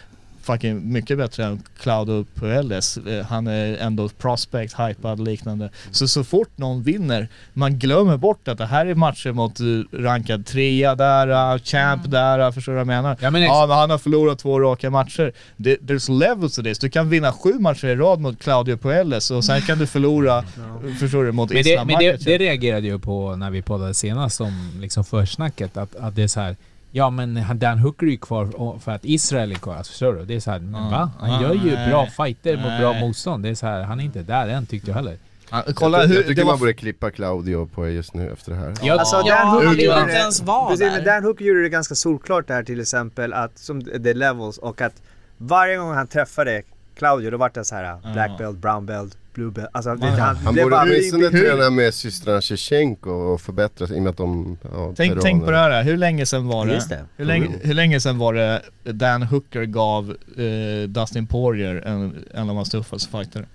fucking 0.48 0.92
mycket 0.92 1.18
bättre 1.18 1.46
än 1.46 1.64
Claudio 1.80 2.26
Puelles. 2.36 2.98
Eh, 2.98 3.26
han 3.26 3.48
är 3.48 3.78
ändå 3.78 4.10
prospect, 4.10 4.80
hypad 4.80 5.20
liknande. 5.20 5.70
Så 5.92 6.08
så 6.08 6.24
fort 6.24 6.58
någon 6.58 6.84
vinner, 6.84 7.28
man 7.54 7.80
glömmer 7.80 8.18
bort 8.18 8.48
att 8.48 8.58
det 8.58 8.66
här 8.66 8.86
är 8.86 8.96
matcher 8.96 9.32
mot 9.32 9.60
eh, 9.60 9.66
rankad 10.04 10.46
trea 10.46 10.96
där, 10.96 11.54
uh, 11.54 11.62
champ 11.64 12.12
där, 12.12 12.40
uh, 12.40 12.52
förstår 12.52 12.72
du 12.72 12.76
vad 12.76 12.80
jag 12.80 12.88
menar? 12.88 13.18
Ja, 13.22 13.32
men 13.32 13.42
ja 13.42 13.66
men 13.68 13.78
han 13.78 13.90
har 13.90 13.98
förlorat 13.98 14.40
två 14.40 14.60
raka 14.60 14.90
matcher. 14.90 15.34
Det, 15.58 15.78
there's 15.78 16.20
levels 16.20 16.56
to 16.56 16.64
this. 16.64 16.80
Du 16.80 16.90
kan 16.90 17.10
vinna 17.10 17.34
sju 17.34 17.54
matcher 17.60 17.88
i 17.88 17.96
rad 17.96 18.20
mot 18.20 18.40
Claudio 18.40 18.78
Puelles 18.78 19.32
och 19.32 19.44
sen 19.44 19.62
kan 19.62 19.80
du 19.80 19.88
förlora, 19.88 20.44
förstår 21.00 21.24
du, 21.24 21.32
mot 21.32 21.50
Men, 21.50 21.64
det, 21.64 21.70
Islam 21.70 21.88
men 21.88 22.00
det, 22.00 22.26
det 22.26 22.38
reagerade 22.38 22.88
jag 22.88 23.04
på 23.04 23.36
när 23.36 23.50
vi 23.50 23.62
poddade 23.62 23.94
senast 23.94 24.42
om 24.42 24.72
liksom 24.82 25.04
försnacket. 25.04 25.78
Att, 25.78 25.96
att 25.96 26.16
det 26.16 26.24
är 26.24 26.28
så 26.28 26.40
här. 26.40 26.56
Ja 26.92 27.10
men 27.10 27.38
han- 27.38 27.60
Dan 27.60 27.80
Hooker 27.80 28.06
är 28.08 28.12
ju 28.12 28.18
kvar 28.18 28.80
för 28.80 28.92
att 28.92 29.06
Israel 29.06 29.52
är 29.52 29.56
kvar. 29.56 29.76
Alltså, 29.76 29.92
förstår 29.92 30.14
du? 30.14 30.26
Det 30.26 30.36
är 30.36 30.40
så 30.40 30.52
här, 30.52 30.60
men 30.60 30.84
Ja. 30.84 30.90
va? 30.90 31.12
Han 31.20 31.30
Ja, 31.30 31.42
gör 31.42 31.54
ju 31.54 31.90
bra 31.90 32.06
fighter 32.06 32.58
mot 32.58 32.80
bra 32.80 32.94
motstånd. 32.94 33.44
Det 33.44 33.50
är 33.50 33.56
så 33.56 33.66
här, 33.68 33.82
han 33.84 34.00
är 34.00 34.04
inte 34.04 34.22
där 34.24 34.48
än 34.48 34.66
tyckte 34.66 34.90
jag 34.90 34.96
heller. 34.96 35.18
Ja, 35.52 35.64
Jag, 35.66 35.76
kolla 35.76 36.02
jag, 36.02 36.08
hur, 36.08 36.16
tycker 36.16 36.34
det 36.36 36.44
man 36.46 36.52
var 36.54 36.58
borde 36.60 36.74
klippa 36.74 37.12
Claudio 37.12 37.66
på 37.76 37.88
just 37.90 38.14
nu 38.14 38.30
efter 38.32 38.52
det 38.52 38.58
här. 38.58 38.74
Jag, 38.82 39.00
Alltså, 39.00 39.16
Ja, 39.16 39.36
Dan 39.36 39.48
han 39.48 39.56
Hooker 39.56 39.70
vill 39.70 39.86
gjorde 39.86 40.00
inte 40.00 40.12
det- 40.14 40.20
ens 40.20 40.42
vara 40.42 40.70
Precis, 40.70 40.86
där. 40.88 40.96
men 40.96 41.04
Dan 41.06 41.24
Hooker 41.24 41.46
gjorde 41.46 41.62
det 41.62 41.70
ganska 41.70 41.96
solklart 41.96 42.48
där 42.48 42.64
till 42.64 42.82
exempel 42.82 43.34
att, 43.34 43.58
som 43.58 43.82
the 43.86 44.14
levels 44.14 44.58
och 44.58 44.82
att 44.82 44.94
varje 45.38 45.78
gång 45.78 45.94
han 45.94 46.08
träffade 46.08 46.62
Claudio 46.96 47.32
då 47.32 47.38
vart 47.38 47.54
det 47.54 47.66
så 47.66 47.76
här 47.76 48.14
black 48.14 48.38
belt, 48.38 48.58
brown 48.58 48.86
belt, 48.86 49.18
blue 49.38 49.52
belt. 49.52 49.68
Alltså 49.72 49.96
det, 49.96 50.08
han, 50.08 50.36
Han 50.36 50.56
borde 50.56 50.70
bara- 50.70 50.84
åtminstone 50.84 51.30
träna 51.30 51.70
med 51.70 51.94
systrarna 51.94 52.42
Shevchenko 52.42 53.10
och 53.12 53.42
förbättra 53.42 53.88
sig 53.88 53.96
i 53.96 54.00
och 54.00 54.04
med 54.04 54.10
att 54.10 54.18
de... 54.18 54.58
Ja, 54.74 54.94
Tänk, 54.98 55.22
tänk 55.22 55.46
på 55.46 55.52
det 55.52 55.58
här, 55.58 55.84
hur 55.84 55.98
länge 55.98 56.26
sedan 56.26 56.48
var 56.48 56.66
det? 56.66 56.74
Just 56.74 56.90
det. 56.90 57.06
Hur, 57.18 57.26
länge, 57.26 57.50
hur 57.62 57.74
länge 57.74 58.00
sedan 58.00 58.18
var 58.18 58.34
det 58.34 58.62
Dan 58.84 59.24
Hooker 59.24 59.64
gav 59.64 60.16
eh, 60.38 60.88
Dustin 60.90 61.28
Poirier 61.28 61.76
en, 61.86 62.16
en 62.34 62.50
av 62.50 62.56
hans 62.56 62.70
tuffaste 62.70 63.10
fighter? 63.12 63.46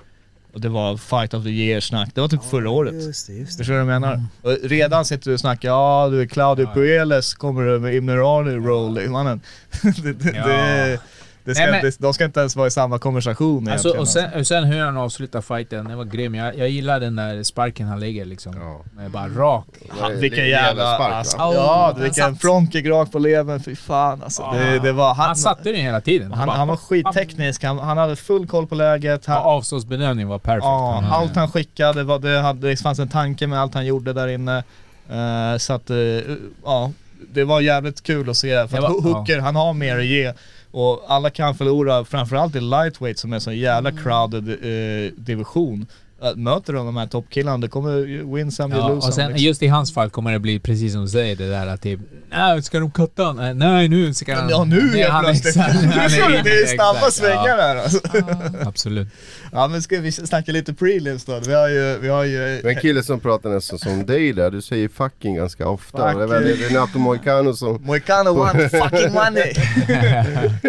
Och 0.54 0.60
det 0.60 0.68
var 0.68 0.96
fight 0.96 1.34
of 1.34 1.44
the 1.44 1.50
year-snack, 1.50 2.10
det 2.14 2.20
var 2.20 2.28
typ 2.28 2.44
förra 2.44 2.70
året. 2.70 2.94
Just 2.94 3.26
det, 3.26 3.32
just 3.32 3.52
det. 3.52 3.64
Förstår 3.64 3.74
du 3.74 3.84
vad 3.84 3.94
jag 3.94 4.00
menar? 4.00 4.24
Och 4.42 4.56
redan 4.62 5.04
sitter 5.04 5.30
du 5.30 5.34
och 5.34 5.40
snackar, 5.40 5.68
ja 5.68 6.08
du 6.10 6.20
är 6.22 6.26
Claudio 6.26 6.66
Puelles, 6.74 7.34
kommer 7.34 7.62
du 7.62 7.78
med 7.78 7.94
Imnerani 7.94 8.50
roll, 8.66 9.08
mannen. 9.10 9.40
det, 10.02 10.12
det, 10.12 10.32
Ja. 10.36 10.46
det, 10.46 10.98
det 11.44 11.54
ska, 11.54 11.62
Nej, 11.64 11.72
men- 11.72 11.82
det, 11.82 11.96
de 11.98 12.14
ska 12.14 12.24
inte 12.24 12.40
ens 12.40 12.56
vara 12.56 12.66
i 12.66 12.70
samma 12.70 12.98
konversation 12.98 13.68
Alltså, 13.68 13.88
och, 13.98 14.08
sen, 14.08 14.30
och 14.40 14.46
sen 14.46 14.64
hur 14.64 14.80
han 14.80 14.96
avslutar 14.96 15.40
fighten, 15.40 15.84
det 15.88 15.96
var 15.96 16.04
grym. 16.04 16.34
Jag, 16.34 16.58
jag 16.58 16.68
gillar 16.68 17.00
den 17.00 17.16
där 17.16 17.42
sparken 17.42 17.86
han 17.86 18.00
lägger 18.00 18.24
liksom. 18.24 18.54
Ja. 18.60 18.80
Med 18.96 19.10
bara 19.10 19.28
rak. 19.28 19.66
Ja, 20.00 20.10
är 20.10 20.14
vilken 20.14 20.44
en 20.44 20.50
jävla... 20.50 20.94
spark, 20.94 21.12
alltså, 21.12 21.36
ja, 21.36 21.90
den 21.94 22.02
vilken 22.02 22.32
satt. 22.32 22.40
frontkick 22.40 22.86
rakt 22.86 23.12
på 23.12 23.18
levern, 23.18 23.60
fy 23.62 23.76
fan 23.76 24.22
alltså. 24.22 24.50
Det, 24.52 24.78
det 24.78 24.92
var... 24.92 25.14
Han, 25.14 25.36
satte 25.36 25.72
den 25.72 25.80
hela 25.80 26.00
tiden. 26.00 26.32
Han, 26.32 26.46
bara- 26.46 26.56
han 26.56 26.68
var 26.68 26.76
skitteknisk, 26.76 27.64
han, 27.64 27.78
han 27.78 27.98
hade 27.98 28.16
full 28.16 28.46
koll 28.46 28.66
på 28.66 28.74
läget. 28.74 29.24
Ja, 29.26 29.32
Han, 29.32 29.42
avståndsbedömning 29.42 30.28
var 30.28 30.38
perfekt. 30.38 30.64
ja, 30.64 31.00
Han 31.02 31.12
allt 31.22 31.36
han 31.36 31.50
skickade, 31.50 32.02
var, 32.04 32.18
det, 32.18 32.38
hade, 32.40 32.68
det 32.68 32.76
fanns 32.76 32.98
en 32.98 33.08
tanke 33.08 33.46
med 33.46 33.60
allt 33.60 33.74
han 33.74 33.86
gjorde 33.86 34.12
där 34.12 34.28
inne. 34.28 34.58
Eh, 35.10 35.58
så 35.58 35.72
att, 35.72 35.90
eh, 35.90 35.96
ja, 36.64 36.90
det 37.34 37.44
var 37.44 37.60
jävligt 37.60 38.02
kul 38.02 38.30
att 38.30 38.36
se. 38.36 38.68
För 38.68 38.80
var- 38.80 38.88
Ho- 38.88 39.02
Hooker, 39.14 39.38
han 39.38 39.56
har 39.56 39.72
mer 39.72 39.98
att 39.98 40.04
ge. 40.04 40.32
Och 40.72 41.02
alla 41.06 41.30
kan 41.30 41.54
förlora, 41.54 42.04
framförallt 42.04 42.56
i 42.56 42.60
lightweight 42.60 43.18
som 43.18 43.32
är 43.32 43.36
en 43.36 43.40
så 43.40 43.52
jävla 43.52 43.92
crowded 43.92 44.48
eh, 44.48 45.12
division. 45.16 45.86
Äh, 46.22 46.36
möter 46.36 46.72
de 46.72 46.86
de 46.86 46.96
här 46.96 47.06
toppkillarna, 47.06 47.58
det 47.58 47.68
kommer 47.68 48.34
win 48.34 48.52
some, 48.52 48.76
Ja, 48.76 48.88
lose 48.88 49.08
och 49.08 49.14
sen 49.14 49.28
liksom. 49.28 49.46
just 49.46 49.62
i 49.62 49.66
hans 49.66 49.94
fall 49.94 50.10
kommer 50.10 50.32
det 50.32 50.38
bli 50.38 50.58
precis 50.58 50.92
som 50.92 51.02
du 51.02 51.08
säger 51.08 51.36
det 51.36 51.48
där 51.48 51.66
att 51.66 51.82
typ 51.82 52.00
Nej, 52.30 52.62
ska 52.62 52.80
de 52.80 52.90
cutta 52.90 53.24
honom? 53.24 53.44
Eh, 53.44 53.54
Nej, 53.54 53.88
nu 53.88 54.14
ska 54.14 54.34
han... 54.36 54.48
Ja 54.50 54.64
nu 54.64 54.96
helt 54.96 55.10
han 55.10 55.24
plötsligt. 55.24 55.46
exakt- 55.56 55.72
han 55.74 55.92
är 56.04 56.08
Förstår 56.08 56.28
du? 56.28 56.34
inne, 56.34 56.42
Det 56.42 56.62
är 56.62 56.66
snabba 56.66 57.10
svängar 57.10 57.56
där 57.56 57.76
alltså. 57.76 58.00
Ja, 58.12 58.40
absolut. 58.68 59.08
Ja 59.52 59.68
men 59.68 59.82
ska 59.82 60.00
vi 60.00 60.12
snacka 60.12 60.52
lite 60.52 60.74
prelims 60.74 61.24
då? 61.24 61.40
Vi 61.46 61.54
har 61.54 61.68
ju, 61.68 61.98
vi 61.98 62.08
har 62.08 62.24
ju... 62.24 62.60
Men 62.62 62.76
en 62.76 62.80
kille 62.80 63.02
som 63.02 63.20
pratar 63.20 63.50
nästan 63.50 63.78
som 63.78 64.06
dig 64.06 64.32
där, 64.32 64.50
du 64.50 64.62
säger 64.62 64.88
fucking 64.88 65.34
ganska 65.36 65.68
ofta. 65.68 66.08
Fuck. 66.10 66.16
Det 66.18 66.22
är 66.22 66.26
väl 66.26 66.44
Renato 66.44 66.98
Moicano 66.98 67.54
som... 67.54 67.82
Moicano 67.84 68.34
won 68.34 68.48
fucking 68.70 69.12
money! 69.12 69.54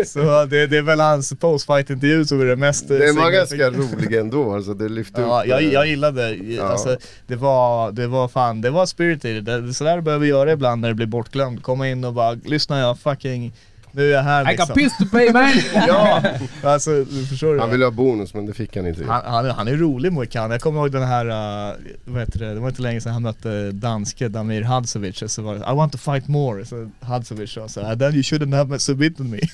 så 0.05 0.45
det, 0.45 0.67
det 0.67 0.77
är 0.77 0.81
väl 0.81 0.99
hans 0.99 1.33
postfight-intervju 1.39 2.25
som 2.25 2.41
är 2.41 2.45
det 2.45 2.55
mest... 2.55 2.87
Det 2.87 3.11
var 3.11 3.31
ganska 3.31 3.69
rolig 3.69 4.13
ändå, 4.17 4.55
alltså 4.55 4.73
det 4.73 4.89
lyfte 4.89 5.21
Ja, 5.45 5.61
jag, 5.61 5.73
jag 5.73 5.87
gillade 5.87 6.37
alltså, 6.61 6.97
det 7.27 7.35
var, 7.35 7.91
det 7.91 8.07
var 8.07 8.27
fan, 8.27 8.61
det 8.61 8.69
var 8.69 8.85
spirit 8.85 9.25
i 9.25 9.39
det. 9.39 9.61
det. 9.61 9.73
Sådär 9.73 10.01
behöver 10.01 10.23
vi 10.23 10.29
göra 10.29 10.51
ibland 10.51 10.81
när 10.81 10.89
det 10.89 10.95
blir 10.95 11.07
bortglömt. 11.07 11.63
Komma 11.63 11.89
in 11.89 12.03
och 12.03 12.13
bara, 12.13 12.31
lyssna 12.31 12.79
jag 12.79 12.99
fucking, 12.99 13.53
nu 13.95 14.09
är 14.09 14.15
jag 14.15 14.23
här 14.23 14.41
I 14.41 14.55
got 14.55 14.67
liksom. 14.67 14.75
piss 14.75 14.97
to 14.97 15.05
pay 15.11 15.33
man! 15.33 15.51
Ja, 15.87 16.23
alltså 16.63 17.03
du 17.03 17.25
förstår 17.25 17.57
Han 17.57 17.69
ville 17.69 17.85
ha 17.85 17.91
bonus 17.91 18.33
men 18.33 18.45
det 18.45 18.53
fick 18.53 18.75
han 18.75 18.87
inte. 18.87 19.05
Han, 19.05 19.21
han, 19.25 19.45
han 19.45 19.67
är 19.67 19.75
rolig 19.75 20.13
Moicano, 20.13 20.53
jag 20.53 20.61
kommer 20.61 20.79
ihåg 20.79 20.91
den 20.91 21.03
här, 21.03 21.25
uh, 21.25 21.75
vad 22.05 22.19
heter 22.19 22.39
det, 22.39 22.53
det 22.53 22.59
var 22.59 22.69
inte 22.69 22.81
länge 22.81 23.01
sedan 23.01 23.13
han 23.13 23.21
mötte 23.21 23.71
danske 23.71 24.27
Damir 24.27 24.61
Hadzovic 24.61 25.23
så 25.27 25.41
var 25.41 25.53
det, 25.53 25.59
I 25.59 25.75
want 25.75 25.91
to 25.91 25.97
fight 25.97 26.27
more, 26.27 26.65
så 26.65 26.89
Hadzovic 26.99 27.51
sa 27.51 27.67
såhär, 27.67 27.95
then 27.95 28.13
you 28.13 28.21
shouldn't 28.21 28.55
have 28.55 28.79
submitted 28.79 29.25
me. 29.25 29.39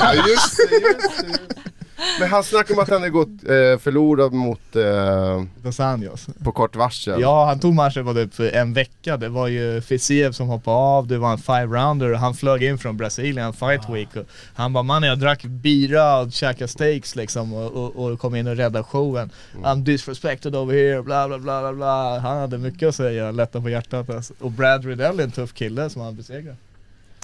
Ja, 0.00 0.14
just 0.14 0.56
det, 0.56 0.88
just 0.88 1.44
det. 1.54 1.67
Men 2.20 2.28
han 2.28 2.44
snackar 2.44 2.74
om 2.74 2.80
att 2.80 2.88
han 2.88 2.98
hade 2.98 3.10
gått 3.10 3.28
eh, 3.28 3.78
förlorad 3.78 4.32
mot 4.32 4.76
eh, 4.76 5.42
Dos 5.62 5.80
Anjos. 5.80 6.26
på 6.44 6.52
kort 6.52 6.76
varsel. 6.76 7.20
Ja, 7.20 7.44
han 7.44 7.60
tog 7.60 7.74
matchen 7.74 8.04
på 8.04 8.14
typ 8.14 8.54
en 8.54 8.72
vecka. 8.72 9.16
Det 9.16 9.28
var 9.28 9.48
ju 9.48 9.80
Fiziev 9.80 10.32
som 10.32 10.48
hoppade 10.48 10.76
av, 10.76 11.06
det 11.06 11.18
var 11.18 11.32
en 11.32 11.38
five-rounder 11.38 12.12
och 12.12 12.18
han 12.18 12.34
flög 12.34 12.62
in 12.62 12.78
från 12.78 12.96
Brasilien 12.96 13.52
fight 13.52 13.90
week. 13.90 14.16
Och 14.16 14.24
han 14.54 14.72
bara 14.72 14.82
mannen 14.82 15.08
jag 15.08 15.18
drack 15.18 15.42
bira 15.42 16.20
och 16.20 16.32
käkade 16.32 16.68
steaks 16.68 17.16
liksom 17.16 17.52
och, 17.52 17.72
och, 17.72 17.96
och 17.96 18.18
kom 18.20 18.34
in 18.34 18.46
och 18.46 18.56
räddade 18.56 18.84
showen. 18.84 19.30
I'm 19.62 19.82
disrespected 19.82 20.56
over 20.56 20.74
here, 20.74 21.02
bla 21.02 21.28
bla 21.28 21.38
bla 21.38 21.60
bla 21.60 21.72
bla. 21.72 22.18
Han 22.18 22.38
hade 22.38 22.58
mycket 22.58 22.88
att 22.88 22.94
säga, 22.94 23.30
lätta 23.30 23.60
på 23.60 23.70
hjärtat 23.70 24.10
alltså. 24.10 24.34
Och 24.40 24.50
Brad 24.50 24.84
Riddell 24.84 25.20
är 25.20 25.24
en 25.24 25.30
tuff 25.30 25.54
kille 25.54 25.90
som 25.90 26.02
han 26.02 26.16
besegrade. 26.16 26.56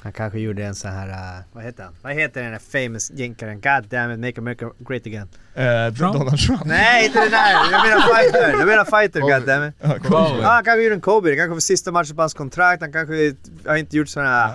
Han 0.04 0.12
kanske 0.12 0.38
gjorde 0.38 0.64
en 0.64 0.74
sån 0.74 0.90
här, 0.90 1.08
uh, 1.08 1.44
vad 1.52 1.64
heter 1.64 1.82
han? 1.84 1.92
Vad 2.02 2.12
heter 2.12 2.42
den 2.42 2.52
där 2.52 2.58
famous 2.88 3.10
jänkaren? 3.10 3.60
God 3.60 3.88
damn 3.90 4.10
it, 4.12 4.18
make 4.20 4.40
America 4.40 4.66
great 4.88 5.06
again. 5.06 5.28
Eh, 5.54 5.86
Donald 5.92 6.38
Trump. 6.38 6.64
Nej, 6.64 7.06
inte 7.06 7.20
den 7.20 7.30
där! 7.30 7.52
Jag 7.72 7.86
menar 7.88 8.00
fighter! 8.14 8.50
Jag 8.58 8.66
menar 8.66 8.84
fighter, 8.84 9.20
god 9.20 9.46
damn 9.46 9.68
it. 9.68 9.74
Ja, 9.80 9.88
cool. 9.98 10.40
Ja, 10.42 10.48
han 10.48 10.64
kanske 10.64 10.82
gjorde 10.82 10.94
en 10.94 11.00
Kobe, 11.00 11.30
det 11.30 11.36
kanske 11.36 11.52
var 11.52 11.60
sista 11.60 11.92
matchen 11.92 12.16
på 12.16 12.22
hans 12.22 12.34
kontrakt, 12.34 12.82
han 12.82 12.92
kanske 12.92 13.34
har 13.66 13.76
inte 13.76 13.96
gjort 13.96 14.08
såna 14.08 14.26
här... 14.28 14.54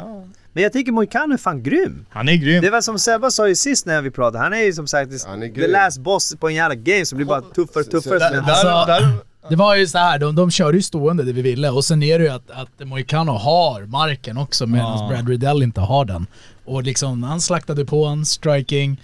Men 0.54 0.64
jag 0.64 0.74
tycker 0.74 0.92
Moicano 0.92 1.34
är 1.34 1.38
fan 1.38 1.64
grym! 1.64 2.06
Han 2.10 2.30
är 2.30 2.36
grym. 2.36 2.62
Det 2.62 2.70
var 2.70 2.82
som 2.82 3.00
Sebba 3.00 3.32
sa 3.32 3.48
ju 3.48 3.56
sist 3.56 3.86
när 3.86 4.02
vi 4.02 4.12
pratade, 4.12 4.44
han 4.44 4.54
är 4.54 4.62
ju 4.64 4.74
som 4.74 4.88
sagt 4.88 5.12
the 5.56 5.68
last 5.68 5.98
boss 6.00 6.36
på 6.40 6.48
en 6.50 6.56
jävla 6.56 6.76
game 6.76 7.06
som 7.06 7.16
blir 7.18 7.26
bara 7.26 7.42
tuffare 7.42 7.84
och 7.84 7.92
tuffare. 7.92 8.20
Så- 8.20 8.28
som 8.28 8.38
en- 8.38 8.46
Där, 8.46 8.52
Alltså- 8.52 8.86
där, 8.92 9.18
Det 9.50 9.56
var 9.56 9.76
ju 9.76 9.88
så 9.88 9.98
här, 9.98 10.20
de, 10.20 10.36
de 10.36 10.52
körde 10.52 10.78
ju 10.78 10.84
stående 10.84 11.24
det 11.24 11.34
vi 11.34 11.42
ville 11.42 11.70
och 11.70 11.86
sen 11.86 12.04
är 12.04 12.20
det 12.20 12.26
ju 12.26 12.32
att, 12.32 12.52
att 12.52 12.88
Moicano 12.88 13.32
har 13.32 13.86
marken 13.86 14.38
också 14.38 14.68
medan 14.68 15.00
Ja. 15.00 15.08
Brad 15.10 15.30
Riddell 15.30 15.64
inte 15.64 15.82
har 15.82 16.06
den. 16.06 16.28
Och 16.66 16.84
liksom, 16.84 17.24
han 17.24 17.42
slaktade 17.42 17.86
på 17.86 18.06
en 18.06 18.26
striking. 18.26 19.02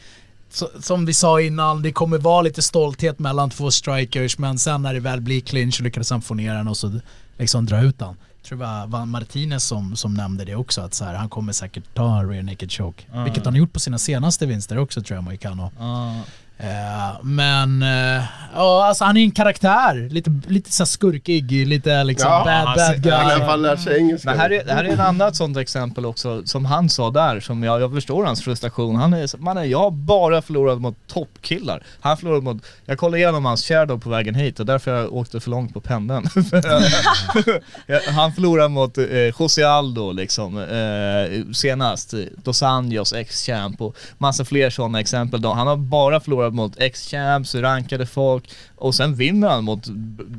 Så, 0.50 0.70
som 0.80 1.06
vi 1.06 1.14
sa 1.14 1.42
innan, 1.42 1.82
det 1.82 1.92
kommer 1.92 2.18
vara 2.18 2.42
lite 2.42 2.62
stolthet 2.62 3.20
mellan 3.20 3.50
två 3.50 3.72
strikers 3.72 4.38
men 4.38 4.58
sen 4.58 4.82
när 4.82 4.94
det 4.94 5.00
väl 5.00 5.22
blir 5.22 5.42
clinch 5.42 5.76
så 5.76 5.84
lyckades 5.84 6.10
han 6.10 6.22
få 6.22 6.34
ner 6.34 6.54
den 6.56 6.68
och 6.68 6.78
så 6.78 7.00
liksom 7.38 7.66
dra 7.66 7.82
ut 7.82 8.00
den. 8.00 8.16
Jag 8.42 8.48
tror 8.50 8.60
det 8.60 8.86
var, 8.88 9.06
Martinez 9.06 9.64
som, 9.64 9.96
som 9.96 10.14
nämnde 10.14 10.46
det 10.46 10.56
också, 10.56 10.82
att 10.82 10.94
så 10.94 11.06
här, 11.06 11.14
han 11.14 11.30
kommer 11.30 11.54
säkert 11.54 11.84
ta 11.94 12.20
en 12.20 12.30
rear 12.30 12.44
naked 12.44 12.72
choke. 12.72 13.04
Vilket 13.24 13.46
han 13.46 13.54
har 13.54 13.60
gjort 13.60 13.74
på 13.74 13.80
sina 13.80 13.98
senaste 13.98 14.46
vinster 14.46 14.78
också 14.78 15.02
tror 15.02 15.18
jag, 15.18 15.24
Moicano. 15.24 15.72
Ja. 15.80 16.22
Eh, 16.58 17.24
men, 17.24 17.84
eh, 17.84 18.24
ja 18.56 18.86
alltså 18.86 19.03
han 19.06 19.18
är 19.18 19.22
en 19.24 19.32
karaktär. 19.32 20.10
Lite, 20.12 20.32
lite 20.47 20.72
så 20.72 20.86
skurkig, 20.86 21.68
lite 21.68 22.03
liksom 22.03 22.32
Ja, 22.32 22.43
bad 22.45 22.53
han 22.53 22.66
bad 22.66 22.76
ser- 23.03 23.12
Han 23.12 23.22
har 23.26 23.30
i 23.30 23.34
alla 23.34 23.38
guy. 23.38 23.45
fall 23.47 23.62
lärt 23.62 23.80
sig 23.80 23.97
engelska. 23.97 24.30
Men 24.30 24.39
här 24.39 24.51
är, 24.51 24.68
här 24.76 24.84
är 24.84 24.93
ett 24.93 24.99
annat 24.99 25.36
sånt 25.36 25.58
exempel 25.58 26.06
också, 26.06 26.41
som 26.45 26.66
han 26.66 26.89
sa 26.89 27.12
där, 27.12 27.39
som 27.39 27.64
jag, 27.64 27.82
jag 27.82 27.93
förstår 27.93 28.26
hans 28.26 28.41
frustration. 28.43 28.95
Han 28.95 29.14
är, 29.14 29.38
mannen 29.38 29.70
jag 29.70 29.80
har 29.80 29.91
bara 29.91 30.41
förlorat 30.41 30.82
mot 30.82 30.95
toppkillar. 31.08 31.84
Han 32.01 32.10
har 32.10 32.16
förlorat 32.18 32.43
mot, 32.43 32.66
jag 32.86 32.97
kollade 32.97 33.18
igenom 33.18 33.45
hans 33.45 33.66
shadow 33.68 33.99
på 33.99 34.10
vägen 34.10 34.36
hit 34.36 34.60
och 34.60 34.66
därför 34.66 34.95
jag 34.95 35.14
åkte 35.14 35.39
för 35.39 35.49
långt 35.51 35.74
på 35.74 35.82
pendeln. 35.82 36.24
Han 38.16 38.34
förlorade 38.34 38.70
mot 38.70 38.97
eh, 38.97 39.06
José 39.39 39.64
Aldo 39.64 40.12
liksom, 40.12 40.58
eh, 40.58 41.53
senast, 41.53 42.14
Dos 42.43 42.64
Anjos, 42.64 43.14
ex-champ 43.14 43.82
och 43.82 43.95
massa 44.18 44.45
fler 44.45 44.70
sådana 44.70 44.99
exempel 44.99 45.41
då. 45.41 45.53
Han 45.53 45.68
har 45.68 45.78
bara 45.78 46.20
förlorat 46.20 46.45
mot 46.54 46.80
ex-champs, 46.80 47.56
rankade 47.56 48.06
folk 48.06 48.50
och 48.76 48.96
sen 48.96 49.16
vinner 49.16 49.50
han 49.50 49.64
mot 49.64 49.88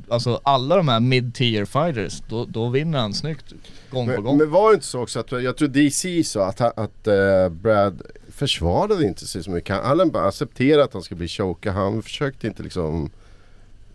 alltså 0.09 0.41
alla 0.43 0.77
de 0.77 0.89
här 0.89 1.01
mid-tier 1.01 1.65
fighters. 1.65 2.23
Då, 2.29 2.45
då 2.45 2.69
vinner 2.69 2.99
han 2.99 3.15
snyggt 3.15 3.55
gång 3.91 4.07
på 4.07 4.13
Men, 4.13 4.23
gång. 4.23 4.37
men 4.39 4.51
var 4.51 4.71
det 4.71 4.75
inte 4.75 4.87
så 4.87 5.01
också 5.03 5.21
att, 5.21 5.33
jag 5.33 5.57
tror 5.57 5.69
DC 5.69 6.25
sa 6.25 6.47
att, 6.47 6.61
att 6.61 7.07
eh, 7.07 7.49
Brad 7.49 8.03
försvarade 8.29 9.07
inte 9.07 9.27
sig 9.27 9.45
så 9.45 9.51
mycket. 9.51 9.77
Han 9.85 10.11
bara 10.11 10.29
accepterat 10.29 10.85
att 10.85 10.93
han 10.93 11.03
skulle 11.03 11.19
bli 11.19 11.29
chokad. 11.29 11.75
Han 11.75 12.03
försökte 12.03 12.47
inte 12.47 12.63
liksom 12.63 13.11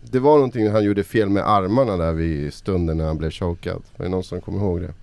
Det 0.02 0.18
var 0.18 0.34
någonting 0.34 0.70
han 0.70 0.84
gjorde 0.84 1.04
fel 1.04 1.28
med 1.28 1.48
armarna 1.48 1.96
där 1.96 2.12
vid 2.12 2.54
stunden 2.54 2.96
när 2.96 3.04
han 3.04 3.18
blev 3.18 3.30
chokad. 3.30 3.82
Är 3.96 4.02
det 4.02 4.08
någon 4.08 4.24
som 4.24 4.40
kommer 4.40 4.58
ihåg 4.58 4.80
det? 4.80 4.94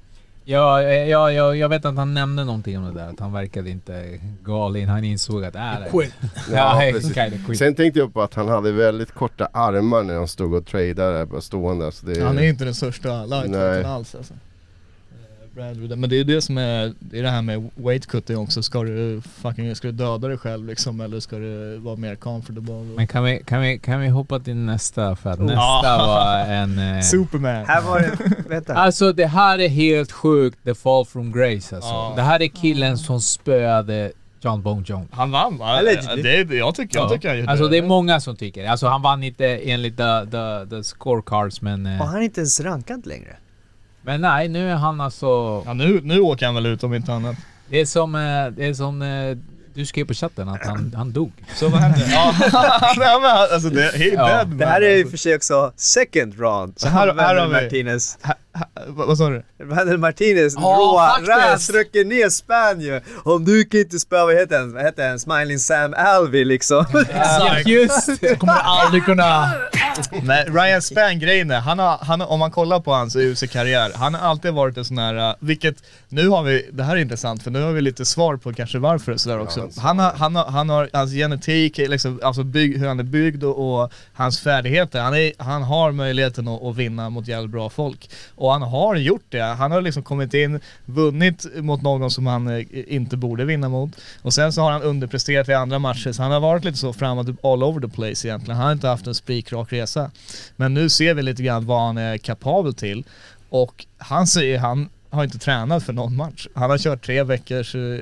Ja, 0.52 0.82
ja, 0.84 1.32
ja, 1.32 1.56
jag 1.56 1.70
vet 1.70 1.86
att 1.86 1.96
han 1.96 2.14
nämnde 2.14 2.44
någonting 2.44 2.78
om 2.78 2.86
det 2.86 3.00
där, 3.00 3.10
att 3.10 3.20
han 3.20 3.34
verkade 3.34 3.70
inte 3.70 4.20
galen. 4.44 4.90
Han 4.90 5.04
insåg 5.04 5.46
att... 5.46 5.56
Äh, 5.56 5.62
det- 5.62 5.90
Quit. 5.92 6.14
Ja, 6.52 6.86
Ja, 6.86 6.92
precis. 6.92 7.14
precis. 7.14 7.46
Quit. 7.46 7.60
Sen 7.60 7.76
tänkte 7.76 8.00
jag 8.00 8.14
på 8.14 8.22
att 8.22 8.34
han 8.34 8.48
hade 8.48 8.72
väldigt 8.72 9.12
korta 9.12 9.50
armar 9.54 10.04
när 10.04 10.16
han 10.16 10.28
stod 10.28 10.54
och 10.54 10.66
tradade 10.66 11.42
stående. 11.42 11.92
Så 11.92 12.06
det, 12.06 12.22
Han 12.24 12.38
är 12.38 12.44
inte 12.44 12.66
den 12.66 12.76
största 12.76 13.26
lightweighten 13.26 13.86
alls 13.92 14.16
alltså. 14.16 14.34
Men 15.96 16.10
det 16.10 16.20
är 16.20 16.24
det 16.24 16.42
som 16.42 16.58
är, 16.58 16.94
det 17.00 17.20
är 17.20 17.24
det 17.24 17.30
här 17.30 17.42
med 17.42 17.70
weight 17.76 18.08
cutting 18.08 18.38
också. 18.38 18.64
Ska 18.64 18.84
du 18.84 19.22
fucking, 19.42 19.76
ska 19.76 19.88
du 19.88 19.92
döda 19.92 20.28
dig 20.28 20.38
själv 20.38 20.66
liksom 20.68 21.02
eller 21.02 21.20
ska 21.20 21.36
du 21.38 21.78
vara 21.78 21.96
mer 21.96 22.16
comfortable? 22.16 22.74
Men 22.96 23.08
kan 23.08 23.24
vi, 23.24 23.42
kan, 23.46 23.62
vi, 23.62 23.80
kan 23.80 24.00
vi 24.02 24.08
hoppa 24.08 24.40
till 24.40 24.56
nästa? 24.56 25.16
För 25.16 25.30
att 25.30 25.40
Oh. 25.40 25.46
nästa 25.46 25.98
var 25.98 26.38
en... 26.46 26.80
Eh, 26.80 27.02
Superman. 27.12 27.66
Här 27.68 27.82
var 27.82 28.00
det, 28.00 28.18
vänta. 28.50 28.74
Alltså 28.74 29.14
det 29.14 29.26
här 29.28 29.60
är 29.60 29.68
helt 29.70 30.12
sjukt, 30.12 30.58
the 30.64 30.76
fall 30.76 31.06
from 31.06 31.32
grace 31.32 31.76
alltså. 31.76 31.90
Ja. 31.90 32.14
Det 32.16 32.22
här 32.22 32.42
är 32.42 32.48
killen 32.48 32.98
som 32.98 33.22
spöade 33.22 34.12
John 34.42 34.62
Bone 34.62 34.84
Jones. 34.86 35.08
Han 35.12 35.32
vann 35.32 35.58
va? 35.58 35.82
Det, 35.82 36.44
det, 36.44 36.56
jag 36.56 36.76
tycker, 36.76 37.00
jag 37.00 37.10
tycker 37.10 37.28
han 37.30 37.38
gjorde 37.38 37.52
Alltså 37.52 37.68
det 37.68 37.78
är 37.78 37.82
många 37.84 38.20
som 38.20 38.36
tycker 38.36 38.68
Alltså 38.68 38.88
han 38.88 39.02
vann 39.02 39.24
inte 39.24 39.46
enligt 39.48 39.98
the, 39.98 40.26
the, 40.32 40.70
the 40.76 40.84
scorecards 40.84 41.62
men... 41.62 41.86
eh, 41.86 42.02
Och 42.02 42.08
han 42.08 42.18
är 42.18 42.22
inte 42.22 42.40
ens 42.40 42.60
rankad 42.60 43.06
längre. 43.06 43.36
Men 44.10 44.22
nej, 44.22 44.48
nu 44.48 44.72
är 44.72 44.76
han 44.76 45.02
alltså... 45.02 45.64
Ja, 45.66 45.74
nu, 45.74 46.02
nu 46.04 46.20
åker 46.20 46.46
han 46.46 46.56
väl 46.56 46.66
ut 46.66 46.84
om 46.84 46.94
inte 46.94 47.14
annat. 47.14 47.36
Det 47.70 47.82
är 47.82 47.86
som, 47.86 48.16
eh, 48.16 48.22
det 48.58 48.66
är 48.66 48.74
som 48.74 49.02
eh, 49.02 49.38
du 49.74 49.86
skrev 49.86 50.06
på 50.06 50.14
chatten 50.14 50.50
att 50.50 50.66
han, 50.66 50.94
han 50.98 51.12
dog. 51.12 51.32
Så 51.56 51.70
vad 51.70 51.80
hände? 51.82 52.06
ja, 52.12 52.34
nej, 52.98 53.20
men 53.22 53.32
alltså 53.54 53.70
det, 53.70 53.82
he 53.98 54.06
Ja. 54.06 54.28
dead 54.28 54.48
Det 54.48 54.66
här 54.66 54.82
man, 54.82 54.90
är 54.90 54.92
i 54.92 54.94
och 54.94 54.98
alltså. 55.06 55.10
för 55.12 55.18
sig 55.18 55.36
också 55.36 55.72
second 55.76 56.40
round. 56.40 56.74
Så 56.80 56.88
här- 56.88 57.14
här 57.14 57.36
har 57.36 57.48
vi- 57.48 57.54
Martinez. 57.54 58.18
Ha- 58.24 58.34
vad, 58.88 59.08
vad 59.08 59.18
sa 59.18 59.30
du? 59.30 59.44
Vandel 59.64 59.98
Martinez 59.98 60.56
råa, 60.56 61.10
faktiskt. 61.10 61.74
rätrycker 61.74 62.06
ner 62.06 62.30
Spanien. 62.30 63.02
Om 63.24 63.46
du 63.46 63.66
kan 63.66 63.80
inte 63.80 64.00
spöa, 64.00 64.26
vad 64.26 64.36
heter 64.36 64.60
han? 64.60 64.74
Vad 64.74 64.84
heter 64.84 65.10
han? 65.10 65.20
Smiling 65.20 65.60
Sam 65.60 65.94
Alvey 65.98 66.46
liksom. 66.46 66.86
Exakt. 67.10 67.68
Just 67.68 68.10
Jag 68.22 68.40
kommer 68.40 68.54
aldrig 68.54 69.06
kunna... 69.06 69.54
Men 70.24 70.54
Ryan 70.54 70.82
Spann, 70.82 71.20
grejen 71.20 71.52
är, 71.52 71.60
han 71.60 71.80
har, 71.80 71.98
han 72.02 72.22
om 72.22 72.40
man 72.40 72.52
kollar 72.52 72.80
på 72.80 72.92
hans 72.92 73.16
UFC-karriär, 73.16 73.92
han 73.96 74.14
har 74.14 74.30
alltid 74.30 74.54
varit 74.54 74.78
en 74.78 74.86
sån 74.86 74.98
här, 74.98 75.30
uh, 75.30 75.36
vilket, 75.40 75.76
nu 76.10 76.28
har 76.28 76.44
vi, 76.44 76.70
det 76.72 76.84
här 76.84 76.96
är 76.96 77.02
intressant 77.02 77.44
för 77.44 77.52
nu 77.52 77.62
har 77.62 77.72
vi 77.72 77.82
lite 77.82 78.06
svar 78.06 78.38
på 78.38 78.54
kanske 78.54 78.78
varför 78.78 79.12
och 79.12 79.20
sådär 79.20 79.40
också. 79.40 79.70
Han 79.78 80.00
har, 80.00 80.12
han 80.12 80.36
har, 80.36 80.46
han 80.46 80.70
har, 80.70 80.90
hans 80.94 81.12
genetik, 81.12 81.78
liksom, 81.78 82.20
alltså 82.24 82.44
bygg, 82.44 82.78
hur 82.78 82.88
han 82.88 83.00
är 83.00 83.04
byggd 83.04 83.44
och, 83.44 83.82
och 83.84 83.92
hans 84.14 84.40
färdigheter, 84.40 85.02
han, 85.02 85.14
är, 85.14 85.34
han 85.38 85.64
har 85.64 85.92
möjligheten 85.92 86.48
att, 86.48 86.64
att 86.64 86.76
vinna 86.76 87.10
mot 87.10 87.28
jävligt 87.28 87.52
bra 87.52 87.70
folk. 87.70 88.10
Och 88.36 88.49
han 88.52 88.62
har 88.62 88.96
gjort 88.96 89.26
det, 89.30 89.42
han 89.42 89.72
har 89.72 89.82
liksom 89.82 90.04
kommit 90.04 90.34
in, 90.34 90.60
vunnit 90.86 91.46
mot 91.56 91.82
någon 91.82 92.12
som 92.12 92.28
han 92.28 92.48
eh, 92.48 92.66
inte 92.72 93.18
borde 93.18 93.46
vinna 93.46 93.70
mot. 93.70 93.92
Och 94.22 94.34
sen 94.34 94.54
så 94.54 94.62
har 94.62 94.72
han 94.72 94.82
underpresterat 94.82 95.50
i 95.50 95.54
andra 95.54 95.80
matcher, 95.80 96.12
så 96.12 96.24
han 96.24 96.32
har 96.32 96.40
varit 96.40 96.64
lite 96.64 96.78
så 96.78 96.94
framåt 96.94 97.28
all 97.44 97.64
over 97.64 97.82
the 97.82 97.96
place 97.96 98.28
egentligen. 98.28 98.58
Han 98.58 98.66
har 98.66 98.74
inte 98.74 98.88
haft 98.88 99.08
en 99.08 99.16
spikrak 99.16 99.74
resa. 99.74 100.12
Men 100.56 100.74
nu 100.74 100.90
ser 100.90 101.14
vi 101.14 101.22
lite 101.22 101.44
grann 101.44 101.66
vad 101.66 101.82
han 101.82 101.98
är 101.98 102.18
kapabel 102.18 102.74
till. 102.74 103.04
Och 103.50 103.86
han 103.98 104.28
säger, 104.28 104.60
han 104.60 104.90
har 105.10 105.24
inte 105.24 105.40
tränat 105.40 105.84
för 105.84 105.94
någon 105.94 106.16
match. 106.16 106.48
Han 106.54 106.70
har 106.70 106.78
kört 106.78 107.06
tre 107.06 107.24
veckors 107.24 107.76
eh, 107.76 108.00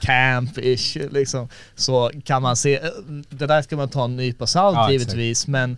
camp-ish 0.00 1.12
liksom. 1.12 1.48
Så 1.74 2.10
kan 2.24 2.42
man 2.42 2.56
se, 2.56 2.74
eh, 2.76 2.90
det 3.28 3.46
där 3.46 3.62
ska 3.62 3.76
man 3.76 3.88
ta 3.88 4.04
en 4.04 4.16
nypa 4.16 4.46
salt 4.46 4.76
Ja, 4.76 4.90
givetvis, 4.90 5.46
men 5.46 5.76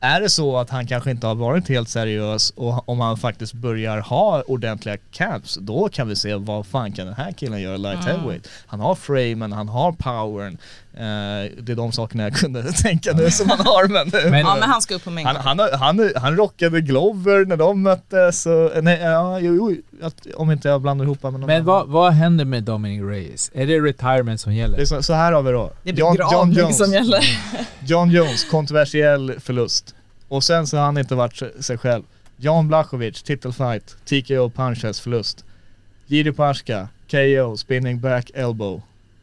är 0.00 0.20
det 0.20 0.28
så 0.28 0.56
att 0.56 0.70
han 0.70 0.86
kanske 0.86 1.10
inte 1.10 1.26
har 1.26 1.34
varit 1.34 1.68
helt 1.68 1.88
seriös 1.88 2.50
och 2.50 2.88
om 2.88 3.00
han 3.00 3.16
faktiskt 3.16 3.52
börjar 3.52 3.98
ha 3.98 4.42
ordentliga 4.42 4.96
camps, 4.96 5.58
då 5.60 5.88
kan 5.88 6.08
vi 6.08 6.16
se 6.16 6.34
vad 6.34 6.66
fan 6.66 6.92
kan 6.92 7.06
den 7.06 7.14
här 7.14 7.32
killen 7.32 7.60
göra 7.60 7.76
light 7.76 8.04
heavyweight. 8.04 8.48
Han 8.66 8.80
har 8.80 8.94
framen, 8.94 9.52
han 9.52 9.68
har 9.68 9.92
powern. 9.92 10.58
Eh, 11.00 11.50
det 11.62 11.72
är 11.72 11.76
de 11.76 11.92
sakerna 11.92 12.22
jag 12.22 12.34
kunde 12.34 12.72
tänka 12.82 13.12
nu 13.12 13.30
som 13.30 13.48
han 13.50 13.58
har 13.60 13.88
men... 13.88 14.10
Men- 14.30 14.40
Ja 14.40 14.56
men 14.60 14.68
han 14.70 14.82
ska 14.82 14.94
upp 14.94 15.04
på 15.04 15.10
Han, 15.10 15.14
mängden. 15.14 15.36
han, 15.36 15.58
har- 15.58 15.72
han, 15.78 16.10
han 16.16 16.36
rockade 16.36 16.80
Glover 16.80 17.44
när 17.44 17.56
de 17.56 17.82
möttes 17.82 18.46
och, 18.46 18.84
nej, 18.84 18.98
ja, 19.02 19.38
jo, 19.40 19.54
jo, 19.70 20.06
att, 20.06 20.26
om 20.36 20.50
inte 20.50 20.68
jag 20.68 20.80
blandar 20.80 21.04
ihop 21.04 21.22
Men 21.22 21.34
annan. 21.34 21.64
vad, 21.64 21.88
vad 21.88 22.12
händer 22.12 22.44
med 22.44 22.62
Dominic 22.62 23.02
Reyes? 23.02 23.50
Är 23.54 23.66
det 23.66 23.80
retirement 23.80 24.40
som 24.40 24.52
Det 24.52 24.58
gäller? 24.58 24.84
så, 24.84 25.02
så 25.02 25.12
här 25.14 25.32
har 25.32 25.42
vi 25.42 25.52
då. 25.52 25.72
Det 25.82 25.90
är 25.90 25.94
John, 25.94 26.16
John, 26.32 26.52
Jones, 26.52 26.78
som 26.78 26.92
gäller. 26.92 27.20
John 27.86 28.10
Jones, 28.10 28.44
kontroversiell 28.50 29.34
förlust. 29.40 29.94
Och 30.28 30.44
sen 30.44 30.66
så 30.66 30.76
har 30.76 30.84
han 30.84 30.98
inte 30.98 31.14
varit 31.14 31.36
sig- 31.36 31.62
sig 31.62 31.78
själv. 31.78 32.02
Jan 32.36 32.68
Blachowicz, 32.68 33.22
titelfight, 33.22 33.96
TKO 34.04 34.50
punches, 34.50 35.00
förlust. 35.00 35.44
Jiri 36.06 36.32
Paska, 36.32 36.88
KO, 37.10 37.56
spinning 37.56 38.00
back 38.00 38.30
elbow. 38.34 38.82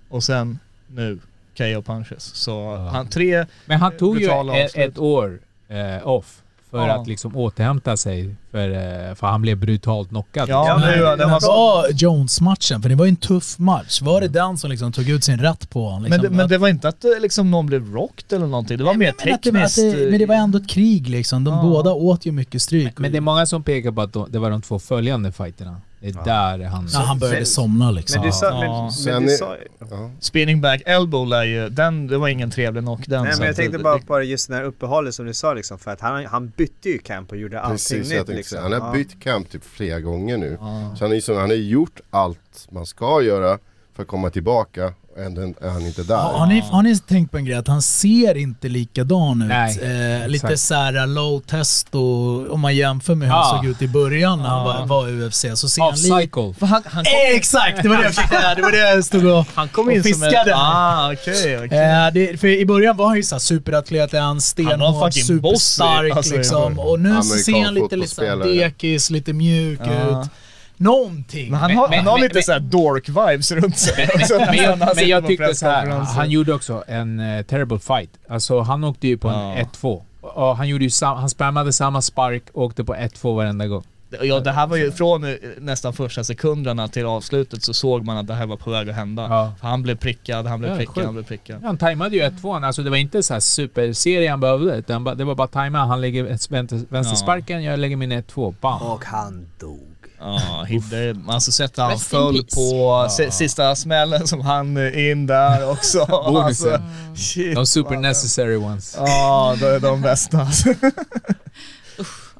Och 0.09 0.23
sen 0.23 0.59
nu, 0.95 1.19
KO 1.57 1.81
punches. 1.81 2.23
Så 2.35 2.51
Ja. 2.51 2.89
han 2.91 3.07
tre 3.07 3.45
Men 3.65 3.79
han 3.79 3.97
tog 3.97 4.21
ju 4.21 4.29
ett, 4.55 4.75
ett 4.75 4.97
år 4.97 5.39
eh, 5.69 6.07
off 6.07 6.41
för 6.71 6.87
Ja. 6.87 7.01
att 7.01 7.07
liksom 7.07 7.35
återhämta 7.35 7.97
sig. 7.97 8.35
För, 8.51 8.69
eh, 8.69 9.15
för 9.15 9.27
han 9.27 9.41
blev 9.41 9.57
brutalt 9.57 10.09
knockad. 10.09 10.49
Ja, 10.49 10.77
men 10.79 10.99
det 11.17 11.25
var-. 11.25 11.39
Bra 11.39 11.85
Jones-matchen, 11.93 12.81
för 12.81 12.89
det 12.89 12.95
var 12.95 13.05
ju 13.05 13.09
en 13.09 13.15
tuff 13.15 13.59
match. 13.59 14.01
Var 14.01 14.21
det 14.21 14.27
den 14.27 14.57
som 14.57 14.69
liksom 14.69 14.91
tog 14.91 15.09
ut 15.09 15.23
sin 15.23 15.39
rätt 15.39 15.69
på 15.69 15.83
honom? 15.85 16.01
Men, 16.01 16.11
Liksom? 16.11 16.31
det, 16.31 16.37
men 16.37 16.49
det 16.49 16.57
var 16.57 16.67
inte 16.67 16.87
att 16.87 17.05
eh, 17.05 17.11
liksom, 17.21 17.51
någon 17.51 17.65
blev 17.65 17.93
rocked 17.93 18.33
eller 18.37 18.47
någonting, 18.47 18.77
det 18.77 18.83
var 18.83 18.93
mer 18.93 19.13
men, 19.25 19.33
att 19.33 19.43
det, 19.43 19.51
tekniskt. 19.51 19.75
det, 19.75 20.09
men 20.11 20.19
det 20.19 20.25
var 20.25 20.35
ändå 20.35 20.57
ett 20.57 20.69
krig 20.69 21.09
liksom. 21.09 21.43
De 21.43 21.53
Ja. 21.53 21.61
båda 21.61 21.91
åt 21.93 22.25
ju 22.25 22.31
mycket 22.31 22.61
stryk. 22.61 22.97
Men 22.97 23.11
det 23.11 23.17
är 23.17 23.21
många 23.21 23.45
som 23.45 23.63
pekar 23.63 23.91
på 23.91 24.01
att 24.01 24.13
de, 24.13 24.31
det 24.31 24.39
var 24.39 24.49
de 24.51 24.61
två 24.61 24.79
följande 24.79 25.31
fighterna. 25.31 25.81
Det 26.13 26.19
är 26.31 26.57
där 26.57 26.65
han... 26.65 26.87
Ja, 26.93 26.99
han 26.99 27.19
började 27.19 27.45
somna 27.45 27.91
liksom. 27.91 28.21
Men 28.21 28.29
du 28.29 28.33
sa, 28.37 28.49
men, 28.59 28.61
Ja. 28.69 28.81
men 28.81 28.91
Sen 28.91 29.23
du 29.25 29.33
är- 29.33 29.37
sa 29.37 29.55
Ja. 29.79 30.11
Spinning 30.19 30.61
back 30.61 30.81
elbow 30.85 31.27
lär 31.27 31.43
ju, 31.43 31.69
den, 31.69 32.07
det 32.07 32.17
var 32.17 32.27
ingen 32.27 32.51
trevlig 32.51 32.83
knock 32.83 33.01
den. 33.07 33.23
Nej 33.23 33.33
så 33.33 33.39
men 33.39 33.47
jag 33.47 33.55
tänkte 33.55 33.77
det- 33.77 33.83
bara 33.83 33.97
det- 33.97 34.05
på 34.05 34.21
just 34.21 34.49
det 34.49 34.55
här 34.55 34.63
uppehållet 34.63 35.15
som 35.15 35.25
du 35.25 35.33
sa 35.33 35.53
liksom 35.53 35.79
för 35.79 35.91
att 35.91 36.01
han, 36.01 36.25
han 36.25 36.51
bytte 36.57 36.89
ju 36.89 36.97
camp 36.97 37.31
och 37.31 37.37
gjorde 37.37 37.61
allting 37.61 37.73
Precis, 37.97 38.11
jag 38.11 38.27
nytt 38.27 38.37
liksom. 38.37 38.57
Han 38.63 38.71
har 38.73 38.79
Ja. 38.79 38.91
bytt 38.93 39.19
camp 39.23 39.49
typ 39.51 39.63
flera 39.65 39.99
gånger 39.99 40.37
nu. 40.37 40.57
Ja. 40.59 40.95
Så 40.97 41.03
han, 41.03 41.11
är 41.11 41.15
liksom, 41.15 41.37
han 41.37 41.49
har 41.49 41.55
gjort 41.57 41.99
allt 42.09 42.67
man 42.69 42.85
ska 42.85 43.21
göra 43.21 43.59
för 43.95 44.01
att 44.03 44.07
komma 44.09 44.29
tillbaka 44.29 44.93
ändå 45.25 45.41
är 45.41 45.69
han 45.69 45.85
inte 45.85 46.03
där. 46.03 46.15
Har, 46.15 46.33
har, 46.39 46.47
ni, 46.47 46.59
har 46.59 46.81
ni 46.83 46.97
tänkt 46.97 47.31
på 47.31 47.37
en 47.37 47.45
grej? 47.45 47.55
Att 47.57 47.67
han 47.67 47.81
ser 47.81 48.37
inte 48.37 48.69
likadan 48.69 49.41
ut. 49.41 49.47
Nej, 49.47 50.21
eh, 50.21 50.27
lite 50.27 50.57
såhär 50.57 51.07
low 51.07 51.39
test 51.39 51.95
och 51.95 52.51
om 52.53 52.59
man 52.59 52.75
jämför 52.75 53.15
med 53.15 53.27
hur 53.27 53.35
Ja. 53.35 53.43
han 53.43 53.57
såg 53.63 53.71
ut 53.71 53.81
i 53.81 53.87
början 53.87 54.39
när 54.39 54.49
han 54.49 54.65
var, 54.65 54.75
Ja. 54.79 54.85
var 54.85 55.07
i 55.09 55.11
UFC 55.27 55.45
så 55.55 55.69
ser 55.69 55.81
Off 55.81 55.89
han 55.89 55.97
cycle. 55.97 56.53
Han, 56.67 56.83
han 56.85 57.03
kom, 57.05 57.13
Exakt! 57.35 57.83
Det 57.83 57.89
var 57.89 57.97
det 57.97 58.03
jag 58.03 58.13
försökte, 58.15 58.53
det 58.55 58.61
var 58.61 58.71
det 58.71 58.77
jag 58.93 59.05
stod 59.05 59.25
och, 59.25 59.45
han 59.55 59.67
kom 59.69 59.87
och 59.87 59.93
in 59.93 60.03
som 60.03 60.23
en... 60.23 60.29
fiskade. 60.29 60.55
Ah, 60.55 61.11
okej, 61.13 61.57
okej. 61.65 61.79
Eh, 61.79 62.13
det, 62.13 62.39
för 62.39 62.47
i 62.47 62.65
början 62.65 62.97
var 62.97 63.07
han 63.07 63.17
ju 63.17 63.23
såhär 63.23 63.39
superatlet, 63.39 64.13
han 64.13 64.41
stenhård, 64.41 65.13
superstark 65.13 66.15
alltså, 66.15 66.35
liksom. 66.37 66.79
Och 66.79 66.99
nu 66.99 67.21
ser 67.21 67.63
han 67.65 67.73
lite 67.73 67.95
liksom 67.95 68.39
dekis, 68.39 69.09
lite 69.09 69.33
mjuk 69.33 69.79
Ja. 69.85 70.21
ut. 70.21 70.29
Någonting. 70.77 71.51
Men 71.51 71.59
han 71.59 71.67
Men- 71.71 71.77
har, 71.77 71.89
men- 71.89 71.97
han 71.99 72.07
har 72.07 72.13
men- 72.19 72.27
lite 72.27 72.41
såhär 72.41 72.59
dork-vibes 72.59 73.55
runt 73.55 73.77
sig. 73.77 74.09
också, 74.15 74.33
Men 74.39 74.55
jag, 74.55 74.77
han 74.77 74.95
men 74.95 75.07
jag 75.09 75.27
tyckte 75.27 75.55
så 75.55 75.65
här, 75.65 75.81
presskonferenser. 75.81 76.13
han 76.15 76.29
gjorde 76.29 76.53
också 76.53 76.83
en 76.87 77.19
eh, 77.19 77.43
terrible 77.43 77.79
fight. 77.79 78.09
Alltså 78.29 78.59
han 78.59 78.83
åkte 78.83 79.07
ju 79.07 79.17
på 79.17 79.27
Ja. 79.27 79.53
en 79.55 79.65
1-2. 79.65 80.01
Och 80.21 80.57
han, 80.57 80.67
gjorde 80.67 80.83
ju 80.83 80.89
sam, 80.89 81.17
han 81.17 81.29
spammade 81.29 81.73
samma 81.73 82.01
spark 82.01 82.43
och 82.53 82.63
åkte 82.63 82.83
på 82.83 82.95
1-2 82.95 83.35
varenda 83.35 83.67
gång. 83.67 83.83
Ja, 84.21 84.39
det 84.39 84.51
här 84.51 84.67
var 84.67 84.77
ju 84.77 84.91
från 84.91 85.23
eh, 85.23 85.33
nästan 85.59 85.93
första 85.93 86.23
sekunderna 86.23 86.87
till 86.87 87.05
avslutet 87.05 87.63
så 87.63 87.73
såg 87.73 88.05
man 88.05 88.17
att 88.17 88.27
det 88.27 88.33
här 88.33 88.45
var 88.45 88.57
på 88.57 88.69
väg 88.71 88.89
att 88.89 88.95
hända. 88.95 89.21
Ja. 89.29 89.53
För 89.59 89.67
han 89.67 89.83
blev 89.83 89.95
prickad, 89.95 90.47
han 90.47 90.59
blev 90.59 90.71
Ja, 90.71 90.77
prickad, 90.77 90.95
sjukt. 90.95 91.05
han 91.05 91.13
blev 91.13 91.23
prickad. 91.25 91.63
Han 91.63 91.77
tajmade 91.77 92.15
ju 92.15 92.21
1-2, 92.23 92.65
alltså 92.65 92.83
det 92.83 92.89
var 92.89 92.97
inte 92.97 93.23
så 93.23 93.33
här 93.33 93.39
superserie 93.39 94.29
han 94.29 94.39
behövde. 94.39 94.75
Utan 94.75 95.03
det 95.03 95.23
var 95.23 95.35
bara 95.35 95.47
tajma, 95.47 95.85
han 95.85 96.01
lägger 96.01 96.23
vänster, 96.23 96.93
vänstersparken, 96.93 97.63
jag 97.63 97.79
lägger 97.79 97.95
min 97.95 98.11
1-2, 98.13 98.55
bam. 98.61 98.81
Och 98.81 99.05
han 99.05 99.45
dog. 99.59 99.79
Ja, 100.19 100.65
Hidde, 100.67 101.15
alltså 101.27 101.51
sett 101.51 101.77
han 101.77 101.91
Rest 101.91 102.13
in 102.13 102.19
föll 102.19 102.43
på 102.55 103.07
si- 103.09 103.31
sista 103.31 103.75
smällen 103.75 104.27
som 104.27 104.41
han 104.41 104.95
in 104.95 105.27
där 105.27 105.71
också. 105.71 105.99
Alltså, 106.37 106.81
shit. 107.15 107.55
De 107.55 107.65
super 107.65 107.97
necessary 107.97 108.55
ones. 108.55 108.95
Ja, 108.99 109.55
de 109.59 109.65
är 109.65 109.79
de 109.79 110.01
bästa. 110.01 110.39
alltså. 110.39 110.73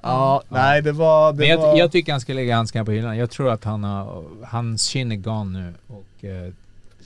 Ja, 0.02 0.44
nej 0.50 0.82
det 0.82 0.92
var... 0.92 1.34
Det 1.34 1.38
Men 1.40 1.48
jag, 1.48 1.58
var... 1.58 1.78
jag 1.78 1.92
tycker 1.92 2.12
han 2.12 2.22
ska 2.22 2.34
lägga 2.34 2.56
handskarna 2.56 2.86
på 2.86 2.92
hyllan. 2.92 3.18
Jag 3.18 3.30
tror 3.30 3.52
att 3.52 3.64
han 3.64 3.84
har, 3.84 4.24
hans 4.46 4.84
kinn 4.84 5.12
är 5.12 5.16
gone 5.16 5.60
nu 5.60 5.74
och 5.88 6.26
eh, 6.26 6.54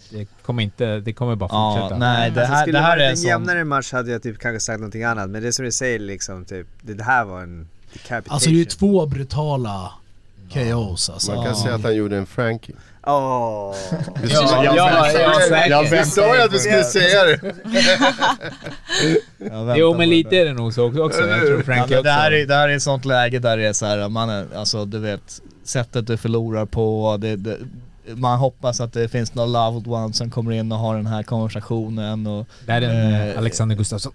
det 0.10 0.28
kommer 0.42 0.64
inte, 0.64 1.00
det 1.00 1.14
kommer 1.14 1.36
bara 1.36 1.50
Ja, 1.52 1.78
fortsätta. 1.80 1.98
nej 2.00 2.32
det 2.32 2.40
Alltså, 2.42 2.54
här, 2.56 2.62
skulle 2.64 2.78
det 2.78 2.84
här 2.84 2.90
varit 2.98 3.02
är 3.04 3.10
en 3.10 3.18
sån... 3.18 3.28
jämnare 3.28 3.64
match 3.64 3.92
hade 3.92 4.12
jag 4.12 4.24
typ 4.24 4.40
kanske 4.40 4.60
sagt 4.60 4.80
någonting 4.80 5.04
annat. 5.04 5.30
Men 5.30 5.44
det 5.44 5.54
som 5.54 5.66
du 5.66 5.72
säger 5.72 6.00
liksom, 6.00 6.46
typ, 6.46 6.68
det, 6.82 6.94
det 6.94 7.04
här 7.04 7.26
var 7.26 7.42
en 7.42 7.68
decapitation. 7.94 8.34
Alltså 8.34 8.50
det 8.50 8.56
är 8.56 8.60
ju 8.60 8.66
två 8.66 9.06
brutala 9.06 9.92
KOs 10.54 11.10
alltså. 11.10 11.32
Man 11.36 11.46
kan 11.46 11.56
säga 11.56 11.76
att 11.76 11.84
han 11.84 11.96
gjorde 11.96 12.18
en 12.18 12.26
Frankie. 12.26 12.76
Åh. 13.08 13.76
Precis. 14.16 14.34
Ja, 14.34 14.64
Jag 14.64 14.76
ja, 14.76 15.12
ja, 15.68 15.84
jag 15.92 16.08
sa 16.08 16.36
ju 16.36 16.42
att 16.42 16.52
du 16.52 16.60
skulle 16.60 16.84
säga 16.84 17.24
det. 17.26 17.40
Jo 19.76 19.98
men 19.98 20.10
lite 20.10 20.38
är 20.38 20.46
det 20.46 20.54
nog 20.54 20.74
så 20.74 20.88
också. 20.88 21.02
också. 21.04 21.28
Jag 21.28 21.40
tror 21.40 21.58
Ja, 21.58 21.64
Frankie 21.64 21.96
men 21.96 22.04
det, 22.04 22.12
här 22.12 22.32
är, 22.32 22.46
det 22.46 22.56
här 22.56 22.70
är 22.70 22.76
ett 22.76 22.84
sånt 22.84 23.06
läge 23.06 23.40
där 23.40 23.58
det 23.58 23.68
är 23.68 23.74
så 23.74 23.86
här, 23.86 24.10
man 24.10 24.30
är, 24.30 24.46
alltså 24.56 24.86
du 24.86 25.00
vet, 25.00 25.42
sättet 25.64 26.08
du 26.08 26.18
förlorar 26.18 26.66
på, 26.66 27.18
det, 27.22 27.36
det, 27.36 27.58
man 28.16 28.40
hoppas 28.40 28.82
att 28.82 28.94
det 28.94 29.08
finns 29.10 29.34
några 29.36 29.48
loved 29.70 29.88
ones 29.88 30.18
som 30.18 30.30
kommer 30.32 30.52
in 30.52 30.72
och 30.72 30.78
har 30.78 30.96
den 30.96 31.08
här 31.08 31.24
konversationen 31.24 32.28
och 32.28 32.48
Det 32.66 32.72
här 32.72 32.82
är 32.82 32.90
en 32.90 33.32
Eh, 33.32 33.38
Alexander 33.38 33.76
Gustafsson. 33.76 34.12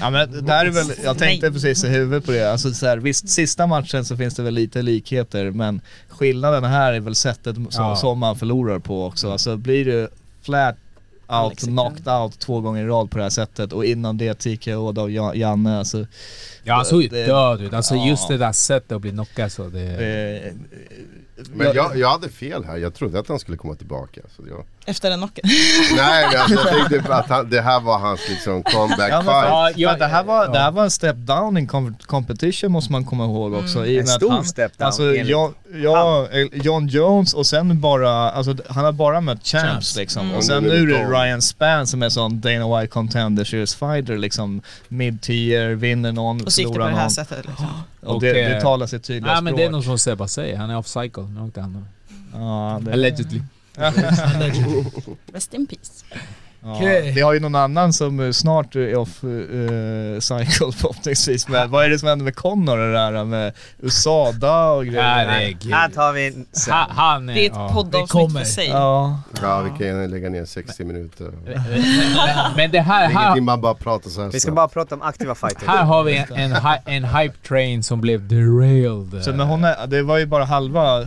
Ja 0.00 0.10
men 0.10 0.32
det 0.32 0.40
där 0.40 0.66
är 0.66 0.70
väl, 0.70 0.92
jag 1.04 1.18
tänkte 1.18 1.52
precis 1.52 1.84
i 1.84 1.88
huvudet 1.88 2.24
på 2.26 2.32
det, 2.32 2.52
alltså 2.52 2.72
så 2.72 2.86
här, 2.86 2.96
visst 2.98 3.28
sista 3.28 3.66
matchen 3.66 4.04
så 4.04 4.16
finns 4.16 4.34
det 4.34 4.42
väl 4.42 4.54
lite 4.54 4.82
likheter 4.82 5.50
men 5.50 5.80
skillnaden 6.08 6.64
här 6.64 6.92
är 6.92 7.00
väl 7.00 7.14
sättet 7.14 7.54
som, 7.54 7.68
Ja. 7.72 7.96
som 7.96 8.18
man 8.18 8.36
förlorar 8.36 8.78
på 8.78 9.04
också, 9.06 9.32
alltså 9.32 9.56
blir 9.56 9.84
du 9.84 10.08
flat 10.42 10.74
out, 10.74 10.80
Alexander. 11.26 11.82
knocked 11.90 12.12
out 12.12 12.38
två 12.38 12.60
gånger 12.60 12.82
i 12.84 12.86
rad 12.86 13.10
på 13.10 13.16
det 13.18 13.22
här 13.24 13.30
sättet 13.30 13.72
och 13.72 13.84
innan 13.84 14.18
det 14.18 14.34
TKO 14.34 15.00
av 15.00 15.10
Ja- 15.10 15.34
Janne 15.34 15.78
alltså 15.78 16.06
Ja 16.64 16.74
han 16.74 16.84
såg 16.84 17.02
ju 17.02 17.08
Det- 17.08 17.26
död 17.26 17.60
ut. 17.62 17.72
Alltså 17.72 17.94
ja. 17.94 18.06
just 18.06 18.28
det 18.28 18.38
där 18.38 18.52
sättet 18.52 18.92
att 18.92 19.00
bli 19.00 19.10
knockad 19.10 19.52
så 19.52 19.68
det... 19.68 19.82
eh, 19.82 20.52
Men 21.54 21.74
jag, 21.74 21.96
jag 21.96 22.08
hade 22.10 22.28
fel 22.28 22.64
här, 22.64 22.76
jag 22.76 22.94
trodde 22.94 23.18
att 23.18 23.28
han 23.28 23.38
skulle 23.38 23.56
komma 23.56 23.74
tillbaka. 23.74 24.20
Så 24.36 24.42
jag... 24.48 24.64
Efter 24.86 25.10
den 25.10 25.18
knocken. 25.18 25.44
Nej 25.96 26.28
men 26.32 26.40
alltså, 26.40 26.54
jag 26.58 26.68
tänkte 26.88 27.02
på 27.08 27.12
att 27.12 27.28
han, 27.28 27.50
det 27.50 27.60
här 27.60 27.80
var 27.80 27.98
hans 27.98 28.28
liksom 28.28 28.62
comeback 28.62 29.10
Ja, 29.10 29.22
men, 29.22 29.24
fight. 29.24 29.48
ja, 29.50 29.70
Ja, 29.76 29.96
det, 29.96 30.06
här 30.06 30.24
var, 30.24 30.44
ja. 30.44 30.50
det 30.52 30.58
här 30.58 30.70
var 30.70 30.84
en 30.84 30.90
step 30.90 31.16
down 31.16 31.56
in 31.58 31.68
com 31.68 31.96
competition 32.06 32.72
måste 32.72 32.92
man 32.92 33.04
komma 33.04 33.24
ihåg 33.24 33.54
också. 33.54 33.86
I 33.86 33.96
och 33.96 34.00
En 34.00 34.06
stor 34.06 34.30
han, 34.30 34.44
step 34.44 34.78
down, 34.78 34.86
Alltså 34.86 35.02
enligt 35.02 35.26
John, 35.26 35.54
ja, 35.74 36.28
eh, 36.32 36.60
John 36.62 36.88
Jones 36.88 37.34
och 37.34 37.46
sen 37.46 37.80
bara, 37.80 38.30
alltså 38.30 38.56
han 38.68 38.84
har 38.84 38.92
bara 38.92 39.20
mött 39.20 39.46
champs, 39.46 39.64
Champs. 39.70 39.96
liksom. 39.96 40.24
Mm. 40.26 40.36
Och 40.36 40.44
sen 40.44 40.62
nu 40.62 40.68
är 40.82 40.86
det 40.86 40.92
det. 40.98 41.04
Ryan 41.04 41.42
Spann 41.42 41.86
som 41.86 42.02
är 42.02 42.08
sån 42.08 42.40
Dana 42.40 42.78
White 42.80 42.90
contender 42.92 43.44
series 43.44 43.74
fighter 43.74 44.18
liksom. 44.18 44.62
Mid-tier, 44.88 45.74
vinner 45.74 46.12
någon, 46.12 46.40
Och 46.44 46.52
så 46.52 46.60
gick 46.60 46.68
det 46.68 46.72
på 46.72 46.74
förlorar 46.74 46.90
det 46.90 46.96
här 46.96 47.02
någon. 47.02 47.10
sättet 47.10 47.46
liksom. 47.46 47.66
Och 48.00 48.20
det, 48.20 48.28
Och, 48.30 48.34
det 48.34 48.56
eh, 48.56 48.62
talar 48.62 48.86
sitt 48.86 49.04
tydliga 49.04 49.32
Ja 49.34 49.40
men 49.40 49.50
språk. 49.52 49.58
det 49.60 49.64
är 49.66 49.70
nog 49.70 49.84
som 49.84 49.98
Sebba 49.98 50.28
säger, 50.28 50.56
han 50.56 50.70
är 50.70 50.76
off 50.78 50.86
cycle. 50.86 51.22
Nu 51.22 51.40
åkte 51.40 51.60
han. 51.60 51.86
ja, 52.34 52.78
det, 52.82 52.92
Allegedly. 52.92 53.40
Rest 55.32 55.54
in 55.54 55.66
peace. 55.66 56.04
ja. 56.62 56.78
Vi 57.14 57.20
har 57.20 57.32
ju 57.32 57.40
någon 57.40 57.54
annan 57.54 57.92
som 57.92 58.20
eh, 58.20 58.30
snart 58.32 58.76
är 58.76 58.96
off 58.96 59.24
uh, 59.24 60.18
cycle 60.20 60.72
förhoppningsvis. 60.76 61.48
Men 61.48 61.70
vad 61.70 61.84
är 61.84 61.88
det 61.90 61.98
som 61.98 62.08
händer 62.08 62.24
med 62.24 62.36
Connor 62.36 62.76
det 62.76 62.92
där 62.92 63.24
med 63.24 63.52
USADA 63.78 64.70
och 64.70 64.84
grejer? 64.86 65.02
Herregud. 65.02 65.72
Här 65.72 65.88
tar 65.88 66.12
vi 66.12 66.26
en 66.26 66.46
sen. 66.52 66.74
Han, 66.74 66.90
han 66.90 67.28
är... 67.28 67.34
Det 67.34 67.46
är 67.46 67.50
ett 67.50 67.52
ja. 67.56 67.66
det 67.68 67.74
poddavsnitt 67.74 68.10
kommer. 68.10 68.40
för 68.40 68.46
sig. 68.46 68.68
Ja. 68.68 69.20
Ja 69.42 69.60
vi 69.62 69.84
kan 69.84 70.10
lägga 70.10 70.28
ner 70.30 70.44
60 70.44 70.84
minuter. 70.84 71.24
Det 71.24 71.50
Men- 72.26 72.56
Men 72.56 72.70
det 72.70 72.80
här, 72.80 73.04
är 73.04 73.08
här, 73.08 73.22
ingenting 73.22 73.44
man 73.44 73.60
bara 73.60 73.74
pratar 73.74 74.10
så 74.10 74.20
här. 74.20 74.28
Vi 74.28 74.40
ska 74.40 74.46
snabbt. 74.46 74.56
bara 74.56 74.68
prata 74.68 74.94
om 74.94 75.02
aktiva 75.02 75.34
fighter. 75.34 75.66
här 75.66 75.84
har 75.84 76.04
vi 76.04 76.16
en, 76.16 76.32
en, 76.32 76.56
en 76.86 77.04
hype 77.04 77.34
train 77.48 77.82
som 77.82 78.00
blev 78.00 78.28
derailed. 78.28 79.24
Så 79.24 79.32
men 79.32 79.46
hon 79.46 79.64
är, 79.64 79.86
det 79.86 80.02
var 80.02 80.18
ju 80.18 80.26
bara 80.26 80.44
halva 80.44 81.06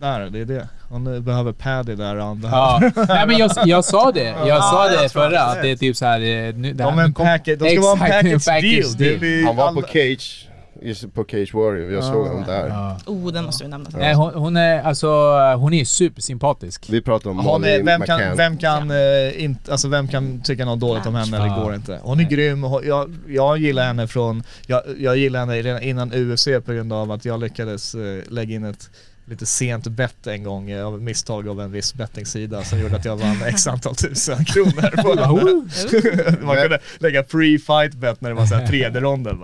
där, 0.00 0.30
det 0.30 0.38
är 0.40 0.44
det. 0.44 0.68
Hon 0.92 1.24
behöver 1.24 1.52
Paddy 1.52 1.94
där 1.94 2.16
och 2.16 2.24
andra. 2.24 2.48
Ja, 2.48 2.80
Nej, 3.08 3.26
men 3.26 3.36
jag, 3.38 3.50
jag 3.66 3.84
sa 3.84 4.12
det. 4.12 4.34
Jag 4.46 4.64
sa 4.64 4.84
jag 4.92 4.92
det 5.02 5.08
tror 5.08 5.22
förra, 5.22 5.40
att 5.42 5.62
det 5.62 5.70
är 5.70 5.76
typ 5.76 5.96
såhär... 5.96 6.20
eh, 6.20 6.54
det 6.54 6.84
här- 6.84 7.02
De, 7.02 7.12
kom- 7.14 7.26
package, 7.26 7.70
ska 7.70 7.80
vara 7.80 8.08
en 8.08 8.26
Exakt, 8.26 8.46
package, 8.46 8.96
deal. 8.98 9.18
Det 9.20 9.26
deal. 9.26 9.44
Han 9.46 9.56
var 9.56 9.72
på 9.72 9.82
Cage, 9.88 10.48
just 10.82 11.14
på 11.14 11.24
Cage 11.24 11.54
Warrior, 11.54 11.92
jag 11.92 12.04
såg 12.04 12.26
honom 12.26 12.44
där. 12.46 12.68
Ja. 12.68 12.96
Oh, 13.06 13.32
den 13.32 13.44
måste 13.44 13.64
vi 13.64 13.70
nämna. 13.70 13.90
Nej, 13.98 14.14
hon, 14.14 14.34
hon 14.34 14.56
är 14.56 14.82
alltså, 14.82 15.08
hon 15.56 15.72
är 15.72 15.84
supersympatisk. 15.84 16.86
Vi 16.90 17.02
pratade 17.02 17.30
om 17.30 17.36
Hon 17.36 17.46
Molly 17.46 17.68
är, 17.68 17.82
vem 17.82 18.00
kan, 18.02 18.36
vem 18.36 18.58
kan, 18.58 18.90
eh, 18.90 19.44
inte, 19.44 19.72
alltså 19.72 19.88
vem 19.88 20.08
kan 20.08 20.40
tycka 20.40 20.64
något 20.64 20.80
dåligt 20.80 21.06
om 21.06 21.14
henne 21.14 21.36
eller 21.36 21.46
Ja. 21.46 21.62
går 21.62 21.74
inte? 21.74 21.98
Hon 22.02 22.20
är 22.20 22.24
grym, 22.24 22.64
och 22.64 22.70
hon- 22.70 22.86
jag, 22.86 23.14
jag 23.28 23.58
gillar 23.58 23.84
henne 23.86 24.08
från, 24.08 24.42
jag, 24.66 24.82
jag 24.98 25.16
gillar 25.16 25.40
henne 25.40 25.54
redan 25.62 25.82
innan 25.82 26.12
UFC 26.14 26.48
på 26.66 26.72
grund 26.72 26.92
av 26.92 27.10
att 27.12 27.24
jag 27.24 27.40
lyckades 27.40 27.94
eh, 27.94 28.00
lägga 28.30 28.54
in 28.54 28.64
ett 28.64 28.90
lite 29.32 29.46
sent 29.46 29.86
bett 29.86 30.26
en 30.26 30.42
gång 30.44 30.70
eh, 30.70 30.86
av 30.86 31.02
misstag 31.02 31.48
av 31.48 31.60
en 31.60 31.72
viss 31.72 31.94
bettingsida 31.94 32.64
som 32.64 32.80
gjorde 32.80 32.96
att 32.96 33.04
jag 33.04 33.16
vann 33.16 33.42
x 33.46 33.66
antal 33.66 33.94
tusen 33.96 34.44
kronor 34.44 35.02
på 35.02 35.14
den. 35.14 36.42
Man 36.46 36.56
kunde 36.56 36.78
lägga 36.98 37.22
pre-fight 37.22 37.96
bet 37.96 38.20
när 38.20 38.28
det 38.30 38.36
var 38.36 38.46
såhär 38.46 38.66
tredje 38.66 39.00
ronden. 39.00 39.38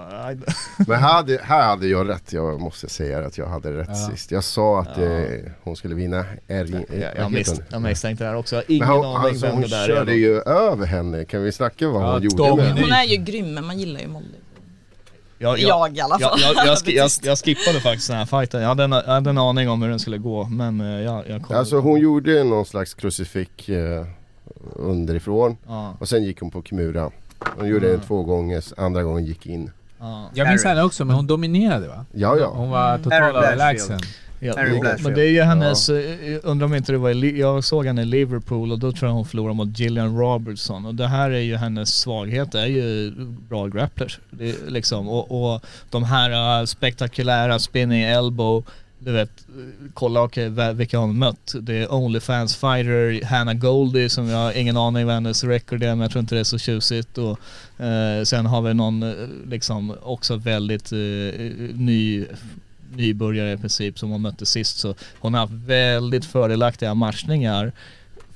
Men 0.87 0.99
här 0.99 1.13
hade, 1.13 1.41
här 1.43 1.63
hade 1.63 1.87
jag 1.87 2.09
rätt, 2.09 2.33
jag 2.33 2.61
måste 2.61 2.89
säga 2.89 3.19
att 3.27 3.39
jag 3.39 3.47
hade 3.47 3.73
rätt 3.79 3.89
Ja. 3.89 3.95
sist. 4.11 4.31
Jag 4.31 4.45
sa 4.45 4.81
att 4.81 4.99
eh, 4.99 5.23
hon 5.63 5.77
skulle 5.77 5.95
vinna 5.95 6.19
R... 6.19 6.27
Jag, 6.49 6.99
jag, 7.01 7.09
heter 7.09 7.29
mis, 7.29 7.49
hon? 7.49 7.59
jag 7.71 7.83
misstänkte 7.83 8.25
det 8.25 8.29
här 8.31 8.37
också, 8.37 8.57
jag 8.57 8.63
har 8.63 8.71
ingen 8.73 8.89
Men 8.89 8.97
hon, 8.97 9.07
aning 9.07 9.29
alltså, 9.29 9.47
vem 9.47 9.53
hon 9.55 9.63
det 9.63 9.69
där 9.69 9.87
körde 9.87 10.13
är. 10.13 10.17
ju 10.17 10.41
över 10.41 10.87
henne, 10.87 11.25
kan 11.25 11.43
vi 11.43 11.53
snacka 11.53 11.89
vad 11.89 12.03
Ja, 12.03 12.13
hon 12.13 12.23
gjorde 12.23 12.57
med 12.63 12.73
Hon 12.81 12.93
är 12.93 13.05
ju 13.05 13.17
grym 13.17 13.55
men 13.55 13.65
man 13.65 13.79
gillar 13.79 14.01
ju 14.01 14.09
Molly. 14.09 14.27
Jag, 15.39 15.59
Jag 15.59 15.97
i 15.97 16.01
alla 16.01 16.19
fall. 16.19 16.41
Jag, 16.41 16.55
jag, 16.57 16.67
jag, 16.67 16.95
jag, 16.95 17.11
jag 17.23 17.39
skippade 17.39 17.81
faktiskt 17.81 18.09
den 18.09 18.17
här 18.19 18.27
fighten, 18.27 18.61
jag 18.61 18.69
hade, 18.69 18.85
en, 18.85 18.93
jag 18.93 19.03
hade 19.03 19.31
en 19.31 19.39
aning 19.39 19.69
om 19.71 19.83
hur 19.83 19.89
den 19.91 19.99
skulle 19.99 20.19
gå 20.19 20.45
men 20.45 20.81
eh, 20.81 20.87
jag, 20.87 21.29
jag 21.29 21.43
kom 21.43 21.57
Alltså 21.57 21.79
hon 21.81 22.01
gjorde 22.01 22.45
någon 22.45 22.67
slags 22.67 22.95
krucifix 22.95 23.69
eh, 23.69 24.07
underifrån 24.77 25.57
Ja. 25.67 25.95
och 26.01 26.09
sen 26.09 26.25
gick 26.25 26.41
hon 26.41 26.51
på 26.51 26.63
Kimura. 26.63 27.11
Hon 27.59 27.69
gjorde 27.69 27.87
Mm. 27.89 28.01
det 28.01 28.07
två 28.07 28.23
gånger, 28.23 28.65
andra 28.77 29.03
gången 29.03 29.25
gick 29.25 29.47
in. 29.47 29.71
Ja. 30.01 30.31
Jag 30.35 30.49
minns 30.49 30.65
henne 30.65 30.83
också, 30.83 31.05
men 31.05 31.17
hon 31.17 31.27
dominerade 31.27 31.89
va? 31.89 32.05
Ja, 32.13 32.37
ja. 32.37 32.53
Hon 32.55 32.71
var 32.71 32.79
Aaron 32.81 33.03
totalt 33.03 33.37
överlägsen. 33.37 34.01
Ja, 34.41 34.55
men 35.03 35.15
det 35.15 35.23
är 35.23 35.31
ju 35.31 35.43
hennes, 35.43 35.89
eh, 35.89 36.39
undrar 36.43 36.67
om 36.67 36.75
inte 36.75 36.93
det 36.93 36.99
var 36.99 37.25
jag 37.39 37.65
såg 37.65 37.87
henne 37.87 38.03
i 38.03 38.05
Liverpool 38.05 38.73
och 38.73 38.79
då 38.79 38.93
tror 38.93 39.09
jag 39.09 39.15
hon 39.15 39.25
förlorade 39.25 39.55
mot 39.55 39.79
Gillian 39.79 40.19
Robertson. 40.19 40.87
Och 40.87 40.95
det 40.95 41.07
här 41.07 41.31
är 41.31 41.41
ju 41.41 41.57
hennes 41.57 41.95
svaghet, 41.95 42.53
det 42.53 42.61
är 42.61 42.67
ju 42.67 43.11
bra 43.49 43.67
grapplers. 43.67 44.19
Det 44.31 44.51
är 44.51 44.71
liksom, 44.71 45.09
och, 45.09 45.55
och 45.55 45.65
de 45.91 46.05
här 46.05 46.61
eh, 46.61 46.65
spektakulära 46.65 47.59
spinning 47.59 48.03
elbow, 48.03 48.65
du 48.99 49.13
vet, 49.13 49.31
kolla 49.95 50.23
okay, 50.23 50.49
vilka 50.73 50.99
hon 50.99 51.19
mött? 51.19 51.55
Det 51.61 51.75
är 51.75 51.93
Onlyfans 51.95 52.57
fighter, 52.57 53.25
Hannah 53.25 53.55
Goldie 53.55 54.09
som 54.09 54.29
jag 54.29 54.39
har 54.39 54.53
ingen 54.53 54.77
aning 54.77 55.07
vad 55.07 55.15
hennes 55.15 55.45
record 55.45 55.83
är 55.83 55.89
men 55.89 56.01
jag 56.01 56.11
tror 56.11 56.21
inte 56.21 56.35
det 56.35 56.41
är 56.41 56.45
så 56.45 56.59
tjusigt. 56.59 57.19
Och 57.19 57.39
eh, 57.85 58.23
sen 58.25 58.47
har 58.47 58.63
vi 58.63 58.75
någon 58.75 59.03
eh, 59.03 59.15
liksom 59.47 59.95
också 60.03 60.37
väldigt 60.37 60.93
eh, 60.93 60.99
ny 61.75 62.27
nybörjare 62.91 63.53
i 63.53 63.57
princip 63.57 63.99
som 63.99 64.11
hon 64.11 64.23
mötte 64.23 64.47
sist 64.47 64.79
så 64.79 64.95
hon 65.19 65.35
har 65.35 65.41
haft 65.41 65.53
väldigt 65.53 66.25
fördelaktiga 66.25 66.95
matchningar 66.95 67.73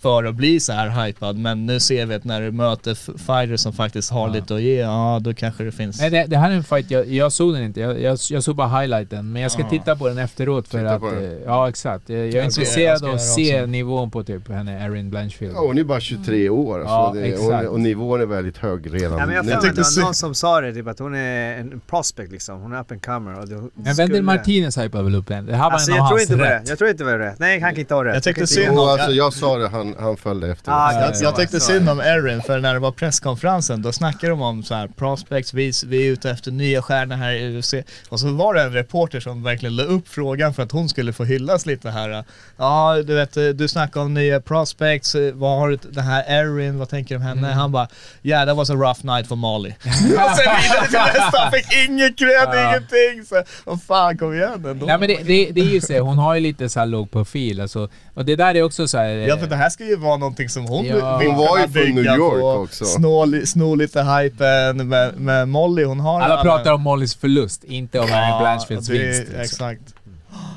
för 0.03 0.24
att 0.24 0.35
bli 0.35 0.61
så 0.61 0.73
här 0.73 1.05
hypad 1.07 1.37
men 1.39 1.66
nu 1.66 1.81
ser 1.81 2.07
vi 2.07 2.15
att 2.15 2.24
när 2.24 2.41
du 2.41 2.53
möter 2.53 2.95
fighters 3.19 3.61
som 3.61 3.73
faktiskt 3.73 4.11
har 4.11 4.29
Ja. 4.29 4.35
lite 4.35 4.55
att 4.55 4.62
ge, 4.62 4.81
ja 4.81 5.19
då 5.23 5.35
kanske 5.35 5.65
det 5.65 5.73
finns 5.73 6.01
Nej, 6.01 6.11
det, 6.11 6.24
det 6.29 6.37
här 6.37 6.51
är 6.51 6.55
en 6.55 6.65
fight, 6.65 6.91
jag, 6.91 7.07
jag 7.07 7.33
såg 7.33 7.55
den 7.55 7.62
inte. 7.62 7.81
Jag, 7.81 8.01
jag, 8.01 8.19
jag 8.31 8.43
såg 8.45 8.57
bara 8.57 8.81
highlighten. 8.81 9.33
Men 9.33 9.43
jag 9.43 9.53
ska 9.53 9.62
Ja. 9.62 9.69
titta 9.70 9.97
på 9.97 10.09
den 10.09 10.19
efteråt 10.19 10.69
för 10.69 10.79
Titta 10.79 10.95
att... 10.95 11.03
eh, 11.03 11.23
Ja, 11.47 11.69
exakt. 11.69 12.09
Jag, 12.09 12.19
jag 12.19 12.24
är 12.24 12.27
Jag 12.29 12.35
jag 12.37 12.45
intresserad 12.45 13.05
av 13.05 13.15
att 13.15 13.23
se 13.23 13.66
nivån 13.66 14.11
på 14.11 14.23
typ 14.24 14.49
henne, 14.49 14.85
Erin 14.87 15.11
Blanchfield. 15.11 15.55
Ja, 15.57 15.61
hon 15.61 15.79
är 15.79 15.85
bara 15.85 16.01
23 16.01 16.49
år 16.49 16.79
alltså. 16.79 16.93
Ja, 16.95 17.11
det, 17.15 17.20
exakt. 17.23 17.66
och, 17.69 17.73
och 17.73 17.81
nivån 17.81 18.20
är 18.20 18.27
väldigt 18.27 18.59
hög 18.59 18.95
redan 18.95 19.19
Ja, 19.19 19.27
men 19.27 19.35
jag 19.37 19.45
mig, 19.45 19.55
tänkte 19.55 19.81
det 19.81 19.85
se- 19.85 20.01
var 20.01 20.07
någon 20.07 20.15
som 20.15 20.35
sa 20.35 20.61
det, 20.61 20.73
typ 20.74 20.87
att 20.87 20.99
hon 20.99 21.15
är 21.15 21.59
en 21.59 21.81
prospect 21.91 22.33
liksom. 22.33 22.61
Hon 22.61 22.73
är 22.73 22.81
up 22.81 22.91
and 22.93 23.05
comer. 23.07 23.39
Och 23.41 23.49
det, 23.49 23.55
Men 23.55 23.70
skulle- 23.95 23.95
Wendell 23.95 24.23
Martinez 24.23 24.79
hypade 24.79 25.05
väl 25.05 25.15
upp 25.15 25.27
den? 25.29 25.47
Det 25.47 25.57
här 25.57 25.65
var 25.65 25.70
Alltså 25.70 25.91
en 25.93 25.99
av 25.99 25.99
jag 25.99 26.09
tror 26.09 26.19
hans 26.19 26.31
inte 26.31 26.37
på 26.43 26.45
det. 26.45 26.57
rätt. 26.57 26.69
Jag 26.69 26.79
tror 26.79 26.91
inte 26.91 27.05
på 27.05 27.11
det. 27.11 27.35
Nej, 27.39 27.61
han 27.61 27.70
kan 27.70 27.81
inte 27.81 27.95
ha 27.95 28.05
rätt. 28.05 28.27
Jag 28.27 28.37
ge- 28.49 28.69
Och 28.69 28.79
om- 28.83 28.89
alltså, 28.89 29.11
jag 29.11 29.33
sa 29.33 29.59
det, 29.59 29.69
han, 29.69 29.91
han 30.01 30.16
följde 30.16 30.48
efter. 30.52 30.73
Ah, 30.73 30.93
Jag, 30.93 31.12
jag 31.20 31.36
tyckte 31.36 31.60
synd 31.60 31.89
om 31.89 32.01
Erin 32.01 32.43
för 32.43 32.59
när 32.60 32.74
det 32.74 32.81
var 32.81 32.93
presskonferensen 32.93 33.82
då 33.82 33.93
snackade 33.93 34.31
de 34.32 34.43
om 34.43 34.62
så 34.62 34.74
här 34.74 34.89
prospects, 34.89 35.55
vi, 35.55 35.73
vi 35.86 36.06
är 36.06 36.10
ute 36.12 36.31
efter 36.31 36.51
nya 36.51 36.82
stjärnor 36.82 37.16
här 37.16 37.32
i 37.32 37.59
UFC. 37.59 37.74
Och 38.09 38.20
så 38.20 38.32
var 38.32 38.55
det 38.55 38.62
en 38.62 38.73
reporter 38.73 39.20
som 39.20 39.43
verkligen 39.43 39.77
la 39.77 39.82
upp 39.82 40.09
frågan 40.09 40.55
för 40.55 40.62
att 40.62 40.73
hon 40.73 40.89
skulle 40.89 41.12
få 41.12 41.24
hyllas 41.24 41.66
lite 41.66 41.90
här. 41.90 42.24
Ja, 42.56 43.02
du 43.06 43.14
vet, 43.14 43.32
du 43.59 43.69
snackar 43.69 44.01
om 44.01 44.14
nya 44.14 44.40
prospects, 44.40 45.16
vad 45.32 45.59
har 45.59 45.69
du, 45.69 45.77
det 45.90 46.02
här 46.02 46.24
Erin, 46.28 46.78
vad 46.78 46.89
tänker 46.89 47.14
du 47.14 47.16
om 47.16 47.23
henne? 47.27 47.48
Han 47.48 47.73
bara, 47.73 47.89
yeah 48.23 48.47
that 48.47 48.56
was 48.56 48.70
a 48.70 48.74
rough 48.74 49.05
night 49.06 49.27
for 49.28 49.36
Molly. 49.36 49.70
och 49.85 50.36
sen 50.36 50.56
vidare 50.62 50.86
till 50.86 50.98
nästa, 50.98 51.39
han 51.39 51.52
fick 51.52 51.89
ingen 51.89 52.14
cred, 52.14 52.48
Ja. 52.52 52.69
ingenting. 52.69 53.24
Så, 53.28 53.43
vad 53.64 53.82
fan, 53.82 54.19
kom 54.19 54.35
igen 54.35 54.52
ändå. 54.66 54.86
Nej 54.86 54.98
men 54.98 55.09
det, 55.09 55.16
det, 55.23 55.51
det 55.52 55.60
är 55.60 55.64
ju 55.64 55.81
så, 55.81 55.98
hon 56.01 56.19
har 56.19 56.35
ju 56.35 56.40
lite 56.40 56.69
så 56.69 56.81
här 56.81 56.86
låg 56.86 57.10
profil 57.10 57.60
alltså. 57.60 57.89
Och 58.14 58.24
det 58.24 58.36
där 58.36 58.55
är 58.55 58.62
också 58.62 58.89
så 58.89 58.98
här, 58.98 59.09
Ja 59.09 59.36
för 59.39 59.47
det 59.47 59.56
här 59.56 59.70
ska 59.70 59.81
ju 59.84 59.96
vara 59.96 60.16
någonting 60.16 60.48
som 60.48 60.64
hon 60.66 60.84
Ja. 60.84 61.18
vill 61.18 61.28
Hon 61.28 61.38
var 61.38 61.59
ju 61.59 61.68
från 61.68 61.94
New 61.94 62.04
York 62.04 62.40
på. 62.40 62.48
också. 62.52 62.84
Snå, 62.84 63.24
li- 63.24 63.46
sno 63.46 63.74
lite 63.74 64.02
hypen 64.02 64.88
med, 64.88 65.16
med 65.20 65.48
Molly, 65.48 65.84
hon 65.84 66.00
har 66.00 66.20
Alla 66.20 66.42
pratar 66.42 66.72
om 66.72 66.80
Mollys 66.82 67.14
förlust, 67.14 67.64
inte 67.64 68.00
om 68.00 68.09
Erin 68.09 68.38
Blanchfields 68.40 68.88
vinst. 68.88 69.20
Liksom. 69.20 69.40
Exakt. 69.40 69.82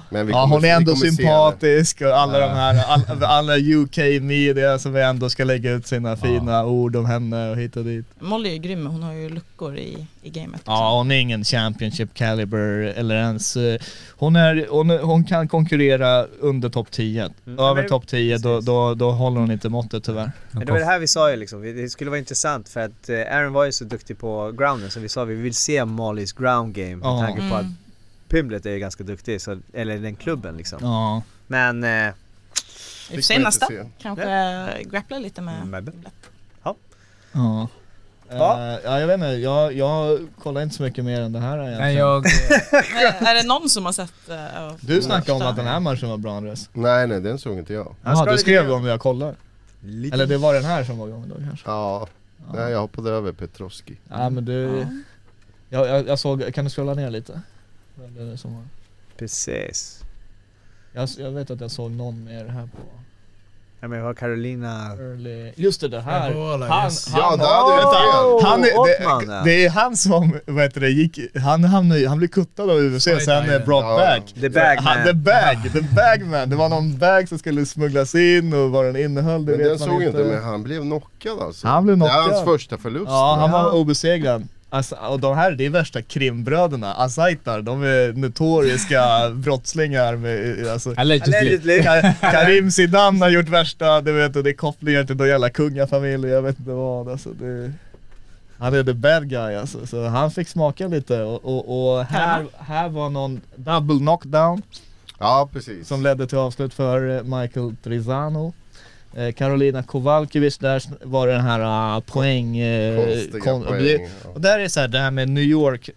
Men 0.10 0.26
vi 0.28 0.32
Ja, 0.34 0.46
hon 0.46 0.58
är 0.58 0.62
vi 0.62 0.70
ändå 0.70 0.96
sympatisk 0.96 2.02
och 2.02 2.08
alla 2.18 2.40
Ja. 2.40 2.48
de 2.48 2.54
här, 2.54 2.84
alla, 2.88 3.28
alla 3.28 3.54
UK 3.58 3.98
media 4.22 4.80
som 4.80 4.96
ändå 4.96 5.30
ska 5.30 5.44
lägga 5.44 5.72
ut 5.72 5.88
sina 5.88 6.18
fina 6.18 6.66
ord 6.66 6.96
om 6.96 7.06
henne 7.06 7.50
och 7.50 7.58
hit 7.58 7.78
och 7.78 7.84
dit. 7.86 8.06
Molly 8.20 8.54
är 8.54 8.58
grym, 8.58 8.86
hon 8.86 9.04
har 9.04 9.14
ju 9.14 9.30
luckor 9.30 9.78
i, 9.78 10.08
i 10.22 10.30
gamet. 10.30 10.62
Ja, 10.66 10.98
hon 10.98 11.12
är 11.12 11.16
ingen 11.16 11.44
Championship 11.44 12.14
caliber 12.14 12.94
eller 12.98 13.16
ens... 13.16 13.58
eh, 13.58 13.80
Hon, 14.18 14.36
är, 14.36 14.68
hon, 14.70 14.90
hon 14.90 15.24
kan 15.24 15.48
konkurrera 15.48 16.26
under 16.40 16.70
topp 16.70 16.92
10. 16.92 17.30
Mm. 17.48 17.60
Över 17.60 17.84
topp 17.88 18.08
10 18.08 18.38
då, 18.38 18.60
då, 18.62 18.94
då 18.94 19.12
håller 19.12 19.40
hon 19.42 19.52
inte 19.52 19.70
måttet 19.70 20.04
tyvärr. 20.04 20.32
Men 20.52 20.66
det 20.66 20.72
var 20.72 20.80
det 20.80 20.86
här 20.86 21.00
vi 21.00 21.08
sa 21.08 21.32
ju 21.32 21.38
liksom, 21.38 21.62
det 21.62 21.90
skulle 21.90 22.10
vara 22.10 22.20
intressant 22.20 22.70
för 22.70 22.80
att 22.80 23.10
eh, 23.10 23.16
Aaron 23.38 23.54
var 23.54 23.66
ju 23.66 23.72
så 23.72 23.84
duktig 23.84 24.18
på 24.18 24.52
grounden 24.58 24.92
så 24.92 25.00
vi 25.00 25.10
sa 25.10 25.24
vi 25.24 25.36
vill 25.36 25.54
se 25.56 25.86
Mollys 25.86 26.34
ground 26.34 26.74
game 26.76 26.96
med 26.96 27.06
Ja. 27.08 27.20
tanke 27.28 27.50
på 27.50 27.56
att 27.56 27.66
Mm. 28.36 28.44
Pimlet 28.50 28.66
är 28.66 28.72
ju 28.72 28.80
ganska 28.80 29.04
duktig, 29.04 29.42
så, 29.42 29.60
eller 29.74 29.98
den 29.98 30.16
klubben 30.16 30.58
liksom. 30.58 30.80
Ja. 30.82 31.22
Men... 31.48 31.84
Eh, 31.84 32.14
I 33.10 33.22
man 33.34 33.42
nästa, 33.42 33.68
kanske 34.02 34.84
grappla 34.84 35.20
lite 35.20 35.42
med 35.42 35.68
Maybe. 35.68 35.92
Pimlet. 35.92 36.14
Ja. 36.64 36.76
Ja. 37.32 37.68
Eh, 38.30 38.80
ja, 38.84 39.00
jag 39.00 39.08
vet 39.08 39.14
inte. 39.14 39.28
Jag, 39.28 39.74
jag 39.74 40.28
kollar 40.40 40.62
inte 40.62 40.76
så 40.76 40.84
mycket 40.84 41.06
mer 41.06 41.22
än 41.22 41.34
det 41.34 41.40
här 41.40 41.58
egentligen. 41.58 41.82
Nej, 41.82 41.96
jag, 41.96 42.24
Men 43.20 43.28
är 43.28 43.36
det 43.36 43.48
någon 43.48 43.70
som 43.70 43.86
har 43.86 43.94
sett... 43.94 44.14
Uh, 44.30 44.76
Du 44.82 45.02
snackade 45.02 45.32
om 45.32 45.42
att 45.42 45.56
den 45.56 45.68
här 45.68 45.80
matchen 45.80 46.10
var 46.10 46.18
bra 46.18 46.38
Andres. 46.38 46.70
Nej 46.74 47.08
nej, 47.08 47.22
den 47.22 47.40
såg 47.40 47.58
inte 47.58 47.74
jag. 47.74 47.96
Jaha, 48.04 48.32
du 48.32 48.38
skrev 48.38 48.72
om 48.72 48.84
det 48.84 48.90
jag 48.90 49.00
kollar. 49.00 49.36
lite, 49.82 50.14
Eller 50.14 50.26
det 50.26 50.38
var 50.38 50.54
den 50.54 50.66
här 50.66 50.84
som 50.84 50.98
var 50.98 51.08
igång 51.08 51.26
då 51.30 51.36
kanske. 51.48 51.70
Ja, 51.70 52.08
nej 52.54 52.72
jag 52.72 52.80
hoppade 52.80 53.10
över 53.12 53.32
Petrovski. 53.32 53.98
Ja 54.10 54.30
men 54.30 54.46
du, 54.46 54.88
jag, 55.70 55.88
jag, 55.88 56.08
jag 56.08 56.20
såg, 56.20 56.54
kan 56.54 56.66
du 56.66 56.70
scrolla 56.70 56.94
ner 56.94 57.10
lite? 57.10 57.42
Vem 57.96 58.28
är 58.28 58.32
det 58.32 58.38
som 58.38 58.54
var? 58.56 58.64
Precis. 59.18 60.04
Jag, 60.94 61.10
jag 61.18 61.32
vet 61.32 61.52
att 61.52 61.62
jag 61.62 61.72
såg 61.72 61.92
någon 61.92 62.24
mer 62.24 62.46
här 62.46 62.62
på 62.62 62.78
Ja 63.80 63.88
men 63.88 64.00
vi 64.00 64.06
har 64.06 64.14
Carolina... 64.14 64.92
early... 65.00 65.52
Just 65.56 65.82
det, 65.82 65.88
det 65.88 66.02
här. 66.02 66.32
Ebola, 66.32 66.68
Han, 66.68 66.86
yes. 66.86 67.08
han, 67.12 67.22
Ja, 67.22 67.30
hade 67.30 68.48
han 68.48 68.62
det, 68.62 69.42
det 69.46 69.66
är 69.66 69.70
han 69.70 69.98
som, 69.98 70.40
vad 70.46 70.64
heter 70.64 70.82
det, 70.82 70.90
gick, 70.90 71.20
han, 71.36 71.64
hamnade, 71.64 72.08
han 72.10 72.18
blev 72.18 72.28
kuttad 72.28 72.70
av 72.70 72.78
UFC 72.78 73.04
sen 73.04 73.20
Fight 73.20 73.30
eh, 73.30 73.66
brought 73.66 73.86
Ja. 73.86 73.98
back. 73.98 74.34
The 74.42 74.50
bag 74.50 74.76
han, 74.78 74.98
man. 74.98 75.08
the 75.08 75.14
bag, 75.14 75.72
the 75.74 75.82
bagman. 75.96 76.50
Det 76.50 76.56
var 76.56 76.70
någon 76.70 76.98
bag 76.98 77.30
som 77.30 77.38
skulle 77.40 77.66
smugglas 77.66 78.16
in 78.16 78.54
och 78.54 78.72
vad 78.72 78.86
den 78.86 78.96
innehöll, 78.96 79.46
det 79.46 79.52
Men 79.52 79.60
vet 79.62 79.80
man 79.80 79.90
såg 79.90 80.04
inte. 80.04 80.06
inte, 80.22 80.24
men 80.34 80.44
han 80.44 80.64
blev 80.64 80.82
knockad 80.82 81.40
alltså. 81.40 81.68
Han 81.68 81.84
blev 81.86 81.98
Det 81.98 82.06
är 82.06 82.10
knockad. 82.10 82.34
hans 82.34 82.46
första 82.46 82.78
förlust. 82.78 83.06
Ja, 83.10 83.38
han 83.40 83.52
Ja. 83.52 83.64
var 83.64 83.72
obesegrad. 83.76 84.48
Alltså, 84.70 84.96
och 84.96 85.20
de 85.20 85.36
här, 85.38 85.52
det 85.52 85.66
är 85.66 85.70
värsta 85.70 86.02
krimbröderna. 86.02 86.94
Azaitar, 86.94 87.62
de 87.62 87.84
är 87.84 88.14
notoriska 88.14 89.30
brottslingar 89.34 90.16
med, 90.16 90.68
alltså, 90.68 90.94
allegedly. 90.98 91.36
Allegedly. 91.38 91.80
Ka- 91.82 92.14
Karim 92.32 92.72
Zidane 92.72 93.20
har 93.20 93.30
gjort 93.30 93.50
värsta, 93.50 94.02
du 94.02 94.12
vet, 94.12 94.36
och 94.36 94.44
det 94.44 94.50
är 94.50 94.54
kopplingar 94.54 95.04
till 95.04 95.16
någon 95.16 95.28
jävla 95.28 95.50
kungafamilj, 95.50 96.28
jag 96.28 96.42
vet 96.42 96.60
inte 96.60 96.72
vad 96.72 97.10
alltså, 97.10 97.30
det, 97.30 97.72
Han 98.58 98.74
är 98.74 98.84
the 98.84 98.94
bad 98.94 99.30
guy 99.30 99.56
alltså, 99.56 99.88
så 99.88 100.08
han 100.08 100.32
fick 100.32 100.48
smaka 100.48 100.88
lite 100.88 101.22
och, 101.24 101.46
och, 101.46 101.98
och 101.98 102.06
här, 102.06 102.46
här 102.60 102.90
var 102.90 103.10
någon 103.10 103.42
double 103.56 103.98
knockdown 104.00 104.62
Ja 105.20 105.50
precis. 105.54 105.88
som 105.88 106.04
ledde 106.04 106.28
till 106.28 106.38
avslut 106.38 106.74
för 106.74 107.24
Michael 107.24 107.76
Trizano 107.84 108.54
Karolina 109.36 109.84
Kowalkiewicz, 109.84 110.58
där 110.58 110.84
var 111.04 111.28
det 111.28 111.34
den 111.34 111.42
här 111.42 111.96
uh, 111.96 112.00
poäng... 112.00 112.58
eh, 112.58 113.06
Konstiga 113.06 113.44
kon- 113.44 113.62
och 113.62 113.68
poäng. 113.68 114.10
och 114.34 114.42
där 114.42 114.60
är 114.60 114.68
så 114.68 114.80
här, 114.80 114.88
det 114.88 115.00
här 115.00 115.12
med 115.12 115.30
New 115.30 115.44
York 115.44 115.90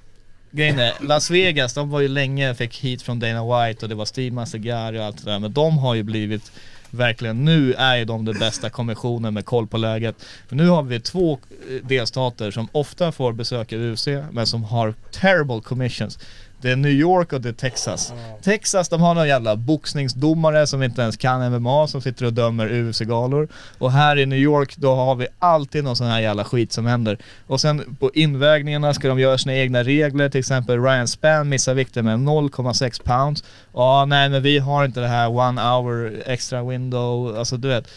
Grejen 0.51 0.79
är, 0.79 0.93
Las 1.01 1.31
Vegas, 1.31 1.75
de 1.75 1.91
var 1.91 2.01
ju 2.01 2.09
länge, 2.09 2.55
fick 2.55 2.77
hit 2.77 3.03
från 3.03 3.19
Dana 3.19 3.67
White 3.67 3.85
och 3.85 3.89
det 3.89 3.95
var 3.95 4.05
Steve 4.05 4.35
Mazzagari 4.35 4.99
och 4.99 5.05
allt 5.05 5.25
det 5.25 5.31
där. 5.31 5.39
Men 5.39 5.53
de 5.53 5.79
har 5.79 5.95
ju 5.95 6.03
blivit 6.03 6.53
Verkligen, 6.91 7.45
nu 7.45 7.75
är 7.75 7.97
ju 7.97 8.05
de 8.05 8.25
den 8.25 8.39
bästa 8.39 8.71
kommissionen 8.71 9.35
med 9.35 9.45
koll 9.45 9.67
på 9.67 9.77
läget. 9.77 10.17
Men 10.49 10.57
nu 10.57 10.69
har 10.69 10.83
vi 10.83 11.01
två 11.01 11.33
eh, 11.33 11.87
delstater 11.89 12.51
som 12.51 12.69
ofta 12.73 13.13
får 13.13 13.33
besöka 13.33 13.77
UFC 13.77 14.09
men 14.31 14.47
som 14.47 14.65
har 14.65 14.95
terrible 15.11 15.61
commissions 15.61 16.19
Det 16.61 16.71
är 16.71 16.77
New 16.77 16.93
York 16.93 17.33
och 17.33 17.41
det 17.41 17.49
är 17.49 17.53
Texas. 17.53 18.13
Texas, 18.43 18.89
de 18.89 19.01
har 19.01 19.15
några 19.15 19.27
jävla 19.27 19.57
boxningsdomare 19.57 20.67
som 20.67 20.83
inte 20.83 21.03
ens 21.03 21.17
kan 21.17 21.53
MMA 21.53 21.87
som 21.87 22.01
sitter 22.01 22.27
och 22.27 22.33
dömer 22.33 22.69
UFC-galor 22.73 23.49
Och 23.79 23.93
här 23.93 24.19
i 24.19 24.27
New 24.27 24.39
York, 24.39 24.77
då 24.77 24.95
har 24.95 25.15
vi 25.15 25.27
alltid 25.39 25.85
någon 25.85 25.97
sån 25.97 26.07
här 26.07 26.21
jävla 26.21 26.45
skit 26.45 26.73
som 26.73 26.87
händer. 26.87 27.19
Och 27.47 27.61
sen 27.61 27.97
på 28.01 28.11
invägningarna 28.15 28.95
ska 28.95 29.09
de 29.09 29.19
göra 29.19 29.39
sina 29.39 29.55
egna 29.55 29.83
regler, 29.83 30.29
till 30.29 30.41
exempel 30.41 30.83
Ryan 30.83 31.09
Spann 31.09 31.49
missar 31.49 31.75
vikten 31.75 32.05
med 32.05 32.19
0,6 32.19 33.03
pounds. 33.03 33.45
Ja, 33.75 34.05
nej 34.05 34.29
men 34.29 34.43
vi 34.43 34.59
har 34.59 34.85
inte 34.85 35.01
det 35.01 35.09
här 35.09 35.29
one 35.29 35.63
hour 35.63 36.23
extra 36.27 36.63
window, 36.63 37.39
alltså 37.39 37.57
du 37.57 37.69
vet. 37.69 37.89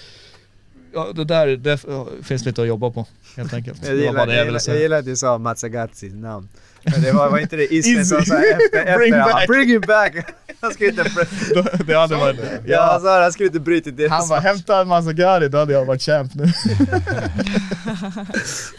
Ja, 0.93 1.07
det 1.15 1.23
där 1.23 1.47
det 1.47 1.77
finns 2.23 2.45
lite 2.45 2.61
att 2.61 2.67
jobba 2.67 2.89
på 2.89 3.05
helt 3.37 3.53
enkelt. 3.53 3.85
Jag 3.85 3.95
gillar, 3.95 4.27
det 4.27 4.35
jag, 4.35 4.45
gillar, 4.45 4.61
jag 4.67 4.77
gillar 4.77 4.99
att 4.99 5.05
du 5.05 5.15
sa 5.15 5.37
Mazzagazis 5.37 6.13
namn. 6.13 6.47
Men 6.83 7.01
det 7.01 7.11
var, 7.11 7.29
var 7.29 7.39
inte 7.39 7.55
det 7.55 7.73
Isne 7.73 8.05
som 8.05 8.25
sa 8.25 8.35
efter, 8.35 8.97
Bring 8.97 9.13
efter 9.13 9.19
han, 9.19 9.31
back. 9.31 9.47
bring 9.47 9.69
him 9.69 9.81
back! 9.81 10.13
Han 10.61 10.73
skulle 10.73 10.89
inte, 10.89 11.03
det 11.87 11.93
hade 11.93 12.15
varit, 12.15 12.35
ja, 12.41 12.49
ja, 12.65 12.99
sa 13.03 13.21
han 13.21 13.31
skulle 13.33 13.47
inte 13.47 13.59
bryta 13.59 13.91
det. 13.91 14.07
han 14.07 14.29
bara 14.29 14.39
hämta 14.39 14.81
en 14.81 14.87
massa 14.87 15.13
Gary, 15.13 15.47
då 15.47 15.57
hade 15.57 15.73
jag 15.73 15.85
varit 15.85 16.01
champ 16.01 16.35
nu. 16.35 16.45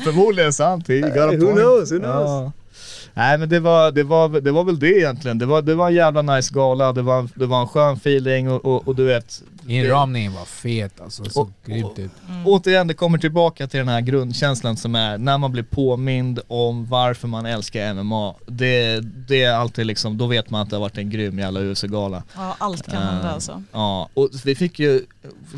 Förmodligen 0.04 0.52
sant, 0.52 0.88
he 0.88 1.00
got 1.00 1.16
a 1.16 1.26
Who 1.26 1.40
point. 1.40 1.56
knows, 1.56 1.92
who 1.92 1.98
knows? 1.98 2.28
Ja. 2.30 2.52
Nej 3.14 3.38
men 3.38 3.48
det 3.48 3.60
var, 3.60 3.92
det, 3.92 4.02
var, 4.02 4.28
det 4.28 4.50
var 4.52 4.64
väl 4.64 4.78
det 4.78 4.98
egentligen. 4.98 5.38
Det 5.38 5.46
var, 5.46 5.62
det 5.62 5.74
var 5.74 5.88
en 5.88 5.94
jävla 5.94 6.22
nice 6.22 6.54
gala, 6.54 6.92
det 6.92 7.02
var, 7.02 7.28
det 7.34 7.46
var 7.46 7.60
en 7.60 7.68
skön 7.68 7.94
feeling 7.96 8.50
och, 8.50 8.64
och, 8.64 8.88
och 8.88 8.96
du 8.96 9.04
vet, 9.04 9.42
Inramningen 9.66 10.32
var 10.32 10.44
fet 10.44 11.00
alltså. 11.00 11.24
Så 11.24 11.50
grymt 11.66 11.98
ut. 11.98 12.10
Återigen, 12.44 12.86
det 12.86 12.94
kommer 12.94 13.18
tillbaka 13.18 13.66
till 13.66 13.78
den 13.78 13.88
här 13.88 14.00
grundkänslan 14.00 14.76
som 14.76 14.94
är 14.94 15.18
när 15.18 15.38
man 15.38 15.52
blir 15.52 15.62
påmind 15.62 16.40
om 16.48 16.86
varför 16.86 17.28
man 17.28 17.46
älskar 17.46 17.94
MMA. 17.94 18.34
Det, 18.46 19.00
det 19.28 19.42
är 19.42 19.52
alltid 19.54 19.86
liksom, 19.86 20.18
då 20.18 20.26
vet 20.26 20.50
man 20.50 20.60
att 20.60 20.70
det 20.70 20.76
har 20.76 20.80
varit 20.80 20.98
en 20.98 21.10
grym 21.10 21.38
jävla 21.38 21.60
UFC-gala. 21.60 22.22
Ja, 22.36 22.56
allt 22.58 22.90
kan 22.90 23.02
hända 23.02 23.28
Eh, 23.28 23.34
alltså. 23.34 23.62
Ja, 23.72 24.08
och 24.14 24.28
vi 24.44 24.54
fick 24.54 24.78
ju, 24.78 25.00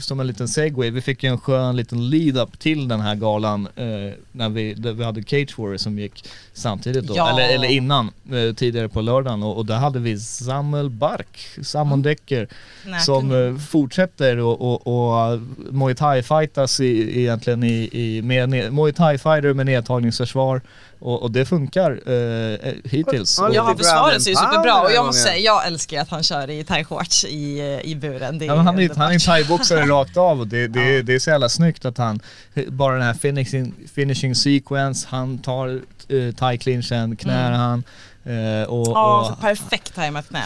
som 0.01 0.21
en 0.21 0.27
liten 0.27 0.49
segway, 0.49 0.91
vi 0.91 1.01
fick 1.01 1.23
ju 1.23 1.31
en 1.31 1.39
skön 1.39 1.77
liten 1.77 2.11
lead-up 2.11 2.59
till 2.59 2.89
den 2.89 3.01
här 3.01 3.15
galan 3.15 3.69
eh, 3.77 3.85
när 4.33 4.49
vi, 4.49 4.75
vi 4.75 5.05
hade 5.05 5.23
Cage 5.23 5.59
Warrior 5.59 5.77
som 5.77 5.99
gick 5.99 6.25
samtidigt 6.53 7.07
då, 7.07 7.15
Ja. 7.17 7.31
eller, 7.31 7.44
eller 7.51 7.69
innan, 7.69 8.11
eh, 8.33 8.55
tidigare 8.55 8.89
på 8.89 9.01
lördagen. 9.01 9.43
Och, 9.43 9.57
och 9.57 9.67
där 9.67 9.77
hade 9.77 9.99
vi 9.99 10.19
Samuel 10.21 10.91
Bark, 10.91 11.49
Samon 11.63 12.03
Decker, 12.03 12.49
Nej, 12.87 13.01
som 13.01 13.47
eh, 13.49 13.59
fortsätter 13.59 14.39
och, 14.39 14.61
och, 14.61 14.87
och 15.33 15.41
Muay 15.71 15.95
Thai 15.95 16.23
fightas 16.23 16.81
i, 16.81 17.21
egentligen 17.21 17.65
i, 17.65 17.89
i 17.93 18.23
med, 18.23 18.49
ne- 18.49 18.71
Muay 18.71 18.93
Thai 18.93 19.19
fighter 19.19 19.55
med 19.55 19.67
nedtagningsförsvar. 19.67 20.61
Och, 20.99 21.23
och 21.23 21.31
det 21.31 21.45
funkar 21.47 21.91
eh, 21.91 22.73
hittills. 22.85 23.39
Ja, 23.39 23.49
Och- 23.49 23.55
Ja, 23.55 23.63
ground 23.65 24.23
sig 24.23 24.33
ju 24.33 24.37
superbra. 24.37 24.81
Och 24.83 24.93
jag 24.93 25.07
måste 25.07 25.23
säga, 25.23 25.39
jag 25.39 25.67
älskar 25.67 26.01
att 26.03 26.09
han 26.09 26.23
kör 26.23 26.51
i 26.51 26.63
thai-shorts 26.65 27.27
i, 27.27 27.59
eh, 27.85 27.91
i 27.91 27.95
buren. 27.97 28.39
Det 28.39 28.45
är 28.45 28.47
Ja, 28.47 28.57
men 28.57 28.67
han 28.67 28.81
är 28.81 28.95
han 28.97 29.13
är 29.13 29.19
thaiboxare 29.19 29.81
rakt 29.87 30.17
av 30.17 30.41
och 30.41 30.47
det, 30.47 30.67
det, 30.69 31.03
det 31.03 31.15
är 31.15 31.19
så 31.19 31.31
jävla 31.31 31.49
snyggt 31.49 31.85
att 31.85 31.99
han, 31.99 32.21
bara 32.69 32.95
den 32.95 33.03
här 33.03 33.15
finishing, 33.15 33.75
finishing 33.95 34.35
sequence, 34.35 35.07
han 35.11 35.39
tar 35.39 35.81
uh, 36.11 36.33
thai-clinchen, 36.33 37.17
knär 37.17 37.49
Mm. 37.49 37.61
han 37.61 37.85
eh, 38.25 38.69
och, 38.69 38.87
Ja, 38.89 39.25
så 39.27 39.33
och, 39.33 39.41
perfekt 39.41 39.95
tajmat 39.95 40.29
knä. 40.29 40.43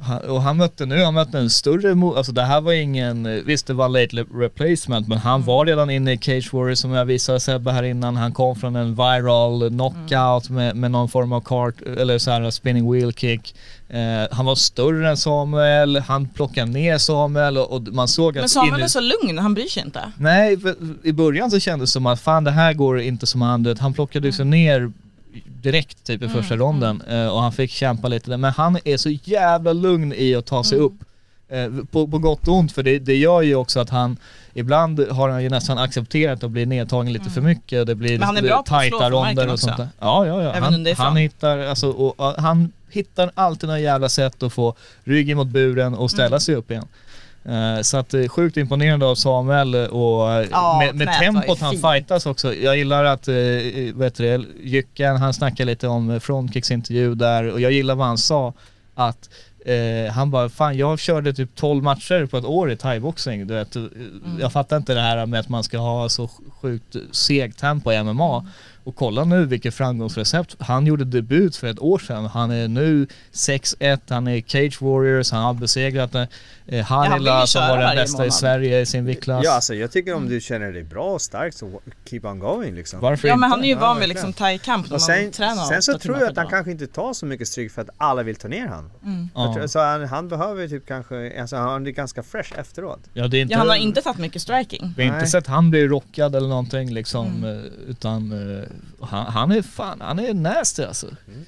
han, 0.00 0.18
och 0.18 0.42
han 0.42 0.56
mötte 0.56 0.86
nu, 0.86 1.04
han 1.04 1.14
mötte 1.14 1.38
en 1.38 1.50
större, 1.50 2.16
alltså 2.16 2.32
det 2.32 2.42
här 2.42 2.60
var 2.60 2.72
ingen, 2.72 3.26
eh, 3.26 3.32
visst 3.44 3.66
det 3.66 3.74
var 3.74 3.88
late 3.88 4.16
replacement 4.34 5.08
men 5.08 5.18
han 5.18 5.34
Mm. 5.34 5.46
var 5.46 5.66
redan 5.66 5.90
inne 5.90 6.12
i 6.12 6.18
Cage 6.18 6.52
Warrior 6.52 6.74
som 6.74 6.90
jag 6.90 7.04
visade 7.04 7.40
Sebbe 7.40 7.72
här 7.72 7.82
innan, 7.82 8.16
han 8.16 8.32
kom 8.32 8.56
från 8.56 8.76
en 8.76 8.94
viral 8.94 9.68
knockout 9.68 10.48
Mm. 10.48 10.54
med, 10.64 10.76
med 10.76 10.90
någon 10.90 11.08
form 11.08 11.32
av 11.32 11.40
kart, 11.40 11.74
eller 11.98 12.18
så 12.18 12.30
här 12.30 12.50
spinning 12.50 12.92
wheel 12.92 13.12
kick. 13.12 13.54
Eh, 13.88 14.00
han 14.30 14.46
var 14.46 14.54
större 14.54 15.08
än 15.08 15.16
Samuel, 15.16 15.96
han 15.96 16.28
plockade 16.28 16.70
ner 16.70 16.98
Samuel 16.98 17.58
och, 17.58 17.72
och 17.72 17.82
man 17.82 18.08
såg 18.08 18.38
att 18.38 18.42
Men 18.42 18.48
Samuel 18.48 18.74
in 18.74 18.80
i- 18.80 18.82
är 18.82 18.88
så 18.88 19.00
lugn, 19.00 19.38
han 19.38 19.54
bryr 19.54 19.68
sig 19.68 19.82
inte. 19.82 20.12
Nej, 20.18 20.56
i 21.02 21.12
början 21.12 21.50
så 21.50 21.60
kändes 21.60 21.90
det 21.90 21.92
som 21.92 22.06
att 22.06 22.20
fan 22.20 22.44
det 22.44 22.50
här 22.50 22.72
går 22.72 23.00
inte 23.00 23.26
som 23.26 23.42
han, 23.42 23.76
han 23.80 23.92
plockade 23.92 24.26
ju 24.28 24.32
sig 24.32 24.44
ner 24.44 24.92
direkt 25.62 26.04
typ 26.04 26.22
i 26.22 26.28
första 26.28 26.56
ronden 26.56 27.02
eh, 27.08 27.26
och 27.26 27.42
han 27.42 27.52
fick 27.52 27.70
kämpa 27.70 28.08
lite 28.08 28.30
där. 28.30 28.36
Men 28.36 28.52
han 28.52 28.78
är 28.84 28.96
så 28.96 29.10
jävla 29.10 29.72
lugn 29.72 30.12
i 30.16 30.34
att 30.34 30.46
ta 30.46 30.64
sig 30.64 30.78
upp. 30.78 30.92
Eh, 31.48 31.66
på, 31.90 32.08
på 32.08 32.18
gott 32.18 32.48
och 32.48 32.54
ont 32.54 32.72
för 32.72 32.82
det, 32.82 32.98
det 32.98 33.16
gör 33.16 33.42
ju 33.42 33.54
också 33.54 33.80
att 33.80 33.90
han 33.90 34.16
Ibland 34.54 35.00
har 35.10 35.28
han 35.28 35.42
ju 35.42 35.48
nästan 35.48 35.78
accepterat 35.78 36.44
att 36.44 36.50
bli 36.50 36.66
nedtagen 36.66 37.12
lite 37.12 37.30
för 37.30 37.40
mycket 37.40 37.80
och 37.80 37.86
det 37.86 37.94
blir 37.94 38.18
Men 38.18 38.26
han 38.26 38.36
är 38.36 38.42
bra 38.42 38.62
på 38.62 38.74
att 38.74 38.86
slå 38.86 38.98
tajta 38.98 39.10
ronder 39.10 39.52
och 39.52 39.60
sånt 39.60 39.76
där. 39.76 39.88
Ja, 40.00 40.26
ja, 40.26 40.42
ja. 40.42 40.52
Även 40.52 40.62
Han, 40.86 40.94
han 40.96 41.16
hittar, 41.16 41.58
alltså, 41.58 41.90
och, 41.90 42.20
och, 42.20 42.34
han 42.42 42.72
hittar 42.90 43.30
alltid 43.34 43.66
några 43.68 43.80
jävla 43.80 44.08
sätt 44.08 44.42
att 44.42 44.52
få 44.52 44.74
ryggen 45.04 45.36
mot 45.36 45.48
buren 45.48 45.94
och 45.94 46.10
ställa 46.10 46.26
Mm. 46.26 46.40
sig 46.40 46.54
upp 46.54 46.70
igen. 46.70 46.84
Eh, 47.44 47.82
Så 47.82 47.96
att 47.96 48.14
eh, 48.14 48.28
sjukt 48.28 48.56
imponerande 48.56 49.06
av 49.06 49.14
Samuel 49.14 49.74
eh, 49.74 49.84
och 49.84 50.46
Ja, 50.50 50.78
med, 50.78 50.94
med 50.94 51.18
tempot 51.20 51.58
han 51.60 51.72
fightas 51.76 52.26
också. 52.26 52.54
Jag 52.54 52.76
gillar 52.76 53.04
att, 53.04 53.28
vet 53.94 54.14
du 54.14 54.46
Jycken 54.62 55.16
han 55.16 55.34
snackar 55.34 55.64
lite 55.64 55.88
om 55.88 56.20
Frontkicks 56.20 56.70
intervju 56.70 57.14
där 57.14 57.52
och 57.52 57.60
jag 57.60 57.72
gillar 57.72 57.94
vad 57.94 58.06
han 58.06 58.18
sa 58.18 58.52
att 58.94 59.30
eh, 59.66 60.12
han 60.12 60.30
bara, 60.30 60.48
fan 60.48 60.76
jag 60.76 60.98
körde 60.98 61.32
typ 61.34 61.54
12 61.54 61.82
matcher 61.82 62.26
på 62.26 62.36
ett 62.38 62.44
år 62.44 62.70
i 62.72 62.76
thaiboxning. 62.76 63.46
Du 63.46 63.54
vet, 63.54 63.76
Mm. 63.76 64.38
Jag 64.40 64.52
fattar 64.52 64.76
inte 64.76 64.94
det 64.94 65.00
här 65.00 65.26
med 65.26 65.40
att 65.40 65.48
man 65.48 65.64
ska 65.64 65.78
ha 65.78 66.08
så 66.08 66.30
sjukt 66.60 66.96
segt 67.12 67.58
tempo 67.58 67.92
i 67.92 68.02
MMA. 68.02 68.38
Mm. 68.38 68.50
Och 68.86 68.96
kolla 68.96 69.24
nu 69.24 69.44
vilket 69.46 69.74
framgångsrecept. 69.74 70.56
Han 70.58 70.86
gjorde 70.86 71.04
debut 71.04 71.56
för 71.56 71.66
ett 71.66 71.78
år 71.80 71.98
sedan. 71.98 72.24
Han 72.26 72.50
är 72.50 72.68
nu 72.68 73.06
6-1, 73.32 73.98
han 74.08 74.28
är 74.28 74.40
Cage 74.46 74.82
Warriors, 74.82 75.30
han 75.32 75.42
har 75.42 75.54
besegrat 75.54 76.14
eh, 76.14 76.26
vill 76.66 76.82
Hanila 76.82 77.40
ju 77.40 77.46
som 77.46 77.68
var 77.68 77.78
den 77.78 77.96
bästa 77.96 78.16
i 78.16 78.18
månad. 78.18 78.34
Sverige 78.34 78.80
i 78.80 78.86
sin 78.86 79.04
viktklass. 79.04 79.44
Ja 79.44 79.52
alltså 79.54 79.74
jag 79.74 79.90
tycker 79.92 80.14
om 80.14 80.28
du 80.28 80.40
känner 80.40 80.72
dig 80.72 80.82
bra 80.84 81.04
och 81.12 81.22
stark 81.22 81.54
så 81.54 81.80
keep 82.10 82.20
on 82.24 82.38
going 82.38 82.74
liksom. 82.74 83.00
Varför 83.00 83.28
Ja 83.28 83.34
inte? 83.34 83.40
men 83.40 83.50
han 83.50 83.60
är 83.60 83.64
ju 83.68 83.72
Ja, 83.74 83.80
van 83.80 84.00
vid 84.00 84.08
liksom 84.08 84.32
thai-kamp 84.32 84.86
när 84.86 84.94
Och 84.96 85.00
man 85.00 85.00
sen, 85.00 85.30
tränar 85.32 85.64
sen 85.64 85.82
så 85.82 85.98
tror 85.98 86.18
jag 86.18 86.28
att 86.30 86.36
han 86.36 86.48
kanske 86.48 86.70
inte 86.70 86.86
tar 86.86 87.12
så 87.12 87.26
mycket 87.26 87.48
stryk 87.48 87.72
för 87.72 87.82
att 87.82 87.90
alla 87.98 88.22
vill 88.22 88.36
ta 88.36 88.48
ner 88.48 88.66
han. 88.66 88.90
Mm. 89.04 89.28
Ja. 89.34 89.54
Tror- 89.54 89.66
Så 89.66 89.78
han, 89.80 90.04
han 90.08 90.28
behöver 90.28 90.68
typ 90.68 90.86
kanske, 90.86 91.40
alltså 91.40 91.56
han 91.56 91.86
är 91.86 91.90
ganska 91.90 92.22
fresh 92.22 92.58
efteråt. 92.58 93.00
Ja, 93.12 93.28
det 93.28 93.38
är 93.38 93.42
inte, 93.42 93.52
Ja, 93.52 93.58
han 93.58 93.68
har 93.68 93.76
inte 93.76 94.02
tagit 94.02 94.18
mycket 94.18 94.42
striking. 94.42 94.94
Vi 94.96 95.02
har 95.02 95.08
inte 95.08 95.18
Nej. 95.18 95.28
sett 95.28 95.46
han 95.46 95.70
bli 95.70 95.86
rockad 95.88 96.34
eller 96.36 96.48
någonting 96.48 96.92
liksom, 96.94 97.26
Mm. 97.26 97.44
eh, 97.58 97.64
utan 97.88 98.32
eh, 98.32 98.64
han, 99.00 99.26
han 99.26 99.50
är 99.50 99.62
fan, 99.62 100.00
han 100.00 100.18
är 100.18 100.34
nasty 100.34 100.82
alltså. 100.82 101.06
Mm. 101.06 101.44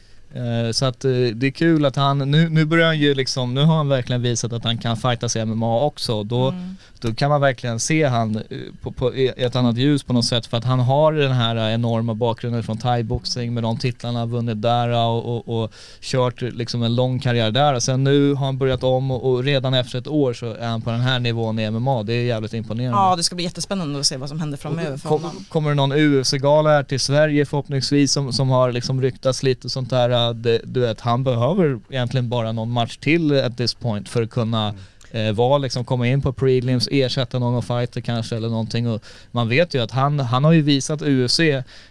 Så 0.72 0.84
att 0.84 1.04
eh, 1.04 1.10
det 1.10 1.46
är 1.46 1.50
kul 1.50 1.84
att 1.84 1.96
han, 1.96 2.18
nu, 2.30 2.48
nu 2.48 2.64
börjar 2.64 2.86
han 2.86 2.98
ju 2.98 3.14
liksom, 3.14 3.54
nu 3.54 3.60
har 3.64 3.76
han 3.76 3.88
verkligen 3.88 4.22
visat 4.22 4.52
att 4.52 4.64
han 4.64 4.78
kan 4.78 4.96
fightas 4.96 5.36
i 5.36 5.44
MMA 5.44 5.80
också. 5.80 6.22
Då, 6.22 6.48
Mm. 6.48 6.76
då 7.00 7.14
kan 7.14 7.30
man 7.30 7.40
verkligen 7.40 7.80
se 7.80 8.04
han 8.04 8.36
eh, 8.36 8.42
på, 8.82 8.92
på 8.92 9.12
ett 9.36 9.56
annat 9.56 9.76
ljus 9.76 10.02
på 10.02 10.12
något 10.12 10.24
sätt 10.24 10.46
för 10.46 10.56
att 10.56 10.64
han 10.64 10.80
har 10.80 11.12
den 11.12 11.32
här 11.32 11.56
eh, 11.56 11.74
enorma 11.74 12.14
bakgrunden 12.14 12.62
från 12.62 12.78
thaiboxning 12.78 13.54
med 13.54 13.62
de 13.62 13.78
titlarna 13.78 14.26
vunnit 14.26 14.62
där 14.62 14.88
och, 14.88 15.36
och, 15.48 15.62
och 15.62 15.72
kört 16.00 16.40
liksom 16.42 16.82
en 16.82 16.94
lång 16.94 17.18
karriär 17.20 17.50
där. 17.50 17.80
Sen 17.80 18.04
nu 18.04 18.34
har 18.34 18.46
han 18.46 18.58
börjat 18.58 18.82
om 18.82 19.10
och, 19.10 19.30
och 19.30 19.44
redan 19.44 19.74
efter 19.74 19.98
ett 19.98 20.06
år 20.08 20.32
så 20.34 20.54
är 20.54 20.66
han 20.68 20.82
på 20.82 20.90
den 20.90 21.00
här 21.00 21.18
nivån 21.18 21.58
i 21.58 21.70
MMA. 21.70 22.02
Det 22.02 22.12
är 22.14 22.24
jävligt 22.24 22.54
imponerande. 22.54 22.98
Ja 22.98 23.16
det 23.16 23.22
ska 23.22 23.34
bli 23.34 23.44
jättespännande 23.44 24.00
att 24.00 24.06
se 24.06 24.16
vad 24.16 24.28
som 24.28 24.40
händer 24.40 24.58
framöver 24.58 24.96
för 24.96 25.08
Kom, 25.08 25.22
honom. 25.22 25.44
kommer 25.48 25.68
det 25.70 25.74
någon 25.74 25.92
UFC-gala 25.92 26.70
här 26.70 26.82
till 26.82 27.00
Sverige 27.00 27.46
förhoppningsvis 27.46 28.12
som, 28.12 28.32
som 28.32 28.48
har 28.50 28.72
liksom 28.72 29.02
ryktats 29.02 29.42
lite 29.42 29.66
och 29.66 29.70
sånt 29.70 29.90
där. 29.90 30.10
Äh, 30.28 30.34
Det, 30.34 30.60
du 30.64 30.80
vet, 30.80 31.00
han 31.00 31.24
behöver 31.24 31.80
egentligen 31.90 32.28
bara 32.28 32.52
någon 32.52 32.70
match 32.70 32.96
till 32.96 33.40
at 33.40 33.56
this 33.56 33.74
point 33.74 34.08
för 34.08 34.22
att 34.22 34.30
kunna 34.30 34.74
eh, 35.10 35.32
vara 35.32 35.58
liksom, 35.58 35.84
komma 35.84 36.06
in 36.08 36.22
på 36.22 36.32
prelims, 36.32 36.88
ersätta 36.92 37.38
någon 37.38 37.62
fighter 37.62 38.00
kanske 38.00 38.36
eller 38.36 38.48
någonting. 38.48 38.88
Och 38.88 39.02
man 39.30 39.48
vet 39.48 39.74
ju 39.74 39.82
att 39.82 39.90
han, 39.90 40.20
han 40.20 40.44
har 40.44 40.52
ju 40.52 40.62
visat 40.62 41.02
UFC, 41.02 41.40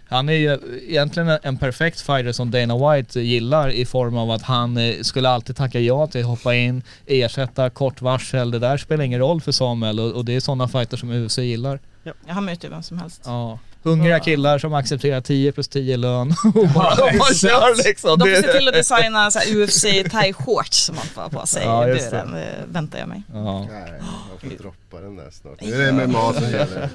han 0.08 0.28
är 0.28 0.32
ju 0.32 0.58
egentligen 0.88 1.38
en- 1.42 1.56
perfekt 1.58 2.00
fighter 2.00 2.32
som 2.32 2.50
Dana 2.50 2.92
White 2.94 3.20
gillar 3.20 3.70
i 3.70 3.84
form 3.84 4.16
av 4.16 4.30
att 4.30 4.42
han 4.42 4.76
eh, 4.76 4.94
skulle 5.02 5.28
alltid 5.28 5.56
tacka 5.56 5.80
ja 5.80 6.06
till 6.06 6.20
att 6.20 6.26
hoppa 6.26 6.54
in, 6.54 6.82
ersätta 7.06 7.70
kort 7.70 8.02
varsel. 8.02 8.50
Det 8.50 8.58
där 8.58 8.76
spelar 8.76 9.04
ingen 9.04 9.20
roll 9.20 9.40
för 9.40 9.52
Samuel 9.52 10.00
och, 10.00 10.12
och 10.12 10.24
det 10.24 10.36
är 10.36 10.40
sådana 10.40 10.68
fighter 10.68 10.96
som 10.96 11.10
UFC 11.10 11.38
gillar. 11.38 11.80
Ja, 12.04 12.12
han 12.26 12.44
möter 12.44 12.68
vem 12.70 12.82
som 12.82 12.98
helst. 12.98 13.22
Ja. 13.24 13.58
Hungriga 13.82 14.20
killar 14.20 14.58
som 14.58 14.74
accepterar 14.74 15.20
10 15.20 15.52
plus 15.52 15.68
10 15.68 15.96
lön 15.96 16.34
och 16.54 16.68
bara, 16.68 16.90
och 16.92 17.18
bara 17.18 17.34
kör 17.34 17.84
liksom. 17.86 18.10
De 18.18 18.24
får 18.24 18.28
Det- 18.28 18.42
se 18.42 18.52
till 18.58 18.68
att 18.68 18.74
designa 18.74 19.30
så 19.30 19.38
här 19.38 19.56
UFC 19.56 19.84
thai-shorts 19.84 20.72
som 20.72 20.94
man 20.96 21.04
får 21.04 21.22
ha 21.22 21.28
på 21.28 21.46
sig 21.46 21.62
Ja, 21.64 21.86
det. 21.86 21.94
det 22.10 22.54
väntar 22.68 22.98
jag 22.98 23.08
mig. 23.08 23.22
Ja. 23.34 23.58
Nej, 23.70 23.92
jag 24.42 24.50
får 24.50 24.58
droppa 24.62 25.00
den 25.00 25.16
där 25.16 25.30
snart. 25.30 25.60
Nu 25.60 25.82
är 25.82 25.92
det 25.92 26.06
MMA 26.06 26.32
som 26.34 26.42
gäller. 26.50 26.88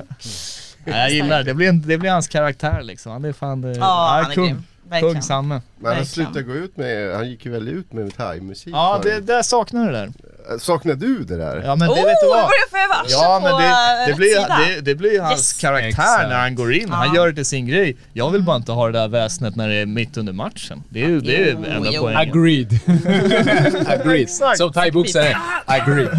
Nej, 0.85 0.99
jag 0.99 1.11
gillar 1.11 1.37
det. 1.37 1.43
Det 1.43 1.53
blir, 1.53 1.69
en, 1.69 1.81
det 1.87 1.97
blir 1.97 2.09
hans 2.11 2.27
karaktär 2.27 2.81
liksom. 2.83 3.11
Han 3.11 3.25
är 3.25 3.33
fan... 3.33 3.63
eh, 3.63 3.77
Ja, 3.77 4.19
han 4.21 4.31
är 4.31 4.35
kung. 4.35 4.45
grym. 4.47 4.63
Verkligen. 4.93 5.13
Kung 5.13 5.21
Samme. 5.21 5.47
Men 5.53 5.61
han 5.79 5.83
Verkligen. 5.83 6.05
slutade 6.05 6.43
gå 6.43 6.53
ut 6.53 6.77
med, 6.77 7.15
han 7.15 7.29
gick 7.29 7.45
ju 7.45 7.51
väl 7.51 7.67
ut 7.67 7.93
med 7.93 8.17
thai-musik 8.17 8.73
Ja, 8.73 8.99
det, 9.03 9.09
förut. 9.09 9.27
det 9.27 9.43
saknar 9.43 9.85
det 9.91 9.97
där. 9.97 10.11
Saknar 10.59 10.93
du 10.93 11.23
det 11.23 11.37
där? 11.37 11.61
Ja 11.65 11.75
men 11.75 11.87
det 11.87 11.93
oh, 11.93 11.95
vet 11.95 12.05
du 12.05 12.27
nu 12.27 12.29
vad? 12.29 12.37
börjar 12.37 12.51
jag 12.63 12.69
få 12.69 12.77
över 12.77 13.05
Ja 13.09 13.39
men 13.43 13.51
på 13.51 13.59
det, 13.59 13.65
eh, 13.65 13.71
det, 14.05 14.11
rätt 14.11 14.17
blir, 14.17 14.27
sida. 14.35 14.59
det, 14.75 14.81
det 14.81 14.95
blir 14.95 15.21
hans 15.21 15.31
Yes. 15.39 15.53
karaktär 15.61 15.87
Exakt. 15.87 16.29
när 16.29 16.39
han 16.39 16.55
går 16.55 16.73
in. 16.73 16.89
Han 16.91 17.07
Ja. 17.07 17.15
gör 17.15 17.27
det 17.27 17.33
till 17.35 17.45
sin 17.45 17.67
grej. 17.67 17.97
Jag 18.13 18.29
vill 18.29 18.41
bara 18.43 18.55
inte 18.55 18.71
ha 18.71 18.85
det 18.85 18.91
där 18.99 19.07
väsnet 19.07 19.55
när 19.55 19.69
det 19.69 19.75
är 19.75 19.85
mitt 19.85 20.17
under 20.17 20.33
matchen. 20.33 20.83
Det 20.89 21.03
är 21.03 21.07
ju 21.07 21.19
det 21.21 21.35
är 21.35 21.39
ju 21.45 21.51
Jo, 21.59 21.65
enda 21.75 21.89
jo. 21.91 22.01
poängen. 22.01 22.19
Agreed. 22.29 22.79
Agreed. 23.87 24.29
Som 24.57 24.73
thaiboxare, 24.73 25.37
agreed. 25.65 26.09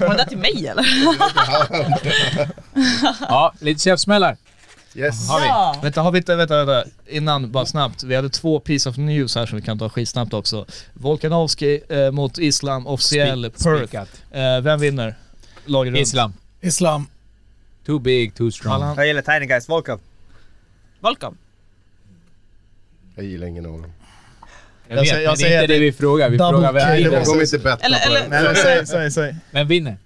Var 0.00 0.08
det 0.08 0.16
där 0.16 0.24
till 0.24 0.38
mig 0.38 0.66
eller? 0.66 0.86
Ja, 3.20 3.52
lite 3.60 3.80
käftsmällar 3.80 4.36
Yes. 4.96 5.28
har 5.28 5.40
vi. 5.40 5.46
Ja. 5.46 5.76
Vänta, 5.82 6.02
har 6.02 6.10
vi 6.12 6.18
inte, 6.18 6.36
vänta, 6.36 6.64
vänta, 6.64 6.90
innan 7.06 7.52
bara 7.52 7.66
snabbt. 7.66 8.02
Vi 8.02 8.14
hade 8.16 8.28
två 8.28 8.60
piece 8.60 8.88
of 8.88 8.96
news 8.96 9.34
här 9.34 9.46
som 9.46 9.56
vi 9.58 9.62
kan 9.64 9.78
ta 9.78 9.88
skitsnabbt 9.88 10.34
också. 10.34 10.66
Volkanovski 10.94 11.80
eh, 11.88 12.10
mot 12.10 12.38
Islam 12.38 12.86
officiell 12.86 13.44
Spik- 13.50 13.90
Perth. 13.90 14.10
Eh, 14.38 14.60
vem 14.60 14.80
vinner? 14.80 15.14
Lager 15.66 15.90
runt. 15.90 16.00
Islam. 16.00 16.32
Islam. 16.60 17.06
Too 17.86 17.98
big, 17.98 18.34
too 18.34 18.50
strong. 18.50 18.74
Allan? 18.74 18.96
Jag 18.96 19.06
gillar 19.06 19.22
Tiny 19.22 19.46
Guys, 19.46 19.68
Volkov. 19.68 20.00
Volkov. 21.00 21.36
Jag 23.14 23.24
gillar 23.24 23.46
ingen 23.46 23.66
av 23.66 23.72
dem. 23.72 23.92
Jag 24.88 24.96
Jag 24.96 25.02
vet, 25.02 25.08
säger- 25.10 25.22
jag 25.22 25.30
men 25.30 25.38
det 25.38 25.54
är 25.54 25.62
inte 25.62 25.74
det- 25.74 25.78
vi 25.80 25.92
frågar. 25.92 26.30
Vi 26.30 26.38
frågar 26.38 26.72
vem 26.72 26.96
vinner. 26.96 27.08
Eller- 27.82 28.06
eller- 28.06 28.28
men 28.28 28.56
säg, 28.56 28.86
säg, 28.86 29.10
säg. 29.10 29.36
Vem 29.50 29.68
vinner? 29.68 29.96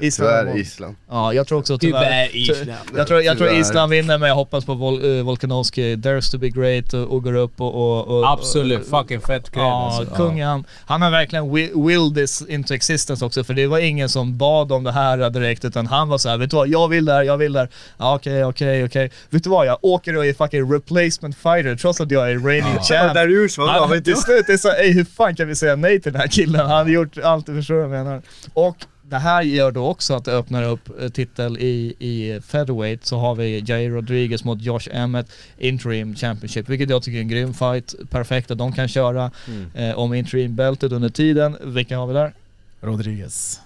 Island 0.00 0.30
Tyvärr 0.30 0.44
var- 0.44 0.58
Island. 0.58 0.96
Ja, 1.10 1.32
jag 1.32 1.46
tror 1.46 1.58
också 1.58 1.78
tyvärr. 1.78 2.28
Tyvärr 2.32 2.36
Island. 2.36 2.70
Jag 2.96 3.06
tror, 3.06 3.22
jag 3.22 3.38
tror. 3.38 3.50
Island 3.52 3.90
vinner 3.90 4.18
men 4.18 4.28
jag 4.28 4.36
hoppas 4.36 4.64
på 4.64 4.74
Vol, 4.74 5.04
uh, 5.04 5.22
Volkanovski. 5.24 5.96
Dares 5.96 6.30
to 6.30 6.38
be 6.38 6.48
great 6.48 6.92
och, 6.94 7.02
och 7.14 7.22
går 7.22 7.34
upp 7.34 7.60
och... 7.60 7.74
och, 7.74 8.18
och 8.18 8.32
Absolut, 8.32 8.86
fucking 8.90 9.20
fett 9.20 9.50
kräm 9.50 9.62
Ja, 9.64 9.92
alltså. 9.98 10.14
kungen. 10.14 10.64
Han 10.86 11.02
har 11.02 11.10
verkligen 11.10 11.44
wi- 11.44 11.86
will 11.86 12.14
this 12.14 12.42
into 12.48 12.74
existence 12.74 13.24
också 13.24 13.44
för 13.44 13.54
det 13.54 13.66
var 13.66 13.78
ingen 13.78 14.08
som 14.08 14.36
bad 14.38 14.72
om 14.72 14.84
det 14.84 14.92
här 14.92 15.30
direkt 15.30 15.64
utan 15.64 15.86
han 15.86 16.08
var 16.08 16.18
så 16.18 16.28
här, 16.28 16.36
vet 16.38 16.50
du 16.50 16.56
vad, 16.56 16.68
jag 16.68 16.88
vill 16.88 17.04
det 17.04 17.12
här, 17.12 17.22
jag 17.22 17.36
vill 17.36 17.52
det 17.52 17.58
här. 17.58 17.68
Ja, 17.98 18.14
Okej, 18.14 18.44
okej, 18.44 18.84
okej. 18.84 19.10
Vet 19.30 19.44
du 19.44 19.50
vad, 19.50 19.66
jag 19.66 19.78
åker 19.82 20.16
och 20.16 20.26
är 20.26 20.32
fucking 20.34 20.72
replacement 20.72 21.36
fighter 21.36 21.76
trots 21.76 22.00
att 22.00 22.10
jag 22.10 22.30
är 22.30 22.38
reigning 22.38 22.78
champ. 22.78 23.14
Darius 23.14 23.58
var 23.58 23.68
Han, 23.68 23.90
vet 23.90 24.04
till 24.04 24.16
slut 24.16 24.48
är 24.48 24.52
det 24.52 24.58
så, 24.58 24.70
ey, 24.72 24.92
hur 24.92 25.04
fan 25.04 25.36
kan 25.36 25.48
vi 25.48 25.54
säga 25.54 25.76
nej 25.76 26.00
till 26.00 26.12
den 26.12 26.20
här 26.20 26.28
killen? 26.28 26.60
Han 26.60 26.70
har 26.70 26.86
gjort 26.86 27.18
allt, 27.18 27.46
du 27.46 27.54
förstår 27.54 27.74
vad 27.74 27.82
jag 27.84 27.90
menar. 27.90 28.22
Och 28.54 28.76
det 29.08 29.18
här 29.18 29.42
gör 29.42 29.70
då 29.72 29.86
också 29.86 30.14
att 30.14 30.24
det 30.24 30.32
öppnar 30.32 30.62
upp 30.62 31.00
eh, 31.00 31.08
titel 31.08 31.58
i, 31.58 31.94
i 31.98 32.40
featherweight 32.40 33.06
så 33.06 33.18
har 33.18 33.34
vi 33.34 33.64
Jair 33.66 33.90
Rodriguez 33.90 34.44
mot 34.44 34.62
Josh 34.62 34.88
Emmett 34.92 35.30
interim 35.58 36.16
championship 36.16 36.68
vilket 36.68 36.90
jag 36.90 37.02
tycker 37.02 37.18
är 37.18 37.22
en 37.22 37.28
grym 37.28 37.54
fight. 37.54 37.94
Perfekt 38.10 38.50
att 38.50 38.58
de 38.58 38.72
kan 38.72 38.88
köra 38.88 39.30
eh, 39.74 39.98
om 39.98 40.14
interim 40.14 40.56
beltet 40.56 40.92
under 40.92 41.08
tiden. 41.08 41.56
Vilka 41.60 41.98
har 41.98 42.06
vi 42.06 42.14
där? 42.14 42.32
Rodriguez. 42.80 43.60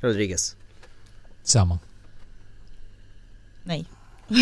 Rodriguez. 0.00 0.56
Samma. 1.42 1.78
Nej. 3.62 3.84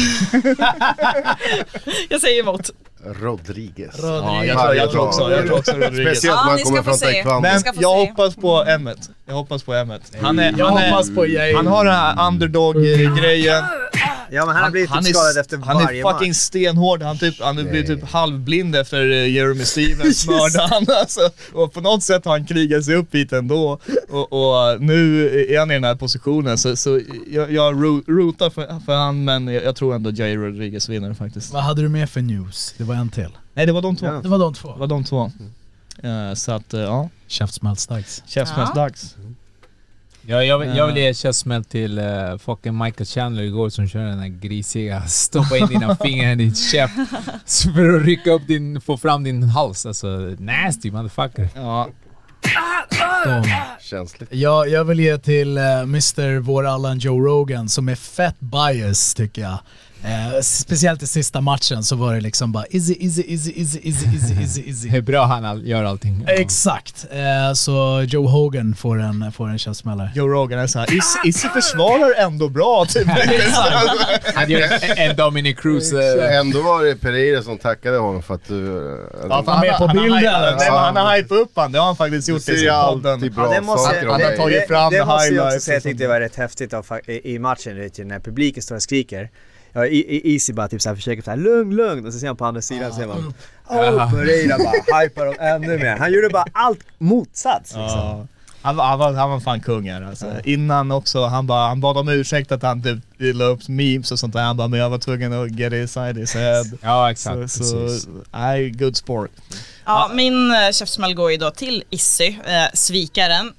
jag 2.08 2.20
säger 2.20 2.42
emot. 2.42 2.70
Rodriguez. 3.04 3.94
Ja, 4.02 4.44
jag, 4.44 4.58
tror, 4.58 4.74
jag 4.74 4.90
tror 4.90 5.06
också, 5.06 5.30
jag 5.30 5.46
tror 5.46 5.58
också 5.58 5.72
Rodriguez. 5.72 6.18
Speciellt 6.18 6.36
Ja, 6.36 6.44
när 6.44 6.50
han 6.50 6.58
kommer 6.58 6.82
från 6.82 6.98
taekwondo. 6.98 7.40
Men 7.40 7.62
jag 7.80 7.94
hoppas 7.94 8.36
på 8.36 8.64
Emmet. 8.68 8.98
Jag 9.26 9.34
hoppas 9.34 9.62
på 9.62 9.74
Emmet. 9.74 10.02
Han 10.20 10.38
är, 10.38 10.52
han 10.52 10.78
är, 10.78 11.26
Jair. 11.26 11.56
han 11.56 11.66
har 11.66 11.84
den 11.84 11.94
här 11.94 12.26
underdog-grejen. 12.28 13.64
Ja 14.30 14.46
men 14.46 14.54
han 14.54 14.64
har 14.64 14.70
blivit 14.70 14.90
han 14.90 15.04
typ 15.04 15.10
är, 15.10 15.18
skadad 15.18 15.38
efter 15.38 15.56
han 15.56 15.76
varje 15.84 16.00
är 16.08 16.12
fucking 16.12 16.28
match. 16.30 16.36
stenhård, 16.36 17.02
han, 17.02 17.18
typ, 17.18 17.40
han 17.42 17.56
blir 17.56 17.82
typ 17.82 18.04
halvblind 18.10 18.76
efter 18.76 19.10
eh, 19.10 19.28
Jeremy 19.34 19.64
Stevens 19.64 20.26
mördade 20.26 20.68
han 20.74 20.86
alltså. 21.00 21.30
Och 21.52 21.72
på 21.72 21.80
något 21.80 22.02
sätt 22.02 22.24
har 22.24 22.32
han 22.32 22.46
krigat 22.46 22.84
sig 22.84 22.94
upp 22.94 23.14
hit 23.14 23.32
ändå. 23.32 23.78
Och, 24.08 24.32
och 24.32 24.80
nu 24.82 25.28
är 25.54 25.58
han 25.58 25.70
i 25.70 25.74
den 25.74 25.84
här 25.84 25.94
positionen 25.94 26.58
så, 26.58 26.76
så 26.76 27.00
jag, 27.30 27.52
jag 27.52 27.74
ro- 27.84 28.02
rotar 28.06 28.50
för, 28.50 28.80
för 28.86 28.96
han 28.96 29.24
men 29.24 29.48
jag, 29.48 29.64
jag 29.64 29.76
tror 29.76 29.94
ändå 29.94 30.10
Jair 30.10 30.36
Rodriguez 30.36 30.88
vinner 30.88 31.14
faktiskt. 31.14 31.52
Vad 31.52 31.62
hade 31.62 31.82
du 31.82 31.88
med 31.88 32.10
för 32.10 32.20
news? 32.20 32.74
Det 32.78 32.84
var 32.84 32.94
en 32.94 33.08
till. 33.08 33.28
Nej 33.54 33.66
det 33.66 33.72
var 33.72 33.82
de 33.82 33.96
två. 33.96 34.06
Ja. 34.06 34.20
Det 34.22 34.28
var 34.28 34.38
de 34.38 34.54
två. 34.54 34.72
Det 34.72 34.78
var 34.80 34.86
de 34.86 35.04
två. 35.04 35.32
Eh, 36.02 36.34
så 36.34 36.52
att 36.52 36.74
eh, 36.74 36.80
ja, 36.80 37.08
Käftsmällsdags. 37.26 38.22
käftsmällsdags. 38.26 39.14
Ja, 39.18 39.22
jag, 40.28 40.58
vill, 40.58 40.76
jag 40.76 40.86
vill 40.86 40.96
ge 40.96 41.14
käftsmäll 41.14 41.64
till 41.64 41.98
uh, 41.98 42.38
fucking 42.38 42.78
Michael 42.78 43.06
Chandler 43.06 43.42
igår 43.42 43.68
som 43.68 43.88
körde 43.88 44.08
den 44.08 44.18
här 44.18 44.28
grisiga 44.28 45.02
stoppa 45.06 45.56
in 45.56 45.66
dina 45.66 45.96
fingrar 46.02 46.32
i 46.32 46.34
din 46.34 46.54
käft 46.54 46.94
för 47.74 47.96
att 47.96 48.04
rycka 48.04 48.30
upp 48.30 48.46
din, 48.46 48.80
få 48.80 48.96
fram 48.96 49.24
din 49.24 49.42
hals. 49.42 49.86
Alltså 49.86 50.08
nasty 50.38 50.90
motherfucker. 50.90 51.48
Ja, 51.54 51.88
De. 53.24 53.44
Känsligt. 53.80 54.32
Jag, 54.32 54.68
jag 54.68 54.84
vill 54.84 55.00
ge 55.00 55.18
till 55.18 55.58
uh, 55.58 55.80
Mr. 55.80 56.38
vår 56.38 56.66
Allan 56.66 56.98
Joe 56.98 57.20
Rogan 57.20 57.68
som 57.68 57.88
är 57.88 57.94
fett 57.94 58.40
bias 58.40 59.14
tycker 59.14 59.42
jag. 59.42 59.58
Eh, 60.04 60.40
speciellt 60.42 61.02
i 61.02 61.06
sista 61.06 61.40
matchen 61.40 61.82
så 61.84 61.96
var 61.96 62.14
det 62.14 62.20
liksom 62.20 62.52
bara 62.52 62.64
easy, 62.70 62.96
easy, 63.00 63.24
easy, 63.28 63.52
easy, 63.56 63.80
easy, 63.84 64.06
easy, 64.06 64.34
easy, 64.40 64.62
easy. 64.68 64.88
Hur 64.90 65.02
bra 65.02 65.24
han 65.24 65.44
all, 65.44 65.66
gör 65.66 65.84
allting. 65.84 66.24
Exakt. 66.28 67.06
Eh, 67.10 67.52
så 67.54 68.02
Joe 68.08 68.26
Hogan 68.28 68.74
får 68.74 69.00
en, 69.00 69.32
får 69.32 69.48
en 69.48 69.58
käftsmällare. 69.58 70.12
Joe 70.14 70.28
Rogan 70.28 70.58
är 70.58 70.66
såhär, 70.66 70.94
Is, 70.96 71.16
Issy 71.24 71.48
försvarar 71.48 72.14
ändå 72.24 72.48
bra 72.48 72.84
typ. 72.88 73.06
Han 74.34 74.50
gör 74.50 74.60
en, 74.60 75.10
en 75.10 75.16
Dominic 75.16 75.56
Cruz... 75.58 75.92
eh, 75.92 76.36
Ändå 76.38 76.62
var 76.62 76.84
det 76.84 76.96
Pereira 76.96 77.42
som 77.42 77.58
tackade 77.58 77.96
honom 77.98 78.22
för 78.22 78.34
att 78.34 78.48
du... 78.48 78.66
Ja, 79.28 79.42
för 79.44 79.52
Han 79.52 79.64
är 79.64 79.68
med 79.70 79.78
på 79.78 79.86
har- 79.86 79.94
bilden. 79.94 80.34
Han, 80.34 80.42
har- 80.44 80.50
nej, 80.50 80.56
men 80.58 80.66
Ja. 80.66 80.78
han 80.78 80.96
har 80.96 81.16
hypat 81.16 81.38
upp 81.38 81.52
han, 81.54 81.72
det 81.72 81.78
har 81.78 81.86
han 81.86 81.96
faktiskt 81.96 82.28
gjort 82.28 82.38
i 82.38 82.42
sin 82.58 82.68
podden. 82.70 83.20
bra 83.34 83.44
Ja, 83.44 83.50
det 83.54 83.60
måste, 83.66 83.94
saker 83.94 84.06
Han 84.08 84.22
har 84.22 84.36
tagit 84.36 84.66
fram 84.68 84.92
det, 84.92 84.98
det 84.98 85.04
måste 85.04 85.34
jag 85.34 85.46
också 85.46 85.60
säga, 85.60 85.74
jag 85.76 85.82
tyckte 85.82 86.04
det 86.04 86.08
var 86.08 86.20
rätt 86.20 86.36
häftigt 86.36 86.74
av, 86.74 86.86
i, 87.06 87.34
i 87.34 87.38
matchen, 87.38 87.74
du 87.74 87.80
vet 87.80 87.98
ju, 87.98 88.04
när 88.04 88.20
publiken 88.20 88.62
står 88.62 88.74
och 88.76 88.82
skriker. 88.82 89.30
Ja, 89.78 89.86
i, 89.86 89.96
i, 90.16 90.32
Easy 90.34 90.52
bara 90.52 90.68
typ 90.68 90.82
såhär 90.82 90.96
försöker 90.96 91.22
såhär 91.22 91.38
lugn, 91.38 91.76
lugn 91.76 92.06
och 92.06 92.12
så 92.12 92.18
ser 92.18 92.26
han 92.26 92.36
på 92.36 92.44
andra 92.44 92.62
sidan 92.62 92.90
så 92.92 92.98
ser 93.00 93.06
man 93.06 93.34
Åh, 93.68 94.10
Pereira 94.10 94.58
bara 94.58 95.00
hypar 95.02 95.26
dem 95.26 95.34
ännu 95.40 95.78
mer. 95.78 95.96
Han 95.96 96.12
gjorde 96.12 96.28
bara 96.28 96.44
allt 96.52 96.80
motsats 96.98 97.70
liksom. 97.70 97.98
Ja. 97.98 98.26
Han, 98.62 98.76
var- 98.76 98.84
han, 98.84 98.98
var, 98.98 99.12
han 99.12 99.30
var 99.30 99.40
fan 99.40 99.60
kung 99.60 99.90
här 99.90 100.02
alltså. 100.02 100.26
Innan 100.44 100.90
också, 100.92 101.24
han, 101.24 101.46
bara, 101.46 101.68
han 101.68 101.80
bad 101.80 101.96
om 101.96 102.08
ursäkt 102.08 102.52
att 102.52 102.62
han 102.62 102.82
typ 102.82 102.98
la 103.18 103.44
upp 103.44 103.68
memes 103.68 104.12
och 104.12 104.18
sånt 104.18 104.32
där. 104.34 104.42
Han 104.42 104.56
bara, 104.56 104.68
men 104.68 104.80
jag 104.80 104.90
var 104.90 104.98
tvungen 104.98 105.32
att 105.32 105.50
get 105.58 105.72
inside 105.72 106.18
his 106.18 106.34
head. 106.34 106.64
Ja, 106.82 107.10
exakt. 107.10 107.50
Så, 107.50 107.64
så, 107.88 108.08
nej, 108.32 108.70
good 108.70 108.96
sport. 108.96 109.30
Ja, 109.84 110.10
min 110.14 110.34
uh, 110.50 110.70
käftsmäll 110.72 111.14
går 111.14 111.30
ju 111.30 111.36
då 111.36 111.50
till 111.50 111.84
Issy, 111.90 112.26
eh, 112.26 112.34
svikaren. 112.74 113.52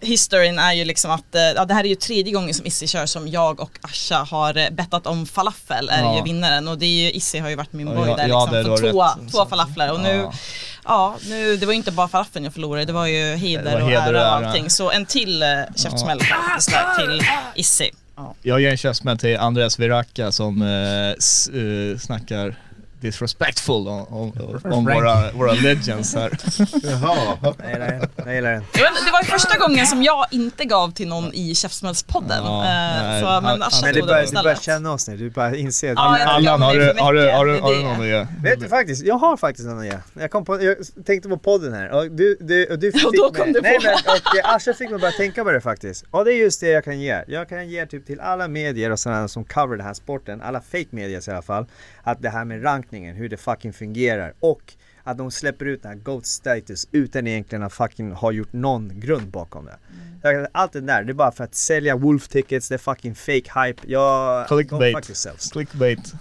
Historien 0.00 0.58
är 0.58 0.72
ju 0.72 0.84
liksom 0.84 1.10
att, 1.10 1.34
eh, 1.34 1.42
ja 1.42 1.64
det 1.64 1.74
här 1.74 1.84
är 1.84 1.88
ju 1.88 1.94
tredje 1.94 2.32
gången 2.32 2.54
som 2.54 2.66
Issy 2.66 2.86
kör 2.86 3.06
som 3.06 3.28
jag 3.28 3.60
och 3.60 3.78
Asha 3.82 4.16
har 4.30 4.56
eh, 4.56 4.70
bettat 4.70 5.06
om 5.06 5.26
falafel 5.26 5.88
är 5.88 6.02
Ja. 6.02 6.16
ju 6.16 6.22
vinnaren 6.22 6.68
och 6.68 6.78
det 6.78 6.86
är 6.86 7.04
ju, 7.04 7.10
Issy 7.12 7.38
har 7.38 7.48
ju 7.48 7.56
varit 7.56 7.72
min 7.72 7.86
Ja, 7.86 7.94
boy 7.94 8.08
ja, 8.08 8.16
där 8.16 8.28
ja, 8.28 8.44
liksom 8.50 8.72
det 8.72 8.78
för 8.80 8.90
två, 8.92 9.02
rätt. 9.02 9.32
två 9.32 9.46
falaflar 9.46 9.92
och 9.92 10.00
nu, 10.00 10.16
Ja. 10.16 10.32
ja 10.84 11.16
nu, 11.28 11.56
det 11.56 11.66
var 11.66 11.72
ju 11.72 11.76
inte 11.76 11.92
bara 11.92 12.08
falafeln 12.08 12.44
jag 12.44 12.54
förlorade, 12.54 12.84
det 12.84 12.92
var 12.92 13.06
ju 13.06 13.34
heder, 13.36 13.72
var 13.74 13.80
och 13.82 13.88
heder 13.90 14.14
ära 14.14 14.38
och 14.38 14.46
allting. 14.46 14.70
Så 14.70 14.90
en 14.90 15.06
till 15.06 15.42
uh, 15.42 15.48
käftsmäll 15.76 16.18
där 16.18 16.98
till 16.98 17.22
Issy. 17.54 17.90
Jag 18.42 18.60
ger 18.60 18.70
en 18.70 18.76
käftsmäll 18.76 19.18
till 19.18 19.38
Andreas 19.38 19.78
Viracka 19.78 20.32
som 20.32 20.62
eh, 20.62 21.10
s- 21.18 21.48
eh, 21.48 21.98
snackar 21.98 22.56
disrespectful 23.00 23.88
om, 23.88 24.06
om, 24.08 24.32
om 24.64 24.84
våra, 24.84 25.32
våra 25.32 25.52
legends 25.52 26.14
här. 26.14 26.30
Jaha. 26.82 27.38
Jag 27.42 27.72
gillar 27.72 27.88
den, 27.88 28.08
jag 28.16 28.34
gillar 28.34 28.52
den. 28.52 28.64
Det 28.72 28.80
var, 29.12 29.22
det 29.22 29.30
första 29.30 29.58
gången 29.58 29.86
som 29.86 30.02
jag 30.02 30.26
inte 30.30 30.64
gav 30.64 30.90
till 30.90 31.08
någon 31.08 31.34
i 31.34 31.54
Käftsmällspodden. 31.54 32.44
Ja, 32.44 32.62
nej, 32.62 33.22
så, 33.22 33.40
men 33.40 33.62
Asha 33.62 33.86
Men 33.86 33.94
du 33.94 34.00
tog 34.00 34.08
börjar, 34.08 34.26
du 34.26 34.42
börjar 34.42 34.56
känna 34.56 34.92
oss 34.92 35.08
nu, 35.08 35.16
du 35.16 35.30
börjar 35.30 35.54
inse 35.54 35.92
att 35.92 35.96
Ja, 35.96 36.24
Allan, 36.24 36.62
har 36.62 36.74
du, 36.74 36.94
har, 36.98 37.12
du, 37.14 37.30
har, 37.30 37.46
du, 37.46 37.60
har, 37.60 37.70
det 37.70 37.76
du, 37.76 37.82
det. 37.82 37.88
någon 37.88 38.00
att 38.00 38.06
ge? 38.06 38.26
Vet 38.42 38.60
du 38.60 38.68
faktiskt, 38.68 39.04
jag 39.04 39.14
har 39.14 39.36
faktiskt 39.36 39.68
någon 39.68 39.78
att 39.78 39.86
ge. 39.86 39.98
Jag, 40.14 40.30
kom 40.30 40.44
på, 40.44 40.62
jag 40.62 40.76
tänkte 41.06 41.28
på 41.28 41.38
podden 41.38 41.72
här 41.72 41.90
och 41.90 42.10
du, 42.10 42.36
du, 42.40 42.66
och 42.66 42.78
du 42.78 42.92
fick 42.98 43.02
då 43.02 43.32
kom 43.32 43.44
mig, 43.44 43.52
du 43.52 43.60
nej 43.60 43.78
på. 43.78 43.82
men 43.84 43.94
och 43.94 44.54
Asha 44.54 44.72
fick 44.72 44.90
mig 44.90 44.98
bara 44.98 45.10
tänka 45.12 45.44
på 45.44 45.50
det 45.50 45.60
faktiskt. 45.60 46.04
Och 46.10 46.24
det 46.24 46.32
är 46.32 46.36
just 46.36 46.60
det 46.60 46.68
jag 46.68 46.84
kan 46.84 47.00
ge. 47.00 47.24
Jag 47.26 47.48
kan 47.48 47.68
ge 47.68 47.86
typ 47.86 48.06
till 48.06 48.20
alla 48.20 48.48
medier 48.48 48.90
och 48.90 48.98
sådana 48.98 49.28
som 49.28 49.44
cover 49.44 49.76
den 49.76 49.86
här 49.86 49.94
sporten, 49.94 50.42
alla 50.42 50.60
fake 50.60 50.86
medias 50.90 51.28
i 51.28 51.30
alla 51.30 51.42
fall, 51.42 51.66
att 52.02 52.22
det 52.22 52.28
här 52.28 52.44
med 52.44 52.62
rankningen, 52.86 53.16
hur 53.16 53.28
det 53.28 53.36
fucking 53.36 53.72
fungerar 53.72 54.32
och 54.40 54.62
att 55.04 55.18
de 55.18 55.30
släpper 55.30 55.64
ut 55.66 55.82
den 55.82 55.92
här 55.92 55.98
GOAT 55.98 56.26
status 56.26 56.88
utan 56.92 57.26
egentligen 57.26 57.62
att 57.62 57.72
fucking 57.72 58.12
ha 58.12 58.32
gjort 58.32 58.52
någon 58.52 59.00
grund 59.00 59.26
bakom 59.28 59.64
det. 59.66 59.76
Jag- 60.22 60.46
Allt 60.52 60.72
det 60.72 60.80
där, 60.80 61.02
det 61.04 61.12
är 61.12 61.14
bara 61.14 61.32
för 61.32 61.44
att 61.44 61.54
sälja 61.54 61.96
wolf 61.96 62.28
tickets, 62.28 62.68
det 62.68 62.74
är 62.74 62.78
fucking 62.78 63.14
fake 63.14 63.66
hype. 63.66 63.82
Jag... 63.86 64.48
Clickbait. 64.48 64.96
fuck 64.96 65.08
yourselves. 65.08 65.50
Clickbait. 65.52 66.12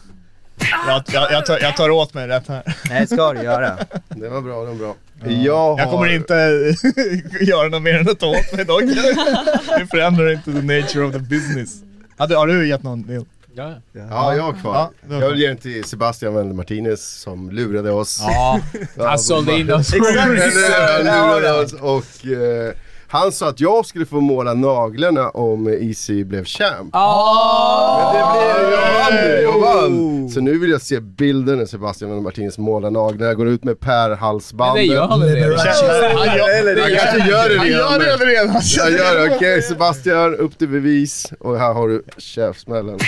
Jag, 0.88 1.04
jag, 1.14 1.32
jag, 1.32 1.46
tar, 1.46 1.60
jag 1.60 1.78
tar 1.78 1.90
åt 1.90 2.14
mig 2.14 2.28
rätt 2.28 2.48
här. 2.48 2.64
Nej 2.90 3.02
det 3.02 3.08
ska 3.08 3.34
du 3.34 3.42
göra. 3.44 3.78
Det 4.10 4.30
var 4.30 4.42
bra, 4.42 4.62
det 4.66 4.68
var 4.72 4.76
bra. 4.76 4.96
Jag, 5.32 5.58
har... 5.58 5.80
Jag 5.80 5.90
kommer 5.92 6.16
inte 6.16 6.34
göra 7.46 7.68
något 7.70 7.82
mer 7.82 7.94
än 8.00 8.10
att 8.10 8.20
ta 8.20 8.28
åt 8.28 8.54
mig 8.54 8.66
dock. 8.66 8.82
Det 9.80 9.88
förändrar 9.92 10.32
inte 10.32 10.52
the 10.52 10.62
nature 10.62 11.04
of 11.06 11.14
the 11.14 11.20
business. 11.20 11.82
Har 12.18 12.28
du, 12.28 12.36
har 12.36 12.48
du 12.48 12.68
gett 12.68 12.84
någon 12.84 13.02
Neil? 13.02 13.26
Ja. 13.58 13.74
Ja, 13.94 14.36
jag 14.36 14.44
har 14.44 14.54
kvar. 14.54 14.74
Ja, 15.10 15.16
jag 15.22 15.30
vill 15.30 15.40
ge 15.40 15.48
den 15.48 15.58
till 15.58 15.84
Sebastian 15.84 16.34
Wendel 16.34 16.56
Martinez 16.56 17.06
som 17.22 17.50
lurade 17.52 17.92
oss. 17.92 18.20
Ja, 18.22 18.60
han 18.98 19.20
sålde 19.20 19.54
in 19.54 19.74
oss. 19.74 19.94
Han 19.94 21.40
lurade 21.42 21.62
oss 21.64 21.74
och 21.74 22.26
eh, 22.28 22.74
han 23.08 23.32
sa 23.32 23.50
att 23.50 23.60
jag 23.60 23.86
skulle 23.86 24.06
få 24.06 24.20
måla 24.20 24.54
naglarna 24.54 25.30
om 25.30 25.68
Easy 25.68 26.24
blev 26.24 26.46
champ. 26.46 26.94
Men 26.94 28.14
det 28.14 28.24
blev, 28.34 28.72
jag 28.72 28.94
vann 28.94 29.14
nu, 29.14 29.42
jag 29.42 29.60
vann! 29.60 30.30
Så 30.30 30.40
nu 30.42 30.60
vill 30.60 30.70
jag 30.72 30.82
se 30.82 31.00
bilden 31.00 31.58
när 31.58 31.66
Sebastian 31.66 32.10
Wendel 32.10 32.24
Martinez 32.24 32.58
målar 32.58 32.92
naglarna, 32.92 33.34
går 33.34 33.48
ut 33.48 33.64
med 33.64 33.78
Men 33.82 33.90
pärhalsbanden. 33.90 34.76
det 34.76 34.84
gör 34.94 35.08
han 35.08 35.22
redan? 35.24 35.58
Han 35.60 36.38
gör, 36.38 36.82
Han 36.82 36.90
kanske 37.00 37.30
gör 37.30 37.50
det 37.50 37.58
han 37.58 37.68
redan. 37.68 38.02
gör 38.02 38.18
det 38.18 38.26
redan. 38.26 38.62
Jag 38.78 38.92
gör 38.92 39.28
det, 39.30 39.36
okej 39.36 39.62
Sebastian, 39.70 40.36
upp 40.36 40.58
till 40.58 40.68
bevis. 40.68 41.32
Och 41.40 41.60
här 41.60 41.74
har 41.74 41.88
du 41.88 42.04
käftsmällen. 42.18 43.00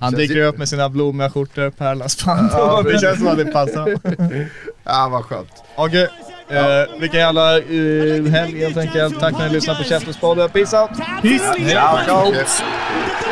Han 0.00 0.12
dyker 0.12 0.36
upp 0.42 0.58
med 0.58 0.68
sina 0.68 0.88
blommiga 0.88 1.30
skjortor, 1.30 1.70
pärlhalsband. 1.70 2.50
det 2.84 2.98
känns 2.98 3.18
som 3.18 3.28
att 3.28 3.36
det 3.38 3.44
passar. 3.44 3.98
Ja, 4.84 5.08
vad 5.12 5.24
skönt. 5.24 5.48
Okej, 5.76 6.08
eh, 6.50 7.00
vilken 7.00 7.20
jävla 7.20 7.58
uh, 7.58 8.30
helg 8.30 8.58
helt 8.58 8.76
enkelt. 8.76 9.20
Tack 9.20 9.36
för 9.36 9.44
att 9.44 9.50
ni 9.50 9.54
lyssnade 9.54 9.78
på 9.78 9.84
Käftespodden. 9.84 10.48
Peace 10.50 10.80
out! 10.80 10.90
Peace! 11.22 11.70
Ciao, 11.70 12.04
ciao. 12.04 13.29